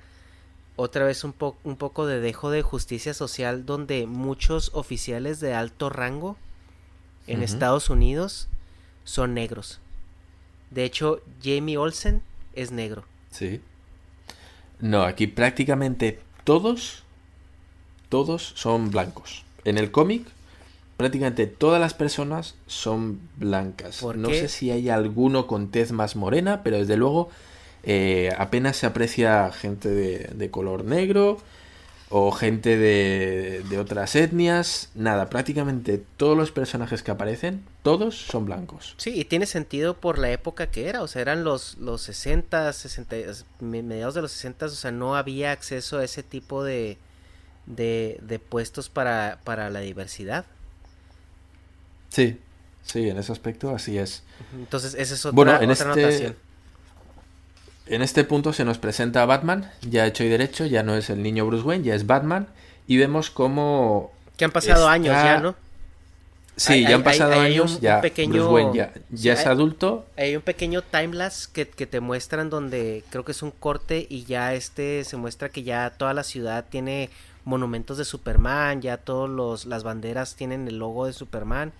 otra 0.75 1.05
vez 1.05 1.23
un, 1.23 1.35
un 1.63 1.77
poco 1.77 2.07
de 2.07 2.19
dejo 2.19 2.51
de 2.51 2.63
justicia 2.63 3.13
social 3.13 3.67
donde 3.67 4.07
muchos 4.07 4.71
oficiales 4.73 5.39
de 5.39 5.53
alto 5.53 5.91
rango 5.91 6.39
en 7.27 7.43
Estados 7.43 7.91
Unidos 7.91 8.49
son 9.05 9.35
negros. 9.35 9.81
De 10.71 10.85
hecho, 10.85 11.21
Jamie 11.43 11.77
Olsen 11.77 12.23
es 12.55 12.73
negro. 12.73 13.05
Sí. 13.31 13.61
No, 14.83 15.05
aquí 15.05 15.27
prácticamente 15.27 16.19
todos, 16.45 17.05
todos 18.11 18.53
son 18.57 18.91
blancos. 18.91 19.45
En 19.65 19.79
el 19.79 19.91
cómic, 19.91 20.27
prácticamente 20.99 21.47
todas 21.47 21.81
las 21.81 21.95
personas 21.95 22.57
son 22.67 23.21
blancas. 23.37 24.03
no 24.17 24.29
sé 24.29 24.49
si 24.49 24.71
hay 24.71 24.91
alguno 24.91 25.47
con 25.47 25.71
tez 25.71 25.93
más 25.93 26.17
morena, 26.17 26.63
pero 26.63 26.79
desde 26.79 26.99
luego 26.99 27.31
eh, 27.85 28.31
apenas 28.37 28.77
se 28.77 28.87
aprecia 28.87 29.51
gente 29.53 29.89
de 29.89 30.51
color 30.51 30.85
negro 30.85 31.39
o 32.15 32.31
gente 32.31 32.77
de, 32.77 33.65
de, 33.71 33.79
otras 33.79 34.15
etnias, 34.17 34.91
nada, 34.95 35.31
prácticamente 35.31 35.97
todos 36.19 36.37
los 36.37 36.53
personajes 36.53 37.03
que 37.03 37.11
aparecen, 37.11 37.65
todos 37.83 38.19
son 38.19 38.45
blancos. 38.45 38.95
Sí, 38.99 39.19
y 39.19 39.25
tiene 39.25 39.47
sentido 39.47 39.97
por 39.97 40.19
la 40.19 40.31
época 40.31 40.67
que 40.67 40.91
era, 40.91 41.01
o 41.01 41.09
sea, 41.09 41.23
eran 41.23 41.43
los, 41.43 41.79
los 41.79 42.03
60, 42.03 42.71
60, 42.75 43.17
mediados 43.61 44.15
de 44.15 44.21
los 44.21 44.31
60, 44.33 44.67
o 44.67 44.69
sea, 44.69 44.91
no 44.91 45.17
había 45.17 45.53
acceso 45.53 46.01
a 46.01 46.05
ese 46.05 46.23
tipo 46.23 46.63
de, 46.63 46.99
de, 47.65 48.19
de 48.21 48.39
puestos 48.39 48.91
para, 48.91 49.41
para 49.43 49.71
la 49.71 49.81
diversidad. 49.81 50.45
Sí, 52.11 52.39
sí, 52.83 53.09
en 53.09 53.17
ese 53.17 53.33
aspecto 53.33 53.75
así 53.75 53.97
es. 53.97 54.23
Entonces, 54.55 54.95
esa 54.99 55.15
es 55.15 55.25
otra, 55.25 55.35
bueno, 55.35 55.59
en 55.63 55.71
otra 55.71 55.95
este 56.09 56.37
en 57.87 58.03
este 58.03 58.25
punto 58.25 58.53
se 58.53 58.65
nos 58.65 58.79
presenta 58.79 59.23
a 59.23 59.27
Batman, 59.27 59.71
ya 59.83 60.07
hecho 60.07 60.25
y 60.25 60.29
derecho, 60.29 60.67
ya 60.67 60.83
no 60.83 60.97
es 60.97 61.11
el 61.11 61.23
niño 61.23 61.47
Bruce 61.47 61.65
Wayne, 61.65 61.85
ya 61.85 61.95
es 61.95 62.07
Batman, 62.07 62.49
y 62.87 62.97
vemos 62.97 63.31
cómo... 63.31 64.13
Que 64.37 64.45
han 64.45 64.51
pasado 64.51 64.89
años 64.89 65.15
ya, 65.15 65.39
¿no? 65.39 65.55
Sí, 66.57 66.83
ya 66.83 66.97
han 66.97 67.03
pasado 67.03 67.41
años, 67.41 67.81
ya 67.81 68.01
Bruce 68.01 68.41
Wayne 68.41 68.91
ya, 69.11 69.33
es 69.33 69.47
adulto. 69.47 70.07
Hay 70.17 70.37
un 70.37 70.43
pequeño 70.43 70.83
timelapse 70.83 71.49
que, 71.53 71.67
que 71.67 71.87
te 71.87 72.01
muestran 72.01 72.51
donde 72.51 73.05
creo 73.11 73.25
que 73.25 73.33
es 73.33 73.43
un 73.43 73.51
corte 73.51 74.07
y 74.09 74.25
ya 74.25 74.53
este 74.55 75.05
se 75.05 75.17
muestra 75.17 75.49
que 75.49 75.63
ya 75.63 75.91
toda 75.91 76.13
la 76.13 76.23
ciudad 76.25 76.67
tiene 76.69 77.09
monumentos 77.45 77.99
de 77.99 78.05
Superman, 78.05 78.83
ya 78.83 78.99
todas 78.99 79.65
las 79.65 79.83
banderas 79.83 80.37
tienen 80.37 80.69
el 80.69 80.79
logo 80.79 81.07
de 81.07 81.13
Superman. 81.15 81.73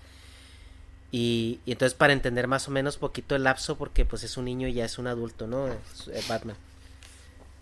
Y, 1.15 1.59
entonces 1.67 1.93
para 1.93 2.11
entender 2.11 2.47
más 2.47 2.67
o 2.67 2.71
menos 2.71 2.97
poquito 2.97 3.35
el 3.35 3.43
lapso, 3.43 3.77
porque 3.77 4.03
pues 4.03 4.23
es 4.23 4.35
un 4.35 4.45
niño 4.45 4.67
y 4.67 4.73
ya 4.73 4.85
es 4.85 4.97
un 4.97 5.05
adulto, 5.05 5.45
¿no? 5.45 5.67
Batman. 6.27 6.55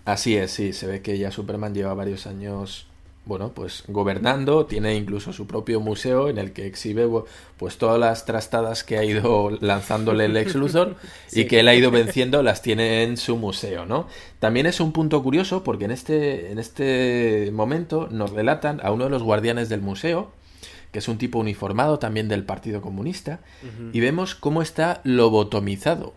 Así 0.06 0.38
es, 0.38 0.52
sí, 0.52 0.72
se 0.72 0.88
ve 0.88 1.02
que 1.02 1.18
ya 1.18 1.32
Superman 1.32 1.74
lleva 1.76 1.94
varios 1.94 2.28
años, 2.28 2.88
bueno, 3.26 3.52
pues 3.54 3.84
gobernando, 3.90 4.68
tiene 4.68 4.96
incluso 4.96 5.34
su 5.34 5.48
propio 5.48 5.82
museo 5.82 6.30
en 6.30 6.38
el 6.38 6.54
que 6.54 6.66
exhibe 6.66 7.10
pues 7.58 7.78
todas 7.78 8.00
las 8.00 8.26
trastadas 8.26 8.86
que 8.86 8.98
ha 8.98 9.04
ido 9.04 9.50
lanzándole 9.60 10.26
el 10.26 10.38
ex 10.38 10.56
Luthor 10.56 10.96
y 11.34 11.44
que 11.44 11.60
él 11.60 11.68
ha 11.68 11.76
ido 11.76 11.92
venciendo, 11.92 12.42
las 12.44 12.62
tiene 12.62 13.04
en 13.04 13.18
su 13.18 13.36
museo, 13.36 13.86
¿no? 13.86 14.08
También 14.40 14.66
es 14.66 14.80
un 14.80 14.94
punto 14.94 15.22
curioso 15.22 15.62
porque 15.62 15.84
en 15.84 15.92
este, 15.92 16.54
en 16.54 16.58
este 16.58 17.52
momento 17.52 18.08
nos 18.10 18.30
relatan 18.30 18.80
a 18.82 18.92
uno 18.92 19.04
de 19.04 19.10
los 19.10 19.24
guardianes 19.24 19.68
del 19.68 19.82
museo, 19.82 20.32
que 20.92 21.00
es 21.00 21.08
un 21.08 21.18
tipo 21.18 21.40
uniformado 21.40 22.00
también 22.00 22.28
del 22.28 22.44
Partido 22.44 22.82
Comunista, 22.82 23.40
y 23.94 24.00
vemos 24.00 24.36
cómo 24.36 24.62
está 24.62 25.02
lobotomizado. 25.04 26.14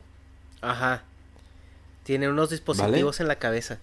Ajá. 0.60 1.04
Tiene 2.02 2.28
unos 2.28 2.50
dispositivos 2.50 3.20
en 3.20 3.28
la 3.28 3.36
cabeza. 3.36 3.78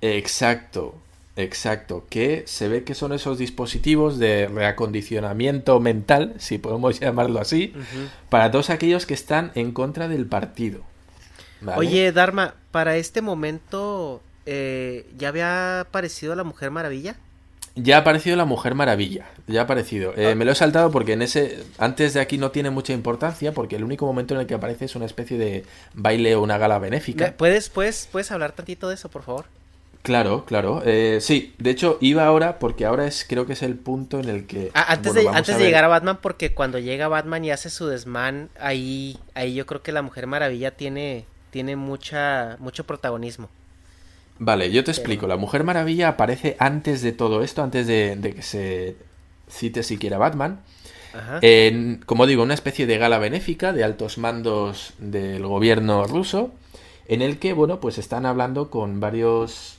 Exacto, 0.00 0.94
exacto. 1.36 2.06
Que 2.08 2.44
se 2.46 2.68
ve 2.68 2.84
que 2.84 2.94
son 2.94 3.12
esos 3.12 3.38
dispositivos 3.38 4.18
de 4.18 4.46
reacondicionamiento 4.46 5.80
mental, 5.80 6.34
si 6.38 6.58
podemos 6.58 7.00
llamarlo 7.00 7.40
así, 7.40 7.72
para 8.28 8.50
todos 8.50 8.70
aquellos 8.70 9.06
que 9.06 9.14
están 9.14 9.52
en 9.54 9.72
contra 9.72 10.08
del 10.08 10.26
partido. 10.26 10.82
Oye, 11.76 12.12
Dharma, 12.12 12.54
para 12.70 12.96
este 12.96 13.22
momento, 13.22 14.20
eh, 14.44 15.06
¿ya 15.16 15.28
había 15.28 15.80
aparecido 15.80 16.34
la 16.34 16.44
Mujer 16.44 16.70
Maravilla? 16.70 17.16
Ya 17.76 17.96
ha 17.96 18.00
aparecido 18.00 18.36
la 18.36 18.46
Mujer 18.46 18.74
Maravilla. 18.74 19.26
Ya 19.46 19.60
ha 19.60 19.64
aparecido. 19.64 20.14
Eh, 20.16 20.34
me 20.34 20.44
lo 20.44 20.52
he 20.52 20.54
saltado 20.54 20.90
porque 20.90 21.12
en 21.12 21.22
ese. 21.22 21.62
Antes 21.78 22.14
de 22.14 22.20
aquí 22.20 22.38
no 22.38 22.50
tiene 22.50 22.70
mucha 22.70 22.92
importancia. 22.92 23.52
Porque 23.52 23.76
el 23.76 23.84
único 23.84 24.06
momento 24.06 24.34
en 24.34 24.40
el 24.40 24.46
que 24.46 24.54
aparece 24.54 24.86
es 24.86 24.96
una 24.96 25.06
especie 25.06 25.38
de 25.38 25.64
baile 25.94 26.34
o 26.34 26.42
una 26.42 26.58
gala 26.58 26.78
benéfica. 26.78 27.34
¿Puedes, 27.36 27.68
puedes, 27.68 28.08
puedes 28.10 28.32
hablar 28.32 28.52
tantito 28.52 28.88
de 28.88 28.94
eso, 28.94 29.10
por 29.10 29.22
favor? 29.22 29.44
Claro, 30.06 30.44
claro. 30.44 30.82
Eh, 30.86 31.18
sí, 31.20 31.52
de 31.58 31.70
hecho 31.70 31.98
iba 32.00 32.24
ahora 32.24 32.60
porque 32.60 32.86
ahora 32.86 33.08
es 33.08 33.26
creo 33.28 33.44
que 33.44 33.54
es 33.54 33.62
el 33.64 33.74
punto 33.74 34.20
en 34.20 34.28
el 34.28 34.46
que... 34.46 34.70
Ah, 34.72 34.92
antes 34.92 35.14
de, 35.14 35.28
antes 35.28 35.58
de 35.58 35.64
llegar 35.64 35.82
a 35.82 35.88
Batman, 35.88 36.20
porque 36.22 36.54
cuando 36.54 36.78
llega 36.78 37.08
Batman 37.08 37.44
y 37.44 37.50
hace 37.50 37.70
su 37.70 37.88
desmán, 37.88 38.48
ahí, 38.60 39.18
ahí 39.34 39.54
yo 39.54 39.66
creo 39.66 39.82
que 39.82 39.90
la 39.90 40.02
Mujer 40.02 40.28
Maravilla 40.28 40.70
tiene, 40.70 41.24
tiene 41.50 41.74
mucha, 41.74 42.56
mucho 42.60 42.84
protagonismo. 42.84 43.48
Vale, 44.38 44.70
yo 44.70 44.84
te 44.84 44.90
explico. 44.90 45.26
La 45.26 45.36
Mujer 45.36 45.64
Maravilla 45.64 46.08
aparece 46.08 46.56
antes 46.58 47.02
de 47.02 47.12
todo 47.12 47.42
esto, 47.42 47.62
antes 47.62 47.86
de, 47.86 48.18
que 48.34 48.42
se 48.42 48.96
cite 49.48 49.82
siquiera 49.82 50.18
Batman. 50.18 50.60
En, 51.40 52.02
como 52.04 52.26
digo, 52.26 52.42
una 52.42 52.52
especie 52.52 52.86
de 52.86 52.98
gala 52.98 53.18
benéfica 53.18 53.72
de 53.72 53.84
altos 53.84 54.18
mandos 54.18 54.92
del 54.98 55.46
gobierno 55.46 56.04
ruso. 56.04 56.52
en 57.08 57.22
el 57.22 57.38
que, 57.38 57.52
bueno, 57.52 57.80
pues 57.80 57.98
están 57.98 58.26
hablando 58.26 58.70
con 58.70 59.00
varios, 59.00 59.78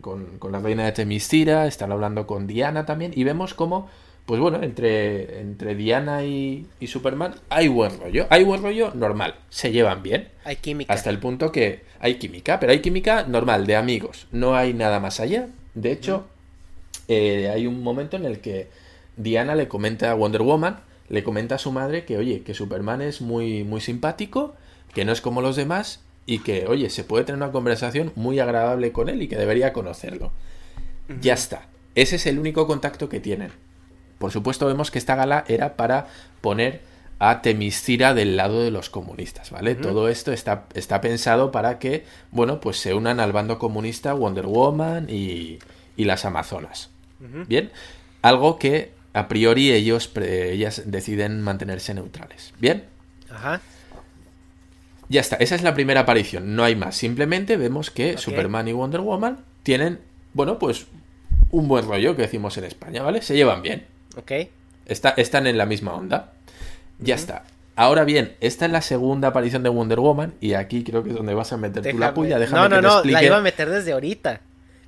con, 0.00 0.38
con 0.38 0.52
la 0.52 0.58
reina 0.58 0.84
de 0.84 0.92
Temistira, 0.92 1.66
están 1.66 1.92
hablando 1.92 2.26
con 2.26 2.46
Diana 2.46 2.86
también, 2.86 3.12
y 3.14 3.24
vemos 3.24 3.54
cómo, 3.54 3.88
pues 4.26 4.40
bueno, 4.40 4.60
entre, 4.62 5.40
entre 5.40 5.76
Diana 5.76 6.24
y, 6.24 6.66
y 6.80 6.88
Superman 6.88 7.36
hay 7.48 7.68
buen 7.68 7.98
rollo, 7.98 8.26
hay 8.28 8.42
buen 8.42 8.60
rollo 8.60 8.92
normal, 8.92 9.36
se 9.50 9.70
llevan 9.70 10.02
bien. 10.02 10.28
Hay 10.44 10.56
química. 10.56 10.92
Hasta 10.92 11.10
el 11.10 11.20
punto 11.20 11.52
que 11.52 11.82
hay 12.00 12.16
química, 12.16 12.58
pero 12.58 12.72
hay 12.72 12.80
química 12.80 13.24
normal, 13.24 13.66
de 13.66 13.76
amigos, 13.76 14.26
no 14.32 14.56
hay 14.56 14.74
nada 14.74 14.98
más 14.98 15.20
allá. 15.20 15.48
De 15.74 15.92
hecho, 15.92 16.26
eh, 17.06 17.50
hay 17.54 17.68
un 17.68 17.82
momento 17.84 18.16
en 18.16 18.24
el 18.24 18.40
que 18.40 18.68
Diana 19.16 19.54
le 19.54 19.68
comenta 19.68 20.10
a 20.10 20.14
Wonder 20.14 20.42
Woman, 20.42 20.80
le 21.08 21.22
comenta 21.22 21.54
a 21.54 21.58
su 21.58 21.70
madre 21.70 22.04
que, 22.04 22.18
oye, 22.18 22.42
que 22.42 22.52
Superman 22.52 23.02
es 23.02 23.20
muy, 23.20 23.62
muy 23.62 23.80
simpático, 23.80 24.54
que 24.92 25.04
no 25.04 25.12
es 25.12 25.20
como 25.20 25.40
los 25.40 25.54
demás 25.54 26.00
y 26.26 26.40
que, 26.40 26.66
oye, 26.66 26.90
se 26.90 27.04
puede 27.04 27.24
tener 27.24 27.40
una 27.40 27.52
conversación 27.52 28.10
muy 28.16 28.40
agradable 28.40 28.90
con 28.90 29.08
él 29.08 29.22
y 29.22 29.28
que 29.28 29.36
debería 29.36 29.72
conocerlo. 29.72 30.32
Ya 31.20 31.34
está. 31.34 31.68
Ese 31.94 32.16
es 32.16 32.26
el 32.26 32.40
único 32.40 32.66
contacto 32.66 33.08
que 33.08 33.20
tienen. 33.20 33.52
Por 34.18 34.32
supuesto, 34.32 34.66
vemos 34.66 34.90
que 34.90 34.98
esta 34.98 35.14
gala 35.14 35.44
era 35.48 35.76
para 35.76 36.06
poner 36.40 36.80
a 37.18 37.40
Temistira 37.40 38.12
del 38.14 38.36
lado 38.36 38.62
de 38.62 38.70
los 38.70 38.90
comunistas, 38.90 39.50
¿vale? 39.50 39.74
Todo 39.74 40.08
esto 40.08 40.32
está, 40.32 40.64
está 40.74 41.00
pensado 41.00 41.50
para 41.50 41.78
que, 41.78 42.04
bueno, 42.30 42.60
pues 42.60 42.78
se 42.78 42.92
unan 42.92 43.20
al 43.20 43.32
bando 43.32 43.58
comunista 43.58 44.12
Wonder 44.12 44.46
Woman 44.46 45.08
y, 45.08 45.58
y 45.96 46.04
las 46.04 46.24
Amazonas. 46.24 46.90
Bien, 47.48 47.70
algo 48.20 48.58
que 48.58 48.92
a 49.14 49.28
priori 49.28 49.72
ellos, 49.72 50.10
ellas 50.16 50.82
deciden 50.84 51.40
mantenerse 51.40 51.94
neutrales. 51.94 52.52
Bien, 52.58 52.84
Ajá. 53.30 53.62
ya 55.08 55.22
está, 55.22 55.36
esa 55.36 55.54
es 55.54 55.62
la 55.62 55.72
primera 55.72 56.00
aparición, 56.00 56.54
no 56.54 56.64
hay 56.64 56.76
más. 56.76 56.96
Simplemente 56.96 57.56
vemos 57.56 57.90
que. 57.90 58.18
Superman 58.18 58.68
y 58.68 58.72
Wonder 58.72 59.00
Woman 59.00 59.38
tienen, 59.62 60.00
bueno, 60.34 60.58
pues 60.58 60.86
un 61.50 61.66
buen 61.66 61.86
rollo 61.86 62.14
que 62.14 62.22
decimos 62.22 62.58
en 62.58 62.64
España, 62.64 63.02
¿vale? 63.02 63.22
Se 63.22 63.34
llevan 63.34 63.62
bien. 63.62 63.86
Ok. 64.16 64.32
Está- 64.86 65.10
están 65.16 65.46
en 65.46 65.58
la 65.58 65.66
misma 65.66 65.94
onda. 65.94 66.32
Ya 66.98 67.14
está. 67.14 67.44
Ahora 67.74 68.04
bien, 68.04 68.34
esta 68.40 68.64
es 68.66 68.72
la 68.72 68.80
segunda 68.80 69.28
aparición 69.28 69.62
de 69.62 69.68
Wonder 69.68 70.00
Woman 70.00 70.32
y 70.40 70.54
aquí 70.54 70.82
creo 70.82 71.02
que 71.02 71.10
es 71.10 71.14
donde 71.16 71.34
vas 71.34 71.52
a 71.52 71.56
meter 71.58 71.82
tú 71.82 71.98
la 71.98 72.06
Déjame- 72.10 72.14
puya. 72.14 72.38
Déjame 72.38 72.62
no, 72.62 72.68
no, 72.68 72.76
que 72.76 72.82
no, 72.82 72.88
explique. 72.94 73.12
la 73.20 73.24
iba 73.24 73.36
a 73.36 73.40
meter 73.42 73.68
desde 73.68 73.92
ahorita. 73.92 74.40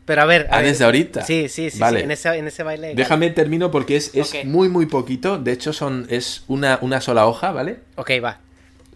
Pero 0.07 0.23
a 0.23 0.25
ver. 0.25 0.47
a 0.51 0.55
Ah, 0.55 0.57
ver. 0.59 0.67
desde 0.69 0.85
ahorita. 0.85 1.23
Sí, 1.23 1.49
sí, 1.51 1.69
sí, 1.71 1.79
Vale. 1.79 1.99
sí, 1.99 2.05
En, 2.05 2.11
ese, 2.13 2.29
en 2.39 2.47
ese 2.47 2.63
baile. 2.63 2.95
Déjame 2.95 3.29
termino 3.31 3.71
porque 3.71 3.97
es, 3.97 4.15
es 4.15 4.45
muy 4.47 4.71
muy 4.71 4.87
poquito. 4.87 5.39
De 5.39 5.53
hecho, 5.53 5.75
son, 5.75 6.07
es 6.09 6.45
una, 6.49 6.79
una 6.81 7.03
sola 7.03 7.27
hoja, 7.27 7.53
¿vale? 7.53 7.81
Ok, 7.97 8.13
va. 8.25 8.39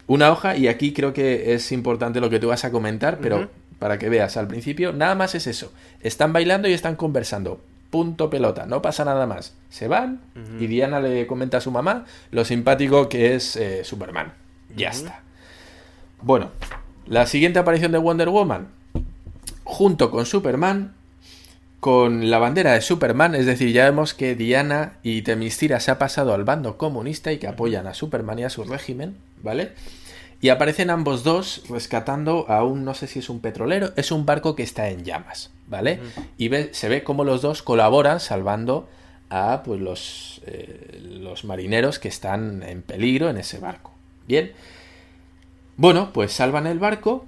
Una 0.07 0.31
hoja 0.31 0.57
y 0.57 0.67
aquí 0.67 0.91
creo 0.91 1.13
que 1.13 1.53
es 1.53 1.71
importante 1.71 2.19
lo 2.19 2.31
que 2.31 2.39
tú 2.39 2.47
vas 2.47 2.65
a 2.65 2.71
comentar, 2.71 3.19
pero 3.21 3.47
para 3.77 3.99
que 3.99 4.09
veas 4.09 4.37
al 4.37 4.47
principio, 4.47 4.91
nada 4.91 5.13
más 5.13 5.35
es 5.35 5.45
eso. 5.45 5.71
Están 6.01 6.33
bailando 6.33 6.67
y 6.67 6.73
están 6.73 6.95
conversando. 6.95 7.61
Punto 7.93 8.27
pelota, 8.31 8.65
no 8.65 8.81
pasa 8.81 9.05
nada 9.05 9.27
más. 9.27 9.53
Se 9.69 9.87
van 9.87 10.19
y 10.59 10.65
Diana 10.65 10.99
le 10.99 11.27
comenta 11.27 11.57
a 11.57 11.61
su 11.61 11.69
mamá 11.69 12.05
lo 12.31 12.43
simpático 12.43 13.07
que 13.07 13.35
es 13.35 13.55
eh, 13.55 13.83
Superman. 13.83 14.33
Ya 14.75 14.89
está. 14.89 15.21
Bueno, 16.19 16.49
la 17.05 17.27
siguiente 17.27 17.59
aparición 17.59 17.91
de 17.91 17.99
Wonder 17.99 18.29
Woman, 18.29 18.69
junto 19.63 20.09
con 20.09 20.25
Superman, 20.25 20.95
con 21.79 22.31
la 22.31 22.39
bandera 22.39 22.73
de 22.73 22.81
Superman, 22.81 23.35
es 23.35 23.45
decir, 23.45 23.71
ya 23.71 23.85
vemos 23.85 24.15
que 24.15 24.33
Diana 24.33 24.93
y 25.03 25.21
Temistira 25.21 25.79
se 25.79 25.91
ha 25.91 25.99
pasado 25.99 26.33
al 26.33 26.45
bando 26.45 26.79
comunista 26.79 27.31
y 27.31 27.37
que 27.37 27.47
apoyan 27.47 27.85
a 27.85 27.93
Superman 27.93 28.39
y 28.39 28.43
a 28.43 28.49
su 28.49 28.63
régimen, 28.63 29.17
¿vale? 29.43 29.73
Y 30.41 30.49
aparecen 30.49 30.89
ambos 30.89 31.23
dos 31.23 31.61
rescatando 31.69 32.49
a 32.49 32.63
un, 32.63 32.85
no 32.85 32.95
sé 32.95 33.05
si 33.05 33.19
es 33.19 33.29
un 33.29 33.39
petrolero, 33.39 33.93
es 33.97 34.11
un 34.11 34.25
barco 34.25 34.55
que 34.55 34.63
está 34.63 34.89
en 34.89 35.03
llamas, 35.03 35.51
¿vale? 35.67 35.99
Y 36.37 36.47
ve- 36.49 36.69
se 36.73 36.89
ve 36.89 37.03
cómo 37.03 37.23
los 37.23 37.41
dos 37.41 37.61
colaboran 37.63 38.19
salvando 38.19 38.87
a 39.29 39.63
pues, 39.63 39.79
los, 39.81 40.41
eh, 40.45 40.99
los 41.01 41.43
marineros 41.45 41.99
que 41.99 42.07
están 42.07 42.63
en 42.63 42.81
peligro 42.81 43.29
en 43.29 43.37
ese 43.37 43.59
barco. 43.59 43.91
Bien. 44.27 44.51
Bueno, 45.77 46.11
pues 46.13 46.31
salvan 46.31 46.67
el 46.67 46.79
barco 46.79 47.25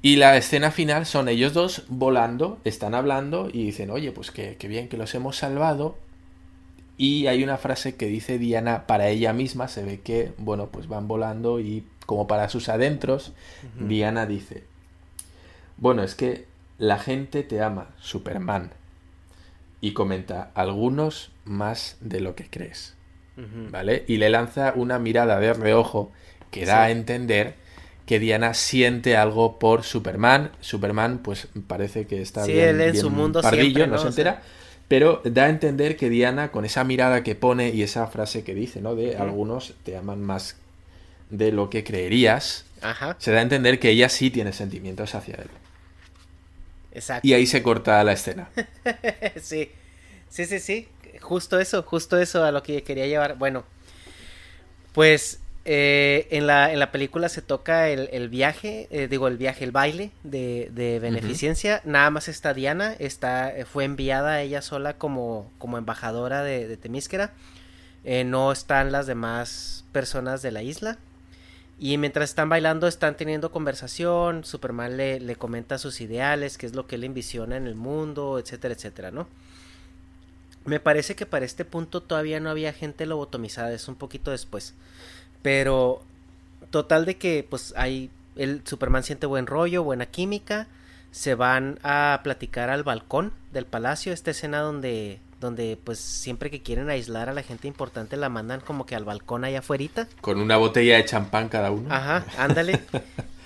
y 0.00 0.16
la 0.16 0.36
escena 0.36 0.70
final 0.70 1.06
son 1.06 1.28
ellos 1.28 1.52
dos 1.54 1.84
volando, 1.88 2.58
están 2.64 2.94
hablando 2.94 3.48
y 3.52 3.64
dicen, 3.64 3.90
oye, 3.90 4.12
pues 4.12 4.30
que, 4.30 4.56
que 4.56 4.68
bien 4.68 4.88
que 4.88 4.96
los 4.96 5.14
hemos 5.14 5.36
salvado. 5.36 5.96
Y 6.96 7.26
hay 7.26 7.42
una 7.42 7.56
frase 7.56 7.96
que 7.96 8.06
dice 8.06 8.38
Diana 8.38 8.86
para 8.86 9.08
ella 9.08 9.32
misma, 9.32 9.66
se 9.66 9.82
ve 9.82 10.00
que, 10.00 10.32
bueno, 10.38 10.68
pues 10.68 10.86
van 10.86 11.08
volando 11.08 11.58
y 11.58 11.84
como 12.06 12.28
para 12.28 12.48
sus 12.48 12.68
adentros, 12.68 13.32
Diana 13.80 14.26
dice, 14.26 14.62
bueno, 15.76 16.04
es 16.04 16.14
que 16.14 16.46
la 16.78 16.98
gente 16.98 17.42
te 17.42 17.62
ama, 17.62 17.88
Superman. 18.00 18.70
Y 19.80 19.92
comenta, 19.92 20.50
algunos 20.54 21.30
más 21.44 21.96
de 22.00 22.20
lo 22.20 22.34
que 22.34 22.48
crees. 22.48 22.94
¿Vale? 23.36 24.04
Y 24.06 24.18
le 24.18 24.30
lanza 24.30 24.72
una 24.76 24.98
mirada 24.98 25.40
de 25.40 25.52
reojo 25.52 26.12
que 26.50 26.64
da 26.66 26.84
a 26.84 26.90
entender 26.90 27.54
que 28.06 28.18
Diana 28.20 28.54
siente 28.54 29.16
algo 29.16 29.58
por 29.58 29.82
Superman. 29.82 30.52
Superman, 30.60 31.18
pues 31.18 31.48
parece 31.66 32.06
que 32.06 32.22
está 32.22 32.44
Sí, 32.44 32.52
bien, 32.52 32.68
él 32.68 32.80
en 32.80 32.92
bien 32.92 33.02
su 33.02 33.10
mundo 33.10 33.42
pardillo, 33.42 33.64
siempre, 33.64 33.86
no 33.88 33.94
¿no? 33.94 33.98
se 33.98 34.08
entera. 34.08 34.42
Pero 34.86 35.20
da 35.24 35.44
a 35.44 35.48
entender 35.48 35.96
que 35.96 36.10
Diana, 36.10 36.52
con 36.52 36.64
esa 36.64 36.84
mirada 36.84 37.24
que 37.24 37.34
pone 37.34 37.70
y 37.70 37.82
esa 37.82 38.06
frase 38.06 38.44
que 38.44 38.54
dice, 38.54 38.80
¿no? 38.80 38.94
De 38.94 39.16
algunos 39.16 39.74
te 39.82 39.96
aman 39.96 40.20
más 40.22 40.56
de 41.30 41.50
lo 41.52 41.70
que 41.70 41.82
creerías, 41.82 42.66
Ajá. 42.82 43.16
se 43.18 43.32
da 43.32 43.38
a 43.38 43.42
entender 43.42 43.80
que 43.80 43.90
ella 43.90 44.08
sí 44.08 44.30
tiene 44.30 44.52
sentimientos 44.52 45.14
hacia 45.14 45.36
él. 45.36 45.48
Exacto. 46.94 47.26
Y 47.26 47.32
ahí 47.34 47.46
se 47.46 47.62
corta 47.62 48.02
la 48.04 48.12
escena. 48.12 48.48
sí. 49.40 49.70
Sí, 50.28 50.46
sí, 50.46 50.58
sí. 50.58 50.88
Justo 51.20 51.60
eso, 51.60 51.82
justo 51.82 52.18
eso 52.18 52.44
a 52.44 52.52
lo 52.52 52.62
que 52.62 52.82
quería 52.82 53.06
llevar. 53.06 53.36
Bueno, 53.36 53.64
pues 54.92 55.40
eh, 55.64 56.28
en, 56.30 56.46
la, 56.46 56.72
en 56.72 56.78
la 56.78 56.92
película 56.92 57.28
se 57.28 57.40
toca 57.40 57.88
el, 57.88 58.08
el 58.12 58.28
viaje, 58.28 58.86
eh, 58.90 59.08
digo 59.08 59.28
el 59.28 59.38
viaje, 59.38 59.64
el 59.64 59.70
baile 59.72 60.10
de, 60.22 60.70
de 60.72 60.98
beneficencia. 60.98 61.80
Nada 61.84 62.10
más 62.10 62.28
está 62.28 62.52
Diana, 62.52 62.94
está, 62.98 63.56
eh, 63.56 63.64
fue 63.64 63.84
enviada 63.84 64.40
ella 64.42 64.60
sola 64.60 64.98
como, 64.98 65.50
como 65.58 65.78
embajadora 65.78 66.42
de, 66.42 66.68
de 66.68 66.76
Temísquera. 66.76 67.32
Eh, 68.04 68.24
no 68.24 68.52
están 68.52 68.92
las 68.92 69.06
demás 69.06 69.84
personas 69.92 70.42
de 70.42 70.50
la 70.50 70.62
isla. 70.62 70.98
Y 71.78 71.98
mientras 71.98 72.30
están 72.30 72.48
bailando, 72.48 72.86
están 72.86 73.16
teniendo 73.16 73.50
conversación. 73.50 74.44
Superman 74.44 74.96
le, 74.96 75.20
le 75.20 75.36
comenta 75.36 75.78
sus 75.78 76.00
ideales, 76.00 76.56
qué 76.56 76.66
es 76.66 76.74
lo 76.74 76.86
que 76.86 76.94
él 76.94 77.04
envisiona 77.04 77.56
en 77.56 77.66
el 77.66 77.74
mundo, 77.74 78.38
etcétera, 78.38 78.74
etcétera, 78.74 79.10
¿no? 79.10 79.26
Me 80.64 80.80
parece 80.80 81.14
que 81.14 81.26
para 81.26 81.44
este 81.44 81.64
punto 81.64 82.00
todavía 82.02 82.40
no 82.40 82.48
había 82.48 82.72
gente 82.72 83.04
lobotomizada, 83.06 83.72
es 83.72 83.86
un 83.88 83.96
poquito 83.96 84.30
después. 84.30 84.74
Pero, 85.42 86.02
total 86.70 87.04
de 87.04 87.18
que, 87.18 87.46
pues, 87.48 87.74
hay. 87.76 88.10
El 88.36 88.62
Superman 88.64 89.02
siente 89.04 89.26
buen 89.26 89.46
rollo, 89.46 89.84
buena 89.84 90.06
química. 90.06 90.66
Se 91.10 91.34
van 91.34 91.78
a 91.82 92.20
platicar 92.24 92.70
al 92.70 92.82
balcón 92.82 93.32
del 93.52 93.66
palacio. 93.66 94.12
Esta 94.12 94.30
escena 94.30 94.60
donde, 94.60 95.20
donde, 95.44 95.78
pues, 95.84 95.98
siempre 96.00 96.50
que 96.50 96.62
quieren 96.62 96.90
aislar 96.90 97.28
a 97.28 97.32
la 97.34 97.42
gente 97.42 97.68
importante, 97.68 98.16
la 98.16 98.28
mandan 98.28 98.60
como 98.60 98.86
que 98.86 98.96
al 98.96 99.04
balcón 99.04 99.44
allá 99.44 99.60
afuera. 99.60 100.08
Con 100.20 100.40
una 100.40 100.56
botella 100.56 100.96
de 100.96 101.04
champán 101.04 101.48
cada 101.48 101.70
uno. 101.70 101.92
Ajá, 101.94 102.24
ándale. 102.38 102.80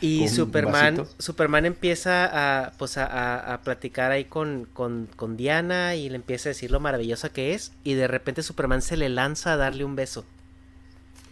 Y 0.00 0.28
Superman, 0.28 0.96
vasito. 0.98 1.16
Superman 1.20 1.66
empieza 1.66 2.28
a, 2.66 2.70
pues 2.78 2.96
a, 2.98 3.04
a- 3.06 3.54
a 3.54 3.60
platicar 3.62 4.12
ahí 4.12 4.26
con, 4.26 4.68
con, 4.72 5.08
con 5.16 5.36
Diana 5.36 5.96
y 5.96 6.08
le 6.08 6.14
empieza 6.14 6.48
a 6.48 6.52
decir 6.54 6.70
lo 6.70 6.78
maravillosa 6.78 7.30
que 7.30 7.52
es. 7.54 7.72
Y 7.82 7.94
de 7.94 8.06
repente 8.06 8.44
Superman 8.44 8.80
se 8.80 8.96
le 8.96 9.08
lanza 9.08 9.54
a 9.54 9.56
darle 9.56 9.84
un 9.84 9.96
beso. 9.96 10.24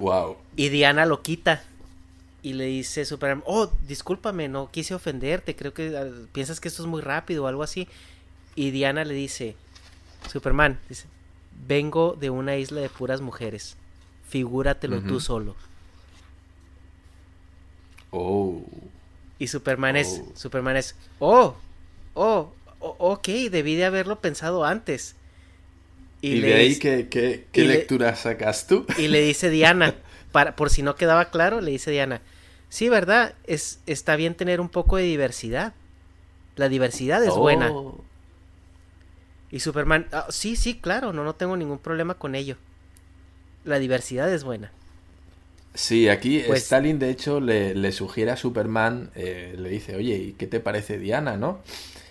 Wow. 0.00 0.36
Y 0.56 0.68
Diana 0.70 1.06
lo 1.06 1.22
quita. 1.22 1.62
Y 2.42 2.54
le 2.54 2.64
dice 2.64 3.04
Superman, 3.04 3.44
oh, 3.46 3.70
discúlpame, 3.86 4.48
no 4.48 4.70
quise 4.72 4.94
ofenderte, 4.94 5.54
creo 5.54 5.72
que 5.72 5.96
ah, 5.96 6.06
piensas 6.32 6.58
que 6.58 6.66
esto 6.68 6.82
es 6.82 6.88
muy 6.88 7.02
rápido 7.02 7.44
o 7.44 7.46
algo 7.46 7.62
así. 7.62 7.86
Y 8.56 8.72
Diana 8.72 9.04
le 9.04 9.14
dice, 9.14 9.54
Superman, 10.30 10.78
dice, 10.88 11.06
vengo 11.66 12.16
de 12.18 12.30
una 12.30 12.56
isla 12.56 12.80
de 12.80 12.88
puras 12.88 13.20
mujeres, 13.20 13.76
figúratelo 14.28 15.00
tú 15.02 15.20
solo. 15.20 15.54
Oh. 18.10 18.62
Y 19.38 19.48
Superman 19.48 19.96
es, 19.96 20.22
Oh. 20.24 20.32
Superman 20.34 20.76
es, 20.76 20.94
oh, 21.18 21.54
oh, 22.14 22.52
ok, 22.80 23.28
debí 23.50 23.74
de 23.74 23.84
haberlo 23.84 24.20
pensado 24.20 24.64
antes. 24.64 25.16
Y, 26.22 26.40
de 26.40 26.54
ahí, 26.54 26.68
dice- 26.70 26.80
¿qué, 26.80 27.08
qué, 27.08 27.46
qué 27.52 27.64
y 27.64 27.66
le- 27.66 27.74
lectura 27.74 28.16
sacas 28.16 28.66
tú? 28.66 28.86
y 28.98 29.08
le 29.08 29.20
dice 29.20 29.50
Diana, 29.50 29.94
para, 30.32 30.56
por 30.56 30.70
si 30.70 30.82
no 30.82 30.96
quedaba 30.96 31.26
claro, 31.30 31.60
le 31.60 31.70
dice 31.72 31.90
Diana, 31.90 32.22
sí, 32.70 32.88
¿verdad? 32.88 33.34
Es, 33.46 33.80
está 33.86 34.16
bien 34.16 34.34
tener 34.34 34.60
un 34.60 34.68
poco 34.70 34.96
de 34.96 35.02
diversidad. 35.04 35.74
La 36.56 36.70
diversidad 36.70 37.22
es 37.22 37.34
buena. 37.34 37.70
Y 39.50 39.60
Superman, 39.60 40.06
"Ah, 40.12 40.26
sí, 40.30 40.56
sí, 40.56 40.74
claro, 40.78 41.12
no, 41.12 41.22
no 41.24 41.34
tengo 41.34 41.56
ningún 41.56 41.78
problema 41.78 42.14
con 42.14 42.34
ello. 42.34 42.56
La 43.64 43.78
diversidad 43.78 44.32
es 44.32 44.44
buena. 44.44 44.70
Sí, 45.74 46.08
aquí 46.08 46.42
Pues- 46.46 46.62
Stalin 46.64 46.98
de 46.98 47.10
hecho 47.10 47.38
le, 47.40 47.74
le 47.74 47.92
sugiere 47.92 48.30
a 48.30 48.36
Superman, 48.36 49.10
eh, 49.14 49.54
le 49.58 49.68
dice, 49.68 49.94
oye, 49.96 50.16
¿y 50.16 50.32
qué 50.32 50.46
te 50.46 50.58
parece 50.60 50.98
Diana, 50.98 51.36
no? 51.36 51.60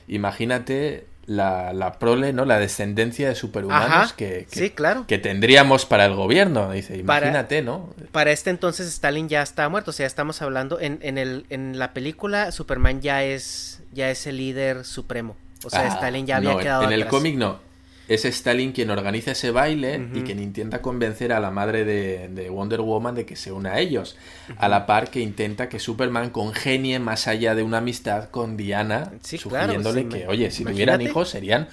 Imagínate 0.08 1.08
la, 1.26 1.74
la 1.74 1.98
prole, 1.98 2.32
¿no? 2.32 2.46
La 2.46 2.60
descendencia 2.60 3.28
de 3.28 3.34
superhumanos 3.36 3.90
Ajá, 3.90 4.16
que, 4.16 4.46
que- 4.52 4.60
sí, 4.60 4.70
claro. 4.70 5.06
que 5.08 5.18
tendríamos 5.18 5.86
para 5.88 6.06
el 6.06 6.14
gobierno. 6.14 6.72
Dice, 6.72 7.00
Para- 7.04 7.26
imagínate, 7.28 7.64
¿no? 7.64 7.90
Para 8.12 8.32
este 8.32 8.52
entonces 8.52 8.88
Stalin 8.88 9.28
ya 9.28 9.42
está 9.42 9.68
muerto, 9.68 9.90
o 9.90 9.94
sea, 9.94 10.06
estamos 10.06 10.44
hablando 10.44 10.80
en, 10.80 11.00
en, 11.02 11.18
el, 11.18 11.46
en 11.50 11.80
la 11.80 11.94
película 11.94 12.52
Superman 12.52 13.02
ya 13.02 13.24
es 13.24 13.82
ya 13.92 14.12
es 14.12 14.28
el 14.28 14.38
líder 14.38 14.86
supremo. 14.86 15.36
O 15.66 15.70
sea, 15.70 15.82
Ah, 15.82 15.88
Stalin 15.88 16.26
ya 16.26 16.38
había 16.38 16.54
no, 16.54 16.58
quedado 16.60 16.84
En 16.84 16.92
el 16.92 17.08
cómic 17.08 17.36
no. 17.36 17.60
Es 18.08 18.24
Stalin 18.24 18.72
quien 18.72 18.92
organiza 18.92 19.32
ese 19.32 19.50
baile 19.50 20.00
y 20.14 20.22
quien 20.22 20.40
intenta 20.40 20.80
convencer 20.80 21.34
a 21.34 21.40
la 21.40 21.50
madre 21.50 21.86
de, 21.86 22.28
de 22.28 22.52
Wonder 22.52 22.82
Woman 22.82 23.16
de 23.16 23.26
que 23.26 23.36
se 23.36 23.52
una 23.52 23.74
a 23.74 23.80
ellos. 23.80 24.16
A 24.58 24.68
la 24.70 24.86
par 24.86 25.10
que 25.10 25.22
intenta 25.22 25.70
que 25.70 25.80
Superman 25.80 26.30
congenie 26.30 27.00
más 27.00 27.28
allá 27.28 27.56
de 27.56 27.64
una 27.64 27.80
amistad 27.80 28.30
con 28.30 28.58
Diana, 28.58 29.12
Sí, 29.24 29.40
claro, 29.40 29.74
sugiriéndole 29.74 30.02
sí, 30.04 30.10
que, 30.10 30.28
oye, 30.28 30.52
si 30.52 30.62
imagínate. 30.62 30.72
tuvieran 30.74 31.02
hijos 31.02 31.30
serían 31.30 31.68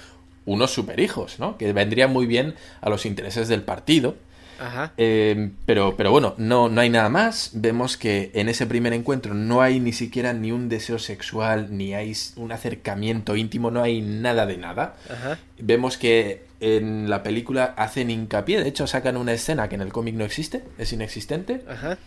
unos 0.46 0.70
superhijos, 0.72 1.38
¿no? 1.38 1.58
Que 1.58 1.70
vendrían 1.74 2.10
muy 2.10 2.24
bien 2.24 2.54
a 2.80 2.88
los 2.88 3.04
intereses 3.04 3.48
del 3.48 3.62
partido. 3.62 4.16
Ajá. 4.62 4.92
Eh, 4.96 5.50
pero, 5.66 5.96
pero 5.96 6.10
bueno, 6.10 6.34
no, 6.38 6.68
no 6.68 6.80
hay 6.80 6.88
nada 6.88 7.08
más. 7.08 7.50
Vemos 7.54 7.96
que 7.96 8.30
en 8.34 8.48
ese 8.48 8.66
primer 8.66 8.92
encuentro 8.92 9.34
no 9.34 9.60
hay 9.60 9.80
ni 9.80 9.92
siquiera 9.92 10.32
ni 10.32 10.52
un 10.52 10.68
deseo 10.68 10.98
sexual, 10.98 11.76
ni 11.76 11.94
hay 11.94 12.12
un 12.36 12.52
acercamiento 12.52 13.34
íntimo, 13.36 13.70
no 13.70 13.82
hay 13.82 14.00
nada 14.00 14.46
de 14.46 14.56
nada. 14.56 14.94
Ajá. 15.10 15.38
Vemos 15.58 15.98
que 15.98 16.44
en 16.60 17.10
la 17.10 17.22
película 17.24 17.74
hacen 17.76 18.10
hincapié, 18.10 18.62
de 18.62 18.68
hecho 18.68 18.86
sacan 18.86 19.16
una 19.16 19.32
escena 19.32 19.68
que 19.68 19.74
en 19.74 19.80
el 19.80 19.92
cómic 19.92 20.14
no 20.14 20.24
existe, 20.24 20.62
es 20.78 20.92
inexistente. 20.92 21.64
Ajá. 21.68 21.98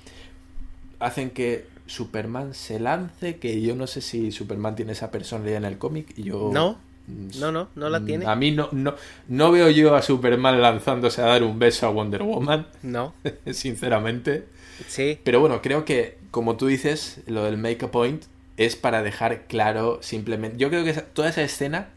Hacen 0.99 1.29
que 1.31 1.67
Superman 1.87 2.53
se 2.53 2.79
lance, 2.79 3.35
que 3.35 3.61
yo 3.61 3.75
no 3.75 3.85
sé 3.85 4.01
si 4.01 4.31
Superman 4.31 4.75
tiene 4.75 4.93
esa 4.93 5.11
personalidad 5.11 5.57
en 5.57 5.65
el 5.65 5.77
cómic. 5.77 6.13
y 6.17 6.23
Yo, 6.23 6.49
No. 6.53 6.77
Mm, 7.07 7.39
No, 7.39 7.51
no, 7.51 7.69
no 7.75 7.89
la 7.89 8.03
tiene. 8.03 8.25
A 8.25 8.35
mí 8.35 8.51
no, 8.51 8.69
no, 8.71 8.95
no 9.27 9.51
veo 9.51 9.69
yo 9.69 9.95
a 9.95 10.01
Superman 10.01 10.61
lanzándose 10.61 11.21
a 11.21 11.25
dar 11.25 11.43
un 11.43 11.59
beso 11.59 11.85
a 11.85 11.89
Wonder 11.89 12.23
Woman, 12.23 12.67
No. 12.83 13.13
sinceramente. 13.51 14.45
Sí. 14.87 15.19
Pero 15.23 15.39
bueno, 15.39 15.61
creo 15.61 15.85
que, 15.85 16.17
como 16.31 16.57
tú 16.57 16.67
dices, 16.67 17.21
lo 17.27 17.43
del 17.45 17.57
make 17.57 17.85
a 17.85 17.91
point 17.91 18.23
es 18.57 18.75
para 18.75 19.01
dejar 19.03 19.47
claro 19.47 19.99
simplemente. 20.01 20.57
Yo 20.57 20.69
creo 20.69 20.83
que 20.83 20.93
toda 20.93 21.29
esa 21.29 21.41
escena 21.43 21.89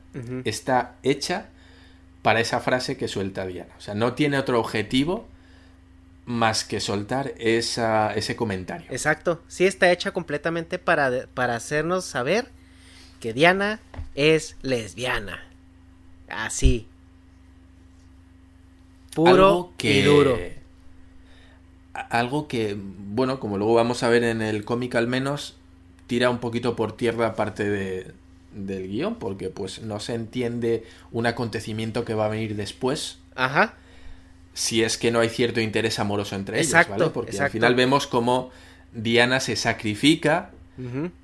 está 0.45 0.97
hecha 1.05 1.47
para 2.23 2.41
esa 2.41 2.59
frase 2.61 2.97
que 2.97 3.07
suelta 3.09 3.47
Diana. 3.47 3.73
O 3.79 3.81
sea, 3.81 3.95
no 3.95 4.15
tiene 4.15 4.37
otro 4.39 4.59
objetivo 4.59 5.29
más 6.27 6.65
que 6.65 6.81
soltar 6.81 7.33
esa, 7.39 8.13
ese 8.15 8.37
comentario. 8.37 8.87
Exacto. 8.91 9.41
Sí 9.49 9.65
está 9.67 9.91
hecha 9.93 10.11
completamente 10.11 10.79
para, 10.79 11.27
para 11.33 11.55
hacernos 11.57 12.05
saber 12.05 12.49
que 13.21 13.33
Diana 13.33 13.81
es 14.19 14.57
lesbiana. 14.63 15.45
Así. 16.29 16.89
Puro 19.15 19.31
algo 19.31 19.73
que, 19.79 20.01
y 20.01 20.03
duro. 20.03 20.37
Algo 21.95 22.49
que, 22.49 22.77
bueno, 22.77 23.39
como 23.39 23.59
luego 23.59 23.75
vamos 23.75 24.03
a 24.03 24.09
ver 24.09 24.25
en 24.25 24.43
el 24.43 24.65
cómic 24.65 24.97
al 24.97 25.07
menos, 25.07 25.55
tira 26.09 26.31
un 26.31 26.39
poquito 26.39 26.75
por 26.75 26.97
tierra 26.97 27.37
parte 27.37 27.71
de, 27.71 28.13
del 28.53 28.89
guion, 28.89 29.15
porque 29.15 29.51
pues 29.51 29.83
no 29.83 30.01
se 30.01 30.15
entiende 30.15 30.85
un 31.13 31.27
acontecimiento 31.27 32.05
que 32.05 32.15
va 32.15 32.27
a 32.27 32.29
venir 32.29 32.57
después, 32.57 33.19
Ajá. 33.37 33.77
si 34.53 34.83
es 34.83 34.99
que 34.99 35.13
no 35.13 35.21
hay 35.21 35.29
cierto 35.29 35.61
interés 35.61 36.01
amoroso 36.01 36.35
entre 36.35 36.59
Exacto, 36.59 36.95
ellos, 36.95 37.01
¿vale? 37.01 37.15
Porque 37.15 37.39
al 37.39 37.51
final 37.51 37.77
vemos 37.77 38.09
como 38.09 38.51
Diana 38.93 39.39
se 39.39 39.55
sacrifica 39.55 40.51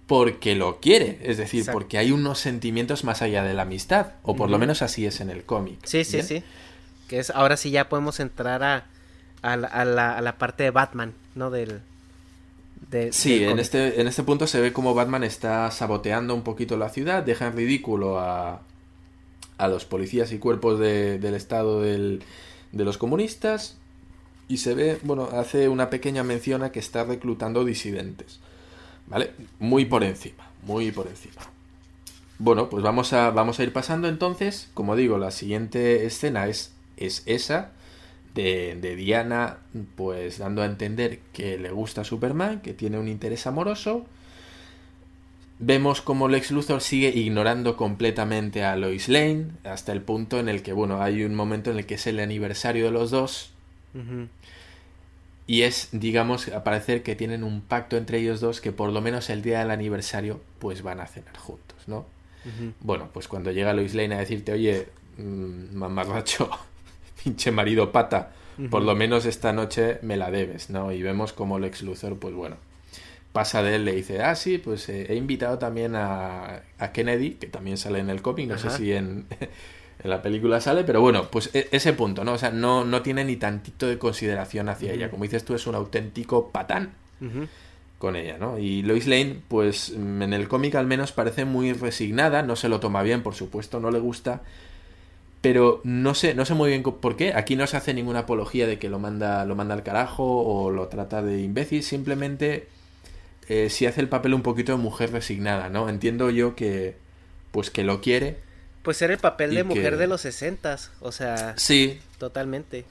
Porque 0.06 0.54
lo 0.56 0.80
quiere, 0.80 1.18
es 1.22 1.36
decir, 1.38 1.60
Exacto. 1.60 1.78
porque 1.78 1.98
hay 1.98 2.10
unos 2.12 2.38
sentimientos 2.40 3.04
más 3.04 3.22
allá 3.22 3.44
de 3.44 3.54
la 3.54 3.62
amistad, 3.62 4.14
o 4.22 4.34
por 4.34 4.50
lo 4.50 4.58
menos 4.58 4.82
así 4.82 5.06
es 5.06 5.20
en 5.20 5.30
el 5.30 5.44
cómic. 5.44 5.78
Sí, 5.84 6.04
sí, 6.04 6.16
¿bien? 6.16 6.26
sí. 6.26 6.42
Que 7.08 7.18
es, 7.20 7.30
ahora 7.30 7.56
sí 7.56 7.70
ya 7.70 7.88
podemos 7.88 8.18
entrar 8.20 8.62
a, 8.64 8.86
a, 9.42 9.56
la, 9.56 9.68
a 9.68 9.84
la- 9.84 10.16
a 10.18 10.20
la 10.22 10.36
parte 10.38 10.64
de 10.64 10.70
Batman, 10.70 11.12
¿no? 11.34 11.50
Del. 11.50 11.80
de- 12.90 13.12
Sí, 13.12 13.44
en 13.44 13.58
este, 13.58 14.00
en 14.00 14.06
este 14.08 14.22
punto 14.24 14.46
se 14.46 14.60
ve 14.60 14.72
como 14.72 14.94
Batman 14.94 15.22
está 15.24 15.70
saboteando 15.70 16.34
un 16.34 16.42
poquito 16.42 16.76
la 16.76 16.88
ciudad, 16.88 17.22
deja 17.22 17.46
en 17.46 17.56
ridículo 17.56 18.18
a, 18.18 18.60
a 19.58 19.68
los 19.68 19.84
policías 19.84 20.32
y 20.32 20.38
cuerpos 20.38 20.78
de- 20.80 21.18
del 21.18 21.34
estado 21.34 21.80
del- 21.80 22.22
de 22.72 22.84
los 22.84 22.98
comunistas 22.98 23.76
y 24.48 24.56
se 24.58 24.74
ve, 24.74 24.98
bueno, 25.04 25.28
hace 25.32 25.68
una 25.68 25.90
pequeña 25.90 26.24
mención 26.24 26.62
a 26.64 26.72
que 26.72 26.80
está 26.80 27.04
reclutando 27.04 27.64
disidentes, 27.64 28.40
¿vale? 29.06 29.32
Muy 29.58 29.84
por 29.84 30.04
encima, 30.04 30.48
muy 30.62 30.90
por 30.90 31.06
encima. 31.06 31.42
Bueno, 32.38 32.68
pues 32.68 32.82
vamos 32.82 33.12
a, 33.12 33.30
vamos 33.30 33.60
a 33.60 33.62
ir 33.62 33.72
pasando 33.72 34.08
entonces, 34.08 34.68
como 34.74 34.96
digo, 34.96 35.18
la 35.18 35.30
siguiente 35.30 36.04
escena 36.04 36.46
es, 36.48 36.72
es 36.96 37.22
esa, 37.26 37.72
de, 38.34 38.76
de 38.80 38.96
Diana, 38.96 39.58
pues 39.96 40.38
dando 40.38 40.62
a 40.62 40.66
entender 40.66 41.20
que 41.32 41.58
le 41.58 41.70
gusta 41.70 42.04
Superman, 42.04 42.60
que 42.60 42.74
tiene 42.74 42.98
un 42.98 43.08
interés 43.08 43.46
amoroso. 43.46 44.04
Vemos 45.60 46.02
como 46.02 46.28
Lex 46.28 46.50
Luthor 46.50 46.80
sigue 46.80 47.10
ignorando 47.10 47.76
completamente 47.76 48.64
a 48.64 48.74
Lois 48.74 49.08
Lane, 49.08 49.46
hasta 49.62 49.92
el 49.92 50.02
punto 50.02 50.40
en 50.40 50.48
el 50.48 50.62
que, 50.62 50.72
bueno, 50.72 51.00
hay 51.00 51.22
un 51.22 51.34
momento 51.36 51.70
en 51.70 51.78
el 51.78 51.86
que 51.86 51.94
es 51.94 52.06
el 52.08 52.18
aniversario 52.18 52.86
de 52.86 52.90
los 52.90 53.12
dos. 53.12 53.52
Y 55.46 55.62
es, 55.62 55.88
digamos, 55.92 56.48
a 56.48 56.64
parecer 56.64 57.02
que 57.02 57.16
tienen 57.16 57.44
un 57.44 57.60
pacto 57.60 57.96
entre 57.96 58.18
ellos 58.18 58.40
dos 58.40 58.60
que 58.60 58.72
por 58.72 58.90
lo 58.90 59.00
menos 59.00 59.28
el 59.30 59.42
día 59.42 59.58
del 59.60 59.70
aniversario, 59.70 60.40
pues 60.58 60.82
van 60.82 61.00
a 61.00 61.06
cenar 61.06 61.36
juntos, 61.36 61.78
¿no? 61.86 62.06
Bueno, 62.80 63.08
pues 63.12 63.26
cuando 63.26 63.52
llega 63.52 63.72
Lois 63.72 63.94
Lane 63.94 64.14
a 64.14 64.18
decirte, 64.18 64.52
oye, 64.52 64.86
mm, 65.16 65.74
mamarracho, 65.74 66.50
pinche 67.24 67.50
marido 67.50 67.90
pata, 67.90 68.32
por 68.70 68.82
lo 68.82 68.94
menos 68.94 69.24
esta 69.24 69.52
noche 69.52 69.98
me 70.02 70.16
la 70.16 70.30
debes, 70.30 70.68
¿no? 70.68 70.92
Y 70.92 71.02
vemos 71.02 71.32
como 71.32 71.58
Lex 71.58 71.82
Luthor, 71.82 72.18
pues 72.18 72.34
bueno, 72.34 72.56
pasa 73.32 73.62
de 73.62 73.76
él, 73.76 73.84
le 73.84 73.92
dice, 73.92 74.22
ah, 74.22 74.34
sí, 74.34 74.58
pues 74.58 74.88
eh, 74.90 75.06
he 75.08 75.16
invitado 75.16 75.58
también 75.58 75.96
a, 75.96 76.62
a 76.78 76.92
Kennedy, 76.92 77.30
que 77.30 77.46
también 77.46 77.78
sale 77.78 77.98
en 77.98 78.10
el 78.10 78.22
cómic, 78.22 78.48
no 78.48 78.54
Ajá. 78.54 78.70
sé 78.70 78.76
si 78.76 78.92
en, 78.92 79.26
en 80.04 80.10
la 80.10 80.22
película 80.22 80.60
sale, 80.60 80.84
pero 80.84 81.00
bueno, 81.00 81.30
pues 81.30 81.50
e- 81.54 81.68
ese 81.72 81.94
punto, 81.94 82.24
¿no? 82.24 82.34
O 82.34 82.38
sea, 82.38 82.50
no, 82.50 82.84
no 82.84 83.00
tiene 83.02 83.24
ni 83.24 83.36
tantito 83.36 83.86
de 83.86 83.98
consideración 83.98 84.68
hacia 84.68 84.92
ella. 84.92 85.10
Como 85.10 85.24
dices 85.24 85.44
tú, 85.44 85.54
es 85.54 85.66
un 85.66 85.74
auténtico 85.74 86.50
patán 86.50 86.92
con 87.98 88.16
ella, 88.16 88.36
¿no? 88.38 88.58
Y 88.58 88.82
Lois 88.82 89.06
Lane, 89.06 89.38
pues 89.48 89.94
mm, 89.96 90.22
en 90.22 90.32
el 90.34 90.46
cómic 90.46 90.74
al 90.74 90.86
menos 90.86 91.12
parece 91.12 91.46
muy 91.46 91.72
resignada, 91.72 92.42
no 92.42 92.54
se 92.54 92.68
lo 92.68 92.78
toma 92.80 93.02
bien, 93.02 93.22
por 93.22 93.34
supuesto, 93.34 93.80
no 93.80 93.90
le 93.90 93.98
gusta, 93.98 94.42
pero 95.40 95.80
no 95.84 96.14
sé, 96.14 96.34
no 96.34 96.44
sé 96.44 96.54
muy 96.54 96.70
bien 96.70 96.82
por 96.82 97.16
qué. 97.16 97.32
Aquí 97.34 97.56
no 97.56 97.66
se 97.66 97.76
hace 97.78 97.94
ninguna 97.94 98.20
apología 98.20 98.66
de 98.66 98.78
que 98.78 98.90
lo 98.90 98.98
manda, 98.98 99.44
lo 99.46 99.54
manda 99.54 99.74
al 99.74 99.82
carajo 99.82 100.24
o 100.24 100.70
lo 100.70 100.88
trata 100.88 101.22
de 101.22 101.40
imbécil, 101.40 101.82
simplemente 101.82 102.68
eh, 103.48 103.68
sí 103.70 103.86
hace 103.86 104.00
el 104.02 104.08
papel 104.08 104.34
un 104.34 104.42
poquito 104.42 104.72
de 104.72 104.78
mujer 104.78 105.12
resignada, 105.12 105.68
¿no? 105.70 105.88
Entiendo 105.88 106.30
yo 106.30 106.54
que, 106.56 106.96
pues 107.52 107.70
que 107.70 107.84
lo 107.84 108.00
quiere. 108.02 108.43
Pues 108.84 109.02
era 109.02 109.12
el 109.12 109.18
papel 109.18 109.52
de 109.54 109.64
mujer 109.64 109.90
que- 109.94 109.96
de 109.96 110.06
los 110.06 110.20
sesentas, 110.20 110.92
o 111.00 111.10
sea, 111.10 111.54
Sí, 111.56 111.98
totalmente. 112.18 112.84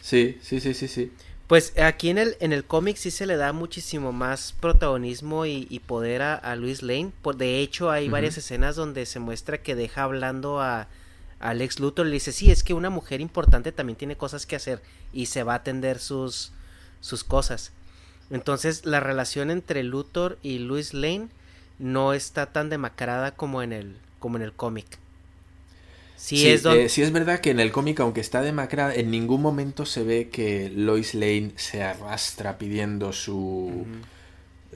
sí, 0.00 0.38
sí, 0.42 0.60
sí, 0.60 0.74
sí, 0.74 0.86
sí. 0.88 1.12
Pues 1.46 1.78
aquí 1.78 2.08
en 2.08 2.18
el, 2.18 2.36
en 2.40 2.52
el 2.52 2.64
cómic 2.64 2.96
sí 2.96 3.10
se 3.10 3.26
le 3.26 3.36
da 3.36 3.52
muchísimo 3.52 4.12
más 4.12 4.54
protagonismo 4.60 5.44
y, 5.44 5.66
y 5.68 5.80
poder 5.80 6.22
a, 6.22 6.34
a 6.34 6.56
Luis 6.56 6.82
Lane. 6.82 7.12
Por, 7.22 7.36
de 7.36 7.58
hecho, 7.60 7.90
hay 7.90 8.08
varias 8.08 8.38
escenas 8.38 8.76
donde 8.76 9.04
se 9.04 9.18
muestra 9.20 9.58
que 9.58 9.74
deja 9.74 10.04
hablando 10.04 10.60
a, 10.62 10.88
a 11.40 11.54
Lex 11.54 11.80
Luthor. 11.80 12.06
Le 12.06 12.12
dice, 12.14 12.32
sí, 12.32 12.50
es 12.50 12.62
que 12.64 12.72
una 12.72 12.88
mujer 12.88 13.20
importante 13.20 13.72
también 13.72 13.96
tiene 13.98 14.16
cosas 14.16 14.46
que 14.46 14.56
hacer 14.56 14.80
y 15.12 15.26
se 15.26 15.42
va 15.42 15.52
a 15.52 15.56
atender 15.56 15.98
sus, 15.98 16.52
sus 17.00 17.24
cosas. 17.24 17.72
Entonces, 18.30 18.86
la 18.86 19.00
relación 19.00 19.50
entre 19.50 19.82
Luthor 19.82 20.38
y 20.42 20.60
Luis 20.60 20.94
Lane 20.94 21.28
no 21.78 22.14
está 22.14 22.46
tan 22.46 22.70
demacrada 22.70 23.32
como 23.34 23.62
en 23.62 23.74
el, 23.74 23.96
como 24.24 24.38
en 24.38 24.42
el 24.44 24.54
cómic. 24.54 24.98
Sí, 26.16 26.36
Sí, 26.36 26.48
es 26.48 26.62
donde... 26.62 26.86
eh, 26.86 26.88
sí 26.88 27.02
es 27.02 27.12
verdad 27.12 27.40
que 27.40 27.50
en 27.50 27.60
el 27.60 27.72
cómic, 27.72 28.00
aunque 28.00 28.20
está 28.20 28.40
demacrada, 28.42 28.94
en 28.94 29.10
ningún 29.10 29.42
momento 29.42 29.84
se 29.86 30.04
ve 30.04 30.30
que 30.30 30.70
Lois 30.70 31.14
Lane 31.14 31.52
se 31.56 31.82
arrastra 31.82 32.56
pidiendo 32.58 33.12
su, 33.12 33.88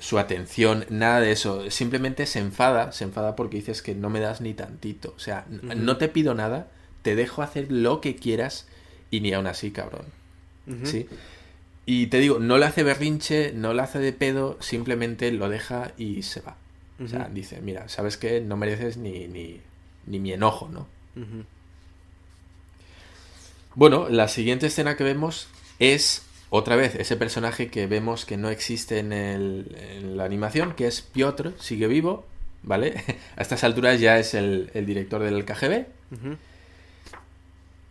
su 0.00 0.18
atención, 0.18 0.86
nada 0.90 1.20
de 1.20 1.32
eso. 1.32 1.70
Simplemente 1.70 2.26
se 2.26 2.40
enfada, 2.40 2.92
se 2.92 3.04
enfada 3.04 3.36
porque 3.36 3.58
dices 3.58 3.82
que 3.82 3.94
no 3.94 4.10
me 4.10 4.20
das 4.20 4.40
ni 4.40 4.54
tantito. 4.54 5.14
O 5.16 5.20
sea, 5.20 5.46
no 5.50 5.98
te 5.98 6.08
pido 6.08 6.34
nada, 6.34 6.70
te 7.02 7.16
dejo 7.16 7.42
hacer 7.42 7.70
lo 7.72 8.00
que 8.00 8.16
quieras 8.16 8.68
y 9.10 9.20
ni 9.20 9.32
aún 9.32 9.46
así, 9.46 9.70
cabrón. 9.72 10.06
¿Sí? 10.82 11.08
Y 11.86 12.08
te 12.08 12.18
digo, 12.20 12.38
no 12.40 12.58
le 12.58 12.66
hace 12.66 12.82
berrinche, 12.84 13.52
no 13.54 13.74
le 13.74 13.82
hace 13.82 13.98
de 14.00 14.12
pedo, 14.12 14.58
simplemente 14.60 15.32
lo 15.32 15.48
deja 15.48 15.92
y 15.98 16.22
se 16.22 16.40
va. 16.42 16.58
O 17.02 17.06
sea, 17.06 17.28
dice, 17.32 17.60
mira, 17.60 17.88
¿sabes 17.88 18.16
qué? 18.16 18.40
No 18.40 18.56
mereces 18.56 18.96
ni, 18.96 19.28
ni, 19.28 19.60
ni 20.06 20.18
mi 20.18 20.32
enojo, 20.32 20.68
¿no? 20.68 20.86
Bueno, 23.74 24.08
la 24.08 24.26
siguiente 24.28 24.66
escena 24.66 24.96
que 24.96 25.04
vemos 25.04 25.48
es 25.78 26.22
otra 26.50 26.76
vez, 26.76 26.94
ese 26.94 27.16
personaje 27.16 27.68
que 27.68 27.86
vemos 27.86 28.24
que 28.24 28.36
no 28.36 28.48
existe 28.48 28.98
en, 28.98 29.12
el, 29.12 29.76
en 29.78 30.16
la 30.16 30.24
animación, 30.24 30.74
que 30.74 30.86
es 30.86 31.02
Piotr, 31.02 31.54
sigue 31.58 31.86
vivo, 31.86 32.26
¿vale? 32.62 33.04
A 33.36 33.42
estas 33.42 33.64
alturas 33.64 34.00
ya 34.00 34.18
es 34.18 34.34
el, 34.34 34.70
el 34.74 34.86
director 34.86 35.22
del 35.22 35.44
KGB. 35.44 35.86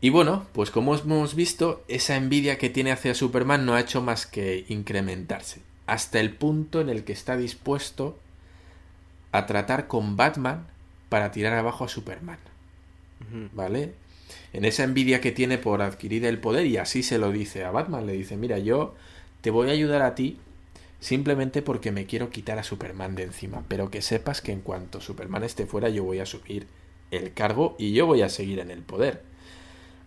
Y 0.01 0.09
bueno, 0.09 0.45
pues 0.53 0.69
como 0.69 0.95
hemos 0.95 1.35
visto, 1.35 1.83
esa 1.87 2.15
envidia 2.15 2.57
que 2.57 2.69
tiene 2.69 2.91
hacia 2.91 3.15
Superman 3.15 3.65
no 3.65 3.73
ha 3.73 3.79
hecho 3.79 4.01
más 4.01 4.27
que 4.27 4.65
incrementarse, 4.67 5.61
hasta 5.85 6.19
el 6.19 6.33
punto 6.33 6.81
en 6.81 6.89
el 6.89 7.03
que 7.03 7.13
está 7.13 7.37
dispuesto 7.37 8.19
a 9.31 9.45
tratar 9.45 9.87
con 9.87 10.15
Batman 10.15 10.67
para 11.09 11.31
tirar 11.31 11.53
abajo 11.53 11.83
a 11.85 11.89
Superman. 11.89 12.39
¿Vale? 13.53 13.93
En 14.53 14.65
esa 14.65 14.83
envidia 14.83 15.21
que 15.21 15.31
tiene 15.31 15.57
por 15.57 15.81
adquirir 15.81 16.25
el 16.25 16.39
poder, 16.39 16.65
y 16.65 16.77
así 16.77 17.03
se 17.03 17.17
lo 17.17 17.31
dice 17.31 17.63
a 17.63 17.71
Batman, 17.71 18.05
le 18.05 18.13
dice, 18.13 18.37
mira, 18.37 18.59
yo 18.59 18.95
te 19.41 19.51
voy 19.51 19.69
a 19.69 19.73
ayudar 19.73 20.01
a 20.01 20.15
ti 20.15 20.37
simplemente 20.99 21.61
porque 21.61 21.91
me 21.91 22.05
quiero 22.05 22.29
quitar 22.29 22.57
a 22.59 22.63
Superman 22.63 23.15
de 23.15 23.23
encima, 23.23 23.63
pero 23.67 23.89
que 23.91 24.01
sepas 24.01 24.41
que 24.41 24.51
en 24.51 24.61
cuanto 24.61 24.99
Superman 24.99 25.43
esté 25.43 25.65
fuera 25.65 25.89
yo 25.89 26.03
voy 26.03 26.19
a 26.19 26.25
subir 26.25 26.67
el 27.11 27.33
cargo 27.33 27.75
y 27.77 27.93
yo 27.93 28.05
voy 28.05 28.21
a 28.21 28.29
seguir 28.29 28.59
en 28.59 28.71
el 28.71 28.81
poder. 28.81 29.21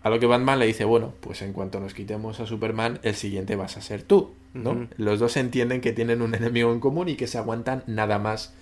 A 0.02 0.08
lo 0.08 0.18
que 0.18 0.26
Batman 0.26 0.58
le 0.58 0.66
dice, 0.66 0.84
bueno, 0.84 1.12
pues 1.20 1.42
en 1.42 1.52
cuanto 1.52 1.78
nos 1.78 1.92
quitemos 1.92 2.40
a 2.40 2.46
Superman, 2.46 3.00
el 3.02 3.14
siguiente 3.14 3.54
vas 3.54 3.76
a 3.76 3.82
ser 3.82 4.02
tú, 4.02 4.32
¿no? 4.54 4.88
Los 4.96 5.20
dos 5.20 5.36
entienden 5.36 5.82
que 5.82 5.92
tienen 5.92 6.22
un 6.22 6.34
enemigo 6.34 6.72
en 6.72 6.80
común 6.80 7.08
y 7.08 7.16
que 7.16 7.26
se 7.26 7.36
aguantan 7.36 7.84
nada 7.86 8.18
más 8.18 8.54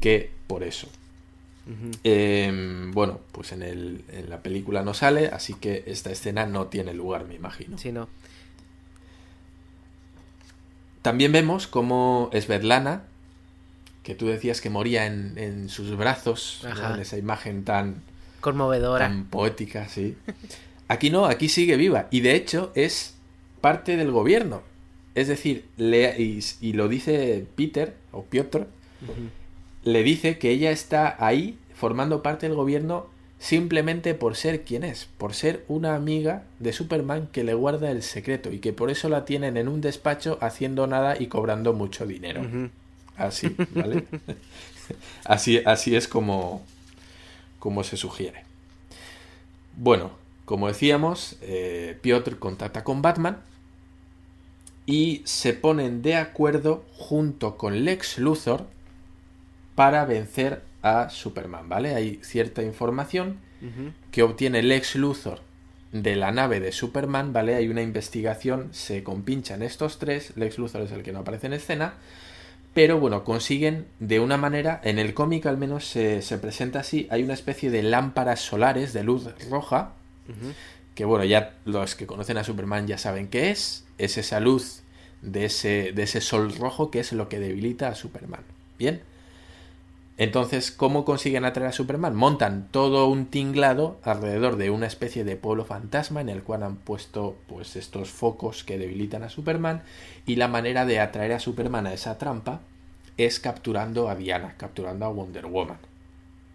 que 0.00 0.30
por 0.46 0.62
eso. 0.62 0.88
Em, 2.02 2.90
bueno, 2.90 3.20
pues 3.30 3.52
en, 3.52 3.62
el, 3.62 4.02
en, 4.08 4.28
la 4.28 4.42
película 4.42 4.82
no 4.82 4.92
sale, 4.92 5.28
así 5.28 5.54
que 5.54 5.84
esta 5.86 6.10
escena 6.10 6.44
no 6.46 6.66
tiene 6.66 6.94
lugar, 6.94 7.26
me 7.26 7.34
imagino. 7.34 7.78
Sí, 7.78 7.92
no. 7.92 8.08
También 11.02 11.32
vemos 11.32 11.66
cómo 11.66 12.30
Svetlana, 12.34 13.04
que 14.02 14.14
tú 14.14 14.26
decías 14.26 14.60
que 14.60 14.68
moría 14.68 15.06
en, 15.06 15.38
en 15.38 15.68
sus 15.68 15.96
brazos, 15.96 16.62
¿no? 16.64 16.94
en 16.94 17.00
esa 17.00 17.16
imagen 17.18 17.64
tan 17.64 18.02
conmovedora, 18.40 19.06
tan 19.06 19.26
poética, 19.26 19.88
sí. 19.88 20.16
Aquí 20.88 21.10
no, 21.10 21.26
aquí 21.26 21.48
sigue 21.48 21.76
viva 21.76 22.08
y 22.10 22.20
de 22.20 22.34
hecho 22.34 22.72
es 22.74 23.14
parte 23.60 23.96
del 23.96 24.10
gobierno. 24.10 24.62
Es 25.14 25.28
decir, 25.28 25.66
le, 25.76 26.20
y, 26.20 26.40
y, 26.60 26.72
lo 26.72 26.88
dice 26.88 27.46
Peter 27.56 27.94
o 28.12 28.24
Piotr, 28.24 28.66
le 29.84 30.02
dice 30.02 30.38
que 30.38 30.50
ella 30.50 30.70
está 30.70 31.16
ahí 31.24 31.58
formando 31.74 32.22
parte 32.22 32.46
del 32.46 32.56
gobierno 32.56 33.06
simplemente 33.38 34.14
por 34.14 34.36
ser 34.36 34.64
quien 34.64 34.84
es, 34.84 35.08
por 35.16 35.32
ser 35.32 35.64
una 35.66 35.94
amiga 35.94 36.44
de 36.58 36.74
Superman 36.74 37.28
que 37.32 37.42
le 37.42 37.54
guarda 37.54 37.90
el 37.90 38.02
secreto 38.02 38.52
y 38.52 38.58
que 38.58 38.74
por 38.74 38.90
eso 38.90 39.08
la 39.08 39.24
tienen 39.24 39.56
en 39.56 39.66
un 39.66 39.80
despacho 39.80 40.38
haciendo 40.42 40.86
nada 40.86 41.16
y 41.18 41.26
cobrando 41.28 41.72
mucho 41.72 42.06
dinero. 42.06 42.42
Así, 43.16 43.56
¿vale? 43.74 44.04
así, 45.24 45.62
así 45.64 45.96
es 45.96 46.06
como, 46.06 46.62
como 47.58 47.82
se 47.82 47.96
sugiere. 47.96 48.44
Bueno, 49.76 50.10
como 50.44 50.68
decíamos, 50.68 51.36
eh, 51.40 51.96
Piotr 52.02 52.38
contacta 52.38 52.84
con 52.84 53.00
Batman 53.00 53.38
y 54.84 55.22
se 55.24 55.54
ponen 55.54 56.02
de 56.02 56.16
acuerdo 56.16 56.84
junto 56.98 57.56
con 57.56 57.84
Lex 57.84 58.18
Luthor 58.18 58.66
para 59.80 60.04
vencer 60.04 60.60
a 60.82 61.08
Superman, 61.08 61.70
¿vale? 61.70 61.94
Hay 61.94 62.20
cierta 62.22 62.62
información 62.62 63.38
uh 63.62 63.64
-huh. 63.64 63.92
que 64.10 64.22
obtiene 64.22 64.62
Lex 64.62 64.94
Luthor 64.96 65.40
de 65.90 66.16
la 66.16 66.32
nave 66.32 66.60
de 66.60 66.70
Superman, 66.70 67.32
¿vale? 67.32 67.54
Hay 67.54 67.66
una 67.68 67.80
investigación, 67.80 68.68
se 68.72 69.02
compinchan 69.02 69.62
estos 69.62 69.98
tres, 69.98 70.36
Lex 70.36 70.58
Luthor 70.58 70.82
es 70.82 70.92
el 70.92 71.02
que 71.02 71.12
no 71.12 71.20
aparece 71.20 71.46
en 71.46 71.54
escena, 71.54 71.94
pero 72.74 73.00
bueno, 73.00 73.24
consiguen 73.24 73.86
de 74.00 74.20
una 74.20 74.36
manera, 74.36 74.82
en 74.84 74.98
el 74.98 75.14
cómic 75.14 75.46
al 75.46 75.56
menos 75.56 75.86
se, 75.86 76.20
se, 76.20 76.36
presenta 76.36 76.80
así, 76.80 77.08
hay 77.10 77.22
una 77.22 77.32
especie 77.32 77.70
de 77.70 77.82
lámparas 77.82 78.40
solares 78.40 78.92
de 78.92 79.02
luz 79.02 79.30
roja, 79.48 79.94
uh 80.28 80.32
-huh. 80.32 80.52
que 80.94 81.06
bueno, 81.06 81.24
ya 81.24 81.54
los 81.64 81.94
que 81.94 82.04
conocen 82.06 82.36
a 82.36 82.44
Superman 82.44 82.86
ya 82.86 82.98
saben 82.98 83.28
qué 83.28 83.50
es, 83.50 83.86
es 83.96 84.18
esa 84.18 84.40
luz 84.40 84.82
de 85.22 85.46
ese, 85.46 85.92
de 85.94 86.02
ese 86.02 86.20
sol 86.20 86.54
rojo 86.54 86.90
que 86.90 87.00
es 87.00 87.14
lo 87.14 87.30
que 87.30 87.40
debilita 87.40 87.88
a 87.88 87.94
Superman. 87.94 88.42
Bien, 88.78 89.00
entonces, 90.20 90.70
¿cómo 90.70 91.06
consiguen 91.06 91.46
atraer 91.46 91.70
a 91.70 91.72
Superman? 91.72 92.14
Montan 92.14 92.68
todo 92.70 93.08
un 93.08 93.24
tinglado 93.24 93.98
alrededor 94.02 94.56
de 94.56 94.68
una 94.68 94.86
especie 94.86 95.24
de 95.24 95.36
pueblo 95.36 95.64
fantasma 95.64 96.20
en 96.20 96.28
el 96.28 96.42
cual 96.42 96.62
han 96.62 96.76
puesto 96.76 97.38
pues 97.48 97.74
estos 97.74 98.10
focos 98.10 98.62
que 98.62 98.76
debilitan 98.76 99.22
a 99.22 99.30
Superman 99.30 99.82
y 100.26 100.36
la 100.36 100.46
manera 100.46 100.84
de 100.84 101.00
atraer 101.00 101.32
a 101.32 101.40
Superman 101.40 101.86
a 101.86 101.94
esa 101.94 102.18
trampa 102.18 102.60
es 103.16 103.40
capturando 103.40 104.10
a 104.10 104.14
Diana, 104.14 104.56
capturando 104.58 105.06
a 105.06 105.08
Wonder 105.08 105.46
Woman. 105.46 105.78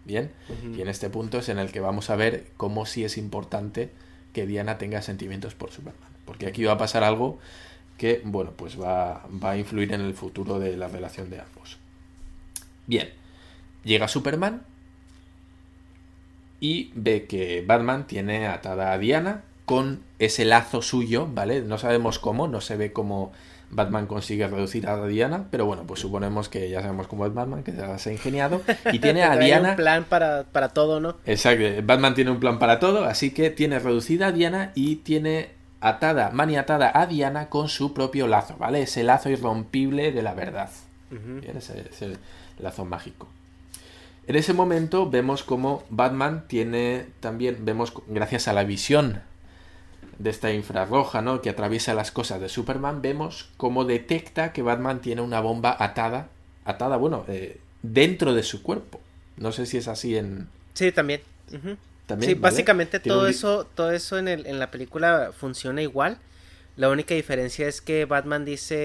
Bien, 0.04 0.30
uh 0.48 0.52
-huh. 0.52 0.78
y 0.78 0.82
en 0.82 0.88
este 0.88 1.10
punto 1.10 1.38
es 1.38 1.48
en 1.48 1.58
el 1.58 1.72
que 1.72 1.80
vamos 1.80 2.08
a 2.08 2.14
ver 2.14 2.46
cómo 2.56 2.86
sí 2.86 3.02
es 3.02 3.18
importante 3.18 3.90
que 4.32 4.46
Diana 4.46 4.78
tenga 4.78 5.02
sentimientos 5.02 5.56
por 5.56 5.72
Superman, 5.72 6.12
porque 6.24 6.46
aquí 6.46 6.62
va 6.62 6.74
a 6.74 6.78
pasar 6.78 7.02
algo 7.02 7.40
que, 7.98 8.22
bueno, 8.22 8.52
pues 8.56 8.80
va, 8.80 9.26
va 9.42 9.50
a 9.50 9.56
influir 9.56 9.92
en 9.92 10.02
el 10.02 10.14
futuro 10.14 10.60
de 10.60 10.76
la 10.76 10.86
relación 10.86 11.30
de 11.30 11.40
ambos. 11.40 11.78
Bien, 12.86 13.08
Llega 13.86 14.08
Superman 14.08 14.62
y 16.58 16.90
ve 16.94 17.26
que 17.26 17.64
Batman 17.64 18.08
tiene 18.08 18.48
atada 18.48 18.92
a 18.92 18.98
Diana 18.98 19.44
con 19.64 20.02
ese 20.18 20.44
lazo 20.44 20.82
suyo, 20.82 21.28
¿vale? 21.32 21.62
No 21.62 21.78
sabemos 21.78 22.18
cómo, 22.18 22.48
no 22.48 22.60
se 22.60 22.76
ve 22.76 22.92
cómo 22.92 23.32
Batman 23.70 24.06
consigue 24.08 24.48
reducir 24.48 24.88
a 24.88 25.06
Diana, 25.06 25.46
pero 25.52 25.66
bueno, 25.66 25.84
pues 25.86 26.00
suponemos 26.00 26.48
que 26.48 26.68
ya 26.68 26.82
sabemos 26.82 27.06
cómo 27.06 27.26
es 27.26 27.34
Batman, 27.34 27.62
que 27.62 27.70
se 27.70 27.78
las 27.78 28.04
ha 28.04 28.12
ingeniado, 28.12 28.60
y 28.92 28.98
tiene 28.98 29.22
a 29.22 29.36
Diana... 29.38 29.70
un 29.70 29.76
plan 29.76 30.04
para, 30.04 30.42
para 30.50 30.70
todo, 30.70 30.98
¿no? 30.98 31.16
Exacto, 31.24 31.64
Batman 31.84 32.14
tiene 32.14 32.32
un 32.32 32.40
plan 32.40 32.58
para 32.58 32.80
todo, 32.80 33.04
así 33.04 33.32
que 33.32 33.50
tiene 33.50 33.78
reducida 33.78 34.28
a 34.28 34.32
Diana 34.32 34.72
y 34.74 34.96
tiene 34.96 35.50
atada, 35.80 36.30
maniatada 36.30 36.90
a 36.92 37.06
Diana 37.06 37.48
con 37.50 37.68
su 37.68 37.94
propio 37.94 38.26
lazo, 38.26 38.56
¿vale? 38.58 38.82
Ese 38.82 39.04
lazo 39.04 39.30
irrompible 39.30 40.10
de 40.10 40.22
la 40.22 40.34
verdad. 40.34 40.70
Uh 41.12 41.14
-huh. 41.14 41.40
Bien, 41.40 41.56
ese, 41.56 41.88
ese 41.88 42.16
lazo 42.58 42.84
mágico. 42.84 43.28
En 44.28 44.34
ese 44.34 44.52
momento 44.52 45.08
vemos 45.08 45.42
como 45.44 45.84
Batman 45.88 46.48
tiene 46.48 47.06
también, 47.20 47.64
vemos 47.64 47.92
gracias 48.08 48.48
a 48.48 48.52
la 48.52 48.64
visión 48.64 49.22
de 50.18 50.30
esta 50.30 50.52
infrarroja, 50.52 51.22
¿no? 51.22 51.42
Que 51.42 51.50
atraviesa 51.50 51.94
las 51.94 52.10
cosas 52.10 52.40
de 52.40 52.48
Superman, 52.48 53.02
vemos 53.02 53.50
cómo 53.56 53.84
detecta 53.84 54.52
que 54.52 54.62
Batman 54.62 55.00
tiene 55.00 55.20
una 55.22 55.40
bomba 55.40 55.76
atada, 55.78 56.28
atada, 56.64 56.96
bueno, 56.96 57.24
eh, 57.28 57.60
dentro 57.82 58.34
de 58.34 58.42
su 58.42 58.62
cuerpo. 58.62 59.00
No 59.36 59.52
sé 59.52 59.66
si 59.66 59.76
es 59.76 59.86
así 59.86 60.16
en... 60.16 60.48
Sí, 60.74 60.90
también. 60.90 61.20
Uh 61.52 61.56
-huh. 61.56 61.76
¿También 62.06 62.30
sí, 62.30 62.34
¿vale? 62.34 62.52
básicamente 62.52 62.98
todo 63.00 63.24
un... 63.24 63.28
eso, 63.28 63.66
todo 63.74 63.90
eso 63.92 64.18
en, 64.18 64.28
el, 64.28 64.46
en 64.46 64.58
la 64.58 64.70
película 64.70 65.32
funciona 65.38 65.82
igual. 65.82 66.18
La 66.76 66.88
única 66.88 67.14
diferencia 67.14 67.68
es 67.68 67.80
que 67.80 68.04
Batman 68.06 68.44
dice, 68.44 68.76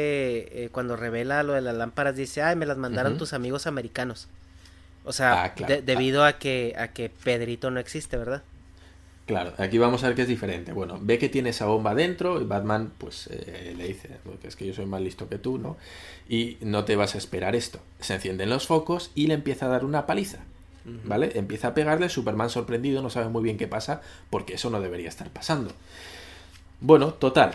eh, 0.51 0.69
cuando 0.71 0.95
revela 0.95 1.43
lo 1.43 1.53
de 1.53 1.61
las 1.61 1.75
lámparas, 1.75 2.15
dice, 2.15 2.41
ay, 2.41 2.55
me 2.55 2.65
las 2.65 2.77
mandaron 2.77 3.13
uh 3.13 3.15
-huh. 3.15 3.19
tus 3.19 3.33
amigos 3.33 3.67
americanos. 3.67 4.27
O 5.03 5.13
sea, 5.13 5.43
ah, 5.43 5.53
claro. 5.53 5.75
de, 5.75 5.81
debido 5.81 6.23
ah. 6.23 6.29
a 6.29 6.39
que 6.39 6.75
a 6.77 6.89
que 6.89 7.09
Pedrito 7.09 7.71
no 7.71 7.79
existe, 7.79 8.17
¿verdad? 8.17 8.43
Claro, 9.25 9.53
aquí 9.57 9.77
vamos 9.77 10.03
a 10.03 10.07
ver 10.07 10.15
que 10.15 10.23
es 10.23 10.27
diferente. 10.27 10.73
Bueno, 10.73 10.99
ve 11.01 11.17
que 11.17 11.29
tiene 11.29 11.51
esa 11.51 11.65
bomba 11.65 11.95
dentro 11.95 12.41
y 12.41 12.43
Batman 12.43 12.91
pues 12.97 13.27
eh, 13.31 13.73
le 13.77 13.87
dice, 13.87 14.09
porque 14.23 14.47
es 14.47 14.55
que 14.55 14.65
yo 14.65 14.73
soy 14.73 14.85
más 14.85 15.01
listo 15.01 15.29
que 15.29 15.37
tú, 15.37 15.57
¿no? 15.57 15.77
Y 16.27 16.57
no 16.61 16.85
te 16.85 16.95
vas 16.95 17.15
a 17.15 17.17
esperar 17.17 17.55
esto. 17.55 17.79
Se 17.99 18.15
encienden 18.15 18.49
los 18.49 18.67
focos 18.67 19.11
y 19.15 19.27
le 19.27 19.35
empieza 19.35 19.67
a 19.67 19.69
dar 19.69 19.85
una 19.85 20.05
paliza. 20.05 20.39
¿vale? 21.05 21.31
Empieza 21.35 21.69
a 21.69 21.73
pegarle, 21.73 22.09
Superman 22.09 22.49
sorprendido, 22.49 23.01
no 23.01 23.09
sabe 23.09 23.29
muy 23.29 23.43
bien 23.43 23.57
qué 23.57 23.67
pasa, 23.67 24.01
porque 24.29 24.55
eso 24.55 24.69
no 24.69 24.81
debería 24.81 25.09
estar 25.09 25.29
pasando. 25.29 25.71
Bueno, 26.79 27.13
total. 27.13 27.53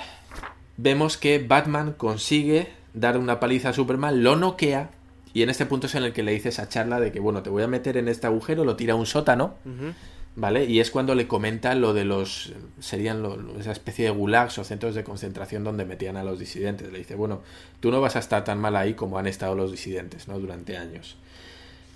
Vemos 0.77 1.16
que 1.16 1.39
Batman 1.39 1.93
consigue 1.93 2.68
dar 2.94 3.18
una 3.18 3.40
paliza 3.40 3.70
a 3.70 3.73
Superman, 3.73 4.23
lo 4.23 4.36
noquea 4.36 4.90
y 5.36 5.42
en 5.42 5.50
este 5.50 5.66
punto 5.66 5.86
es 5.86 5.94
en 5.94 6.02
el 6.02 6.14
que 6.14 6.22
le 6.22 6.32
dice 6.32 6.48
esa 6.48 6.66
charla 6.66 6.98
de 6.98 7.12
que, 7.12 7.20
bueno, 7.20 7.42
te 7.42 7.50
voy 7.50 7.62
a 7.62 7.66
meter 7.66 7.98
en 7.98 8.08
este 8.08 8.26
agujero, 8.26 8.64
lo 8.64 8.74
tira 8.74 8.94
a 8.94 8.96
un 8.96 9.04
sótano, 9.04 9.56
uh 9.66 9.68
-huh. 9.68 9.94
¿vale? 10.34 10.64
Y 10.64 10.80
es 10.80 10.90
cuando 10.90 11.14
le 11.14 11.28
comenta 11.28 11.74
lo 11.74 11.92
de 11.92 12.06
los, 12.06 12.54
serían 12.80 13.22
lo, 13.22 13.38
esa 13.60 13.70
especie 13.70 14.06
de 14.06 14.12
gulags 14.12 14.56
o 14.56 14.64
centros 14.64 14.94
de 14.94 15.04
concentración 15.04 15.62
donde 15.62 15.84
metían 15.84 16.16
a 16.16 16.24
los 16.24 16.38
disidentes. 16.38 16.90
Le 16.90 17.00
dice, 17.00 17.16
bueno, 17.16 17.42
tú 17.80 17.90
no 17.90 18.00
vas 18.00 18.16
a 18.16 18.20
estar 18.20 18.44
tan 18.44 18.58
mal 18.58 18.76
ahí 18.76 18.94
como 18.94 19.18
han 19.18 19.26
estado 19.26 19.54
los 19.54 19.70
disidentes, 19.70 20.26
¿no? 20.26 20.38
Durante 20.38 20.78
años. 20.78 21.18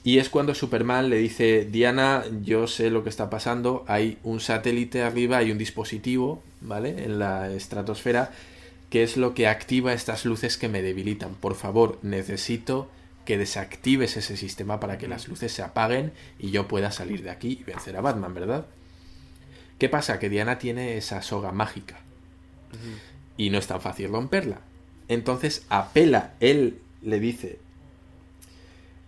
Y 0.05 0.19
es 0.19 0.29
cuando 0.29 0.55
Superman 0.55 1.09
le 1.09 1.17
dice, 1.17 1.65
Diana, 1.65 2.25
yo 2.43 2.67
sé 2.67 2.91
lo 2.91 3.05
que 3.05 3.09
está 3.09 3.31
pasando, 3.31 3.87
hay 3.89 4.19
un 4.23 4.41
satélite 4.41 5.03
arriba, 5.03 5.39
hay 5.39 5.51
un 5.51 5.57
dispositivo, 5.57 6.43
¿vale? 6.61 7.05
En 7.05 7.19
la 7.19 7.51
estratosfera, 7.51 8.33
que 8.91 9.03
es 9.03 9.17
lo 9.17 9.33
que 9.33 9.47
activa 9.47 9.95
estas 9.95 10.27
luces 10.27 10.59
que 10.59 10.69
me 10.69 10.83
debilitan. 10.83 11.33
Por 11.37 11.55
favor, 11.55 11.99
necesito 12.03 12.91
que 13.25 13.39
desactives 13.39 14.17
ese 14.17 14.37
sistema 14.37 14.81
para 14.81 14.99
que 14.99 15.09
las 15.09 15.29
luces 15.29 15.53
se 15.53 15.63
apaguen 15.63 16.13
y 16.39 16.51
yo 16.51 16.69
pueda 16.69 16.91
salir 16.91 17.23
de 17.23 17.31
aquí 17.31 17.59
y 17.61 17.65
vencer 17.65 17.97
a 17.97 18.01
Batman, 18.01 18.35
¿verdad? 18.35 18.67
¿Qué 19.79 19.89
pasa? 19.89 20.19
Que 20.19 20.29
Diana 20.29 20.59
tiene 20.59 20.97
esa 20.97 21.23
soga 21.23 21.53
mágica. 21.53 21.99
Uh 22.73 22.77
-huh. 22.77 22.99
y 23.37 23.51
no 23.51 23.59
es 23.59 23.67
tan 23.67 23.81
fácil 23.81 24.11
romperla. 24.11 24.61
Entonces 25.09 25.65
apela, 25.71 26.35
él 26.39 26.79
le 27.03 27.19
dice, 27.19 27.59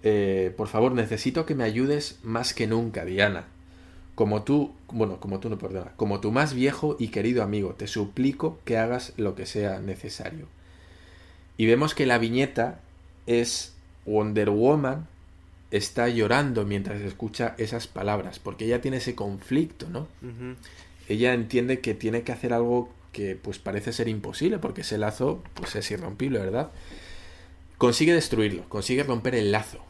eh, 0.02 0.52
por 0.56 0.68
favor, 0.68 0.93
necesito 0.93 1.47
que 1.47 1.55
me 1.55 1.64
ayudes 1.64 2.18
más 2.22 2.55
que 2.55 2.66
nunca, 2.66 3.05
Diana. 3.05 3.44
Como 4.14 4.43
tú, 4.43 4.74
bueno, 4.89 5.20
como 5.20 5.39
tú 5.40 5.48
no 5.48 5.59
perdona, 5.59 5.93
como 5.97 6.20
tu 6.20 6.32
más 6.32 6.55
viejo 6.55 6.97
y 6.98 7.09
querido 7.09 7.43
amigo, 7.43 7.74
te 7.74 7.86
suplico 7.86 8.59
que 8.64 8.78
hagas 8.78 9.12
lo 9.16 9.34
que 9.34 9.47
sea 9.47 9.78
necesario. 9.78 10.47
Y 11.56 11.66
vemos 11.66 11.94
que 11.94 12.06
la 12.06 12.18
viñeta 12.18 12.80
es 13.26 13.72
Wonder 14.06 14.50
Woman 14.50 15.06
está 15.70 16.08
llorando 16.08 16.64
mientras 16.64 17.00
escucha 17.00 17.54
esas 17.58 17.86
palabras, 17.86 18.38
porque 18.38 18.66
ella 18.66 18.80
tiene 18.80 18.98
ese 18.98 19.14
conflicto, 19.14 19.88
¿no? 19.88 20.06
Ella 21.08 21.34
entiende 21.34 21.80
que 21.80 21.94
tiene 21.94 22.22
que 22.22 22.32
hacer 22.32 22.52
algo 22.52 22.92
que 23.12 23.36
pues 23.36 23.58
parece 23.58 23.92
ser 23.92 24.08
imposible, 24.08 24.58
porque 24.58 24.82
ese 24.82 24.98
lazo 24.98 25.42
pues 25.54 25.74
es 25.76 25.90
irrompible, 25.90 26.38
¿verdad? 26.38 26.70
Consigue 27.78 28.14
destruirlo, 28.14 28.68
consigue 28.68 29.02
romper 29.02 29.34
el 29.34 29.50
lazo, 29.50 29.84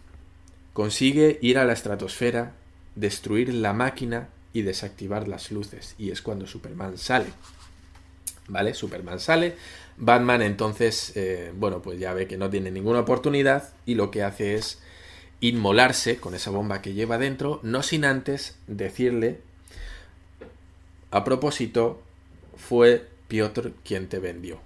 consigue 0.73 1.39
ir 1.43 1.59
a 1.59 1.65
la 1.65 1.73
estratosfera, 1.73 2.53
destruir 2.95 3.53
la 3.53 3.73
máquina 3.73 4.29
y 4.53 4.63
desactivar 4.63 5.29
las 5.29 5.51
luces, 5.51 5.95
y 5.99 6.11
es 6.11 6.23
cuando 6.23 6.47
Superman 6.47 6.97
sale. 6.99 7.27
¿Vale? 8.49 8.75
Superman 8.75 9.21
sale, 9.21 9.57
Batman 9.97 10.43
entonces, 10.43 11.13
eh, 11.17 11.53
bueno, 11.57 11.83
pues 11.83 11.99
ya 11.99 12.13
ve 12.13 12.27
que 12.27 12.37
no 12.37 12.51
tiene 12.51 12.71
ninguna 12.71 13.01
oportunidad 13.01 13.73
y 13.87 13.95
lo 13.95 14.11
que 14.11 14.23
hace 14.23 14.55
es 14.55 14.81
inmolarse 15.41 16.19
con 16.19 16.35
esa 16.35 16.51
bomba 16.51 16.83
que 16.83 16.95
lleva 16.95 17.19
dentro, 17.19 17.61
no 17.63 17.83
sin 17.83 18.05
antes 18.05 18.57
decirle, 18.67 19.41
a 21.11 21.25
propósito, 21.25 22.01
fue 22.57 23.07
Piotr 23.29 23.73
quien 23.85 24.09
te 24.09 24.19
vendió. 24.19 24.61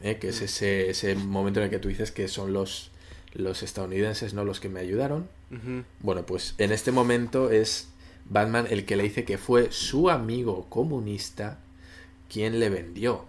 ¿eh? 0.00 0.18
Que 0.18 0.28
es 0.28 0.40
mm. 0.40 0.44
ese, 0.44 0.90
ese, 0.90 1.14
momento 1.14 1.60
en 1.60 1.64
el 1.64 1.70
que 1.70 1.78
tú 1.78 1.88
dices 1.88 2.12
que 2.12 2.28
son 2.28 2.52
los, 2.52 2.90
los 3.34 3.62
estadounidenses, 3.62 4.34
no 4.34 4.44
los 4.44 4.60
que 4.60 4.68
me 4.68 4.80
ayudaron. 4.80 5.28
Bueno, 6.00 6.24
pues 6.24 6.54
en 6.56 6.72
este 6.72 6.92
momento 6.92 7.50
es 7.50 7.88
Batman 8.24 8.66
el 8.70 8.86
que 8.86 8.96
le 8.96 9.02
dice 9.02 9.24
que 9.24 9.36
fue 9.36 9.70
su 9.70 10.08
amigo 10.08 10.66
comunista 10.70 11.58
quien 12.30 12.58
le 12.58 12.70
vendió. 12.70 13.26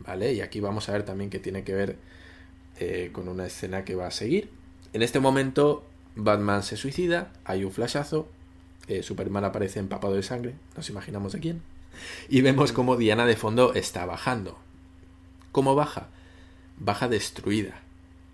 ¿Vale? 0.00 0.32
Y 0.32 0.40
aquí 0.40 0.60
vamos 0.60 0.88
a 0.88 0.92
ver 0.92 1.02
también 1.04 1.30
que 1.30 1.38
tiene 1.38 1.62
que 1.62 1.74
ver 1.74 1.96
eh, 2.80 3.10
con 3.12 3.28
una 3.28 3.46
escena 3.46 3.84
que 3.84 3.94
va 3.94 4.06
a 4.06 4.10
seguir. 4.10 4.50
En 4.92 5.02
este 5.02 5.20
momento, 5.20 5.86
Batman 6.16 6.62
se 6.62 6.76
suicida, 6.76 7.32
hay 7.44 7.64
un 7.64 7.72
flashazo, 7.72 8.28
eh, 8.88 9.02
Superman 9.02 9.44
aparece 9.44 9.78
empapado 9.78 10.14
de 10.14 10.22
sangre, 10.22 10.54
nos 10.76 10.88
imaginamos 10.90 11.32
de 11.32 11.40
quién, 11.40 11.62
y 12.28 12.40
vemos 12.40 12.72
como 12.72 12.96
Diana 12.96 13.26
de 13.26 13.36
fondo 13.36 13.74
está 13.74 14.06
bajando. 14.06 14.58
¿Cómo 15.52 15.74
baja? 15.74 16.08
Baja 16.78 17.08
destruida. 17.08 17.80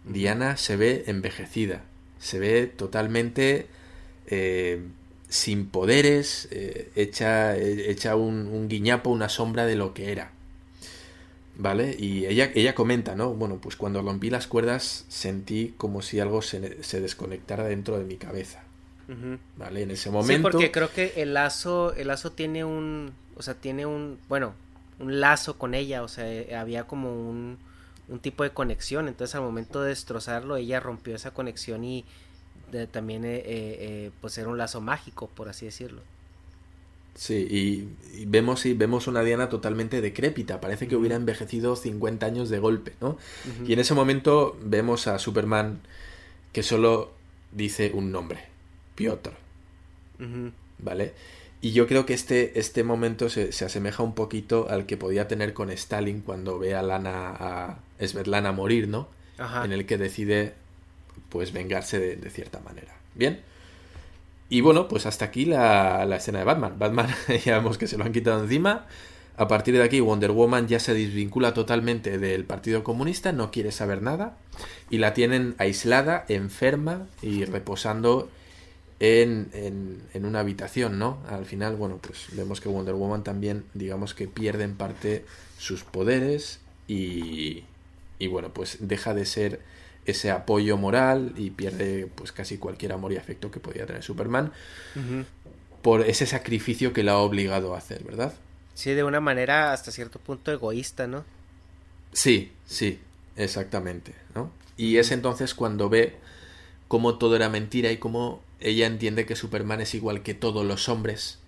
Diana 0.05 0.57
se 0.57 0.77
ve 0.77 1.05
envejecida, 1.07 1.83
se 2.19 2.39
ve 2.39 2.67
totalmente 2.67 3.67
eh, 4.27 4.83
sin 5.29 5.67
poderes, 5.69 6.49
eh, 6.51 6.91
hecha, 6.95 8.17
un, 8.17 8.47
un 8.47 8.69
guiñapo, 8.69 9.11
una 9.11 9.29
sombra 9.29 9.67
de 9.67 9.77
lo 9.77 9.95
que 9.95 10.13
era. 10.13 10.33
¿Vale? 11.59 11.97
Y 11.99 12.25
ella, 12.27 12.53
ella 12.55 12.73
comenta, 12.77 13.17
¿no? 13.17 13.35
Bueno, 13.35 13.59
pues 13.61 13.75
cuando 13.75 14.01
rompí 14.01 14.31
las 14.31 14.47
cuerdas 14.47 15.05
sentí 15.09 15.75
como 15.77 16.03
si 16.03 16.21
algo 16.21 16.41
se, 16.41 16.61
desconectara 16.61 17.65
dentro 17.65 17.99
de 17.99 18.05
mi 18.05 18.17
cabeza. 18.17 18.63
¿Vale? 19.57 19.83
En 19.83 19.91
ese 19.91 20.11
momento. 20.11 20.35
Sí, 20.35 20.43
porque 20.43 20.71
creo 20.71 20.93
que 20.93 21.15
el 21.17 21.35
lazo, 21.35 21.95
el 21.95 22.09
lazo 22.09 22.31
tiene 22.31 22.65
un. 22.65 23.13
O 23.37 23.43
sea, 23.43 23.55
tiene 23.55 23.87
un. 23.87 24.19
Bueno, 24.29 24.55
un 25.01 25.19
lazo 25.19 25.59
con 25.59 25.75
ella. 25.75 26.05
O 26.05 26.09
sea, 26.09 26.31
eh, 26.31 26.55
había 26.55 26.85
como 26.85 27.11
un, 27.11 27.59
un 28.09 28.21
tipo 28.21 28.45
de 28.45 28.51
conexión. 28.51 29.09
Entonces, 29.09 29.35
al 29.35 29.43
momento 29.43 29.83
de 29.83 29.89
destrozarlo, 29.89 30.57
ella 30.57 30.79
rompió 30.79 31.17
esa 31.17 31.33
conexión 31.33 31.83
y 31.85 32.05
también, 32.93 33.25
eh, 33.25 33.43
eh, 33.45 34.11
pues, 34.21 34.39
era 34.39 34.49
un 34.49 34.59
lazo 34.59 34.81
mágico, 34.81 35.29
por 35.29 35.49
así 35.49 35.67
decirlo. 35.67 36.03
Sí, 37.19 37.89
y, 38.15 38.27
vemos, 38.27 38.65
y 38.65 38.75
vemos 38.75 39.09
una 39.09 39.25
Diana 39.25 39.49
totalmente 39.49 40.01
decrépita, 40.01 40.61
parece 40.61 40.87
que 40.87 40.95
hubiera 40.95 41.17
envejecido 41.17 41.75
50 41.75 42.25
años 42.25 42.49
de 42.49 42.61
golpe, 42.61 42.93
¿no? 43.01 43.19
Y 43.67 43.73
en 43.73 43.81
ese 43.81 43.93
momento 43.93 44.57
vemos 44.63 45.09
a 45.09 45.19
Superman 45.19 45.81
que 46.53 46.63
solo 46.63 47.11
dice 47.51 47.91
un 47.93 48.13
nombre, 48.13 48.45
Piotr, 48.95 49.33
¿vale? 50.79 51.13
Y 51.61 51.73
yo 51.73 51.89
creo 51.89 52.07
que 52.07 52.15
este, 52.15 52.57
este 52.61 52.85
momento 52.85 53.29
se, 53.29 53.49
asemeja 53.65 54.05
un 54.05 54.15
poquito 54.15 54.69
al 54.71 54.87
que 54.87 54.97
podía 54.97 55.27
tener 55.27 55.55
con 55.55 55.71
Stalin 55.71 56.21
cuando 56.21 56.61
ve 56.61 56.77
a 56.77 56.83
Lana, 56.83 57.31
a 57.31 57.79
Svetlana 58.01 58.53
morir, 58.53 58.87
¿no? 58.87 59.09
En 59.65 59.73
el 59.73 59.87
que 59.87 59.99
decide, 59.99 60.55
pues, 61.31 61.53
vengarse 61.53 61.99
de, 61.99 62.15
de 62.15 62.31
cierta 62.31 62.61
manera. 62.61 62.97
¿Bien? 63.17 63.41
Y 64.51 64.63
bueno, 64.63 64.89
pues 64.89 65.07
hasta 65.07 65.27
aquí 65.27 65.45
la, 65.45 66.05
escena 66.17 66.39
de 66.39 66.45
Batman. 66.45 66.79
Batman 66.79 67.09
ya 67.45 67.59
vemos 67.59 67.79
que 67.79 67.87
se 67.87 67.99
lo 67.99 68.05
han 68.05 68.13
quitado 68.13 68.43
encima. 68.43 68.87
A 69.37 69.47
partir 69.47 69.75
de 69.75 69.83
aquí 69.83 70.01
Wonder 70.01 70.33
Woman 70.33 70.67
ya 70.67 70.81
se 70.81 70.95
desvincula 70.95 71.55
totalmente 71.55 72.19
del 72.19 72.45
Partido 72.45 72.83
Comunista, 72.83 73.31
no 73.31 73.53
quiere 73.53 73.71
saber 73.71 74.03
nada 74.03 74.37
y 74.91 74.99
la 74.99 75.15
tienen 75.15 75.55
aislada, 75.59 76.25
enferma 76.29 77.07
y 77.23 77.45
reposando 77.45 78.29
en, 78.99 79.51
en, 80.13 80.25
una 80.25 80.41
habitación, 80.41 80.99
¿no? 80.99 81.19
Al 81.29 81.45
final, 81.45 81.77
bueno, 81.77 82.01
pues 82.03 82.27
vemos 82.33 82.61
que 82.61 82.69
Wonder 82.69 82.95
Woman 82.95 83.23
también, 83.23 83.65
digamos 83.75 84.13
que 84.13 84.27
pierde 84.27 84.65
en 84.65 84.75
parte 84.75 85.25
sus 85.57 85.85
poderes 85.85 86.59
y, 86.89 87.63
y 88.19 88.27
bueno, 88.27 88.53
pues 88.53 88.79
deja 88.81 89.15
de 89.15 89.25
ser 89.25 89.61
ese 90.11 90.31
apoyo 90.31 90.77
moral 90.77 91.33
y 91.37 91.51
pierde 91.51 92.09
pues 92.15 92.33
casi 92.33 92.59
cualquier 92.59 92.93
amor 92.93 93.13
y 93.13 93.17
afecto 93.17 93.51
que 93.51 93.61
podía 93.61 93.87
tener 93.87 94.03
Superman 94.03 94.53
por 95.83 96.03
ese 96.03 96.27
sacrificio 96.27 96.93
que 96.93 97.03
la 97.03 97.13
ha 97.13 97.19
obligado 97.19 97.75
a 97.75 97.79
hacer, 97.79 98.03
¿verdad? 98.05 98.33
Sí, 98.75 98.93
de 98.95 99.05
una 99.05 99.21
manera 99.21 99.73
hasta 99.73 99.91
cierto 99.91 100.19
punto 100.19 100.53
egoísta, 100.53 101.07
¿no? 101.07 101.25
Sí, 102.13 102.53
sí, 102.67 103.01
exactamente, 103.37 104.15
¿no? 104.35 104.51
Y 104.77 104.97
es 104.97 105.11
entonces 105.11 105.55
cuando 105.55 105.89
ve 105.89 106.17
cómo 106.89 107.19
todo 107.19 107.37
era 107.37 107.49
mentira 107.49 107.91
y 107.91 107.99
cómo 107.99 108.41
ella 108.61 108.87
entiende 108.87 109.27
que 109.27 109.37
Superman 109.37 109.81
es 109.81 109.95
igual 109.95 110.23
que 110.23 110.35
todos 110.35 110.65
los 110.65 110.89
hombres 110.89 111.39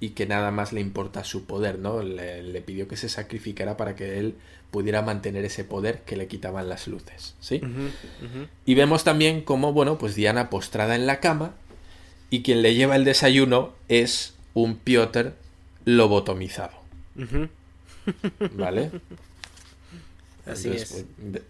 y 0.00 0.10
que 0.10 0.26
nada 0.26 0.50
más 0.50 0.72
le 0.72 0.80
importa 0.80 1.24
su 1.24 1.44
poder, 1.44 1.78
¿no? 1.78 2.02
Le, 2.02 2.60
pidió 2.62 2.88
que 2.88 2.96
se 2.96 3.10
sacrificara 3.10 3.76
para 3.76 3.94
que 3.94 4.18
él 4.18 4.34
pudiera 4.70 5.02
mantener 5.02 5.44
ese 5.44 5.62
poder 5.62 6.00
que 6.02 6.16
le 6.16 6.26
quitaban 6.26 6.68
las 6.68 6.88
luces, 6.88 7.34
¿sí? 7.40 7.60
Y 8.64 8.74
vemos 8.74 9.04
también 9.04 9.42
cómo, 9.42 9.74
bueno, 9.74 9.98
pues 9.98 10.14
Diana 10.14 10.48
postrada 10.48 10.96
en 10.96 11.06
la 11.06 11.20
cama 11.20 11.54
y 12.30 12.42
quien 12.42 12.62
le 12.62 12.74
lleva 12.74 12.96
el 12.96 13.04
desayuno 13.04 13.74
es 13.88 14.34
un 14.54 14.76
Piotr 14.76 15.34
lobotomizado. 15.84 16.80
¿Vale? 18.54 18.90
Así 20.46 20.70
es. 20.70 21.04
Pues, 21.18 21.42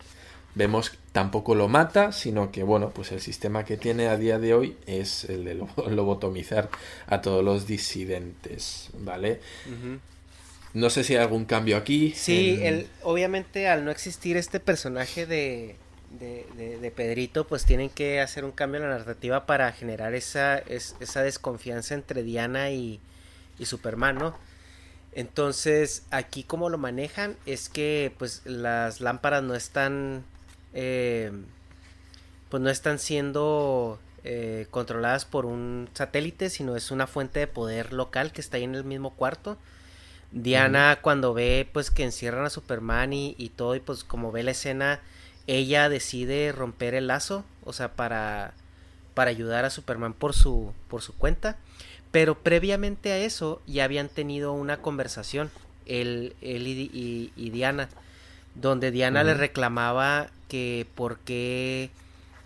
vemos 0.55 0.93
tampoco 1.13 1.55
lo 1.55 1.69
mata, 1.69 2.13
sino 2.13 2.51
que 2.51 2.63
bueno, 2.63 2.91
pues 2.91 3.13
el 3.13 3.21
sistema 3.21 3.65
que 3.65 3.77
tiene 3.77 4.09
a 4.09 4.17
día 4.17 4.39
de 4.39 4.55
hoy 4.55 4.77
es 4.87 5.25
el 5.25 5.45
de 5.45 5.55
lobotomizar 5.91 6.71
a 7.07 7.21
todos 7.21 7.45
los 7.45 7.67
disidentes, 7.67 8.91
¿vale? 8.99 9.41
No 10.73 10.91
sé 10.91 11.03
si 11.03 11.15
hay 11.15 11.23
algún 11.23 11.45
cambio 11.45 11.77
aquí. 11.77 12.13
Sí, 12.17 12.61
el, 12.63 12.87
obviamente 13.03 13.69
al 13.69 13.85
no 13.85 13.91
existir 13.91 14.37
este 14.37 14.61
personaje 14.61 15.27
de, 15.27 15.77
de, 16.11 16.93
Pedrito, 16.95 17.47
pues 17.47 17.65
tienen 17.65 17.91
que 17.91 18.21
hacer 18.21 18.45
un 18.45 18.53
cambio 18.53 18.81
en 18.81 18.89
la 18.89 18.99
narrativa 18.99 19.47
para 19.47 19.73
generar 19.73 20.15
esa, 20.15 20.59
esa 20.59 21.23
desconfianza 21.23 21.95
entre 21.95 22.23
Diana 22.23 22.71
y, 22.71 23.01
y 23.59 23.67
Superman, 23.67 24.17
¿no? 24.17 24.37
Entonces, 25.13 26.05
aquí 26.11 26.45
como 26.45 26.69
lo 26.69 26.79
manejan 26.79 27.37
es 27.47 27.69
que 27.69 28.13
pues 28.19 28.43
las 28.45 29.01
lámparas 29.01 29.43
no 29.43 29.57
están 29.57 30.25
eh, 30.75 31.33
pues 32.49 32.63
no 32.63 32.71
están 32.71 32.99
siendo 32.99 33.99
eh, 34.25 34.67
controladas 34.71 35.25
por 35.25 35.47
un 35.47 35.89
satélite, 35.95 36.51
sino 36.51 36.77
es 36.77 36.91
una 36.91 37.07
fuente 37.07 37.41
de 37.41 37.47
poder 37.47 37.93
local 37.93 38.33
que 38.33 38.41
está 38.41 38.57
ahí 38.57 38.65
en 38.65 38.75
el 38.75 38.85
mismo 38.85 39.11
cuarto. 39.11 39.57
Diana 40.33 40.99
cuando 41.03 41.35
ve 41.35 41.69
pues 41.73 41.91
que 41.91 42.05
encierran 42.05 42.45
a 42.45 42.51
Superman 42.51 43.13
y, 43.13 43.53
todo 43.57 43.75
y 43.75 43.81
pues 43.81 44.05
como 44.05 44.31
ve 44.31 44.43
la 44.43 44.53
escena, 44.53 45.01
ella 45.47 45.89
decide 45.89 46.53
romper 46.53 46.95
el 46.95 47.09
lazo, 47.09 47.45
o 47.65 47.73
sea, 47.73 47.95
para, 47.95 48.53
para 49.15 49.31
ayudar 49.31 49.65
a 49.65 49.71
Superman 49.71 50.13
por 50.13 50.35
su, 50.35 50.73
por 50.89 51.03
su 51.03 51.15
cuenta. 51.15 51.57
Pero 52.11 52.39
previamente 52.39 53.13
a 53.13 53.19
eso 53.19 53.63
ya 53.67 53.85
habían 53.85 54.09
tenido 54.09 54.53
una 54.53 54.83
conversación, 54.83 55.51
él, 55.87 56.35
él 56.41 56.67
y, 56.67 57.51
Diana, 57.51 57.89
donde 58.55 58.91
Diana 58.91 59.25
le 59.25 59.35
reclamaba 59.35 60.31
que 60.49 60.87
porque 60.95 61.91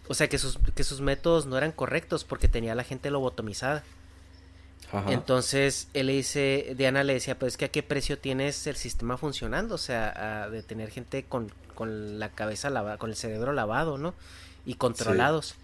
o 0.08 0.14
sea 0.14 0.28
que 0.28 0.38
sus, 0.38 0.58
que 0.74 0.84
sus 0.84 1.00
métodos 1.00 1.46
no 1.46 1.56
eran 1.56 1.72
correctos 1.72 2.24
porque 2.24 2.48
tenía 2.48 2.72
a 2.72 2.74
la 2.74 2.84
gente 2.84 3.10
lobotomizada 3.10 3.82
Entonces 5.08 5.88
él 5.94 6.06
le 6.06 6.12
dice, 6.12 6.74
Diana 6.76 7.02
le 7.02 7.14
decía, 7.14 7.38
pues 7.38 7.54
es 7.54 7.56
que 7.56 7.64
a 7.64 7.68
qué 7.68 7.82
precio 7.82 8.18
tienes 8.18 8.66
el 8.66 8.76
sistema 8.76 9.16
funcionando, 9.16 9.74
o 9.74 9.78
sea, 9.78 10.48
de 10.50 10.62
tener 10.62 10.90
gente 10.90 11.24
con, 11.24 11.50
con 11.74 12.18
la 12.18 12.30
cabeza 12.30 12.70
lavada, 12.70 12.98
con 12.98 13.10
el 13.10 13.16
cerebro 13.16 13.52
lavado, 13.52 13.98
¿no? 13.98 14.14
Y 14.64 14.74
controlados. 14.74 15.56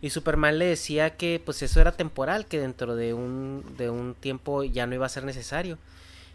Y 0.00 0.10
Superman 0.10 0.58
le 0.58 0.66
decía 0.66 1.16
que 1.16 1.42
pues 1.44 1.60
eso 1.62 1.80
era 1.80 1.92
temporal, 1.92 2.46
que 2.46 2.60
dentro 2.60 2.94
de 2.96 3.14
un, 3.14 3.64
de 3.76 3.90
un 3.90 4.14
tiempo 4.14 4.64
ya 4.64 4.86
no 4.86 4.94
iba 4.94 5.06
a 5.06 5.10
ser 5.10 5.24
necesario. 5.24 5.76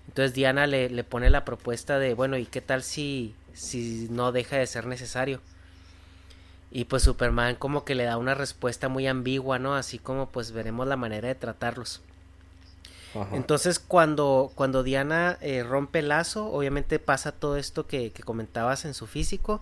Entonces 0.08 0.34
Diana 0.34 0.68
le, 0.68 0.90
le 0.90 1.04
pone 1.04 1.30
la 1.30 1.46
propuesta 1.46 1.98
de, 1.98 2.14
bueno, 2.14 2.38
¿y 2.38 2.46
qué 2.46 2.62
tal 2.62 2.84
si, 2.84 3.34
si 3.54 4.08
no 4.10 4.32
deja 4.32 4.58
de 4.58 4.68
ser 4.68 4.86
necesario? 4.86 5.42
Y 6.72 6.86
pues 6.86 7.04
Superman 7.04 7.56
como 7.56 7.86
que 7.86 7.96
le 7.96 8.04
da 8.04 8.18
una 8.18 8.34
respuesta 8.34 8.90
muy 8.90 9.08
ambigua, 9.08 9.60
¿no? 9.60 9.76
Así 9.76 10.00
como 10.00 10.30
pues 10.30 10.52
veremos 10.52 10.88
la 10.88 10.98
manera 10.98 11.28
de 11.28 11.36
tratarlos. 11.36 12.02
Entonces 13.32 13.78
cuando, 13.78 14.52
cuando 14.56 14.82
Diana 14.82 15.38
eh, 15.42 15.64
rompe 15.64 16.00
el 16.00 16.10
lazo, 16.10 16.48
obviamente 16.48 16.98
pasa 16.98 17.32
todo 17.32 17.58
esto 17.58 17.86
que, 17.86 18.12
que 18.12 18.24
comentabas 18.24 18.86
en 18.86 18.96
su 18.96 19.06
físico 19.06 19.62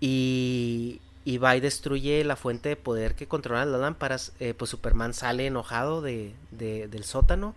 y, 0.00 1.02
y, 1.26 1.36
va 1.36 1.56
y 1.56 1.60
destruye 1.60 2.24
la 2.24 2.36
fuente 2.36 2.70
de 2.70 2.76
poder 2.76 3.16
que 3.16 3.28
controla 3.28 3.66
las 3.66 3.80
lámparas. 3.80 4.32
Eh, 4.40 4.54
pues 4.54 4.70
Superman 4.70 5.12
sale 5.12 5.46
enojado 5.46 6.00
de, 6.00 6.32
de, 6.52 6.88
del 6.88 7.04
sótano 7.04 7.54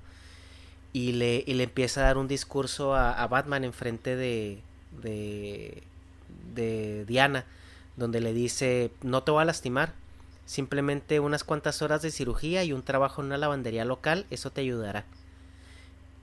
y 0.91 1.13
le, 1.13 1.41
y 1.47 1.53
le 1.53 1.63
empieza 1.63 2.01
a 2.01 2.03
dar 2.05 2.17
un 2.17 2.27
discurso 2.27 2.93
a, 2.93 3.13
a 3.13 3.27
Batman 3.27 3.63
enfrente 3.63 4.17
de, 4.17 4.61
de, 5.01 5.83
de 6.53 7.05
Diana 7.05 7.45
donde 7.97 8.21
le 8.21 8.31
dice 8.31 8.91
no 9.01 9.23
te 9.23 9.31
voy 9.31 9.41
a 9.41 9.45
lastimar, 9.45 9.93
simplemente 10.45 11.19
unas 11.19 11.43
cuantas 11.43 11.81
horas 11.81 12.01
de 12.01 12.11
cirugía 12.11 12.63
y 12.63 12.71
un 12.71 12.83
trabajo 12.83 13.21
en 13.21 13.27
una 13.27 13.37
lavandería 13.37 13.83
local, 13.83 14.25
eso 14.29 14.51
te 14.51 14.61
ayudará. 14.61 15.05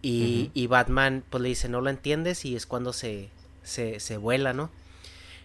Y, 0.00 0.50
y 0.52 0.66
Batman 0.66 1.24
pues 1.30 1.42
le 1.42 1.48
dice 1.48 1.68
no 1.68 1.80
lo 1.80 1.90
entiendes 1.90 2.44
y 2.44 2.56
es 2.56 2.66
cuando 2.66 2.92
se, 2.92 3.28
se, 3.62 4.00
se 4.00 4.16
vuela, 4.16 4.52
¿no? 4.52 4.70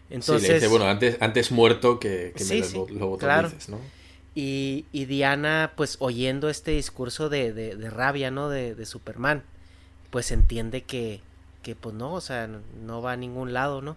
Entonces, 0.10 0.42
sí, 0.42 0.48
le 0.48 0.54
dice, 0.56 0.68
bueno, 0.68 0.86
antes, 0.86 1.18
antes 1.20 1.52
muerto 1.52 2.00
que, 2.00 2.34
que 2.36 2.44
me 2.44 2.70
lo, 2.72 2.88
lo 2.90 3.18
claro. 3.18 3.52
¿no? 3.68 3.80
Y, 4.36 4.86
y, 4.92 5.06
Diana, 5.06 5.74
pues 5.76 5.98
oyendo 6.00 6.50
este 6.50 6.72
discurso 6.72 7.30
de, 7.30 7.54
de, 7.54 7.76
de 7.76 7.90
rabia, 7.90 8.32
¿no? 8.32 8.50
De, 8.50 8.74
de, 8.74 8.86
Superman, 8.86 9.44
pues 10.10 10.32
entiende 10.32 10.82
que, 10.82 11.22
que, 11.62 11.76
pues 11.76 11.96
no, 11.96 12.14
o 12.14 12.22
sea, 12.22 12.50
no 12.82 13.02
va 13.02 13.14
a 13.14 13.18
ningún 13.18 13.54
lado, 13.54 13.82
¿no? 13.82 13.96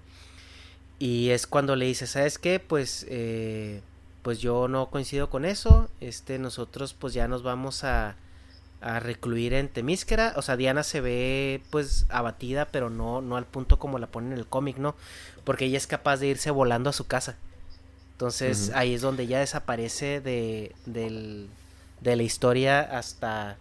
Y 0.99 1.31
es 1.31 1.47
cuando 1.47 1.75
le 1.77 1.87
dice, 1.87 2.07
¿sabes 2.07 2.39
qué? 2.39 2.61
Pues, 2.61 3.07
eh, 3.09 3.83
pues 4.23 4.39
yo 4.39 4.69
no 4.69 4.89
coincido 4.91 5.31
con 5.31 5.45
eso. 5.45 5.89
Este, 6.01 6.39
nosotros 6.39 6.95
pues 6.95 7.13
ya 7.13 7.27
nos 7.27 7.43
vamos 7.43 7.83
a, 7.85 8.17
a 8.81 9.01
recluir 9.01 9.53
en 9.55 9.69
Temísquera. 9.69 10.35
O 10.37 10.43
sea, 10.43 10.57
Diana 10.57 10.83
se 10.83 11.01
ve 11.01 11.63
pues 11.71 12.07
abatida, 12.09 12.67
pero 12.67 12.89
no, 12.91 13.21
no 13.21 13.37
al 13.37 13.47
punto 13.47 13.79
como 13.79 13.99
la 13.99 14.07
pone 14.07 14.33
en 14.33 14.39
el 14.39 14.47
cómic, 14.47 14.79
¿no? 14.79 14.95
Porque 15.45 15.65
ella 15.65 15.79
es 15.79 15.87
capaz 15.87 16.19
de 16.19 16.29
irse 16.29 16.51
volando 16.51 16.91
a 16.91 16.93
su 16.93 17.07
casa. 17.07 17.37
Entonces 18.13 18.69
uh 18.69 18.73
-huh. 18.73 18.77
ahí 18.77 18.95
es 18.95 19.01
donde 19.01 19.25
ella 19.25 19.41
desaparece 19.41 20.21
de, 20.21 20.75
del, 20.87 21.49
de 22.01 22.15
la 22.15 22.23
historia 22.23 22.81
hasta, 22.81 23.57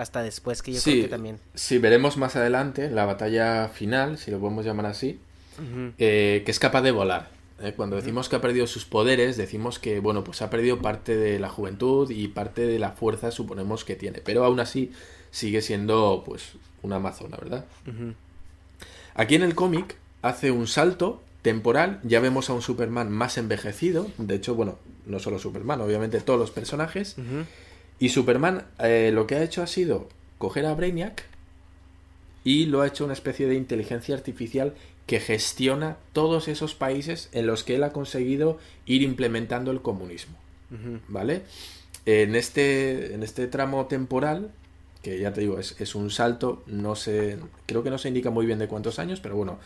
hasta 0.00 0.22
después 0.22 0.62
que 0.62 0.72
yo 0.72 0.80
sí, 0.80 0.92
creo 0.92 1.02
que 1.04 1.08
también. 1.10 1.38
Sí, 1.54 1.78
veremos 1.78 2.16
más 2.16 2.36
adelante 2.36 2.90
la 2.90 3.04
batalla 3.04 3.68
final, 3.68 4.18
si 4.18 4.30
lo 4.30 4.38
podemos 4.40 4.64
llamar 4.64 4.86
así, 4.86 5.18
uh 5.58 5.62
-huh. 5.62 5.92
eh, 5.98 6.42
que 6.44 6.50
es 6.50 6.58
capaz 6.58 6.82
de 6.82 6.90
volar. 6.90 7.28
Eh, 7.62 7.74
cuando 7.76 7.96
decimos 7.96 8.28
que 8.28 8.36
ha 8.36 8.40
perdido 8.40 8.66
sus 8.66 8.86
poderes, 8.86 9.36
decimos 9.36 9.78
que, 9.78 10.00
bueno, 10.00 10.24
pues 10.24 10.40
ha 10.40 10.48
perdido 10.48 10.80
parte 10.80 11.16
de 11.16 11.38
la 11.38 11.50
juventud 11.50 12.10
y 12.10 12.28
parte 12.28 12.66
de 12.66 12.78
la 12.78 12.92
fuerza, 12.92 13.30
suponemos 13.30 13.84
que 13.84 13.96
tiene. 13.96 14.20
Pero 14.20 14.44
aún 14.44 14.60
así 14.60 14.92
sigue 15.30 15.60
siendo, 15.60 16.22
pues, 16.24 16.52
una 16.82 16.96
amazona, 16.96 17.36
¿verdad? 17.36 17.66
Uh 17.86 17.90
-huh. 17.90 18.14
Aquí 19.14 19.34
en 19.34 19.42
el 19.42 19.54
cómic 19.54 19.96
hace 20.22 20.50
un 20.50 20.66
salto 20.66 21.20
temporal, 21.42 22.00
ya 22.02 22.20
vemos 22.20 22.48
a 22.48 22.54
un 22.54 22.62
Superman 22.62 23.10
más 23.10 23.36
envejecido. 23.36 24.06
De 24.16 24.36
hecho, 24.36 24.54
bueno, 24.54 24.78
no 25.04 25.18
solo 25.18 25.38
Superman, 25.38 25.80
obviamente 25.82 26.20
todos 26.20 26.40
los 26.40 26.50
personajes. 26.50 27.16
Y 28.00 28.08
Superman 28.08 28.64
eh, 28.80 29.10
lo 29.12 29.26
que 29.28 29.36
ha 29.36 29.42
hecho 29.42 29.62
ha 29.62 29.68
sido 29.68 30.08
coger 30.38 30.66
a 30.66 30.74
Brainiac 30.74 31.22
y 32.42 32.64
lo 32.64 32.80
ha 32.80 32.86
hecho 32.86 33.04
una 33.04 33.12
especie 33.12 33.46
de 33.46 33.54
inteligencia 33.54 34.14
artificial 34.14 34.74
que 35.06 35.20
gestiona 35.20 35.98
todos 36.14 36.48
esos 36.48 36.74
países 36.74 37.28
en 37.32 37.46
los 37.46 37.62
que 37.62 37.76
él 37.76 37.84
ha 37.84 37.92
conseguido 37.92 38.58
ir 38.86 39.02
implementando 39.02 39.70
el 39.70 39.82
comunismo. 39.82 40.36
Uh 40.70 40.74
-huh. 40.74 41.00
¿Vale? 41.08 41.42
En 42.06 42.34
este, 42.34 43.12
en 43.14 43.22
este 43.22 43.46
tramo 43.46 43.86
temporal, 43.86 44.50
que 45.02 45.18
ya 45.18 45.32
te 45.34 45.42
digo, 45.42 45.58
es, 45.58 45.78
es, 45.78 45.94
un 45.94 46.10
salto, 46.10 46.62
no 46.66 46.96
sé, 46.96 47.36
creo 47.66 47.82
que 47.82 47.90
no 47.90 47.98
se 47.98 48.08
indica 48.08 48.30
muy 48.30 48.46
bien 48.46 48.58
de 48.58 48.68
cuántos 48.68 48.98
años, 48.98 49.20
pero 49.20 49.36
bueno, 49.36 49.58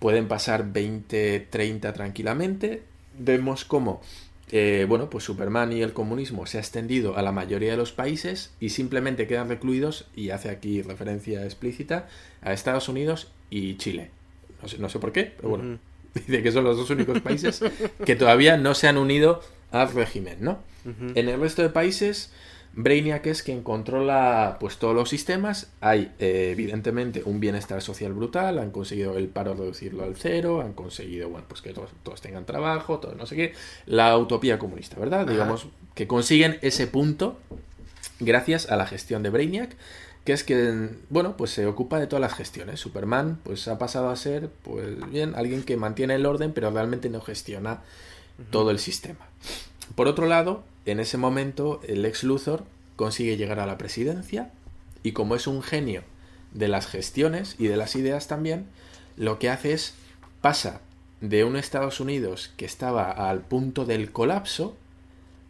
pueden 0.00 0.26
pasar 0.26 0.72
20, 0.72 1.46
30 1.50 1.92
tranquilamente. 1.92 2.82
Vemos 3.16 3.64
cómo, 3.64 4.00
eh, 4.52 4.84
bueno, 4.88 5.10
pues 5.10 5.24
Superman 5.24 5.72
y 5.72 5.82
el 5.82 5.92
comunismo 5.92 6.46
se 6.46 6.58
ha 6.58 6.60
extendido 6.60 7.16
a 7.16 7.22
la 7.22 7.32
mayoría 7.32 7.70
de 7.70 7.76
los 7.76 7.92
países 7.92 8.52
y 8.60 8.70
simplemente 8.70 9.26
quedan 9.26 9.48
recluidos, 9.48 10.06
y 10.14 10.30
hace 10.30 10.50
aquí 10.50 10.82
referencia 10.82 11.44
explícita, 11.44 12.08
a 12.42 12.52
Estados 12.52 12.88
Unidos 12.88 13.30
y 13.50 13.76
Chile. 13.76 14.10
No 14.62 14.68
sé, 14.68 14.78
no 14.78 14.88
sé 14.88 14.98
por 14.98 15.12
qué, 15.12 15.32
pero 15.36 15.50
bueno. 15.50 15.64
Uh 15.64 15.68
-huh. 15.76 15.78
Dice 16.12 16.42
que 16.42 16.50
son 16.50 16.64
los 16.64 16.76
dos 16.76 16.90
únicos 16.90 17.20
países 17.20 17.62
que 18.04 18.16
todavía 18.16 18.56
no 18.56 18.74
se 18.74 18.88
han 18.88 18.98
unido 18.98 19.42
al 19.70 19.92
régimen, 19.92 20.38
¿no? 20.40 20.58
Uh 20.84 20.88
-huh. 20.88 21.12
En 21.14 21.28
el 21.28 21.38
resto 21.40 21.62
de 21.62 21.68
países, 21.68 22.32
Brainiac 22.72 23.26
es 23.26 23.42
quien 23.42 23.62
controla 23.62 24.56
pues 24.60 24.78
todos 24.78 24.94
los 24.94 25.08
sistemas. 25.08 25.70
Hay, 25.80 26.12
eh, 26.18 26.50
evidentemente, 26.52 27.22
un 27.24 27.40
bienestar 27.40 27.82
social 27.82 28.12
brutal. 28.12 28.58
Han 28.58 28.70
conseguido 28.70 29.16
el 29.18 29.28
paro 29.28 29.54
reducirlo 29.54 30.04
al 30.04 30.16
cero. 30.16 30.60
Han 30.60 30.72
conseguido, 30.72 31.28
bueno, 31.28 31.46
pues 31.48 31.62
que 31.62 31.72
todos, 31.72 31.90
todos 32.02 32.20
tengan 32.20 32.46
trabajo, 32.46 32.98
todo 32.98 33.14
no 33.14 33.26
sé 33.26 33.36
qué. 33.36 33.52
La 33.86 34.16
utopía 34.16 34.58
comunista, 34.58 34.98
¿verdad? 34.98 35.22
Ajá. 35.22 35.32
Digamos 35.32 35.66
que 35.94 36.06
consiguen 36.06 36.58
ese 36.62 36.86
punto 36.86 37.38
gracias 38.20 38.70
a 38.70 38.76
la 38.76 38.86
gestión 38.86 39.22
de 39.22 39.30
Brainiac 39.30 39.76
que 40.24 40.32
es 40.32 40.44
que, 40.44 40.90
bueno, 41.08 41.36
pues 41.36 41.50
se 41.50 41.66
ocupa 41.66 41.98
de 41.98 42.06
todas 42.06 42.20
las 42.20 42.34
gestiones. 42.34 42.78
Superman, 42.78 43.38
pues 43.42 43.68
ha 43.68 43.78
pasado 43.78 44.10
a 44.10 44.16
ser, 44.16 44.50
pues 44.62 45.10
bien, 45.10 45.34
alguien 45.34 45.62
que 45.62 45.76
mantiene 45.76 46.14
el 46.14 46.26
orden, 46.26 46.52
pero 46.52 46.70
realmente 46.70 47.08
no 47.08 47.20
gestiona 47.20 47.82
todo 48.50 48.70
el 48.70 48.78
sistema. 48.78 49.26
Por 49.94 50.08
otro 50.08 50.26
lado, 50.26 50.62
en 50.86 51.00
ese 51.00 51.16
momento, 51.16 51.80
el 51.86 52.04
ex 52.04 52.24
Luthor 52.24 52.64
consigue 52.96 53.36
llegar 53.36 53.60
a 53.60 53.66
la 53.66 53.78
presidencia 53.78 54.50
y 55.02 55.12
como 55.12 55.34
es 55.34 55.46
un 55.46 55.62
genio 55.62 56.02
de 56.52 56.68
las 56.68 56.86
gestiones 56.86 57.56
y 57.58 57.66
de 57.66 57.76
las 57.76 57.96
ideas 57.96 58.28
también, 58.28 58.66
lo 59.16 59.38
que 59.38 59.50
hace 59.50 59.72
es 59.72 59.94
pasa 60.40 60.80
de 61.20 61.44
un 61.44 61.56
Estados 61.56 62.00
Unidos 62.00 62.50
que 62.56 62.64
estaba 62.64 63.10
al 63.10 63.40
punto 63.42 63.84
del 63.84 64.10
colapso 64.10 64.76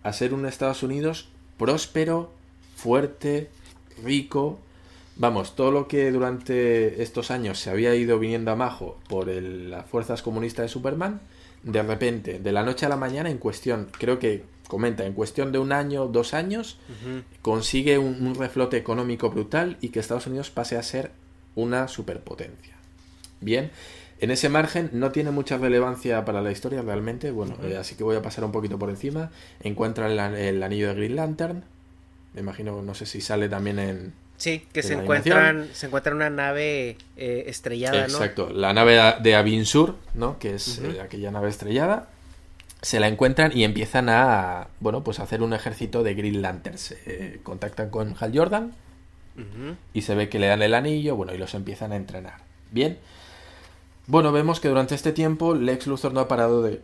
a 0.03 0.13
ser 0.13 0.35
un 0.35 0.47
Estados 0.47 0.83
Unidos 0.83 1.29
próspero, 1.59 2.33
fuerte, 2.75 3.51
rico. 4.03 4.59
Vamos, 5.17 5.55
todo 5.55 5.71
lo 5.71 5.87
que 5.87 6.11
durante 6.11 7.03
estos 7.03 7.31
años 7.31 7.59
se 7.59 7.71
había 7.71 7.95
ido 7.95 8.19
viniendo 8.19 8.51
a 8.51 8.57
Majo 8.57 8.99
por 9.09 9.29
las 9.29 9.87
fuerzas 9.87 10.23
comunistas 10.23 10.65
de 10.65 10.69
Superman, 10.69 11.21
de 11.63 11.83
repente, 11.83 12.39
de 12.39 12.53
la 12.53 12.63
noche 12.63 12.87
a 12.87 12.89
la 12.89 12.97
mañana, 12.97 13.31
en 13.31 13.37
cuestión, 13.37 13.89
creo 13.99 14.19
que 14.19 14.45
comenta, 14.71 15.05
en 15.05 15.13
cuestión 15.13 15.53
de 15.53 15.59
un 15.59 15.73
año, 15.73 16.07
dos 16.07 16.33
años, 16.33 16.79
uh 16.89 16.93
-huh. 16.93 17.23
consigue 17.43 17.99
un, 17.99 18.27
un, 18.27 18.35
reflote 18.35 18.79
económico 18.79 19.29
brutal 19.29 19.77
y 19.83 19.91
que 19.91 20.01
Estados 20.01 20.27
Unidos 20.27 20.49
pase 20.49 20.79
a 20.79 20.83
ser 20.83 21.11
una 21.55 21.89
superpotencia. 21.89 22.75
Bien, 23.43 23.71
en 24.21 24.31
ese 24.31 24.49
margen 24.49 24.89
no 24.93 25.13
tiene 25.13 25.31
mucha 25.31 25.59
relevancia 25.59 26.25
para 26.25 26.41
la 26.41 26.53
historia 26.53 26.81
realmente, 26.81 27.31
bueno, 27.31 27.57
uh 27.59 27.65
-huh. 27.65 27.73
eh, 27.73 27.77
así 27.77 27.97
que 27.97 28.05
voy 28.05 28.17
a 28.17 28.23
pasar 28.23 28.45
un 28.45 28.53
poquito 28.53 28.79
por 28.79 28.89
encima. 28.89 29.31
Encuentra 29.63 30.07
el, 30.07 30.19
el 30.37 30.63
anillo 30.63 30.89
de 30.89 30.95
Green 30.95 31.17
Lantern, 31.17 31.65
me 32.35 32.41
imagino, 32.41 32.83
no 32.83 32.95
sé 32.95 33.07
si 33.07 33.21
sale 33.21 33.49
también 33.49 33.79
en. 33.79 34.13
Sí, 34.37 34.65
que 34.73 34.83
se 34.83 34.95
encuentran, 34.95 35.69
se 35.75 35.87
encuentra 35.87 36.15
una 36.15 36.31
nave 36.31 36.97
eh, 37.17 37.45
estrellada, 37.47 38.05
Exacto, 38.05 38.49
¿no? 38.49 38.55
la 38.55 38.73
nave 38.73 38.99
de 39.23 39.35
Avinsur, 39.35 39.97
¿no? 40.15 40.39
Que 40.39 40.55
es 40.55 40.79
uh 40.79 40.85
-huh. 40.85 40.97
eh, 40.97 41.01
aquella 41.03 41.31
nave 41.31 41.51
estrellada. 41.51 42.09
Se 42.83 42.99
la 42.99 43.09
encuentran 43.09 43.53
y 43.55 43.65
empiezan 43.65 44.09
a, 44.09 44.69
bueno, 44.81 45.05
pues 45.05 45.21
a 45.21 45.25
hacer 45.25 45.43
un 45.43 45.53
ejército 45.53 46.03
de 46.03 46.15
Green 46.15 46.41
Lanterns. 46.41 46.93
Eh, 47.07 47.41
contactan 47.43 47.91
con 47.91 48.15
Hal 48.19 48.33
Jordan 48.35 48.73
uh 49.37 49.41
-huh. 49.41 49.77
y 49.93 50.03
se 50.03 50.15
ve 50.15 50.29
que 50.29 50.39
le 50.39 50.47
dan 50.47 50.63
el 50.63 50.75
anillo, 50.75 51.17
bueno, 51.17 51.35
y 51.35 51.39
los 51.39 51.55
empiezan 51.55 51.93
a 51.93 51.97
entrenar. 51.97 52.39
Bien. 52.71 52.99
Bueno, 54.07 54.33
vemos 54.33 54.61
que 54.61 54.69
durante 54.69 54.95
este 54.95 55.13
tiempo 55.13 55.55
Lex 55.55 55.87
Luthor 55.87 56.13
no 56.13 56.21
ha 56.21 56.29
parado 56.29 56.63
de 56.63 56.81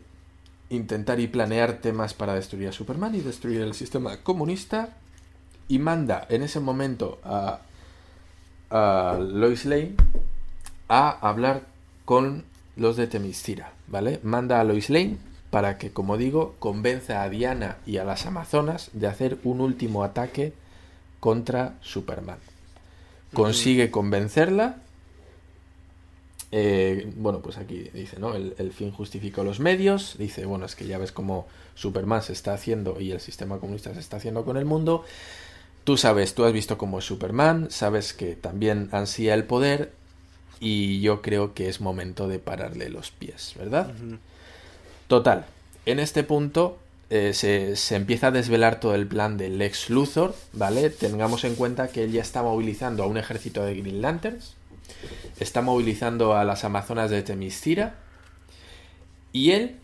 intentar 0.68 1.18
y 1.20 1.28
planear 1.28 1.78
temas 1.78 2.14
para 2.14 2.34
destruir 2.34 2.68
a 2.68 2.72
Superman 2.72 3.14
y 3.14 3.20
destruir 3.20 3.60
el 3.60 3.74
sistema 3.74 4.18
comunista 4.18 4.90
y 5.68 5.78
manda 5.78 6.26
en 6.28 6.42
ese 6.42 6.60
momento 6.60 7.18
a, 7.24 7.60
a 8.70 9.18
Lois 9.18 9.64
Lane 9.64 9.94
a 10.88 11.10
hablar 11.28 11.62
con 12.04 12.44
los 12.76 12.96
de 12.96 13.06
Temistira, 13.06 13.72
¿vale? 13.88 14.20
Manda 14.22 14.60
a 14.60 14.64
Lois 14.64 14.90
Lane 14.90 15.16
para 15.56 15.78
que, 15.78 15.90
como 15.90 16.18
digo, 16.18 16.54
convenza 16.58 17.22
a 17.22 17.30
Diana 17.30 17.78
y 17.86 17.96
a 17.96 18.04
las 18.04 18.26
Amazonas 18.26 18.90
de 18.92 19.06
hacer 19.06 19.38
un 19.42 19.62
último 19.62 20.04
ataque 20.04 20.52
contra 21.20 21.78
Superman. 21.80 22.40
Consigue 23.32 23.90
convencerla. 23.90 24.66
eh, 26.52 27.12
bueno, 27.16 27.40
pues 27.40 27.58
aquí 27.58 27.90
dice, 27.92 28.18
¿no? 28.18 28.34
El, 28.34 28.54
el 28.58 28.72
fin 28.72 28.90
justificó 28.92 29.44
los 29.44 29.60
medios. 29.60 30.16
Dice, 30.18 30.46
bueno, 30.46 30.66
es 30.66 30.76
que 30.76 30.86
ya 30.86 30.98
ves 30.98 31.12
cómo 31.12 31.46
Superman 31.74 32.22
se 32.22 32.32
está 32.32 32.54
haciendo 32.54 33.00
y 33.00 33.12
el 33.12 33.20
sistema 33.20 33.58
comunista 33.58 33.92
se 33.94 34.00
está 34.00 34.18
haciendo 34.18 34.44
con 34.44 34.56
el 34.56 34.64
mundo. 34.64 35.04
Tú 35.84 35.96
sabes, 35.96 36.34
tú 36.34 36.44
has 36.44 36.52
visto 36.52 36.78
cómo 36.78 36.98
es 36.98 37.04
Superman, 37.06 37.68
sabes 37.70 38.12
que 38.14 38.36
también 38.36 38.88
ansía 38.92 39.34
el 39.34 39.44
poder 39.44 39.92
y 40.60 41.00
yo 41.00 41.22
creo 41.22 41.54
que 41.54 41.68
es 41.68 41.80
momento 41.80 42.28
de 42.28 42.38
pararle 42.40 42.88
los 42.90 43.10
pies, 43.12 43.54
¿verdad? 43.56 43.94
Total, 45.08 45.46
en 45.86 46.00
este 46.00 46.24
punto 46.24 46.78
eh, 47.10 47.32
se, 47.32 47.76
se 47.76 47.94
empieza 47.94 48.28
a 48.28 48.30
desvelar 48.32 48.80
todo 48.80 48.94
el 48.94 49.06
plan 49.06 49.38
del 49.38 49.58
Lex 49.58 49.90
Luthor, 49.90 50.34
¿vale? 50.52 50.90
Tengamos 50.90 51.44
en 51.44 51.54
cuenta 51.54 51.88
que 51.88 52.04
él 52.04 52.12
ya 52.12 52.22
está 52.22 52.42
movilizando 52.42 53.04
a 53.04 53.06
un 53.06 53.16
ejército 53.16 53.64
de 53.64 53.76
Green 53.76 54.02
Lanterns, 54.02 54.54
está 55.38 55.62
movilizando 55.62 56.34
a 56.34 56.44
las 56.44 56.64
Amazonas 56.64 57.10
de 57.10 57.22
Temiscira 57.22 57.94
y 59.32 59.52
él, 59.52 59.76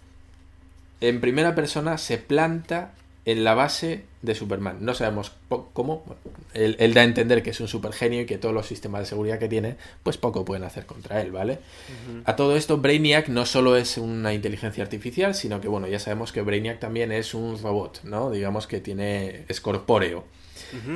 en 1.01 1.21
primera 1.21 1.55
persona, 1.55 1.99
se 1.99 2.19
planta 2.19 2.93
en 3.25 3.45
la 3.45 3.55
base 3.55 4.05
de 4.23 4.35
Superman. 4.35 4.79
No 4.81 4.95
sabemos 4.95 5.33
cómo. 5.73 6.03
Bueno, 6.07 6.21
él, 6.55 6.77
él 6.81 6.95
da 6.95 7.03
a 7.03 7.05
entender 7.05 7.43
que 7.43 7.51
es 7.51 7.61
un 7.61 7.69
supergenio 7.69 8.23
y 8.23 8.27
que 8.27 8.39
todos 8.39 8.55
los 8.55 8.67
sistemas 8.67 9.03
de 9.03 9.07
seguridad 9.07 9.39
que 9.39 9.49
tiene, 9.49 9.77
pues 10.03 10.17
poco 10.17 10.45
pueden 10.45 10.65
hacer 10.65 10.87
contra 10.87 11.21
él, 11.21 11.31
¿vale? 11.31 11.59
A 12.25 12.35
todo 12.35 12.57
esto, 12.57 12.79
Brainiac 12.79 13.29
no 13.29 13.47
solo 13.47 13.77
es 13.77 13.97
una 13.97 14.35
inteligencia 14.35 14.83
artificial, 14.83 15.35
sino 15.35 15.61
que, 15.61 15.69
bueno, 15.69 15.87
ya 15.87 15.99
sabemos 15.99 16.33
que 16.33 16.43
Brainiac 16.43 16.81
también 16.81 17.13
es 17.13 17.35
un 17.35 17.61
robot, 17.63 18.03
¿no? 18.05 18.31
Digamos 18.31 18.67
que 18.67 18.81
tiene. 18.81 19.45
es 19.49 19.61
corpóreo. 19.61 20.25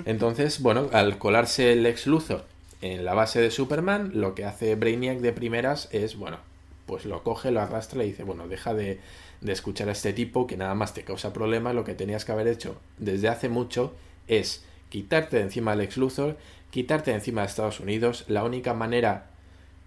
Entonces, 0.07 0.62
bueno, 0.62 0.89
al 0.93 1.19
colarse 1.19 1.73
el 1.73 1.85
ex 1.85 2.07
Luthor 2.07 2.47
en 2.81 3.05
la 3.05 3.12
base 3.12 3.40
de 3.40 3.51
Superman, 3.51 4.12
lo 4.15 4.35
que 4.35 4.47
hace 4.47 4.74
Brainiac 4.74 5.19
de 5.19 5.32
primeras 5.32 5.89
es, 5.93 6.16
bueno, 6.16 6.39
pues 6.86 7.05
lo 7.05 7.23
coge, 7.23 7.51
lo 7.51 7.61
arrastra 7.61 8.03
y 8.03 8.09
dice, 8.09 8.23
bueno, 8.23 8.48
deja 8.48 8.73
de, 8.73 9.01
de 9.40 9.52
escuchar 9.52 9.88
a 9.88 9.92
este 9.92 10.12
tipo 10.12 10.46
que 10.46 10.56
nada 10.56 10.74
más 10.74 10.94
te 10.94 11.04
causa 11.04 11.32
problemas, 11.32 11.74
lo 11.74 11.84
que 11.84 11.94
tenías 11.94 12.24
que 12.24 12.32
haber 12.32 12.48
hecho 12.48 12.80
desde 12.98 13.28
hace 13.28 13.48
mucho 13.48 13.94
es 14.28 14.64
quitarte 14.88 15.36
de 15.36 15.42
encima 15.42 15.72
al 15.72 15.80
ex 15.80 15.96
Luthor, 15.96 16.36
quitarte 16.70 17.10
de 17.10 17.18
encima 17.18 17.42
de 17.42 17.48
Estados 17.48 17.80
Unidos, 17.80 18.24
la 18.28 18.44
única 18.44 18.74
manera 18.74 19.30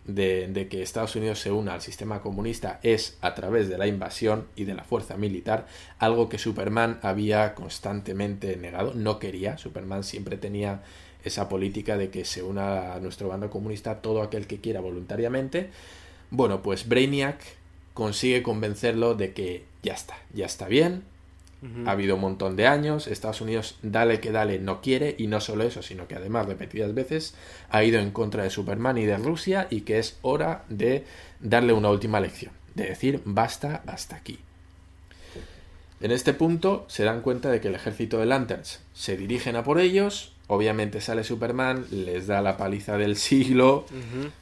de, 0.06 0.48
de 0.48 0.68
que 0.68 0.82
Estados 0.82 1.16
Unidos 1.16 1.40
se 1.40 1.52
una 1.52 1.74
al 1.74 1.82
sistema 1.82 2.22
comunista 2.22 2.80
es 2.84 3.18
a 3.22 3.36
través 3.36 3.70
de 3.70 3.78
la 3.78 3.88
invasión 3.88 4.48
y 4.56 4.64
de 4.64 4.74
la 4.74 4.84
fuerza 4.84 5.18
militar, 5.18 5.68
algo 6.00 6.30
que 6.30 6.38
Superman 6.38 7.00
había 7.02 7.54
constantemente 7.56 8.56
negado, 8.56 8.94
no 8.94 9.20
quería, 9.20 9.58
Superman 9.58 10.04
siempre 10.04 10.38
tenía 10.38 10.82
esa 11.24 11.50
política 11.50 11.98
de 11.98 12.10
que 12.10 12.26
se 12.26 12.44
una 12.44 12.94
a 12.94 13.00
nuestro 13.00 13.28
bando 13.28 13.50
comunista 13.50 14.02
todo 14.02 14.22
aquel 14.22 14.48
que 14.48 14.62
quiera 14.62 14.80
voluntariamente. 14.80 15.70
Bueno, 16.32 16.62
pues 16.62 16.88
Brainiac 16.88 17.42
consigue 18.00 18.42
convencerlo 18.44 19.14
de 19.14 19.34
que 19.34 19.66
ya 19.84 19.94
está, 19.94 20.16
ya 20.34 20.46
está 20.46 20.70
bien, 20.70 21.04
ha 21.86 21.92
habido 21.92 22.16
un 22.16 22.22
montón 22.22 22.56
de 22.56 22.66
años, 22.66 23.08
Estados 23.08 23.42
Unidos 23.42 23.78
dale 23.82 24.22
que 24.22 24.32
dale 24.32 24.58
no 24.60 24.80
quiere 24.80 25.16
y 25.18 25.28
no 25.28 25.42
solo 25.42 25.66
eso, 25.66 25.82
sino 25.82 26.08
que 26.08 26.16
además 26.16 26.46
repetidas 26.46 26.94
veces 26.94 27.36
ha 27.70 27.84
ido 27.84 28.00
en 28.00 28.12
contra 28.12 28.44
de 28.44 28.50
Superman 28.50 28.98
y 28.98 29.06
de 29.06 29.18
Rusia 29.18 29.68
y 29.70 29.82
que 29.82 30.00
es 30.00 30.18
hora 30.22 30.64
de 30.70 31.04
darle 31.42 31.74
una 31.74 31.90
última 31.90 32.22
lección, 32.22 32.54
de 32.76 32.86
decir 32.86 33.22
basta 33.26 33.84
hasta 33.86 34.16
aquí. 34.16 34.40
En 36.00 36.12
este 36.12 36.34
punto 36.34 36.86
se 36.88 37.04
dan 37.04 37.20
cuenta 37.20 37.52
de 37.52 37.60
que 37.60 37.68
el 37.68 37.76
ejército 37.76 38.20
de 38.20 38.28
Lanterns 38.28 38.80
se 38.94 39.18
dirigen 39.18 39.58
a 39.58 39.66
por 39.66 39.82
ellos, 39.82 40.32
obviamente 40.48 41.02
sale 41.02 41.26
Superman, 41.26 41.86
les 41.92 42.28
da 42.28 42.42
la 42.42 42.56
paliza 42.56 42.98
del 42.98 43.18
siglo, 43.18 43.86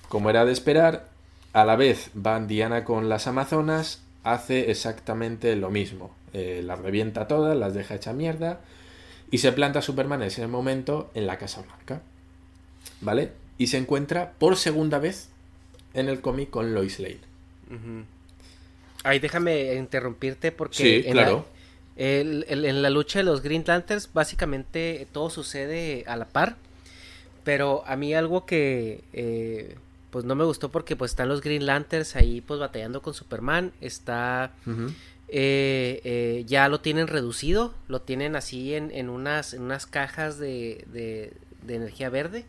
como 0.09 0.29
era 0.29 0.45
de 0.45 0.53
esperar, 0.53 1.16
a 1.61 1.65
la 1.65 1.75
vez 1.75 2.11
van 2.13 2.47
Diana 2.47 2.83
con 2.83 3.09
las 3.09 3.25
Amazonas, 3.27 4.03
hace 4.23 4.69
exactamente 4.69 5.55
lo 5.55 5.69
mismo. 5.71 6.15
Eh, 6.33 6.61
las 6.63 6.79
revienta 6.79 7.27
todas, 7.27 7.57
las 7.57 7.73
deja 7.73 7.95
hecha 7.95 8.13
mierda. 8.13 8.61
Y 9.31 9.39
se 9.39 9.51
planta 9.51 9.81
Superman 9.81 10.21
en 10.21 10.27
ese 10.27 10.45
momento 10.47 11.09
en 11.15 11.25
la 11.25 11.37
Casa 11.37 11.61
Blanca. 11.63 12.01
¿Vale? 13.01 13.31
Y 13.57 13.67
se 13.67 13.77
encuentra 13.77 14.33
por 14.37 14.55
segunda 14.55 14.99
vez 14.99 15.29
en 15.93 16.09
el 16.09 16.21
cómic 16.21 16.49
con 16.51 16.73
Lois 16.73 16.99
Lane. 16.99 17.19
Ahí 19.03 19.19
déjame 19.19 19.73
interrumpirte 19.75 20.51
porque 20.51 20.75
Sí, 20.75 21.03
en, 21.09 21.15
la, 21.15 21.23
claro. 21.23 21.45
el- 21.95 22.45
el- 22.49 22.65
en 22.65 22.81
la 22.81 22.89
lucha 22.89 23.19
de 23.19 23.25
los 23.25 23.41
Green 23.41 23.63
Lanterns 23.65 24.09
básicamente 24.13 25.07
todo 25.11 25.29
sucede 25.31 26.03
a 26.07 26.15
la 26.17 26.25
par. 26.25 26.55
Pero 27.43 27.83
a 27.87 27.95
mí 27.95 28.13
algo 28.13 28.45
que 28.45 29.03
eh, 29.13 29.75
pues 30.11 30.25
no 30.25 30.35
me 30.35 30.43
gustó 30.43 30.69
porque 30.69 30.95
pues 30.95 31.11
están 31.11 31.29
los 31.29 31.41
Green 31.41 31.65
Lanterns 31.65 32.15
ahí 32.15 32.41
pues 32.41 32.59
batallando 32.59 33.01
con 33.01 33.13
Superman. 33.13 33.73
Está 33.81 34.53
eh, 35.27 36.01
eh, 36.03 36.43
ya 36.47 36.69
lo 36.69 36.79
tienen 36.79 37.07
reducido, 37.07 37.73
lo 37.87 38.01
tienen 38.01 38.35
así 38.35 38.73
en, 38.73 38.91
en 38.91 39.09
unas, 39.09 39.53
en 39.53 39.63
unas 39.63 39.85
cajas 39.85 40.39
de, 40.39 40.85
de, 40.87 41.33
de 41.63 41.75
energía 41.75 42.09
verde. 42.09 42.45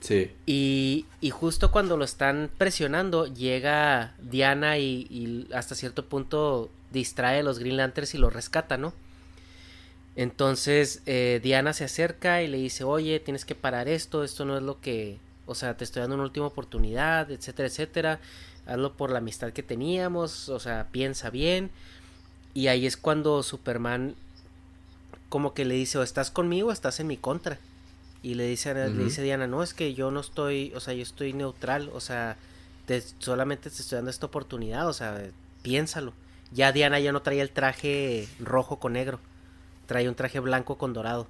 Sí. 0.00 0.30
Y, 0.44 1.06
y 1.20 1.30
justo 1.30 1.70
cuando 1.70 1.96
lo 1.96 2.04
están 2.04 2.50
presionando, 2.58 3.26
llega 3.26 4.14
Diana 4.20 4.78
y, 4.78 5.06
y 5.10 5.48
hasta 5.54 5.74
cierto 5.74 6.06
punto 6.06 6.70
distrae 6.92 7.40
a 7.40 7.42
los 7.42 7.58
Green 7.58 7.78
Lanterns 7.78 8.14
y 8.14 8.18
los 8.18 8.32
rescata, 8.32 8.76
¿no? 8.76 8.92
Entonces 10.16 11.02
eh, 11.06 11.40
Diana 11.42 11.72
se 11.72 11.84
acerca 11.84 12.42
y 12.42 12.48
le 12.48 12.58
dice, 12.58 12.84
oye, 12.84 13.18
tienes 13.18 13.44
que 13.44 13.54
parar 13.54 13.88
esto, 13.88 14.22
esto 14.24 14.44
no 14.44 14.56
es 14.56 14.62
lo 14.62 14.80
que, 14.80 15.18
o 15.46 15.54
sea, 15.54 15.76
te 15.76 15.84
estoy 15.84 16.00
dando 16.00 16.16
una 16.16 16.24
última 16.24 16.46
oportunidad, 16.46 17.30
etcétera, 17.30 17.68
etcétera, 17.68 18.20
hazlo 18.66 18.96
por 18.96 19.10
la 19.10 19.18
amistad 19.18 19.52
que 19.52 19.62
teníamos, 19.62 20.48
o 20.48 20.58
sea, 20.60 20.88
piensa 20.90 21.30
bien. 21.30 21.70
Y 22.54 22.68
ahí 22.68 22.86
es 22.86 22.96
cuando 22.96 23.42
Superman 23.42 24.14
como 25.28 25.52
que 25.54 25.64
le 25.64 25.74
dice, 25.74 25.98
o 25.98 26.02
estás 26.02 26.30
conmigo 26.30 26.68
o 26.68 26.72
estás 26.72 27.00
en 27.00 27.08
mi 27.08 27.16
contra. 27.16 27.58
Y 28.22 28.34
le 28.34 28.46
dice, 28.46 28.72
le 28.72 28.88
Ujú. 28.88 28.98
dice 28.98 29.22
Diana, 29.22 29.46
no, 29.46 29.62
es 29.62 29.74
que 29.74 29.92
yo 29.94 30.10
no 30.10 30.20
estoy, 30.20 30.72
o 30.74 30.80
sea, 30.80 30.94
yo 30.94 31.02
estoy 31.02 31.32
neutral, 31.32 31.90
o 31.92 32.00
sea, 32.00 32.36
te, 32.86 33.02
solamente 33.18 33.68
te 33.68 33.82
estoy 33.82 33.96
dando 33.96 34.10
esta 34.10 34.26
oportunidad, 34.26 34.88
o 34.88 34.92
sea, 34.92 35.20
piénsalo. 35.62 36.12
Ya 36.52 36.72
Diana 36.72 37.00
ya 37.00 37.12
no 37.12 37.20
traía 37.22 37.42
el 37.42 37.50
traje 37.50 38.28
rojo 38.38 38.78
con 38.78 38.92
negro, 38.92 39.18
trae 39.86 40.08
un 40.08 40.14
traje 40.14 40.38
blanco 40.40 40.78
con 40.78 40.92
dorado. 40.92 41.26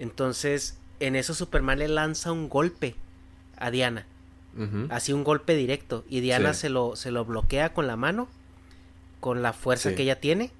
Entonces, 0.00 0.76
en 1.00 1.16
eso 1.16 1.32
Superman 1.32 1.78
le 1.78 1.88
lanza 1.88 2.32
un 2.32 2.48
golpe 2.48 2.96
a 3.56 3.70
Diana, 3.70 4.06
así 4.90 5.12
un 5.12 5.24
golpe 5.24 5.54
directo, 5.54 6.04
y 6.08 6.20
Diana 6.20 6.52
Sí. 6.54 6.62
se, 6.62 6.68
lo, 6.68 6.96
se 6.96 7.10
lo 7.10 7.24
bloquea 7.24 7.72
con 7.72 7.86
la 7.86 7.96
mano, 7.96 8.28
con 9.20 9.42
la 9.42 9.52
fuerza 9.52 9.90
Sí. 9.90 9.96
que 9.96 10.02
ella 10.02 10.20
tiene, 10.20 10.50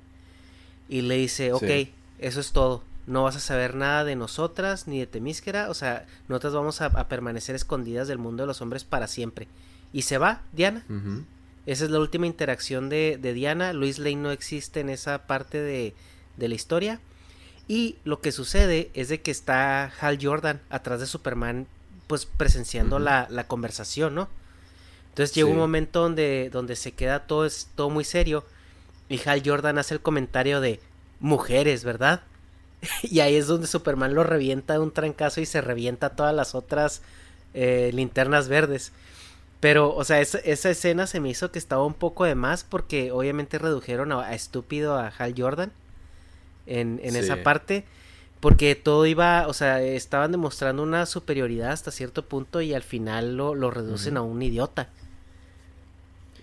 y 0.88 1.02
le 1.02 1.16
dice, 1.16 1.52
ok, 1.52 1.64
Sí. 1.66 1.92
eso 2.18 2.40
es 2.40 2.52
todo. 2.52 2.82
No 3.06 3.24
vas 3.24 3.34
a 3.36 3.40
saber 3.40 3.74
nada 3.74 4.04
de 4.04 4.14
nosotras 4.14 4.86
ni 4.86 5.00
de 5.00 5.06
Temísquera. 5.08 5.68
O 5.70 5.74
sea, 5.74 6.06
nosotras 6.28 6.52
vamos 6.52 6.80
a, 6.80 6.86
a 6.86 7.08
permanecer 7.08 7.56
escondidas 7.56 8.06
del 8.06 8.18
mundo 8.18 8.44
de 8.44 8.46
los 8.46 8.60
hombres 8.62 8.84
para 8.84 9.08
siempre. 9.08 9.48
Y 9.92 10.02
se 10.02 10.18
va, 10.18 10.42
Diana. 10.52 10.84
Esa 11.66 11.84
es 11.84 11.90
la 11.90 11.98
última 11.98 12.26
interacción 12.28 12.88
de, 12.88 13.18
de 13.20 13.32
Diana. 13.32 13.72
Luis 13.72 13.98
Lane 13.98 14.16
no 14.16 14.30
existe 14.30 14.78
en 14.80 14.88
esa 14.88 15.26
parte 15.26 15.60
de, 15.60 15.94
de 16.36 16.48
la 16.48 16.54
historia. 16.54 17.00
Y 17.66 17.96
lo 18.04 18.20
que 18.20 18.30
sucede 18.30 18.90
es 18.94 19.08
de 19.08 19.20
que 19.20 19.32
está 19.32 19.92
Hal 20.00 20.18
Jordan 20.22 20.60
atrás 20.70 21.00
de 21.00 21.06
Superman, 21.06 21.66
pues 22.12 22.26
presenciando 22.26 22.98
la, 22.98 23.26
la 23.30 23.46
conversación, 23.46 24.14
¿no? 24.14 24.28
Entonces 25.08 25.34
llega 25.34 25.48
un 25.48 25.56
momento 25.56 26.02
donde, 26.02 26.50
donde 26.52 26.76
se 26.76 26.92
queda 26.92 27.20
todo, 27.20 27.46
es, 27.46 27.68
todo 27.74 27.88
muy 27.88 28.04
serio. 28.04 28.44
Y 29.08 29.18
Hal 29.26 29.40
Jordan 29.42 29.78
hace 29.78 29.94
el 29.94 30.02
comentario 30.02 30.60
de 30.60 30.78
mujeres, 31.20 31.84
¿verdad? 31.84 32.20
y 33.02 33.20
ahí 33.20 33.34
es 33.36 33.46
donde 33.46 33.66
Superman 33.66 34.12
lo 34.12 34.24
revienta 34.24 34.74
de 34.74 34.80
un 34.80 34.92
trancazo 34.92 35.40
y 35.40 35.46
se 35.46 35.62
revienta 35.62 36.10
todas 36.10 36.34
las 36.34 36.54
otras 36.54 37.00
eh, 37.54 37.90
linternas 37.94 38.48
verdes. 38.48 38.92
Pero, 39.60 39.94
o 39.96 40.04
sea, 40.04 40.20
esa, 40.20 40.36
esa 40.40 40.68
escena 40.68 41.06
se 41.06 41.18
me 41.18 41.30
hizo 41.30 41.50
que 41.50 41.58
estaba 41.58 41.86
un 41.86 41.94
poco 41.94 42.26
de 42.26 42.34
más 42.34 42.62
porque 42.62 43.10
obviamente 43.10 43.58
redujeron 43.58 44.12
a, 44.12 44.20
a 44.20 44.34
estúpido 44.34 44.98
a 44.98 45.08
Hal 45.08 45.32
Jordan 45.34 45.72
en, 46.66 47.00
en 47.02 47.14
Sí. 47.14 47.18
esa 47.20 47.42
parte. 47.42 47.86
Porque 48.42 48.74
todo 48.74 49.06
iba, 49.06 49.48
o 49.48 49.54
sea, 49.54 49.82
estaban 49.82 50.32
demostrando 50.32 50.82
una 50.84 51.06
superioridad 51.06 51.72
hasta 51.72 51.90
cierto 51.92 52.26
punto 52.26 52.60
y 52.60 52.74
al 52.74 52.82
final 52.84 53.36
lo, 53.38 53.54
lo 53.54 53.70
reducen 53.70 54.18
a 54.18 54.22
un 54.22 54.42
idiota. 54.42 54.90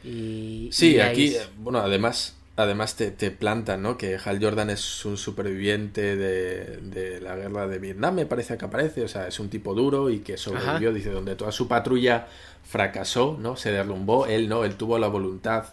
Y, 0.04 0.70
Sí, 0.74 0.94
y 0.94 1.00
aquí, 1.00 1.36
es- 1.36 1.50
bueno, 1.58 1.80
además, 1.80 2.38
además 2.56 2.96
te, 2.96 3.12
te 3.12 3.32
plantan, 3.32 3.82
¿no? 3.82 3.98
Que 3.98 4.18
Hal 4.24 4.40
Jordan 4.42 4.70
es 4.70 5.06
un 5.06 5.18
superviviente 5.18 6.16
de, 6.16 6.78
de 6.78 7.22
la 7.22 7.36
guerra 7.36 7.68
de 7.68 7.80
Vietnam, 7.80 8.16
me 8.16 8.26
parece 8.26 8.58
que 8.58 8.66
aparece, 8.66 9.04
o 9.04 9.08
sea, 9.08 9.28
es 9.28 9.40
un 9.40 9.50
tipo 9.50 9.74
duro 9.74 10.10
y 10.10 10.20
que 10.20 10.38
sobrevivió, 10.38 10.94
dice, 10.94 11.10
donde 11.12 11.36
toda 11.36 11.52
su 11.52 11.68
patrulla 11.68 12.28
fracasó, 12.64 13.38
¿no? 13.40 13.56
Se 13.56 13.72
derrumbó, 13.72 14.26
él 14.28 14.48
no, 14.48 14.64
él 14.64 14.76
tuvo 14.76 15.00
la 15.00 15.08
voluntad 15.08 15.66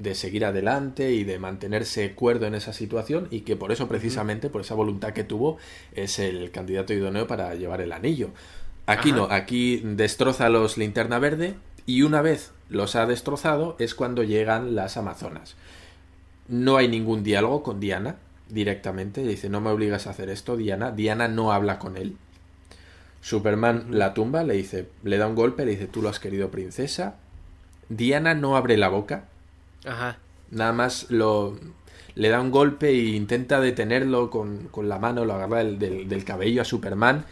de 0.00 0.14
seguir 0.14 0.44
adelante 0.44 1.12
y 1.12 1.24
de 1.24 1.38
mantenerse 1.38 2.12
cuerdo 2.14 2.46
en 2.46 2.54
esa 2.54 2.72
situación 2.72 3.28
y 3.30 3.40
que 3.40 3.56
por 3.56 3.70
eso 3.70 3.86
precisamente, 3.86 4.48
por 4.48 4.62
esa 4.62 4.74
voluntad 4.74 5.12
que 5.12 5.24
tuvo, 5.24 5.58
es 5.92 6.18
el 6.18 6.50
candidato 6.50 6.92
idóneo 6.94 7.26
para 7.26 7.54
llevar 7.54 7.80
el 7.82 7.92
anillo. 7.92 8.30
Aquí 8.86 9.12
no, 9.12 9.24
aquí 9.30 9.82
destroza 9.84 10.48
los 10.48 10.78
linterna 10.78 11.18
verde 11.18 11.54
y 11.86 12.02
una 12.02 12.22
vez 12.22 12.52
los 12.68 12.96
ha 12.96 13.06
destrozado 13.06 13.76
es 13.78 13.94
cuando 13.94 14.22
llegan 14.22 14.74
las 14.74 14.96
Amazonas. 14.96 15.54
No 16.48 16.76
hay 16.76 16.88
ningún 16.88 17.22
diálogo 17.22 17.62
con 17.62 17.78
Diana 17.78 18.16
directamente, 18.48 19.22
dice 19.22 19.48
no 19.48 19.60
me 19.60 19.70
obligas 19.70 20.06
a 20.06 20.10
hacer 20.10 20.30
esto, 20.30 20.56
Diana. 20.56 20.92
Diana 20.92 21.28
no 21.28 21.52
habla 21.52 21.78
con 21.78 21.96
él. 21.96 22.16
Superman 23.20 23.86
la 23.90 24.14
tumba, 24.14 24.44
le 24.44 24.54
dice, 24.54 24.88
le 25.04 25.18
da 25.18 25.26
un 25.26 25.34
golpe, 25.34 25.66
le 25.66 25.72
dice 25.72 25.86
tú 25.86 26.00
lo 26.00 26.08
has 26.08 26.18
querido 26.18 26.50
princesa. 26.50 27.16
Diana 27.90 28.34
no 28.34 28.56
abre 28.56 28.76
la 28.76 28.88
boca. 28.88 29.24
Ajá. 29.84 30.18
Nada 30.50 30.72
más 30.72 31.10
lo 31.10 31.58
le 32.14 32.28
da 32.28 32.40
un 32.40 32.50
golpe 32.50 32.88
e 32.88 33.14
intenta 33.14 33.60
detenerlo 33.60 34.30
con, 34.30 34.68
la 34.82 34.98
mano, 34.98 35.24
lo 35.24 35.34
agarra 35.34 35.64
del, 35.64 36.08
del 36.08 36.24
cabello 36.24 36.62
a 36.62 36.64
Superman 36.64 37.24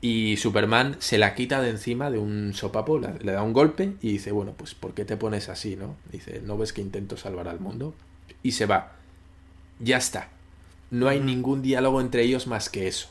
y 0.00 0.38
Superman 0.38 0.96
se 0.98 1.18
la 1.18 1.34
quita 1.34 1.60
de 1.60 1.70
encima 1.70 2.10
de 2.10 2.18
un 2.18 2.54
sopapo, 2.54 2.98
le 2.98 3.32
da 3.32 3.42
un 3.42 3.52
golpe 3.52 3.94
y 4.00 4.12
dice, 4.12 4.32
bueno, 4.32 4.54
pues 4.56 4.74
¿por 4.74 4.94
qué 4.94 5.04
te 5.04 5.16
pones 5.16 5.48
así, 5.50 5.76
no? 5.76 5.96
Dice, 6.10 6.40
¿no 6.42 6.56
ves 6.56 6.72
que 6.72 6.80
intento 6.80 7.18
salvar 7.18 7.48
al 7.48 7.60
mundo? 7.60 7.94
Y 8.42 8.52
se 8.52 8.64
va. 8.64 8.92
Ya 9.78 9.98
está. 9.98 10.28
No 10.90 11.08
hay 11.08 11.20
ningún 11.20 11.60
diálogo 11.60 12.00
entre 12.00 12.22
ellos 12.22 12.46
más 12.46 12.70
que 12.70 12.88
eso. 12.88 13.08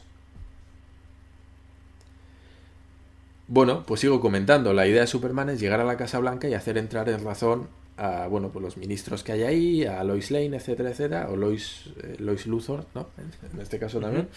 Bueno, 3.47 3.83
pues 3.85 4.01
sigo 4.01 4.19
comentando. 4.19 4.73
La 4.73 4.87
idea 4.87 5.01
de 5.01 5.07
Superman 5.07 5.49
es 5.49 5.59
llegar 5.59 5.79
a 5.79 5.85
la 5.85 5.97
Casa 5.97 6.19
Blanca 6.19 6.47
y 6.47 6.55
hacer 6.55 6.77
entrar 6.77 7.07
en 7.09 7.23
razón 7.23 7.67
a, 7.99 8.27
bueno, 8.27 8.49
pues 8.49 8.63
los 8.63 8.77
ministros 8.77 9.23
que 9.23 9.33
hay 9.33 9.43
ahí, 9.43 9.85
a 9.85 10.03
Lois 10.05 10.31
Lane, 10.31 10.55
etcétera, 10.55 10.91
etcétera, 10.91 11.29
o 11.29 11.35
Lois, 11.35 11.89
eh, 12.01 12.15
Lois 12.19 12.47
Luthor, 12.47 12.85
¿no? 12.95 13.09
En, 13.17 13.61
este 13.61 13.77
caso 13.77 13.99
también 13.99 14.29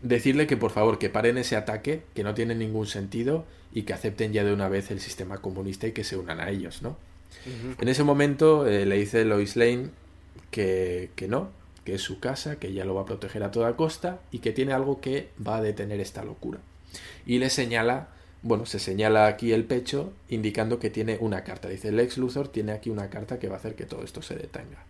decirle 0.00 0.46
que 0.46 0.56
por 0.56 0.72
favor 0.72 0.98
que 0.98 1.10
paren 1.10 1.38
ese 1.38 1.54
ataque, 1.54 2.02
que 2.14 2.24
no 2.24 2.34
tiene 2.34 2.54
ningún 2.54 2.86
sentido 2.86 3.44
y 3.72 3.82
que 3.82 3.92
acepten 3.92 4.32
ya 4.32 4.42
de 4.42 4.52
una 4.52 4.68
vez 4.68 4.90
el 4.90 5.00
sistema 5.00 5.38
comunista 5.38 5.86
y 5.86 5.92
que 5.92 6.02
se 6.02 6.16
unan 6.16 6.40
a 6.40 6.50
ellos, 6.50 6.82
¿no? 6.82 6.96
En 7.80 7.88
ese 7.88 8.04
momento 8.04 8.66
eh, 8.66 8.84
le 8.86 8.96
dice 8.96 9.24
Lois 9.24 9.56
Lane 9.56 9.88
que, 10.50 11.10
que 11.14 11.28
no, 11.28 11.50
que 11.84 11.94
es 11.94 12.02
su 12.02 12.20
casa, 12.20 12.56
que 12.56 12.68
ella 12.68 12.84
lo 12.84 12.94
va 12.94 13.02
a 13.02 13.06
proteger 13.06 13.42
a 13.42 13.50
toda 13.50 13.76
costa 13.76 14.20
y 14.30 14.38
que 14.38 14.52
tiene 14.52 14.72
algo 14.72 15.00
que 15.00 15.28
va 15.44 15.56
a 15.56 15.62
detener 15.62 16.00
esta 16.00 16.24
locura. 16.24 16.58
Y 17.26 17.38
le 17.38 17.50
señala, 17.50 18.08
bueno, 18.42 18.66
se 18.66 18.80
señala 18.80 19.26
aquí 19.26 19.52
el 19.52 19.64
pecho 19.64 20.12
indicando 20.28 20.78
que 20.78 20.90
tiene 20.90 21.16
una 21.20 21.44
carta. 21.44 21.68
Dice, 21.68 21.92
Lex 21.92 22.18
Luthor 22.18 22.48
tiene 22.48 22.72
aquí 22.72 22.90
una 22.90 23.08
carta 23.08 23.38
que 23.38 23.48
va 23.48 23.54
a 23.54 23.58
hacer 23.58 23.76
que 23.76 23.86
todo 23.86 24.02
esto 24.02 24.20
se 24.20 24.34
detenga. 24.34 24.84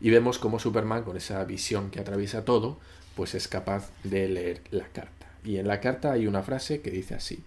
Y 0.00 0.10
vemos 0.10 0.38
cómo 0.38 0.58
Superman, 0.58 1.04
con 1.04 1.16
esa 1.16 1.44
visión 1.44 1.90
que 1.90 2.00
atraviesa 2.00 2.44
todo, 2.44 2.78
pues 3.14 3.34
es 3.34 3.46
capaz 3.46 3.90
de 4.02 4.28
leer 4.28 4.62
la 4.70 4.86
carta. 4.88 5.26
Y 5.44 5.58
en 5.58 5.68
la 5.68 5.80
carta 5.80 6.12
hay 6.12 6.26
una 6.26 6.42
frase 6.42 6.80
que 6.80 6.90
dice 6.90 7.14
así, 7.14 7.42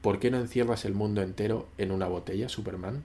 ¿por 0.00 0.18
qué 0.18 0.30
no 0.30 0.38
encierras 0.38 0.84
el 0.84 0.94
mundo 0.94 1.22
entero 1.22 1.68
en 1.76 1.92
una 1.92 2.06
botella, 2.06 2.48
Superman? 2.48 3.04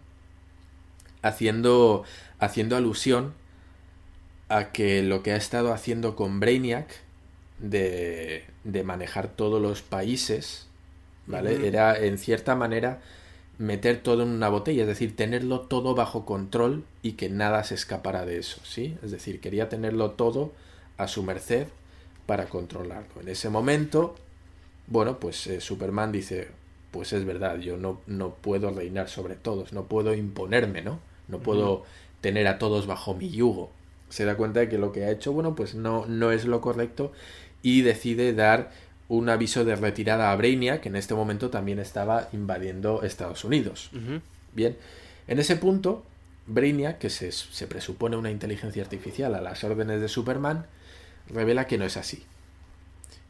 Haciendo, 1.23 2.03
haciendo 2.39 2.77
alusión 2.77 3.33
a 4.47 4.71
que 4.71 5.03
lo 5.03 5.23
que 5.23 5.33
ha 5.33 5.35
estado 5.35 5.73
haciendo 5.73 6.15
con 6.15 6.39
Brainiac 6.39 6.87
de, 7.59 8.45
de 8.63 8.83
manejar 8.83 9.27
todos 9.27 9.61
los 9.61 9.81
países, 9.81 10.66
¿vale? 11.27 11.67
Era 11.67 11.97
en 11.97 12.17
cierta 12.17 12.55
manera 12.55 13.01
meter 13.57 14.01
todo 14.01 14.23
en 14.23 14.29
una 14.29 14.49
botella, 14.49 14.83
es 14.83 14.87
decir, 14.87 15.15
tenerlo 15.15 15.61
todo 15.61 15.95
bajo 15.95 16.25
control 16.25 16.83
y 17.01 17.13
que 17.13 17.29
nada 17.29 17.63
se 17.63 17.75
escapara 17.75 18.25
de 18.25 18.37
eso, 18.37 18.61
¿sí? 18.63 18.97
Es 19.03 19.11
decir, 19.11 19.39
quería 19.39 19.69
tenerlo 19.69 20.11
todo 20.11 20.51
a 20.97 21.07
su 21.07 21.23
merced 21.23 21.67
para 22.25 22.45
controlarlo. 22.45 23.21
En 23.21 23.29
ese 23.29 23.49
momento, 23.49 24.15
bueno, 24.87 25.19
pues 25.19 25.47
eh, 25.47 25.59
Superman 25.59 26.11
dice, 26.11 26.49
pues 26.91 27.13
es 27.13 27.25
verdad, 27.25 27.57
yo 27.57 27.77
no, 27.77 28.01
no 28.05 28.35
puedo 28.35 28.69
reinar 28.69 29.09
sobre 29.09 29.35
todos, 29.35 29.73
no 29.73 29.85
puedo 29.85 30.13
imponerme, 30.13 30.81
¿no? 30.81 30.99
No 31.27 31.39
puedo 31.39 31.83
tener 32.21 32.47
a 32.47 32.59
todos 32.59 32.87
bajo 32.87 33.13
mi 33.15 33.29
yugo. 33.29 33.71
Se 34.09 34.23
da 34.23 34.37
cuenta 34.37 34.61
de 34.61 34.69
que 34.69 34.77
lo 34.77 34.91
que 34.91 35.03
ha 35.03 35.11
hecho, 35.11 35.33
bueno, 35.33 35.55
pues 35.55 35.75
no, 35.75 36.05
no 36.05 36.31
es 36.31 36.45
lo 36.45 36.61
correcto 36.61 37.11
y 37.61 37.81
decide 37.81 38.33
dar 38.33 38.71
un 39.09 39.29
aviso 39.29 39.63
de 39.63 39.75
retirada 39.75 40.31
a 40.31 40.35
Brainiac, 40.35 40.81
que 40.81 40.89
en 40.89 40.95
este 40.95 41.13
momento 41.13 41.49
también 41.49 41.79
estaba 41.79 42.29
invadiendo 42.33 43.03
Estados 43.03 43.43
Unidos. 43.43 43.89
Bien, 44.53 44.75
en 45.27 45.39
ese 45.39 45.55
punto, 45.55 46.03
Brainiac, 46.47 46.97
que 46.97 47.09
se, 47.09 47.31
se 47.31 47.67
presupone 47.67 48.17
una 48.17 48.31
inteligencia 48.31 48.83
artificial 48.83 49.35
a 49.35 49.41
las 49.41 49.63
órdenes 49.63 50.01
de 50.01 50.07
Superman, 50.07 50.65
revela 51.29 51.67
que 51.67 51.77
no 51.77 51.85
es 51.85 51.97
así. 51.97 52.23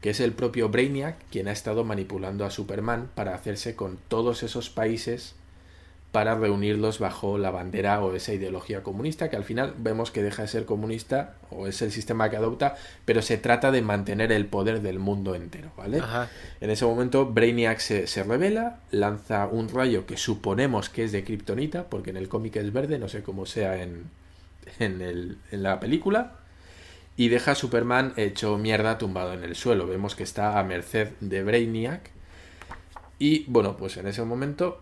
Que 0.00 0.10
es 0.10 0.20
el 0.20 0.32
propio 0.32 0.68
Brainiac 0.68 1.16
quien 1.30 1.48
ha 1.48 1.52
estado 1.52 1.84
manipulando 1.84 2.44
a 2.44 2.50
Superman 2.50 3.10
para 3.14 3.34
hacerse 3.34 3.74
con 3.74 3.98
todos 4.08 4.42
esos 4.42 4.70
países 4.70 5.34
para 6.12 6.34
reunirlos 6.34 6.98
bajo 6.98 7.36
la 7.36 7.50
bandera 7.50 8.02
o 8.02 8.14
esa 8.14 8.32
ideología 8.32 8.82
comunista 8.82 9.28
que 9.28 9.36
al 9.36 9.44
final 9.44 9.74
vemos 9.76 10.10
que 10.10 10.22
deja 10.22 10.42
de 10.42 10.48
ser 10.48 10.64
comunista 10.64 11.34
o 11.50 11.66
es 11.66 11.82
el 11.82 11.92
sistema 11.92 12.30
que 12.30 12.36
adopta, 12.36 12.76
pero 13.04 13.20
se 13.20 13.36
trata 13.36 13.70
de 13.70 13.82
mantener 13.82 14.32
el 14.32 14.46
poder 14.46 14.80
del 14.80 14.98
mundo 14.98 15.34
entero, 15.34 15.70
¿vale? 15.76 16.02
En 16.60 16.70
ese 16.70 16.86
momento 16.86 17.26
Brainiac 17.26 17.78
se, 17.78 18.06
se, 18.06 18.22
revela, 18.22 18.80
lanza 18.90 19.46
un 19.48 19.68
rayo 19.68 20.06
que 20.06 20.16
suponemos 20.16 20.88
que 20.88 21.04
es 21.04 21.12
de 21.12 21.24
Kryptonita, 21.24 21.84
porque 21.84 22.10
en 22.10 22.16
el 22.16 22.28
cómic 22.28 22.56
es 22.56 22.72
verde, 22.72 22.98
no 22.98 23.08
sé 23.08 23.22
cómo 23.22 23.44
sea 23.44 23.82
en, 23.82 24.04
en, 24.78 25.02
el, 25.02 25.36
en 25.50 25.62
la 25.62 25.78
película, 25.78 26.36
y 27.18 27.28
deja 27.28 27.50
a 27.50 27.54
Superman 27.54 28.14
hecho 28.16 28.56
mierda 28.56 28.96
tumbado 28.96 29.34
en 29.34 29.44
el 29.44 29.56
suelo. 29.56 29.86
Vemos 29.86 30.14
que 30.14 30.22
está 30.22 30.58
a 30.58 30.64
merced 30.64 31.08
de 31.20 31.42
Brainiac. 31.42 32.10
Y 33.18 33.44
bueno, 33.48 33.76
pues 33.76 33.96
en 33.96 34.06
ese 34.06 34.22
momento 34.22 34.80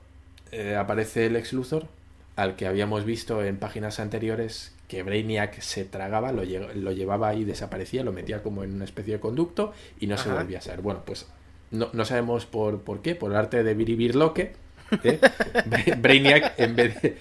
eh, 0.57 0.77
aparece 0.77 1.27
el 1.27 1.37
ex 1.37 1.53
Luthor, 1.53 1.87
al 2.35 2.57
que 2.57 2.66
habíamos 2.66 3.05
visto 3.05 3.45
en 3.45 3.59
páginas 3.59 4.01
anteriores 4.01 4.74
que 4.89 5.03
Brainiac 5.03 5.61
se 5.61 5.85
tragaba, 5.85 6.33
lo, 6.33 6.43
lo, 6.45 6.93
llevaba 6.93 7.35
y 7.35 7.45
desaparecía, 7.45 8.05
lo 8.05 8.12
metía 8.12 8.43
como 8.43 8.65
en 8.65 8.74
una 8.74 8.85
especie 8.85 9.15
de 9.15 9.20
conducto 9.20 9.73
y 10.01 10.07
no 10.07 10.16
se 10.16 10.31
volvía 10.31 10.59
a 10.59 10.62
ser. 10.62 10.81
Bueno, 10.81 11.03
pues 11.05 11.27
no, 11.70 11.91
no 11.93 12.05
sabemos 12.05 12.47
por, 12.47 12.81
por 12.83 13.03
qué, 13.03 13.15
por 13.15 13.33
el 13.33 13.37
arte 13.37 13.65
de 13.65 13.74
Biribirloque, 13.74 14.55
¿eh? 15.03 15.20
Brainiac 15.99 16.55
en 16.59 16.77
vez 16.77 17.03
de 17.03 17.19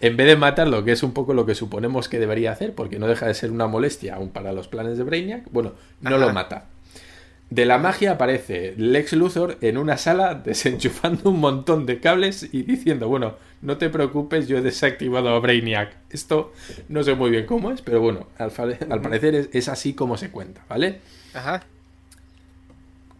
en, 0.00 0.16
vez 0.16 0.26
de 0.26 0.36
matarlo, 0.36 0.84
que 0.84 0.92
es 0.92 1.02
un 1.02 1.12
poco 1.12 1.34
lo 1.34 1.46
que 1.46 1.54
suponemos 1.54 2.08
que 2.08 2.18
debería 2.18 2.52
hacer, 2.52 2.74
porque 2.74 2.98
no 2.98 3.06
deja 3.06 3.26
de 3.26 3.34
ser 3.34 3.50
una 3.50 3.66
molestia 3.66 4.16
aún 4.16 4.30
para 4.30 4.52
los 4.52 4.68
planes 4.68 4.98
de 4.98 5.04
Brainiac, 5.04 5.44
bueno, 5.50 5.72
no 6.00 6.18
lo 6.18 6.32
mata. 6.32 6.66
De 7.50 7.66
la 7.66 7.78
magia 7.78 8.12
aparece 8.12 8.74
Lex 8.76 9.12
Luthor 9.12 9.58
en 9.60 9.78
una 9.78 9.96
sala 9.96 10.34
desenchufando 10.44 11.30
un 11.30 11.40
montón 11.40 11.86
de 11.86 12.00
cables 12.00 12.48
y 12.52 12.62
diciendo, 12.62 13.08
bueno, 13.08 13.34
no 13.62 13.76
te 13.78 13.88
preocupes, 13.90 14.48
yo 14.48 14.58
he 14.58 14.62
desactivado 14.62 15.30
a 15.30 15.38
Brainiac. 15.40 15.96
Esto 16.10 16.52
no 16.88 17.02
sé 17.02 17.14
muy 17.14 17.30
bien 17.30 17.46
cómo 17.46 17.70
es, 17.70 17.80
pero 17.82 18.00
bueno, 18.00 18.26
al, 18.38 18.50
parecer 18.50 19.48
es, 19.52 19.68
así 19.68 19.94
como 19.94 20.16
se 20.16 20.30
cuenta, 20.30 20.64
¿vale? 20.68 21.00
Ajá. 21.32 21.62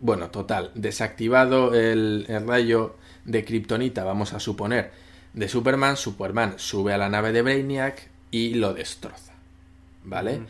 Bueno, 0.00 0.28
total, 0.30 0.70
desactivado 0.74 1.74
el, 1.74 2.26
el 2.28 2.46
rayo 2.46 2.96
de 3.24 3.44
Kryptonita, 3.44 4.04
vamos 4.04 4.34
a 4.34 4.40
suponer 4.40 4.90
de 5.34 5.48
Superman, 5.48 5.96
Superman 5.96 6.54
sube 6.58 6.94
a 6.94 6.98
la 6.98 7.08
nave 7.08 7.32
de 7.32 7.42
Brainiac 7.42 8.08
y 8.30 8.54
lo 8.54 8.72
destroza. 8.72 9.32
¿Vale? 10.04 10.42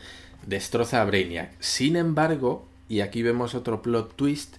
Destroza 0.46 1.00
a 1.00 1.04
Brainiac. 1.04 1.52
Sin 1.58 1.96
embargo, 1.96 2.66
y 2.88 3.00
aquí 3.00 3.22
vemos 3.22 3.54
otro 3.54 3.82
plot 3.82 4.16
twist, 4.16 4.56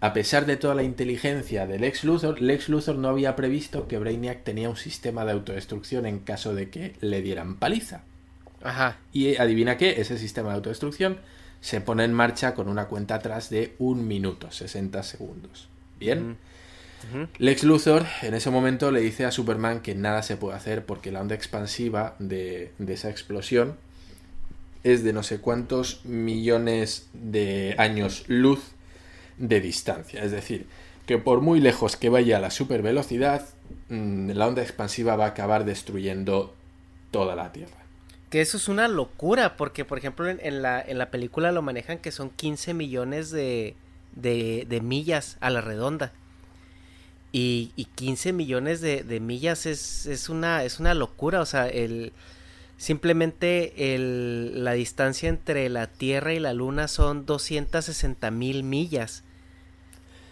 a 0.00 0.12
pesar 0.12 0.46
de 0.46 0.56
toda 0.56 0.74
la 0.74 0.82
inteligencia 0.82 1.66
de 1.66 1.78
Lex 1.78 2.04
Luthor, 2.04 2.40
Lex 2.40 2.68
Luthor 2.68 2.96
no 2.96 3.08
había 3.08 3.36
previsto 3.36 3.86
que 3.86 3.98
Brainiac 3.98 4.42
tenía 4.42 4.68
un 4.68 4.76
sistema 4.76 5.24
de 5.24 5.32
autodestrucción 5.32 6.06
en 6.06 6.18
caso 6.18 6.54
de 6.54 6.70
que 6.70 6.96
le 7.00 7.22
dieran 7.22 7.56
paliza. 7.56 8.02
Ajá. 8.62 8.98
Y 9.12 9.36
adivina 9.36 9.76
qué, 9.76 10.00
ese 10.00 10.18
sistema 10.18 10.50
de 10.50 10.56
autodestrucción 10.56 11.18
se 11.60 11.80
pone 11.80 12.04
en 12.04 12.12
marcha 12.12 12.54
con 12.54 12.68
una 12.68 12.86
cuenta 12.86 13.14
atrás 13.14 13.48
de 13.48 13.74
un 13.78 14.08
minuto, 14.08 14.50
60 14.50 15.02
segundos. 15.04 15.68
Bien. 15.98 16.36
Lex 17.38 17.64
Luthor 17.64 18.06
en 18.22 18.34
ese 18.34 18.50
momento 18.50 18.90
le 18.90 19.00
dice 19.00 19.24
a 19.24 19.30
Superman 19.30 19.80
que 19.80 19.94
nada 19.94 20.22
se 20.22 20.36
puede 20.36 20.56
hacer 20.56 20.84
porque 20.84 21.12
la 21.12 21.20
onda 21.20 21.34
expansiva 21.34 22.14
de, 22.18 22.72
esa 22.86 23.10
explosión 23.10 23.76
es 24.84 25.04
de 25.04 25.12
no 25.12 25.22
sé 25.22 25.40
cuántos 25.40 26.04
millones 26.04 27.08
de 27.12 27.74
años 27.78 28.24
luz 28.26 28.60
de 29.38 29.60
distancia. 29.60 30.22
Es 30.22 30.32
decir, 30.32 30.66
que 31.06 31.18
por 31.18 31.40
muy 31.40 31.60
lejos 31.60 31.96
que 31.96 32.08
vaya 32.08 32.40
la 32.40 32.50
supervelocidad, 32.50 33.46
mm, 33.88 34.30
la 34.30 34.46
onda 34.46 34.62
expansiva 34.62 35.16
va 35.16 35.26
a 35.26 35.28
acabar 35.28 35.64
destruyendo 35.64 36.54
toda 37.10 37.36
la 37.36 37.52
Tierra. 37.52 37.76
Que 38.30 38.40
eso 38.40 38.56
es 38.56 38.68
una 38.68 38.88
locura, 38.88 39.56
porque 39.56 39.84
por 39.84 39.98
ejemplo 39.98 40.28
en, 40.28 40.62
la, 40.62 40.80
en 40.80 40.98
la, 40.98 41.10
película 41.10 41.52
lo 41.52 41.60
manejan 41.60 41.98
que 41.98 42.10
son 42.10 42.30
15 42.30 42.72
millones 42.72 43.30
de, 43.30 43.76
de, 44.14 44.80
millas 44.82 45.36
a 45.40 45.50
la 45.50 45.60
redonda. 45.60 46.12
Y, 47.30 47.72
y 47.76 47.86
15 47.86 48.32
millones 48.32 48.80
de, 48.80 49.02
de 49.02 49.20
millas 49.20 49.66
es, 49.66 50.06
es, 50.06 50.28
una, 50.28 50.64
es 50.64 50.80
una 50.80 50.94
locura. 50.94 51.40
O 51.40 51.46
sea, 51.46 51.68
el, 51.68 52.12
simplemente 52.82 53.94
el, 53.94 54.64
la 54.64 54.72
distancia 54.72 55.28
entre 55.28 55.68
la 55.68 55.86
Tierra 55.86 56.34
y 56.34 56.40
la 56.40 56.52
Luna 56.52 56.88
son 56.88 57.24
260 57.26 58.30
mil 58.32 58.64
millas. 58.64 59.22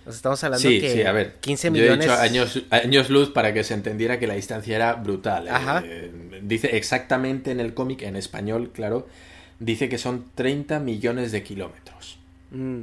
Sea, 0.04 0.12
estamos 0.12 0.42
hablando 0.42 0.68
Sí, 0.68 0.80
que 0.80 0.92
sí, 0.92 1.02
a 1.02 1.12
ver. 1.12 1.36
15 1.40 1.68
yo 1.68 1.72
millones. 1.72 2.06
he 2.06 2.08
dicho 2.08 2.20
años, 2.20 2.62
años 2.70 3.08
luz 3.10 3.30
para 3.30 3.54
que 3.54 3.62
se 3.62 3.74
entendiera 3.74 4.18
que 4.18 4.26
la 4.26 4.34
distancia 4.34 4.74
era 4.74 4.94
brutal. 4.94 5.46
¿eh? 5.46 5.50
Ajá. 5.52 5.82
Eh, 5.86 6.40
dice 6.42 6.76
exactamente 6.76 7.52
en 7.52 7.60
el 7.60 7.72
cómic, 7.74 8.02
en 8.02 8.16
español, 8.16 8.72
claro, 8.74 9.06
dice 9.60 9.88
que 9.88 9.98
son 9.98 10.24
30 10.34 10.80
millones 10.80 11.30
de 11.30 11.44
kilómetros. 11.44 12.18
Mm. 12.50 12.82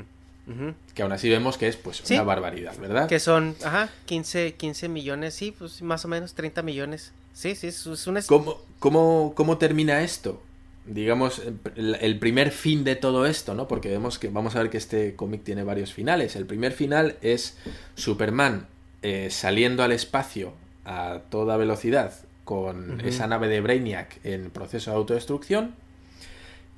Que 0.96 1.02
aún 1.02 1.12
así 1.12 1.28
vemos 1.28 1.58
que 1.58 1.68
es 1.68 1.76
pues 1.76 1.98
Sí. 2.06 2.14
una 2.14 2.24
barbaridad, 2.24 2.78
¿verdad? 2.78 3.10
Que 3.10 3.20
son, 3.20 3.54
ajá, 3.66 3.90
15, 4.06 4.54
15 4.54 4.88
millones, 4.88 5.34
sí, 5.34 5.54
pues 5.58 5.82
más 5.82 6.06
o 6.06 6.08
menos 6.08 6.36
30 6.36 6.62
millones. 6.62 7.12
Sí, 7.38 7.54
sí, 7.54 7.68
es, 7.68 8.08
una... 8.08 8.20
¿Cómo, 8.24 8.58
cómo, 8.80 9.34
cómo 9.36 9.60
termina 9.60 10.02
esto? 10.02 10.42
Digamos, 10.88 11.44
el, 11.76 12.18
primer 12.18 12.50
fin 12.50 12.84
de 12.84 12.96
todo 12.96 13.28
esto, 13.28 13.54
¿no? 13.54 13.68
Porque 13.68 13.90
vemos 13.90 14.18
que 14.18 14.30
vamos 14.30 14.56
a 14.56 14.64
ver 14.64 14.72
que 14.72 14.78
este 14.78 15.14
cómic 15.16 15.44
tiene 15.44 15.64
varios 15.64 15.94
finales. 15.94 16.36
El 16.36 16.48
primer 16.48 16.72
final 16.72 17.16
es 17.22 17.56
Superman 17.94 18.66
eh, 19.04 19.28
saliendo 19.30 19.84
al 19.84 19.92
espacio 19.92 20.54
a 20.84 21.20
toda 21.30 21.58
velocidad 21.58 22.12
con 22.44 23.02
esa 23.02 23.28
nave 23.28 23.48
de 23.50 23.62
Brainiac 23.62 24.20
en 24.24 24.50
proceso 24.50 24.90
de 24.90 24.98
autodestrucción 24.98 25.76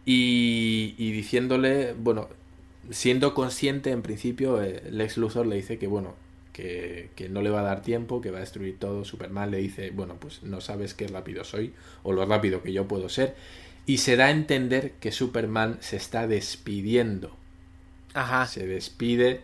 y, 0.03 0.94
y 0.98 1.14
diciéndole, 1.14 1.94
bueno, 1.94 2.27
siendo 2.90 3.34
consciente 3.34 3.91
en 3.91 4.02
principio, 4.02 4.61
eh, 4.61 4.84
Lex 4.91 5.15
Luthor 5.15 5.48
le 5.48 5.56
dice 5.56 5.77
que, 5.77 5.88
bueno, 5.88 6.15
que, 6.60 7.10
que 7.15 7.30
no 7.30 7.41
le 7.41 7.49
va 7.49 7.61
a 7.61 7.64
dar 7.64 7.81
tiempo, 7.81 8.22
que 8.22 8.31
va 8.31 8.38
a 8.38 8.41
destruir 8.41 8.77
todo. 8.80 9.06
Superman 9.06 9.52
le 9.52 9.57
dice, 9.57 9.91
bueno, 9.91 10.15
pues 10.19 10.44
no 10.44 10.61
sabes 10.61 10.94
qué 10.94 11.07
rápido 11.07 11.44
soy 11.44 11.73
o 12.03 12.11
lo 12.11 12.26
rápido 12.26 12.61
que 12.61 12.73
yo 12.73 12.88
puedo 12.88 13.10
ser. 13.10 13.36
Y 13.86 13.98
se 13.99 14.15
da 14.15 14.26
a 14.26 14.31
entender 14.31 14.91
que 14.99 15.11
Superman 15.11 15.77
se 15.80 15.95
está 15.95 16.27
despidiendo, 16.27 17.36
Ajá. 18.14 18.45
se 18.45 18.68
despide 18.68 19.41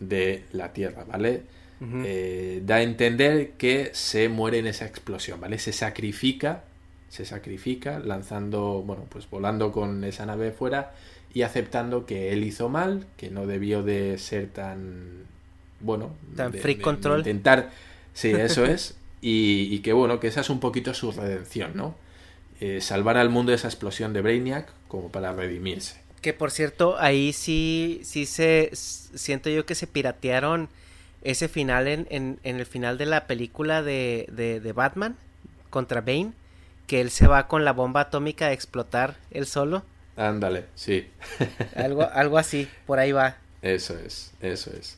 de 0.00 0.44
la 0.52 0.72
Tierra, 0.72 1.04
¿vale? 1.04 1.42
Eh, 1.80 2.62
da 2.64 2.76
a 2.76 2.82
entender 2.82 3.52
que 3.52 3.90
se 3.92 4.28
muere 4.28 4.58
en 4.58 4.66
esa 4.66 4.86
explosión, 4.86 5.40
¿vale? 5.40 5.58
Se 5.58 5.72
sacrifica, 5.72 6.64
se 7.08 7.24
sacrifica 7.24 7.98
lanzando, 7.98 8.82
bueno, 8.82 9.04
pues 9.08 9.28
volando 9.28 9.72
con 9.72 10.02
esa 10.04 10.26
nave 10.26 10.52
fuera 10.52 10.94
y 11.32 11.42
aceptando 11.42 12.06
que 12.06 12.32
él 12.32 12.44
hizo 12.44 12.68
mal, 12.68 13.06
que 13.16 13.30
no 13.30 13.46
debió 13.46 13.82
de 13.82 14.16
ser 14.18 14.48
tan, 14.48 15.26
bueno, 15.80 16.14
Tan 16.36 16.52
de- 16.52 16.58
free 16.60 16.74
de- 16.74 16.78
de 16.78 16.82
control. 16.84 17.18
intentar, 17.18 17.70
sí, 18.14 18.30
eso 18.36 18.64
es, 18.64 18.96
y, 19.20 19.68
y 19.74 19.80
que 19.80 19.92
bueno, 19.92 20.20
que 20.20 20.28
esa 20.28 20.40
es 20.40 20.50
un 20.50 20.60
poquito 20.60 20.94
su 20.94 21.12
redención, 21.12 21.72
¿no? 21.74 21.94
Eh, 22.60 22.80
salvar 22.80 23.16
al 23.18 23.28
mundo 23.30 23.50
de 23.50 23.56
esa 23.56 23.68
explosión 23.68 24.12
de 24.12 24.22
Brainiac 24.22 24.72
como 24.88 25.10
para 25.10 25.32
redimirse. 25.32 25.96
Que 26.22 26.32
por 26.32 26.50
cierto, 26.50 26.96
ahí 26.98 27.32
sí, 27.32 28.00
sí 28.02 28.26
se, 28.26 28.70
siento 28.74 29.50
yo 29.50 29.66
que 29.66 29.74
se 29.74 29.86
piratearon 29.86 30.68
ese 31.22 31.48
final 31.48 31.86
en, 31.88 32.06
en, 32.10 32.38
en 32.44 32.56
el 32.56 32.66
final 32.66 32.98
de 32.98 33.06
la 33.06 33.26
película 33.26 33.82
de, 33.82 34.26
de, 34.32 34.60
de 34.60 34.72
Batman 34.72 35.16
contra 35.70 36.00
Bane, 36.00 36.32
que 36.86 37.00
él 37.00 37.10
se 37.10 37.26
va 37.26 37.46
con 37.48 37.64
la 37.64 37.72
bomba 37.72 38.02
atómica 38.02 38.46
a 38.46 38.52
explotar 38.52 39.16
él 39.30 39.46
solo, 39.46 39.82
Ándale, 40.16 40.64
sí. 40.74 41.06
algo, 41.76 42.08
algo 42.12 42.38
así, 42.38 42.68
por 42.86 42.98
ahí 42.98 43.12
va. 43.12 43.36
Eso 43.62 43.98
es, 43.98 44.32
eso 44.40 44.70
es. 44.78 44.96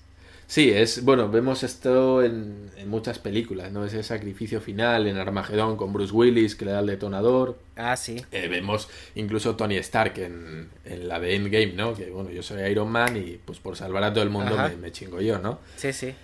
Sí, 0.51 0.71
es, 0.71 1.05
bueno, 1.05 1.29
vemos 1.31 1.63
esto 1.63 2.23
en, 2.25 2.71
en 2.79 2.89
muchas 2.89 3.19
películas, 3.19 3.71
¿no? 3.71 3.85
Ese 3.85 4.03
sacrificio 4.03 4.63
final 4.63 5.07
en 5.07 5.19
Armagedón 5.19 5.77
con 5.77 5.93
Bruce 5.93 6.11
Willis 6.15 6.57
que 6.57 6.65
le 6.65 6.71
da 6.71 6.81
el 6.81 6.87
detonador. 6.87 7.59
Ah, 7.77 7.97
sí. 7.99 8.25
Eh, 8.33 8.49
vemos 8.49 8.89
incluso 9.15 9.57
Tony 9.57 9.77
Stark 9.77 10.19
en, 10.19 10.71
en 10.87 11.07
la 11.07 11.21
de 11.21 11.35
Endgame, 11.37 11.75
¿no? 11.75 11.95
Que 11.95 12.09
bueno, 12.11 12.31
yo 12.31 12.43
soy 12.43 12.63
Iron 12.63 12.89
Man 12.91 13.19
y 13.19 13.39
pues 13.45 13.59
por 13.59 13.77
salvar 13.77 14.03
a 14.05 14.13
todo 14.15 14.25
el 14.25 14.31
mundo 14.31 14.57
me, 14.57 14.75
me 14.77 14.91
chingo 14.91 15.21
yo, 15.21 15.39
¿no? 15.39 15.59
Sí, 15.77 15.93
sí. 15.93 16.15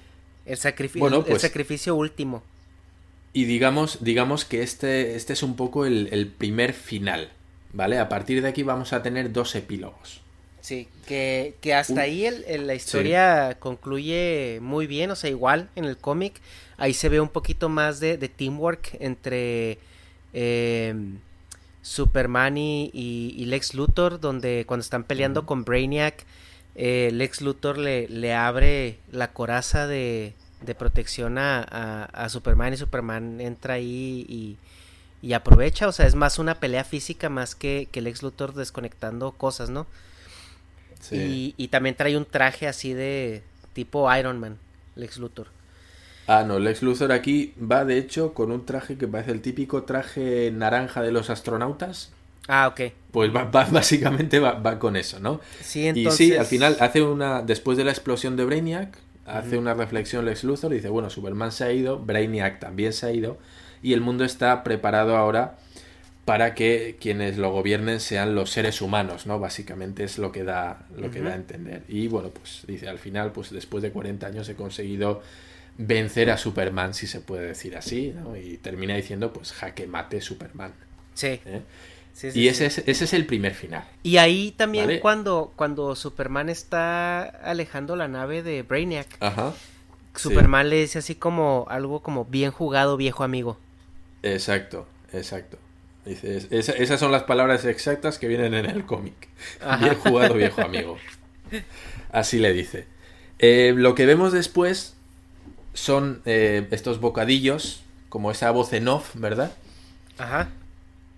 El 0.46 0.56
sacrificio, 0.56 1.00
Bueno, 1.00 1.18
el 1.18 1.24
pues- 1.24 1.42
sacrificio 1.42 1.94
último. 1.94 2.42
Y 3.34 3.44
digamos, 3.44 3.98
digamos 4.04 4.46
que 4.46 4.62
este, 4.62 5.16
este 5.16 5.34
es 5.34 5.42
un 5.42 5.54
poco 5.54 5.84
el, 5.84 6.08
el 6.12 6.28
primer 6.28 6.72
final, 6.72 7.28
¿vale? 7.74 7.98
A 7.98 8.08
partir 8.08 8.40
de 8.40 8.48
aquí 8.48 8.62
vamos 8.62 8.94
a 8.94 9.02
tener 9.02 9.32
dos 9.32 9.54
epílogos. 9.54 10.22
Sí, 10.64 10.88
que, 11.06 11.56
que 11.60 11.74
hasta 11.74 12.00
ahí 12.00 12.24
el, 12.24 12.42
el- 12.48 12.66
la 12.66 12.74
historia 12.74 13.58
concluye 13.60 14.60
muy 14.62 14.86
bien, 14.86 15.10
o 15.10 15.14
sea, 15.16 15.28
igual 15.28 15.68
en 15.76 15.84
el 15.84 15.98
cómic, 15.98 16.40
ahí 16.78 16.94
se 16.94 17.10
ve 17.10 17.20
un 17.20 17.28
poquito 17.28 17.68
más 17.68 18.00
de, 18.00 18.16
de 18.16 18.30
teamwork 18.30 18.96
entre 18.98 19.78
eh, 20.32 20.94
Superman 21.82 22.56
y, 22.56 22.90
y- 22.94 23.34
y 23.36 23.44
Lex 23.44 23.74
Luthor, 23.74 24.20
donde 24.20 24.64
cuando 24.66 24.80
están 24.82 25.04
peleando 25.04 25.44
con 25.44 25.64
Brainiac, 25.66 26.24
eh, 26.76 27.10
Lex 27.12 27.42
Luthor 27.42 27.76
le, 27.76 28.08
le 28.08 28.32
abre 28.32 28.96
la 29.12 29.32
coraza 29.34 29.86
de, 29.86 30.32
de 30.62 30.74
protección 30.74 31.36
a, 31.36 31.58
a- 31.60 32.04
a 32.04 32.28
Superman 32.30 32.72
y 32.72 32.78
Superman 32.78 33.38
entra 33.42 33.74
ahí 33.74 34.24
y, 34.30 34.56
y 35.20 35.34
aprovecha, 35.34 35.88
o 35.88 35.92
sea, 35.92 36.06
es 36.06 36.14
más 36.14 36.38
una 36.38 36.54
pelea 36.58 36.84
física 36.84 37.28
más 37.28 37.54
que, 37.54 37.86
que 37.92 38.00
Lex 38.00 38.22
Luthor 38.22 38.54
desconectando 38.54 39.32
cosas, 39.32 39.68
¿no? 39.68 39.86
Sí. 41.08 41.54
Y, 41.58 41.64
y 41.64 41.68
también 41.68 41.94
trae 41.94 42.16
un 42.16 42.24
traje 42.24 42.66
así 42.66 42.94
de 42.94 43.42
tipo 43.74 44.12
Iron 44.16 44.40
Man, 44.40 44.56
Lex 44.96 45.18
Luthor. 45.18 45.48
Ah, 46.26 46.44
no, 46.46 46.58
Lex 46.58 46.82
Luthor 46.82 47.12
aquí 47.12 47.52
va 47.60 47.84
de 47.84 47.98
hecho 47.98 48.32
con 48.32 48.50
un 48.50 48.64
traje 48.64 48.96
que 48.96 49.06
parece 49.06 49.32
el 49.32 49.42
típico 49.42 49.82
traje 49.82 50.50
naranja 50.50 51.02
de 51.02 51.12
los 51.12 51.28
astronautas. 51.28 52.12
Ah, 52.48 52.68
ok. 52.68 52.92
Pues 53.10 53.34
va, 53.34 53.44
va- 53.44 53.66
básicamente 53.70 54.38
va, 54.38 54.52
va 54.54 54.78
con 54.78 54.96
eso, 54.96 55.20
¿no? 55.20 55.40
Sí, 55.60 55.86
entonces... 55.86 56.20
Y 56.20 56.30
sí, 56.30 56.36
al 56.36 56.46
final 56.46 56.76
hace 56.80 57.02
una. 57.02 57.42
Después 57.42 57.76
de 57.76 57.84
la 57.84 57.90
explosión 57.90 58.36
de 58.36 58.44
Brainiac, 58.46 58.96
hace 59.26 59.58
una 59.58 59.74
reflexión 59.74 60.24
Lex 60.24 60.44
Luthor 60.44 60.72
y 60.72 60.76
dice: 60.76 60.88
Bueno, 60.88 61.10
Superman 61.10 61.52
se 61.52 61.64
ha 61.64 61.72
ido, 61.72 61.98
Brainiac 61.98 62.58
también 62.60 62.92
se 62.94 63.06
ha 63.06 63.12
ido, 63.12 63.36
y 63.82 63.92
el 63.92 64.00
mundo 64.00 64.24
está 64.24 64.62
preparado 64.64 65.16
ahora 65.16 65.58
para 66.24 66.54
que 66.54 66.96
quienes 67.00 67.36
lo 67.36 67.50
gobiernen 67.52 68.00
sean 68.00 68.34
los 68.34 68.50
seres 68.50 68.80
humanos, 68.80 69.26
¿no? 69.26 69.38
Básicamente 69.38 70.04
es 70.04 70.18
lo 70.18 70.32
que 70.32 70.42
da, 70.44 70.86
lo 70.96 71.10
que 71.10 71.20
da 71.20 71.32
a 71.32 71.34
entender. 71.34 71.82
Y 71.88 72.08
bueno, 72.08 72.30
pues 72.30 72.62
dice: 72.66 72.88
Al 72.88 72.98
final, 72.98 73.32
pues 73.32 73.50
después 73.50 73.82
de 73.82 73.90
40 73.90 74.26
años 74.26 74.48
he 74.48 74.54
conseguido 74.54 75.22
vencer 75.76 76.30
a 76.30 76.38
Superman, 76.38 76.94
si 76.94 77.06
se 77.06 77.20
puede 77.20 77.46
decir 77.48 77.76
así, 77.76 78.12
¿no? 78.14 78.36
Y 78.36 78.56
termina 78.58 78.94
diciendo: 78.96 79.32
Pues 79.32 79.52
jaque 79.52 79.86
mate 79.86 80.20
Superman. 80.20 80.72
Sí. 81.14 81.40
¿eh? 81.44 81.62
sí, 82.14 82.30
sí, 82.32 82.40
Y 82.40 82.42
sí. 82.44 82.48
ese 82.48 82.66
es, 82.66 82.78
ese 82.78 83.04
es 83.04 83.12
el 83.12 83.26
primer 83.26 83.54
final. 83.54 83.84
Y 84.02 84.16
ahí 84.16 84.52
también 84.56 84.86
Vale. 84.86 85.00
cuando, 85.00 85.52
cuando 85.56 85.94
Superman 85.94 86.48
está 86.48 87.22
alejando 87.24 87.96
la 87.96 88.08
nave 88.08 88.42
de 88.42 88.62
Brainiac, 88.62 89.08
Ajá. 89.20 89.52
Superman 90.16 90.70
le 90.70 90.76
dice 90.80 91.00
así 91.00 91.16
como 91.16 91.66
algo 91.68 92.02
como 92.02 92.24
bien 92.24 92.50
jugado, 92.50 92.96
viejo 92.96 93.24
amigo. 93.24 93.58
Exacto, 94.22 94.86
exacto. 95.12 95.58
Dices, 96.04 96.48
esa- 96.50 96.72
esas 96.72 97.00
son 97.00 97.12
las 97.12 97.22
palabras 97.22 97.64
exactas 97.64 98.18
que 98.18 98.28
vienen 98.28 98.54
en 98.54 98.66
el 98.66 98.84
cómic. 98.84 99.28
Bien 99.80 99.94
jugado, 99.94 100.34
viejo 100.34 100.60
amigo. 100.62 100.98
Así 102.12 102.38
le 102.38 102.52
dice. 102.52 102.86
Eh, 103.38 103.72
lo 103.76 103.94
que 103.94 104.06
vemos 104.06 104.32
después 104.32 104.94
son 105.72 106.20
eh, 106.26 106.68
estos 106.70 107.00
bocadillos, 107.00 107.82
como 108.08 108.30
esa 108.30 108.50
voz 108.50 108.72
en 108.72 108.86
off, 108.88 109.10
¿verdad? 109.14 109.52
Ajá. 110.18 110.50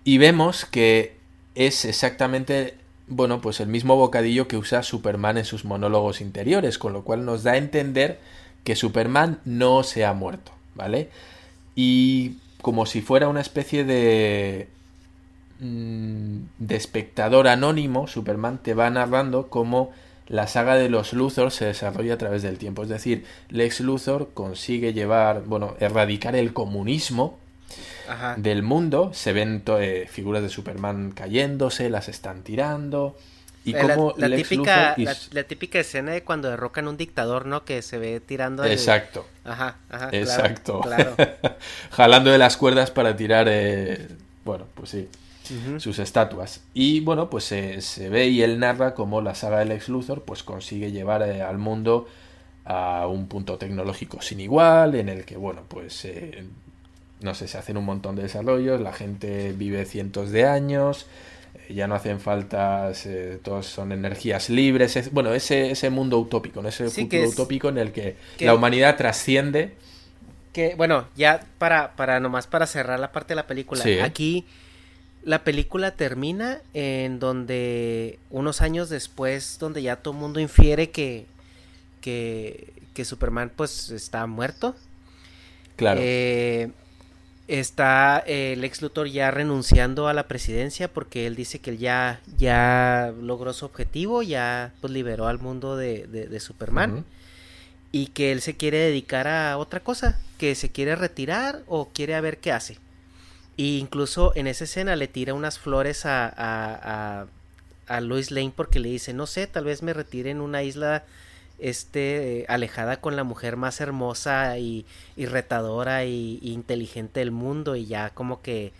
Y 0.03 0.17
vemos 0.17 0.65
que 0.65 1.15
es 1.55 1.85
exactamente, 1.85 2.75
bueno, 3.07 3.41
pues 3.41 3.59
el 3.59 3.67
mismo 3.67 3.95
bocadillo 3.97 4.47
que 4.47 4.57
usa 4.57 4.83
Superman 4.83 5.37
en 5.37 5.45
sus 5.45 5.65
monólogos 5.65 6.21
interiores, 6.21 6.77
con 6.77 6.93
lo 6.93 7.03
cual 7.03 7.25
nos 7.25 7.43
da 7.43 7.51
a 7.53 7.57
entender 7.57 8.19
que 8.63 8.75
Superman 8.75 9.39
no 9.45 9.83
se 9.83 10.05
ha 10.05 10.13
muerto, 10.13 10.51
¿vale? 10.75 11.09
Y 11.75 12.37
como 12.61 12.85
si 12.85 13.01
fuera 13.01 13.27
una 13.27 13.41
especie 13.41 13.83
de 13.83 14.67
de 15.59 16.75
espectador 16.75 17.47
anónimo, 17.47 18.07
Superman 18.07 18.59
te 18.61 18.73
va 18.73 18.89
narrando 18.89 19.47
cómo 19.47 19.91
la 20.27 20.47
saga 20.47 20.75
de 20.75 20.89
los 20.89 21.13
Luthor 21.13 21.51
se 21.51 21.65
desarrolla 21.65 22.15
a 22.15 22.17
través 22.17 22.43
del 22.43 22.57
tiempo. 22.57 22.83
Es 22.83 22.89
decir, 22.89 23.25
Lex 23.49 23.79
Luthor 23.79 24.29
consigue 24.33 24.93
llevar, 24.93 25.43
bueno, 25.45 25.75
erradicar 25.79 26.35
el 26.35 26.53
comunismo 26.53 27.37
Ajá. 28.09 28.35
del 28.37 28.61
mundo. 28.61 29.11
Se 29.13 29.31
ven 29.33 29.63
eh, 29.79 30.07
figuras 30.09 30.43
de 30.43 30.49
Superman 30.49 31.11
cayéndose, 31.11 31.89
las 31.89 32.09
están 32.09 32.43
tirando. 32.43 33.15
Y 33.63 33.73
Eh, 33.75 33.83
la, 33.85 33.95
como 33.95 34.13
la 34.17 34.27
Lex 34.27 34.47
típica, 34.49 34.89
Luthor 34.97 35.15
y 35.31 35.33
la, 35.35 35.43
típica 35.43 35.79
escena 35.79 36.11
de 36.11 36.23
cuando 36.23 36.49
derrocan 36.49 36.87
un 36.87 36.97
dictador, 36.97 37.45
¿no? 37.45 37.63
Que 37.65 37.81
se 37.81 37.97
ve 37.97 38.19
tirando 38.19 38.63
el- 38.63 38.71
Exacto, 38.71 39.25
Ajá, 39.43 39.77
ajá. 39.89 40.09
claro, 40.09 40.17
exacto. 40.17 40.81
Claro. 40.81 41.15
Jalando 41.91 42.31
de 42.31 42.37
las 42.37 42.55
cuerdas 42.57 42.91
para 42.91 43.15
tirar, 43.17 43.47
eh, 43.49 44.07
bueno, 44.45 44.65
pues 44.73 44.89
sí, 44.91 45.09
Sus 45.77 45.99
estatuas. 45.99 46.61
Y 46.73 46.99
bueno, 47.01 47.29
pues 47.29 47.43
se, 47.43 47.81
se 47.81 48.09
ve 48.09 48.27
y 48.27 48.41
él 48.41 48.59
narra 48.59 48.93
cómo 48.93 49.21
la 49.21 49.35
saga 49.35 49.59
del 49.59 49.69
Lex 49.69 49.89
Luthor 49.89 50.23
pues 50.23 50.43
consigue 50.43 50.91
llevar 50.91 51.21
eh, 51.21 51.41
al 51.41 51.57
mundo 51.57 52.07
a 52.65 53.07
un 53.07 53.27
punto 53.27 53.57
tecnológico 53.57 54.21
sin 54.21 54.39
igual, 54.39 54.95
en 54.95 55.07
el 55.09 55.23
que, 55.23 55.37
bueno, 55.37 55.61
pues, 55.67 56.03
eh, 56.05 56.43
no 57.21 57.33
sé, 57.33 57.47
se 57.47 57.57
hacen 57.57 57.77
un 57.77 57.85
montón 57.85 58.15
de 58.15 58.23
desarrollos, 58.23 58.81
la 58.81 58.91
gente 58.91 59.53
vive 59.53 59.85
cientos 59.85 60.31
de 60.31 60.45
años, 60.45 61.07
eh, 61.55 61.73
ya 61.73 61.87
no 61.87 61.95
hacen 61.95 62.19
falta, 62.19 62.91
todos 63.41 63.67
son 63.67 63.93
energías 63.93 64.49
libres, 64.49 65.11
bueno, 65.13 65.33
ese, 65.33 65.71
ese 65.71 65.89
mundo 65.89 66.19
utópico, 66.19 66.61
¿no? 66.61 66.67
ese 66.67 66.89
futuro 66.89 67.29
utópico 67.29 67.69
en 67.69 67.77
el 67.77 67.93
que, 67.93 68.17
la 68.39 68.53
humanidad 68.53 68.97
trasciende. 68.97 69.75
Que, 70.51 70.75
bueno, 70.75 71.07
ya 71.15 71.45
para, 71.59 71.95
para 71.95 72.19
nomás 72.19 72.47
para 72.47 72.67
cerrar 72.67 72.99
la 72.99 73.13
parte 73.13 73.29
de 73.29 73.35
la 73.35 73.47
película, 73.47 73.83
aquí 74.03 74.45
la 75.23 75.43
película 75.43 75.91
termina 75.91 76.59
en 76.73 77.19
donde 77.19 78.19
unos 78.29 78.61
años 78.61 78.89
después, 78.89 79.57
donde 79.59 79.81
ya 79.81 79.97
todo 79.97 80.13
el 80.13 80.19
mundo 80.19 80.39
infiere 80.39 80.89
que, 80.89 81.25
que, 82.01 82.73
que 82.93 83.05
Superman 83.05 83.51
pues 83.55 83.89
está 83.89 84.25
muerto. 84.25 84.75
Claro. 85.75 85.99
Eh, 86.01 86.71
está 87.47 88.19
el 88.19 88.63
ex 88.63 88.81
Luthor 88.81 89.07
ya 89.07 89.31
renunciando 89.31 90.07
a 90.07 90.13
la 90.13 90.27
presidencia 90.27 90.87
porque 90.87 91.27
él 91.27 91.35
dice 91.35 91.59
que 91.59 91.71
él 91.71 91.77
ya, 91.77 92.21
ya 92.37 93.13
logró 93.21 93.53
su 93.53 93.65
objetivo, 93.65 94.21
ya 94.21 94.73
pues 94.81 94.91
liberó 94.91 95.27
al 95.27 95.39
mundo 95.39 95.77
de, 95.77 96.07
de, 96.07 96.39
Superman. 96.39 97.05
Y 97.91 98.07
que 98.07 98.31
él 98.33 98.41
se 98.41 98.57
quiere 98.57 98.77
dedicar 98.77 99.27
a 99.27 99.57
otra 99.57 99.79
cosa, 99.79 100.19
que 100.37 100.55
se 100.55 100.71
quiere 100.71 100.95
retirar 100.95 101.63
o 101.67 101.87
quiere 101.87 102.15
a 102.15 102.21
ver 102.21 102.37
qué 102.37 102.51
hace. 102.51 102.77
Y 103.57 103.79
incluso 103.79 104.33
en 104.35 104.45
esa 104.45 104.65
escena 104.65 104.95
le 104.95 105.07
tira 105.07 105.33
unas 105.33 105.57
flores 105.57 106.05
a, 106.05 106.31
a, 106.37 107.25
a, 107.87 108.01
Lois 108.01 108.29
Lane 108.29 108.53
porque 108.55 108.79
le 108.79 108.89
dice, 108.89 109.13
no 109.13 109.25
sé, 109.25 109.47
tal 109.47 109.65
vez 109.65 109.81
me 109.81 109.93
retire 109.93 110.29
en 110.29 110.41
una 110.41 110.61
isla 110.61 111.03
este, 111.57 112.45
alejada 112.49 113.01
con 113.01 113.15
la 113.15 113.23
mujer 113.23 113.57
más 113.57 113.81
hermosa 113.81 114.59
y, 114.59 114.85
y 115.15 115.25
retadora 115.25 116.05
y, 116.05 116.39
inteligente 116.43 117.19
del 117.19 117.31
mundo 117.31 117.75
y 117.75 117.87
ya 117.87 118.11
como 118.11 118.43
que 118.43 118.73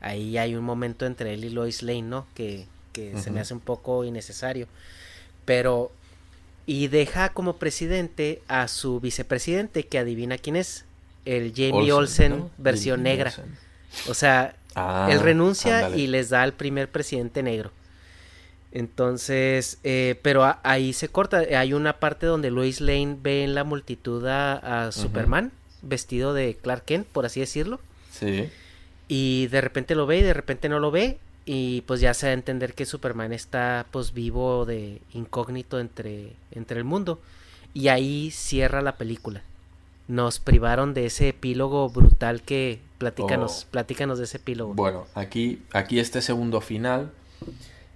ahí 0.00 0.38
hay 0.38 0.54
un 0.54 0.64
momento 0.64 1.04
entre 1.04 1.34
él 1.34 1.44
y 1.44 1.50
Lois 1.50 1.82
Lane, 1.82 2.02
¿no? 2.02 2.26
Que, 2.34 2.66
que 2.94 3.18
se 3.18 3.30
me 3.30 3.40
hace 3.40 3.52
un 3.52 3.60
poco 3.60 4.02
innecesario. 4.02 4.66
Pero... 5.44 5.92
Y 6.64 6.86
deja 6.86 7.30
como 7.30 7.56
presidente 7.56 8.40
a 8.46 8.68
su 8.68 9.00
vicepresidente, 9.00 9.82
que 9.82 9.98
adivina 9.98 10.38
quién 10.38 10.54
es. 10.54 10.84
El 11.24 11.52
Jamie 11.56 11.90
Olsen, 11.90 12.50
versión 12.56 13.02
negra. 13.02 13.34
O 14.08 14.14
sea, 14.14 14.56
ah, 14.74 15.08
él 15.10 15.20
renuncia 15.20 15.90
y 15.90 16.06
les 16.06 16.30
da 16.30 16.42
al 16.42 16.52
primer 16.52 16.90
presidente 16.90 17.42
negro. 17.42 17.70
Entonces, 18.72 19.78
eh, 19.84 20.18
pero 20.22 20.56
ahí 20.62 20.92
se 20.92 21.08
corta. 21.08 21.38
Hay 21.56 21.74
una 21.74 21.98
parte 21.98 22.26
donde 22.26 22.50
Lois 22.50 22.80
Lane 22.80 23.18
ve 23.22 23.44
en 23.44 23.54
la 23.54 23.64
multitud 23.64 24.26
a, 24.26 24.90
Superman 24.92 25.52
vestido 25.82 26.32
de 26.32 26.56
Clark 26.60 26.84
Kent, 26.84 27.06
por 27.06 27.26
así 27.26 27.40
decirlo. 27.40 27.80
Sí. 28.10 28.48
Y 29.08 29.48
de 29.48 29.60
repente 29.60 29.94
lo 29.94 30.06
ve 30.06 30.18
y 30.18 30.22
de 30.22 30.32
repente 30.32 30.68
no 30.68 30.78
lo 30.78 30.90
ve. 30.90 31.18
Y 31.44 31.82
pues 31.82 32.00
ya 32.00 32.14
se 32.14 32.26
da 32.26 32.30
a 32.30 32.34
entender 32.34 32.72
que 32.72 32.86
Superman 32.86 33.32
está 33.32 33.86
pues 33.90 34.14
vivo 34.14 34.64
de 34.64 35.02
incógnito 35.12 35.80
entre, 35.80 36.32
entre 36.52 36.78
el 36.78 36.84
mundo. 36.84 37.20
Y 37.74 37.88
ahí 37.88 38.30
cierra 38.30 38.80
la 38.80 38.96
película 38.96 39.42
nos 40.08 40.40
privaron 40.40 40.94
de 40.94 41.06
ese 41.06 41.28
epílogo 41.28 41.88
brutal 41.88 42.42
que 42.42 42.80
platícanos, 42.98 43.64
oh. 43.66 43.70
platícanos 43.70 44.18
de 44.18 44.24
ese 44.24 44.38
epílogo. 44.38 44.74
Bueno, 44.74 45.06
aquí, 45.14 45.62
aquí 45.72 45.98
este 45.98 46.22
segundo 46.22 46.60
final 46.60 47.12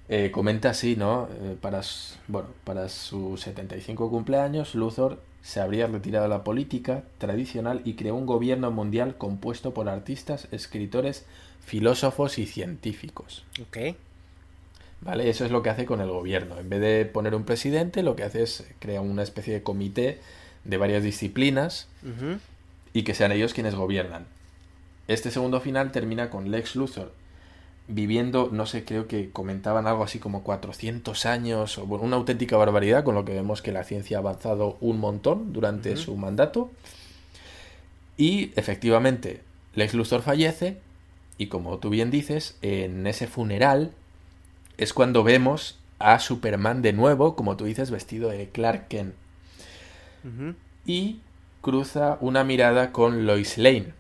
eh, 0.09 0.31
comenta 0.33 0.70
así, 0.70 0.97
¿no? 0.97 1.28
Eh, 1.43 1.57
para, 1.61 1.81
bueno, 2.28 2.49
para 2.65 2.89
su 2.89 3.37
75 3.37 4.09
cumpleaños, 4.11 4.74
Luthor 4.74 5.20
se 5.43 5.61
habría 5.61 5.87
retirado 5.87 6.24
de 6.24 6.28
la 6.28 6.43
política 6.43 7.05
tradicional 7.19 7.81
y 7.85 7.95
creó 7.95 8.15
un 8.16 8.27
gobierno 8.27 8.70
mundial 8.70 9.16
compuesto 9.16 9.74
por 9.74 9.89
artistas, 9.89 10.49
escritores, 10.51 11.24
filósofos 11.65 12.39
y 12.39 12.47
científicos. 12.47 13.45
Ok. 13.62 13.97
¿Vale? 15.03 15.28
Eso 15.28 15.45
es 15.45 15.51
lo 15.51 15.62
que 15.62 15.70
hace 15.70 15.87
con 15.87 16.01
el 16.01 16.09
gobierno. 16.09 16.59
En 16.59 16.69
vez 16.69 16.81
de 16.81 17.05
poner 17.05 17.35
un 17.35 17.45
presidente, 17.45 18.03
lo 18.03 18.16
que 18.16 18.24
hace 18.24 18.43
es 18.43 18.65
crear 18.78 19.03
una 19.03 19.23
especie 19.23 19.55
de 19.55 19.62
comité 19.62 20.20
de 20.67 20.77
varias 20.77 21.03
disciplinas 21.03 21.89
y 22.93 23.03
que 23.03 23.15
sean 23.15 23.33
ellos 23.33 23.55
quienes 23.55 23.75
gobiernan. 23.75 24.27
Este 25.09 25.31
segundo 25.31 25.61
final 25.61 25.93
termina 25.93 26.31
con 26.31 26.51
Lex 26.51 26.77
Luthor 26.77 27.13
viviendo, 27.89 28.49
no 28.53 28.67
sé, 28.67 28.85
creo 28.85 29.07
que 29.07 29.31
comentaban 29.31 29.87
algo 29.87 30.03
así 30.03 30.19
como 30.19 30.43
400 30.43 31.25
años, 31.27 31.79
o 31.79 31.85
una 31.85 32.17
auténtica 32.17 32.57
barbaridad, 32.57 33.05
con 33.05 33.15
lo 33.15 33.25
que 33.25 33.33
vemos 33.33 33.63
que 33.63 33.73
la 33.73 33.85
ciencia 33.85 34.17
ha 34.17 34.21
avanzado 34.21 34.77
un 34.81 34.99
montón 34.99 35.53
durante 35.53 35.97
su 35.97 36.17
mandato. 36.17 36.71
Y 38.17 38.53
efectivamente, 38.57 39.43
Lex 39.75 39.95
Luthor 39.95 40.23
fallece, 40.23 40.79
y 41.39 41.47
como 41.47 41.79
tú 41.79 41.91
bien 41.91 42.11
dices, 42.11 42.57
en 42.63 43.07
ese 43.07 43.27
funeral 43.27 43.93
es 44.79 44.93
cuando 44.93 45.23
vemos 45.23 45.79
a 45.99 46.19
Superman 46.19 46.83
de 46.83 46.93
nuevo, 46.93 47.37
como 47.37 47.57
tú 47.57 47.67
dices, 47.67 47.91
vestido 47.91 48.31
de 48.31 48.49
Clark 48.49 48.89
Kent 48.89 49.15
y 50.85 51.20
cruza 51.61 52.19
una 52.20 52.44
mirada 52.44 52.93
con 52.93 53.27
Lois 53.27 53.59
Lane. 53.59 53.93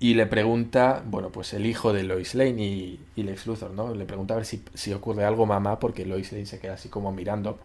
Y 0.00 0.14
le 0.14 0.26
pregunta, 0.26 1.02
bueno, 1.06 1.30
pues 1.30 1.52
el 1.54 1.66
hijo 1.66 1.92
de 1.92 2.04
Lois 2.04 2.34
Lane 2.34 2.62
y, 2.62 3.00
y 3.16 3.22
Lex 3.24 3.46
Luthor, 3.46 3.72
¿no? 3.72 3.94
Le 3.94 4.04
pregunta 4.04 4.34
a 4.34 4.36
ver 4.36 4.46
si, 4.46 4.62
si, 4.74 4.92
ocurre 4.92 5.24
algo 5.24 5.44
mamá, 5.44 5.80
porque 5.80 6.06
Lois 6.06 6.30
Lane 6.32 6.46
se 6.46 6.60
queda 6.60 6.74
así 6.74 6.88
como 6.88 7.12
mirando. 7.12 7.58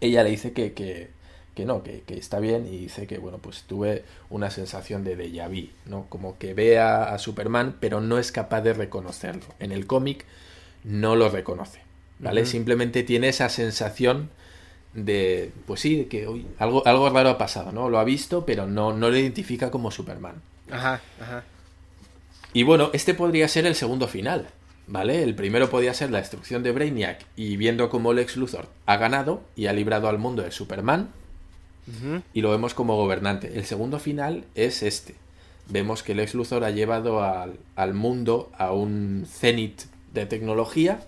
Ella 0.00 0.22
le 0.22 0.30
dice 0.30 0.52
que, 0.52 0.74
que, 0.74 1.08
que 1.54 1.64
no, 1.64 1.82
que, 1.82 2.02
que, 2.02 2.18
está 2.18 2.38
bien 2.38 2.66
y 2.66 2.78
dice 2.78 3.06
que, 3.06 3.18
bueno, 3.18 3.38
pues 3.38 3.62
tuve 3.62 4.04
una 4.28 4.50
sensación 4.50 5.04
de 5.04 5.16
déjà 5.16 5.48
vu, 5.48 5.70
¿no? 5.86 6.06
Como 6.10 6.36
que 6.36 6.52
ve 6.52 6.78
a, 6.78 7.16
Superman, 7.18 7.76
pero 7.80 8.00
no 8.00 8.18
es 8.18 8.30
capaz 8.30 8.60
de 8.60 8.74
reconocerlo. 8.74 9.46
En 9.58 9.72
el 9.72 9.86
cómic 9.86 10.26
no 10.84 11.16
lo 11.16 11.30
reconoce, 11.30 11.80
¿vale? 12.18 12.44
Simplemente 12.44 13.04
tiene 13.04 13.28
esa 13.28 13.48
sensación 13.48 14.28
de, 14.94 15.52
pues 15.66 15.80
sí, 15.80 16.06
que 16.06 16.26
hoy 16.26 16.46
algo, 16.58 16.86
algo 16.86 17.10
raro 17.10 17.30
ha 17.30 17.38
pasado, 17.38 17.72
¿no? 17.72 17.88
Lo 17.88 17.98
ha 17.98 18.04
visto, 18.04 18.46
pero 18.46 18.66
no, 18.66 18.92
no 18.92 19.10
lo 19.10 19.16
identifica 19.16 19.70
como 19.70 19.90
Superman. 19.90 20.36
Ajá, 20.70 21.00
ajá. 21.20 21.44
Y 22.52 22.62
bueno, 22.62 22.90
este 22.92 23.14
podría 23.14 23.48
ser 23.48 23.66
el 23.66 23.74
segundo 23.74 24.06
final, 24.06 24.46
¿vale? 24.86 25.22
El 25.22 25.34
primero 25.34 25.68
podría 25.68 25.92
ser 25.92 26.10
la 26.10 26.18
destrucción 26.18 26.62
de 26.62 26.70
Brainiac 26.70 27.26
y 27.36 27.56
viendo 27.56 27.90
cómo 27.90 28.12
Lex 28.12 28.36
Luthor 28.36 28.68
ha 28.86 28.96
ganado 28.96 29.42
y 29.56 29.66
ha 29.66 29.72
librado 29.72 30.08
al 30.08 30.18
mundo 30.18 30.42
de 30.42 30.52
Superman 30.52 31.08
y 32.32 32.40
lo 32.40 32.50
vemos 32.50 32.72
como 32.72 32.96
gobernante. 32.96 33.52
El 33.56 33.64
segundo 33.64 33.98
final 33.98 34.44
es 34.54 34.82
este. 34.82 35.16
Vemos 35.68 36.02
que 36.02 36.14
Lex 36.14 36.34
Luthor 36.34 36.64
ha 36.64 36.70
llevado 36.70 37.22
al, 37.22 37.58
al 37.74 37.92
mundo 37.94 38.50
a 38.56 38.72
un 38.72 39.26
cenit 39.28 39.82
de 40.12 40.26
tecnología 40.26 41.00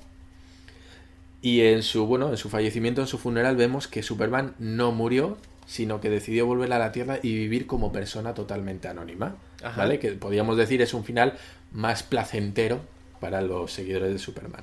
y 1.42 1.62
en 1.62 1.82
su, 1.82 2.06
bueno, 2.06 2.30
en 2.30 2.36
su 2.36 2.48
fallecimiento, 2.48 3.00
en 3.00 3.06
su 3.06 3.18
funeral, 3.18 3.56
vemos 3.56 3.88
que 3.88 4.02
Superman 4.02 4.54
no 4.58 4.92
murió, 4.92 5.36
sino 5.66 6.00
que 6.00 6.10
decidió 6.10 6.46
volver 6.46 6.72
a 6.72 6.78
la 6.78 6.92
Tierra 6.92 7.18
y 7.22 7.34
vivir 7.34 7.66
como 7.66 7.92
persona 7.92 8.34
totalmente 8.34 8.88
anónima. 8.88 9.36
¿Vale? 9.76 9.98
Que 9.98 10.12
podríamos 10.12 10.56
decir 10.56 10.80
es 10.82 10.94
un 10.94 11.04
final 11.04 11.34
más 11.72 12.02
placentero 12.02 12.80
para 13.20 13.42
los 13.42 13.72
seguidores 13.72 14.12
de 14.12 14.18
Superman. 14.18 14.62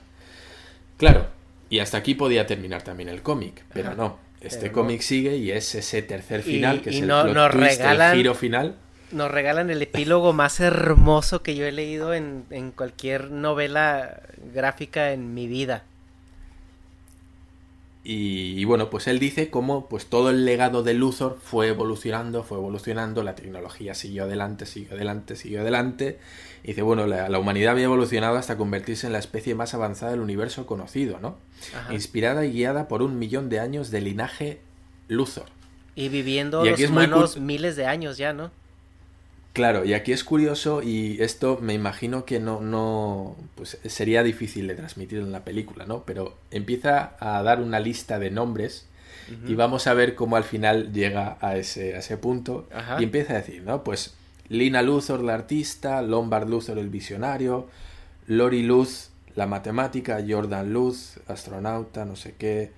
Claro, 0.97 1.27
y 1.69 1.79
hasta 1.79 1.97
aquí 1.97 2.15
podía 2.15 2.45
terminar 2.45 2.83
también 2.83 3.09
el 3.09 3.21
cómic, 3.21 3.63
pero 3.73 3.95
no. 3.95 4.17
Este 4.41 4.71
cómic 4.71 5.01
sigue 5.01 5.37
y 5.37 5.51
es 5.51 5.73
ese 5.73 6.01
tercer 6.01 6.43
final, 6.43 6.81
que 6.81 6.89
es 6.89 6.97
el, 6.97 8.13
giro 8.13 8.35
final. 8.35 8.75
Nos 9.11 9.31
regalan 9.31 9.69
el 9.69 9.81
epílogo 9.81 10.33
más 10.33 10.59
hermoso 10.59 11.41
que 11.41 11.55
yo 11.55 11.65
he 11.65 11.71
leído 11.71 12.13
en, 12.13 12.45
en 12.49 12.71
cualquier 12.71 13.31
novela 13.31 14.21
gráfica 14.53 15.11
en 15.11 15.33
mi 15.33 15.47
vida. 15.47 15.83
Y, 18.05 18.65
bueno, 18.65 18.89
pues 18.89 19.07
él 19.07 19.17
dice 19.17 19.49
cómo 19.49 19.87
pues 19.87 20.07
todo 20.07 20.29
el 20.29 20.43
legado 20.43 20.83
de 20.83 20.93
Luthor 20.93 21.39
fue 21.41 21.69
evolucionando, 21.69 22.43
fue 22.43 22.57
evolucionando, 22.57 23.23
la 23.23 23.35
tecnología 23.35 23.93
siguió 23.93 24.25
adelante, 24.25 24.65
siguió 24.65 24.95
adelante, 24.95 25.37
siguió 25.37 25.61
adelante. 25.61 26.19
Y 26.65 26.67
dice, 26.67 26.81
bueno, 26.81 27.07
la, 27.07 27.39
humanidad 27.39 27.71
había 27.71 27.85
evolucionado 27.85 28.35
hasta 28.35 28.57
convertirse 28.57 29.07
en 29.07 29.13
la 29.13 29.19
especie 29.19 29.55
más 29.55 29.73
avanzada 29.73 30.11
del 30.11 30.19
universo 30.19 30.65
conocido, 30.65 31.19
¿no? 31.21 31.37
Inspirada 31.91 32.45
y 32.45 32.51
guiada 32.51 32.89
por 32.89 33.03
un 33.03 33.17
millón 33.19 33.47
de 33.47 33.61
años 33.61 33.89
de 33.89 34.01
linaje 34.01 34.59
Luthor. 35.07 35.45
Y 35.95 36.09
viviendo 36.09 36.65
los 36.65 36.81
humanos 36.81 37.37
miles 37.37 37.77
de 37.77 37.85
años 37.85 38.17
ya, 38.17 38.33
¿no? 38.33 38.51
Claro, 39.53 39.85
y 39.85 39.93
aquí 39.93 40.11
es 40.11 40.23
curioso 40.23 40.81
y 40.81 41.21
esto 41.21 41.59
me 41.61 41.75
imagino 41.75 42.25
que 42.25 42.39
no, 42.39 42.59
no, 42.59 43.35
pues 43.53 43.77
sería 43.85 44.23
difícil 44.23 44.67
de 44.67 44.73
transmitir 44.73 45.19
en 45.19 45.31
la 45.31 45.43
película, 45.43 45.85
¿no? 45.85 46.03
Pero 46.05 46.35
empieza 46.49 47.15
a 47.19 47.43
dar 47.43 47.61
una 47.61 47.79
lista 47.79 48.17
de 48.17 48.31
nombres 48.31 48.87
y 49.47 49.53
vamos 49.53 49.87
a 49.87 49.93
ver 49.93 50.15
cómo 50.15 50.35
al 50.35 50.43
final 50.43 50.91
llega 50.91 51.37
a 51.39 51.55
ese, 51.55 51.95
a 51.95 51.99
ese 51.99 52.17
punto 52.17 52.67
y 52.99 53.03
empieza 53.03 53.33
a 53.33 53.37
decir, 53.37 53.61
¿no? 53.61 53.83
Pues 53.83 54.15
Lina 54.49 54.81
Luthor, 54.81 55.23
la 55.23 55.35
artista, 55.35 56.01
Lombard 56.01 56.49
Luthor, 56.49 56.79
el 56.79 56.89
visionario, 56.89 57.69
Lori 58.27 58.63
Luz, 58.63 59.11
la 59.35 59.45
matemática, 59.45 60.23
Jordan 60.27 60.73
Luz, 60.73 61.19
astronauta, 61.27 62.05
no 62.05 62.15
sé 62.15 62.33
qué. 62.37 62.71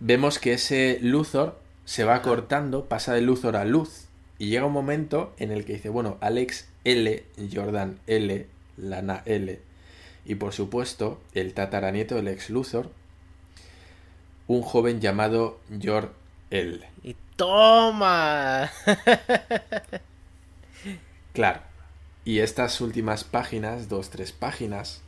Vemos 0.00 0.40
que 0.40 0.54
ese 0.54 0.98
Luthor 1.02 1.58
se 1.84 2.04
va 2.04 2.20
cortando, 2.20 2.86
pasa 2.86 3.14
de 3.14 3.22
Luthor 3.22 3.56
a 3.56 3.64
luz, 3.64 4.07
y 4.38 4.48
llega 4.48 4.66
un 4.66 4.72
momento 4.72 5.34
en 5.38 5.50
el 5.50 5.64
que 5.64 5.74
dice, 5.74 5.88
bueno, 5.88 6.16
Alex 6.20 6.68
L, 6.84 7.24
Jordan 7.52 7.98
L, 8.06 8.46
Lana 8.76 9.22
L, 9.26 9.60
y 10.24 10.34
por 10.36 10.52
supuesto 10.52 11.20
el 11.34 11.54
tataranieto 11.54 12.14
del 12.14 12.28
ex 12.28 12.50
Luthor, 12.50 12.90
un 14.46 14.62
joven 14.62 15.00
llamado 15.00 15.58
Jor 15.82 16.14
L. 16.50 16.88
Y 17.02 17.16
toma. 17.36 18.70
claro. 21.32 21.60
Y 22.24 22.40
estas 22.40 22.80
últimas 22.80 23.24
páginas, 23.24 23.88
dos, 23.88 24.10
tres 24.10 24.32
páginas, 24.32 25.00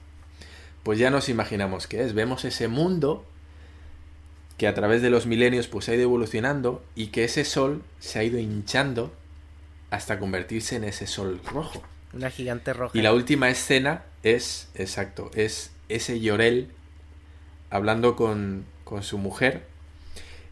pues 0.83 0.99
ya 0.99 1.11
nos 1.11 1.29
imaginamos 1.29 1.87
qué 1.87 2.03
es. 2.03 2.15
Vemos 2.15 2.45
ese 2.45 2.67
mundo 2.67 3.25
que 4.57 4.67
a 4.67 4.75
través 4.75 5.03
de 5.03 5.11
los 5.11 5.27
milenios 5.27 5.69
pues 5.69 5.89
ha 5.89 5.95
ido 5.95 6.05
evolucionando 6.05 6.83
y 6.95 7.09
que 7.09 7.25
ese 7.25 7.45
sol 7.45 7.83
se 7.99 8.19
ha 8.19 8.25
ido 8.25 8.39
hinchando 8.39 9.13
hasta 9.91 10.19
convertirse 10.19 10.77
en 10.77 10.85
ese 10.85 11.07
sol 11.07 11.41
rojo. 11.45 11.83
Una 12.13 12.31
gigante 12.31 12.73
roja. 12.73 12.97
Y 12.97 13.03
la 13.03 13.13
última 13.13 13.51
escena 13.51 14.03
es, 14.23 14.69
exacto, 14.75 15.31
es 15.35 15.73
ese 15.89 16.21
Llorel 16.21 16.69
hablando 17.71 18.17
con, 18.17 18.65
con 18.85 19.03
su 19.03 19.19
mujer 19.19 19.63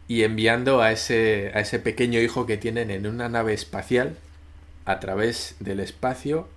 y 0.07 0.23
enviando 0.23 0.81
a 0.81 0.91
ese, 0.91 1.51
a 1.53 1.59
ese 1.59 1.79
pequeño 1.79 2.19
hijo 2.19 2.45
que 2.45 2.57
tienen 2.57 2.91
en 2.91 3.05
una 3.05 3.29
nave 3.29 3.53
espacial 3.53 4.17
a 4.85 4.99
través 4.99 5.55
del 5.59 5.79
espacio 5.79 6.47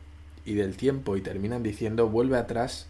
y 0.44 0.54
del 0.54 0.76
tiempo 0.76 1.16
y 1.16 1.20
terminan 1.20 1.62
diciendo 1.62 2.08
vuelve 2.08 2.38
atrás 2.38 2.86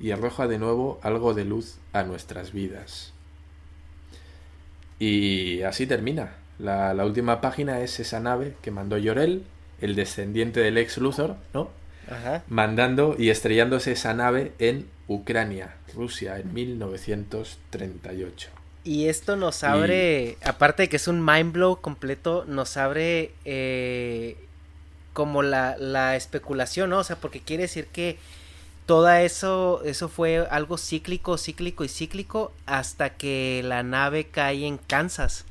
y 0.00 0.12
arroja 0.12 0.48
de 0.48 0.58
nuevo 0.58 0.98
algo 1.02 1.34
de 1.34 1.44
luz 1.44 1.76
a 1.92 2.02
nuestras 2.02 2.52
vidas. 2.52 3.12
Y 4.98 5.62
así 5.62 5.86
termina. 5.86 6.34
La, 6.60 6.94
la 6.94 7.04
última 7.04 7.40
página 7.40 7.80
es 7.80 8.00
esa 8.00 8.20
nave 8.20 8.54
que 8.62 8.70
mandó 8.70 8.98
Llorel, 8.98 9.44
el 9.80 9.94
descendiente 9.94 10.60
del 10.60 10.78
ex 10.78 10.98
Luthor, 10.98 11.36
¿no? 11.54 11.70
Ajá. 12.10 12.42
Mandando 12.48 13.14
y 13.18 13.30
estrellándose 13.30 13.92
esa 13.92 14.14
nave 14.14 14.52
en 14.58 14.88
Ucrania, 15.06 15.74
Rusia, 15.94 16.38
en 16.38 16.52
1938. 16.52 18.50
Y 18.82 19.08
esto 19.08 19.36
nos 19.36 19.62
abre, 19.62 20.38
aparte 20.42 20.84
de 20.84 20.88
que 20.88 20.96
es 20.96 21.06
un 21.06 21.24
mind 21.24 21.52
blow 21.52 21.80
completo, 21.80 22.44
nos 22.46 22.76
abre 22.76 23.32
eh, 23.44 24.36
como 25.12 25.42
la, 25.42 25.76
la 25.78 26.16
especulación, 26.16 26.90
¿no? 26.90 26.98
O 26.98 27.04
sea, 27.04 27.16
porque 27.16 27.40
quiere 27.40 27.64
decir 27.64 27.86
que 27.86 28.18
todo 28.86 29.08
eso, 29.10 29.82
eso 29.84 30.08
fue 30.08 30.46
algo 30.50 30.78
cíclico, 30.78 31.38
cíclico 31.38 31.84
y 31.84 31.88
cíclico 31.88 32.52
hasta 32.66 33.10
que 33.10 33.60
la 33.64 33.82
nave 33.82 34.24
cae 34.24 34.66
en 34.66 34.78
Kansas, 34.78 35.44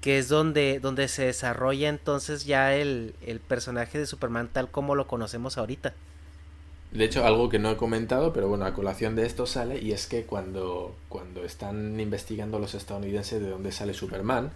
que 0.00 0.18
es 0.18 0.28
donde, 0.28 0.80
donde 0.80 1.08
se 1.08 1.26
desarrolla 1.26 1.88
entonces 1.88 2.44
ya 2.44 2.74
el, 2.74 3.14
el 3.26 3.40
personaje 3.40 3.98
de 3.98 4.06
Superman 4.06 4.48
tal 4.52 4.70
como 4.70 4.94
lo 4.94 5.06
conocemos 5.06 5.58
ahorita. 5.58 5.94
De 6.92 7.04
hecho, 7.04 7.24
algo 7.24 7.48
que 7.48 7.60
no 7.60 7.70
he 7.70 7.76
comentado, 7.76 8.32
pero 8.32 8.48
bueno, 8.48 8.64
a 8.64 8.74
colación 8.74 9.14
de 9.14 9.24
esto 9.24 9.46
sale, 9.46 9.80
y 9.80 9.92
es 9.92 10.06
que 10.06 10.24
cuando, 10.24 10.96
cuando 11.08 11.44
están 11.44 12.00
investigando 12.00 12.58
los 12.58 12.74
estadounidenses 12.74 13.40
de 13.40 13.48
dónde 13.48 13.70
sale 13.70 13.94
Superman, 13.94 14.50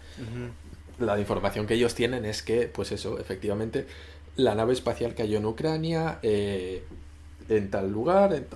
la 0.98 1.18
información 1.20 1.66
que 1.66 1.74
ellos 1.74 1.94
tienen 1.94 2.24
es 2.24 2.42
que, 2.42 2.66
pues 2.66 2.90
eso, 2.90 3.20
efectivamente, 3.20 3.86
la 4.34 4.56
nave 4.56 4.72
espacial 4.72 5.14
cayó 5.14 5.38
en 5.38 5.46
Ucrania, 5.46 6.18
eh, 6.22 6.82
en 7.48 7.70
tal 7.70 7.92
lugar, 7.92 8.34
en, 8.34 8.46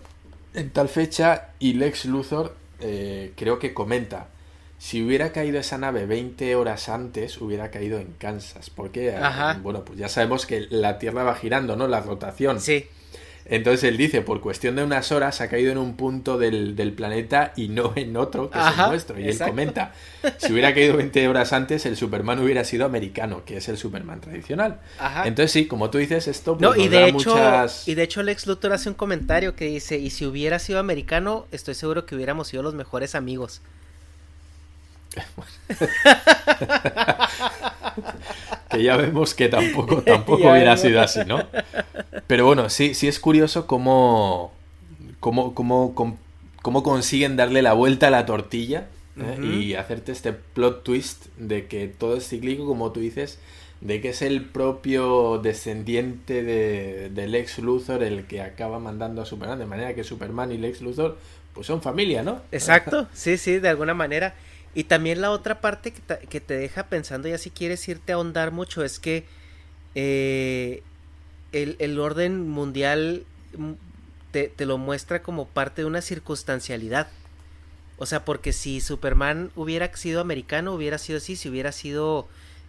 en, 0.55 0.71
tal 0.71 0.89
fecha, 0.89 1.51
y 1.61 1.75
Lex 1.75 2.07
Luthor 2.07 2.57
eh, 2.81 3.33
creo 3.37 3.61
que 3.61 3.75
comenta, 3.75 4.27
si 4.79 5.03
hubiera 5.03 5.33
caído 5.33 5.59
esa 5.59 5.77
nave 5.77 6.07
20 6.07 6.55
horas 6.55 6.89
antes, 6.89 7.41
hubiera 7.41 7.71
caído 7.71 7.99
en 7.99 8.13
Kansas, 8.19 8.71
porque, 8.71 9.15
Ajá. 9.15 9.59
bueno, 9.63 9.85
pues 9.85 9.99
ya 9.99 10.09
sabemos 10.09 10.47
que 10.47 10.67
la 10.71 10.99
Tierra 10.99 11.25
va 11.25 11.35
girando, 11.35 11.77
¿no? 11.77 11.89
La 11.89 12.01
rotación. 12.01 12.61
Sí. 12.61 12.87
Entonces 13.51 13.85
él 13.85 13.97
dice, 13.97 14.21
por 14.21 14.43
cuestión 14.43 14.77
de 14.77 14.85
unas 14.85 15.11
horas 15.11 15.41
ha 15.41 15.49
caído 15.49 15.73
en 15.73 15.79
un 15.79 15.97
punto 15.97 16.37
del, 16.37 16.77
del 16.77 16.93
planeta 16.93 17.55
y 17.57 17.69
no 17.69 17.95
en 17.97 18.15
otro, 18.17 18.51
que 18.51 18.59
es 18.59 18.67
el 18.67 18.89
nuestro. 18.89 19.19
Y 19.19 19.25
exacto. 19.25 19.45
él 19.45 19.51
comenta, 19.51 19.95
si 20.37 20.53
hubiera 20.53 20.75
caído 20.75 20.99
20 20.99 21.29
horas 21.29 21.55
antes, 21.55 21.87
el 21.87 21.97
Superman 21.97 22.39
hubiera 22.41 22.63
sido 22.65 22.85
americano, 22.85 23.45
que 23.47 23.57
es 23.57 23.69
el 23.71 23.79
Superman 23.79 24.21
tradicional. 24.21 24.81
Ajá. 24.99 25.27
Entonces 25.27 25.51
sí, 25.51 25.67
como 25.67 25.89
tú 25.89 25.97
dices, 25.97 26.29
esto 26.29 26.59
pues, 26.59 26.61
No, 26.61 26.77
y 26.77 26.89
de 26.89 27.01
da 27.01 27.09
hecho, 27.09 27.31
muchas... 27.31 27.89
y 27.89 27.95
de 27.95 28.03
hecho 28.03 28.23
Lex 28.23 28.47
Luthor 28.47 28.75
hace 28.75 28.91
un 28.91 28.95
comentario 28.95 29.57
que 29.57 29.65
dice, 29.65 29.97
y 29.97 30.11
si 30.11 30.27
hubiera 30.27 30.59
sido 30.59 30.79
americano, 30.79 31.47
estoy 31.51 31.75
seguro 31.75 32.05
que 32.05 32.15
hubiéramos 32.15 32.49
sido 32.49 32.63
los 32.63 32.75
mejores 32.75 33.15
amigos. 33.15 33.63
que 38.71 38.83
ya 38.83 38.97
vemos 38.97 39.35
que 39.35 39.49
tampoco, 39.49 40.03
tampoco 40.07 40.43
Ya 40.43 40.53
hubiera 40.53 40.75
vemos. 40.75 40.81
sido 40.81 41.01
así, 41.01 41.21
¿no? 41.27 41.47
Pero 42.27 42.47
bueno, 42.47 42.71
sí, 42.71 42.95
sí 42.95 43.09
es 43.09 43.19
curioso 43.21 43.67
cómo, 43.67 44.53
cómo, 45.21 45.55
cómo, 45.55 45.95
cómo, 45.95 46.19
cómo 46.63 46.83
consiguen 46.83 47.37
darle 47.37 47.63
la 47.63 47.73
vuelta 47.73 48.09
a 48.09 48.11
la 48.11 48.27
tortilla 48.27 48.89
¿eh? 49.17 49.39
Y 49.45 49.75
hacerte 49.75 50.13
este 50.13 50.33
plot 50.33 50.85
twist 50.85 51.27
de 51.39 51.67
que 51.67 51.89
todo 51.89 52.17
es 52.17 52.29
cíclico, 52.29 52.67
como 52.67 52.93
tú 52.93 53.01
dices, 53.01 53.39
de 53.81 54.01
que 54.01 54.11
es 54.11 54.23
el 54.23 54.45
propio 54.45 55.39
descendiente 55.39 56.43
de, 56.43 57.11
del 57.11 57.35
ex 57.35 57.59
Luthor 57.59 58.03
el 58.03 58.27
que 58.27 58.43
acaba 58.43 58.79
mandando 58.79 59.23
a 59.23 59.27
Superman, 59.27 59.59
de 59.59 59.67
manera 59.67 59.95
que 59.95 60.05
Superman 60.05 60.53
y 60.53 60.59
Lex 60.59 60.83
Luthor 60.83 61.19
pues 61.53 61.67
son 61.67 61.83
familia, 61.83 62.23
¿no? 62.23 62.43
Exacto, 62.53 63.09
sí, 63.13 63.39
sí, 63.39 63.59
de 63.59 63.69
alguna 63.69 63.95
manera. 63.95 64.35
Y 64.75 64.85
también 64.85 65.21
la 65.21 65.31
otra 65.31 65.61
parte 65.61 65.93
que, 65.93 66.01
ta- 66.01 66.19
que 66.19 66.41
te 66.41 66.55
deja 66.55 66.85
pensando, 66.85 67.29
ya 67.29 67.39
si 67.39 67.51
quieres 67.51 67.87
irte 67.89 68.13
a 68.13 68.17
ahondar 68.17 68.53
mucho, 68.53 68.85
es 68.85 68.99
que 68.99 69.25
eh, 69.95 70.83
el, 71.53 71.77
el 71.79 71.99
orden 71.99 72.49
mundial 72.49 73.25
mm, 73.57 73.73
te, 74.33 74.49
te 74.49 74.67
lo 74.67 74.79
muestra 74.79 75.23
como 75.23 75.47
parte 75.47 75.83
de 75.83 75.87
una 75.87 76.03
circunstancialidad. 76.03 77.09
O 77.97 78.07
sea, 78.07 78.25
porque 78.25 78.53
si 78.53 78.81
Superman 78.81 79.51
hubiera 79.57 79.95
sido 79.97 80.21
americano, 80.21 80.73
hubiera 80.75 80.99
sido 80.99 81.19
así, 81.19 81.35
si 81.35 81.49
hubiera 81.49 81.73
sido, 81.73 82.29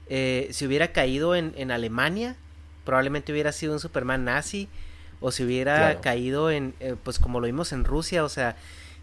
eh, 0.10 0.50
si 0.52 0.66
hubiera 0.66 0.92
caído 0.92 1.36
en, 1.36 1.54
en 1.56 1.70
Alemania, 1.70 2.36
probablemente 2.84 3.32
hubiera 3.32 3.52
sido 3.52 3.74
un 3.74 3.80
Superman 3.80 4.26
nazi, 4.26 4.68
o 5.22 5.32
si 5.32 5.44
hubiera 5.44 5.76
Claro. 5.76 6.02
caído 6.02 6.50
en, 6.50 6.74
eh, 6.80 6.96
pues 7.04 7.20
como 7.20 7.40
lo 7.40 7.46
vimos 7.46 7.74
en 7.74 7.84
Rusia, 7.84 8.24
o 8.24 8.30
sea, 8.30 8.56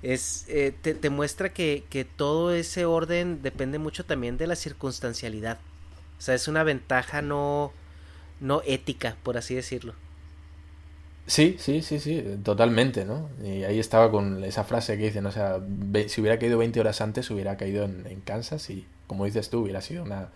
es 0.03 0.45
eh, 0.49 0.73
te, 0.83 0.95
te 0.95 1.11
muestra 1.11 1.53
que, 1.53 1.85
que 1.91 2.05
todo 2.05 2.53
ese 2.55 2.85
orden 2.87 3.43
depende 3.43 3.79
mucho 3.79 4.05
también 4.07 4.37
de 4.39 4.47
la 4.47 4.57
circunstancialidad. 4.57 5.59
O 6.19 6.23
sea, 6.23 6.35
es 6.35 6.49
una 6.49 6.65
ventaja 6.65 7.23
no, 7.23 7.73
no 8.41 8.63
ética, 8.67 9.17
por 9.23 9.39
así 9.39 9.55
decirlo. 9.55 9.95
Sí, 11.27 11.57
sí, 11.59 11.83
sí, 11.83 11.99
sí, 11.99 12.23
totalmente, 12.45 13.05
¿no? 13.05 13.29
Y 13.43 13.65
ahí 13.65 13.81
estaba 13.81 14.13
con 14.13 14.45
esa 14.45 14.63
frase 14.63 14.97
que 14.97 15.05
dicen, 15.07 15.27
o 15.27 15.33
sea, 15.33 15.59
ve- 15.61 16.09
si 16.09 16.21
hubiera 16.21 16.39
caído 16.39 16.57
20 16.59 16.79
horas 16.79 17.01
antes, 17.01 17.29
hubiera 17.33 17.57
caído 17.57 17.85
en, 17.85 18.07
en 18.07 18.21
Kansas 18.21 18.71
y, 18.71 18.87
como 19.09 19.25
dices 19.25 19.51
tú, 19.51 19.63
hubiera 19.63 19.81
sido 19.81 20.05
una, 20.05 20.29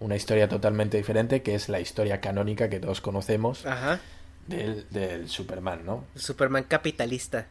una 0.00 0.16
historia 0.16 0.48
totalmente 0.48 0.96
diferente, 0.96 1.42
que 1.42 1.54
es 1.54 1.68
la 1.68 1.80
historia 1.80 2.22
canónica 2.22 2.70
que 2.70 2.80
todos 2.80 3.02
conocemos 3.02 3.66
Ajá. 3.66 4.00
del, 4.46 4.86
del 4.90 5.28
Superman, 5.28 5.84
¿no? 5.84 6.04
Superman 6.14 6.64
capitalista. 6.64 7.46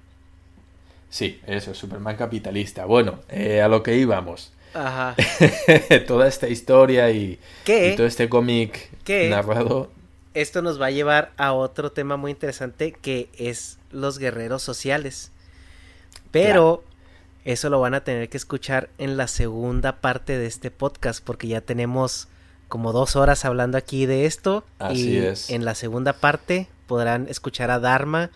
Sí, 1.10 1.40
eso, 1.48 1.74
Superman 1.74 2.18
capitalista. 2.18 2.86
Bueno, 2.86 3.20
eh, 3.30 3.62
a 3.62 3.68
lo 3.68 3.84
que 3.84 3.98
íbamos. 3.98 4.52
Ajá. 4.74 5.16
Toda 6.08 6.28
esta 6.28 6.48
historia 6.48 7.10
y, 7.12 7.40
todo 7.96 8.06
este 8.06 8.30
cómic 8.30 8.92
narrado 9.08 9.90
Esto 10.34 10.62
nos 10.62 10.80
va 10.80 10.88
a 10.88 10.92
llevar 10.92 11.32
a 11.38 11.54
otro 11.54 11.92
tema 11.92 12.18
muy 12.18 12.32
interesante 12.32 12.92
que 12.92 13.30
es 13.38 13.80
los 13.92 14.20
guerreros 14.20 14.62
sociales. 14.62 15.32
Pero 16.32 16.84
eso 17.46 17.70
lo 17.70 17.80
van 17.80 17.94
a 17.94 18.04
tener 18.04 18.30
que 18.30 18.38
escuchar 18.38 18.90
en 18.98 19.18
la 19.18 19.28
segunda 19.28 20.02
parte 20.02 20.38
de 20.38 20.46
este 20.46 20.70
podcast 20.70 21.24
porque 21.24 21.48
ya 21.48 21.62
tenemos 21.62 22.28
como 22.68 22.92
dos 22.92 23.16
horas 23.16 23.46
hablando 23.46 23.78
aquí 23.78 24.06
de 24.06 24.26
esto. 24.26 24.66
Así 24.80 25.12
y 25.12 25.18
es. 25.18 25.50
en 25.50 25.64
la 25.64 25.74
segunda 25.74 26.14
parte 26.14 26.68
podrán 26.86 27.28
escuchar 27.30 27.72
a 27.72 27.80
Dharma 27.80 28.30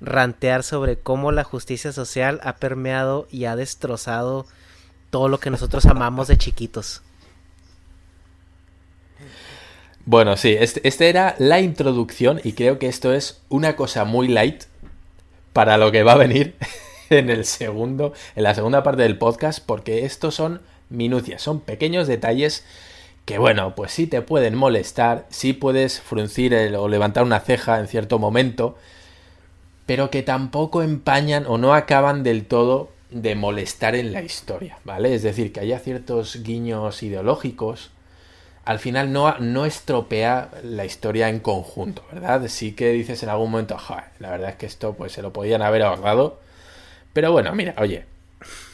rantear 0.00 0.62
sobre 0.62 0.98
cómo 0.98 1.32
la 1.32 1.44
justicia 1.44 1.92
social 1.92 2.40
ha 2.42 2.56
permeado 2.56 3.26
y 3.30 3.44
ha 3.44 3.56
destrozado 3.56 4.46
todo 5.10 5.28
lo 5.28 5.40
que 5.40 5.50
nosotros 5.50 5.86
amamos 5.86 6.28
de 6.28 6.38
chiquitos. 6.38 7.02
Bueno, 10.06 10.36
sí, 10.36 10.56
este, 10.58 10.86
este 10.88 11.08
era 11.08 11.34
la 11.38 11.60
introducción 11.60 12.40
y 12.42 12.52
creo 12.52 12.78
que 12.78 12.88
esto 12.88 13.12
es 13.12 13.42
una 13.48 13.76
cosa 13.76 14.04
muy 14.04 14.28
light 14.28 14.64
para 15.52 15.76
lo 15.76 15.92
que 15.92 16.02
va 16.02 16.12
a 16.12 16.16
venir 16.18 16.56
en 17.10 17.30
el 17.30 17.44
segundo, 17.44 18.12
en 18.34 18.42
la 18.44 18.54
segunda 18.54 18.82
parte 18.82 19.02
del 19.02 19.18
podcast, 19.18 19.60
porque 19.64 20.04
estos 20.04 20.34
son 20.34 20.62
minucias, 20.88 21.42
son 21.42 21.60
pequeños 21.60 22.08
detalles 22.08 22.64
que 23.26 23.38
bueno, 23.38 23.74
pues 23.76 23.92
sí 23.92 24.06
te 24.06 24.22
pueden 24.22 24.56
molestar, 24.56 25.26
sí 25.28 25.52
puedes 25.52 26.00
fruncir 26.00 26.54
el- 26.54 26.74
o 26.74 26.88
levantar 26.88 27.22
una 27.22 27.38
ceja 27.40 27.78
en 27.78 27.86
cierto 27.86 28.18
momento, 28.18 28.76
pero 29.90 30.08
que 30.08 30.22
tampoco 30.22 30.84
empañan 30.84 31.46
o 31.48 31.58
no 31.58 31.74
acaban 31.74 32.22
del 32.22 32.44
todo 32.44 32.92
de 33.10 33.34
molestar 33.34 33.96
en 33.96 34.12
la 34.12 34.22
historia, 34.22 34.78
¿vale? 34.84 35.12
Es 35.16 35.24
decir, 35.24 35.52
que 35.52 35.58
haya 35.58 35.80
ciertos 35.80 36.44
guiños 36.44 37.02
ideológicos, 37.02 37.90
al 38.64 38.78
final 38.78 39.12
no, 39.12 39.36
no 39.38 39.66
estropea 39.66 40.50
la 40.62 40.84
historia 40.84 41.28
en 41.28 41.40
conjunto, 41.40 42.04
¿verdad? 42.12 42.46
Sí 42.46 42.70
que 42.70 42.92
dices 42.92 43.24
en 43.24 43.30
algún 43.30 43.50
momento, 43.50 43.76
joder, 43.78 44.04
la 44.20 44.30
verdad 44.30 44.50
es 44.50 44.54
que 44.54 44.66
esto 44.66 44.94
pues 44.94 45.10
se 45.10 45.22
lo 45.22 45.32
podían 45.32 45.60
haber 45.60 45.82
ahorrado. 45.82 46.38
Pero 47.12 47.32
bueno, 47.32 47.52
mira, 47.52 47.74
oye, 47.76 48.04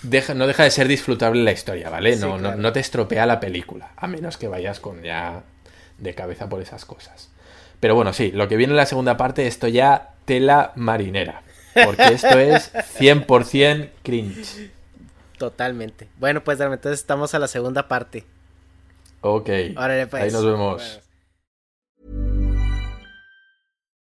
deja, 0.02 0.34
no 0.34 0.47
deja 0.47 0.64
de 0.64 0.70
ser 0.70 0.86
disfrutable 0.86 1.43
la 1.43 1.52
historia, 1.52 1.88
¿vale? 1.88 2.16
No, 2.16 2.36
no, 2.36 2.56
no 2.56 2.72
te 2.74 2.80
estropea 2.80 3.24
la 3.24 3.40
película, 3.40 3.93
a 3.97 4.06
menos 4.06 4.36
que 4.36 4.48
vayas 4.48 4.80
con 4.80 5.02
ya 5.02 5.44
de 5.97 6.14
cabeza 6.14 6.51
por 6.51 6.60
esas 6.60 6.84
cosas. 6.84 7.30
Pero 7.81 7.94
bueno, 7.94 8.12
sí, 8.12 8.32
lo 8.32 8.48
que 8.48 8.57
viene 8.57 8.73
en 8.73 8.78
la 8.78 8.86
segunda 8.86 9.16
parte, 9.16 9.47
esto 9.47 9.69
ya 9.69 10.15
tela 10.24 10.73
marinera. 10.77 11.43
Porque 11.85 12.05
esto 12.15 12.39
es 12.39 12.73
100% 12.73 13.90
cringe. 14.03 14.70
Totalmente. 15.39 16.09
Bueno, 16.19 16.43
pues 16.43 16.59
entonces 16.61 17.01
estamos 17.01 17.35
a 17.35 17.39
la 17.39 17.48
segunda 17.48 17.89
parte. 17.89 18.24
Ok. 19.20 19.51
Órale, 19.77 20.07
pues. 20.07 20.23
Ahí 20.23 20.31
nos 20.31 20.44
vemos. 20.44 21.01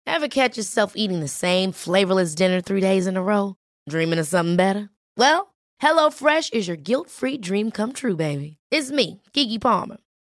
Ever 0.05 0.29
catch 0.29 0.57
yourself 0.57 0.93
eating 0.95 1.19
the 1.19 1.27
same 1.27 1.71
flavorless 1.71 2.35
dinner 2.35 2.61
three 2.61 2.81
days 2.81 3.07
in 3.07 3.17
a 3.17 3.23
row? 3.23 3.55
Dreaming 3.89 4.19
of 4.19 4.27
something 4.27 4.55
better? 4.55 4.89
Well, 5.17 5.55
HelloFresh 5.81 6.53
is 6.53 6.67
your 6.67 6.77
guilt-free 6.77 7.39
dream 7.39 7.71
come 7.71 7.91
true, 7.91 8.15
baby. 8.15 8.57
It's 8.69 8.91
me, 8.91 9.21
Kiki 9.33 9.57
Palmer. 9.57 9.97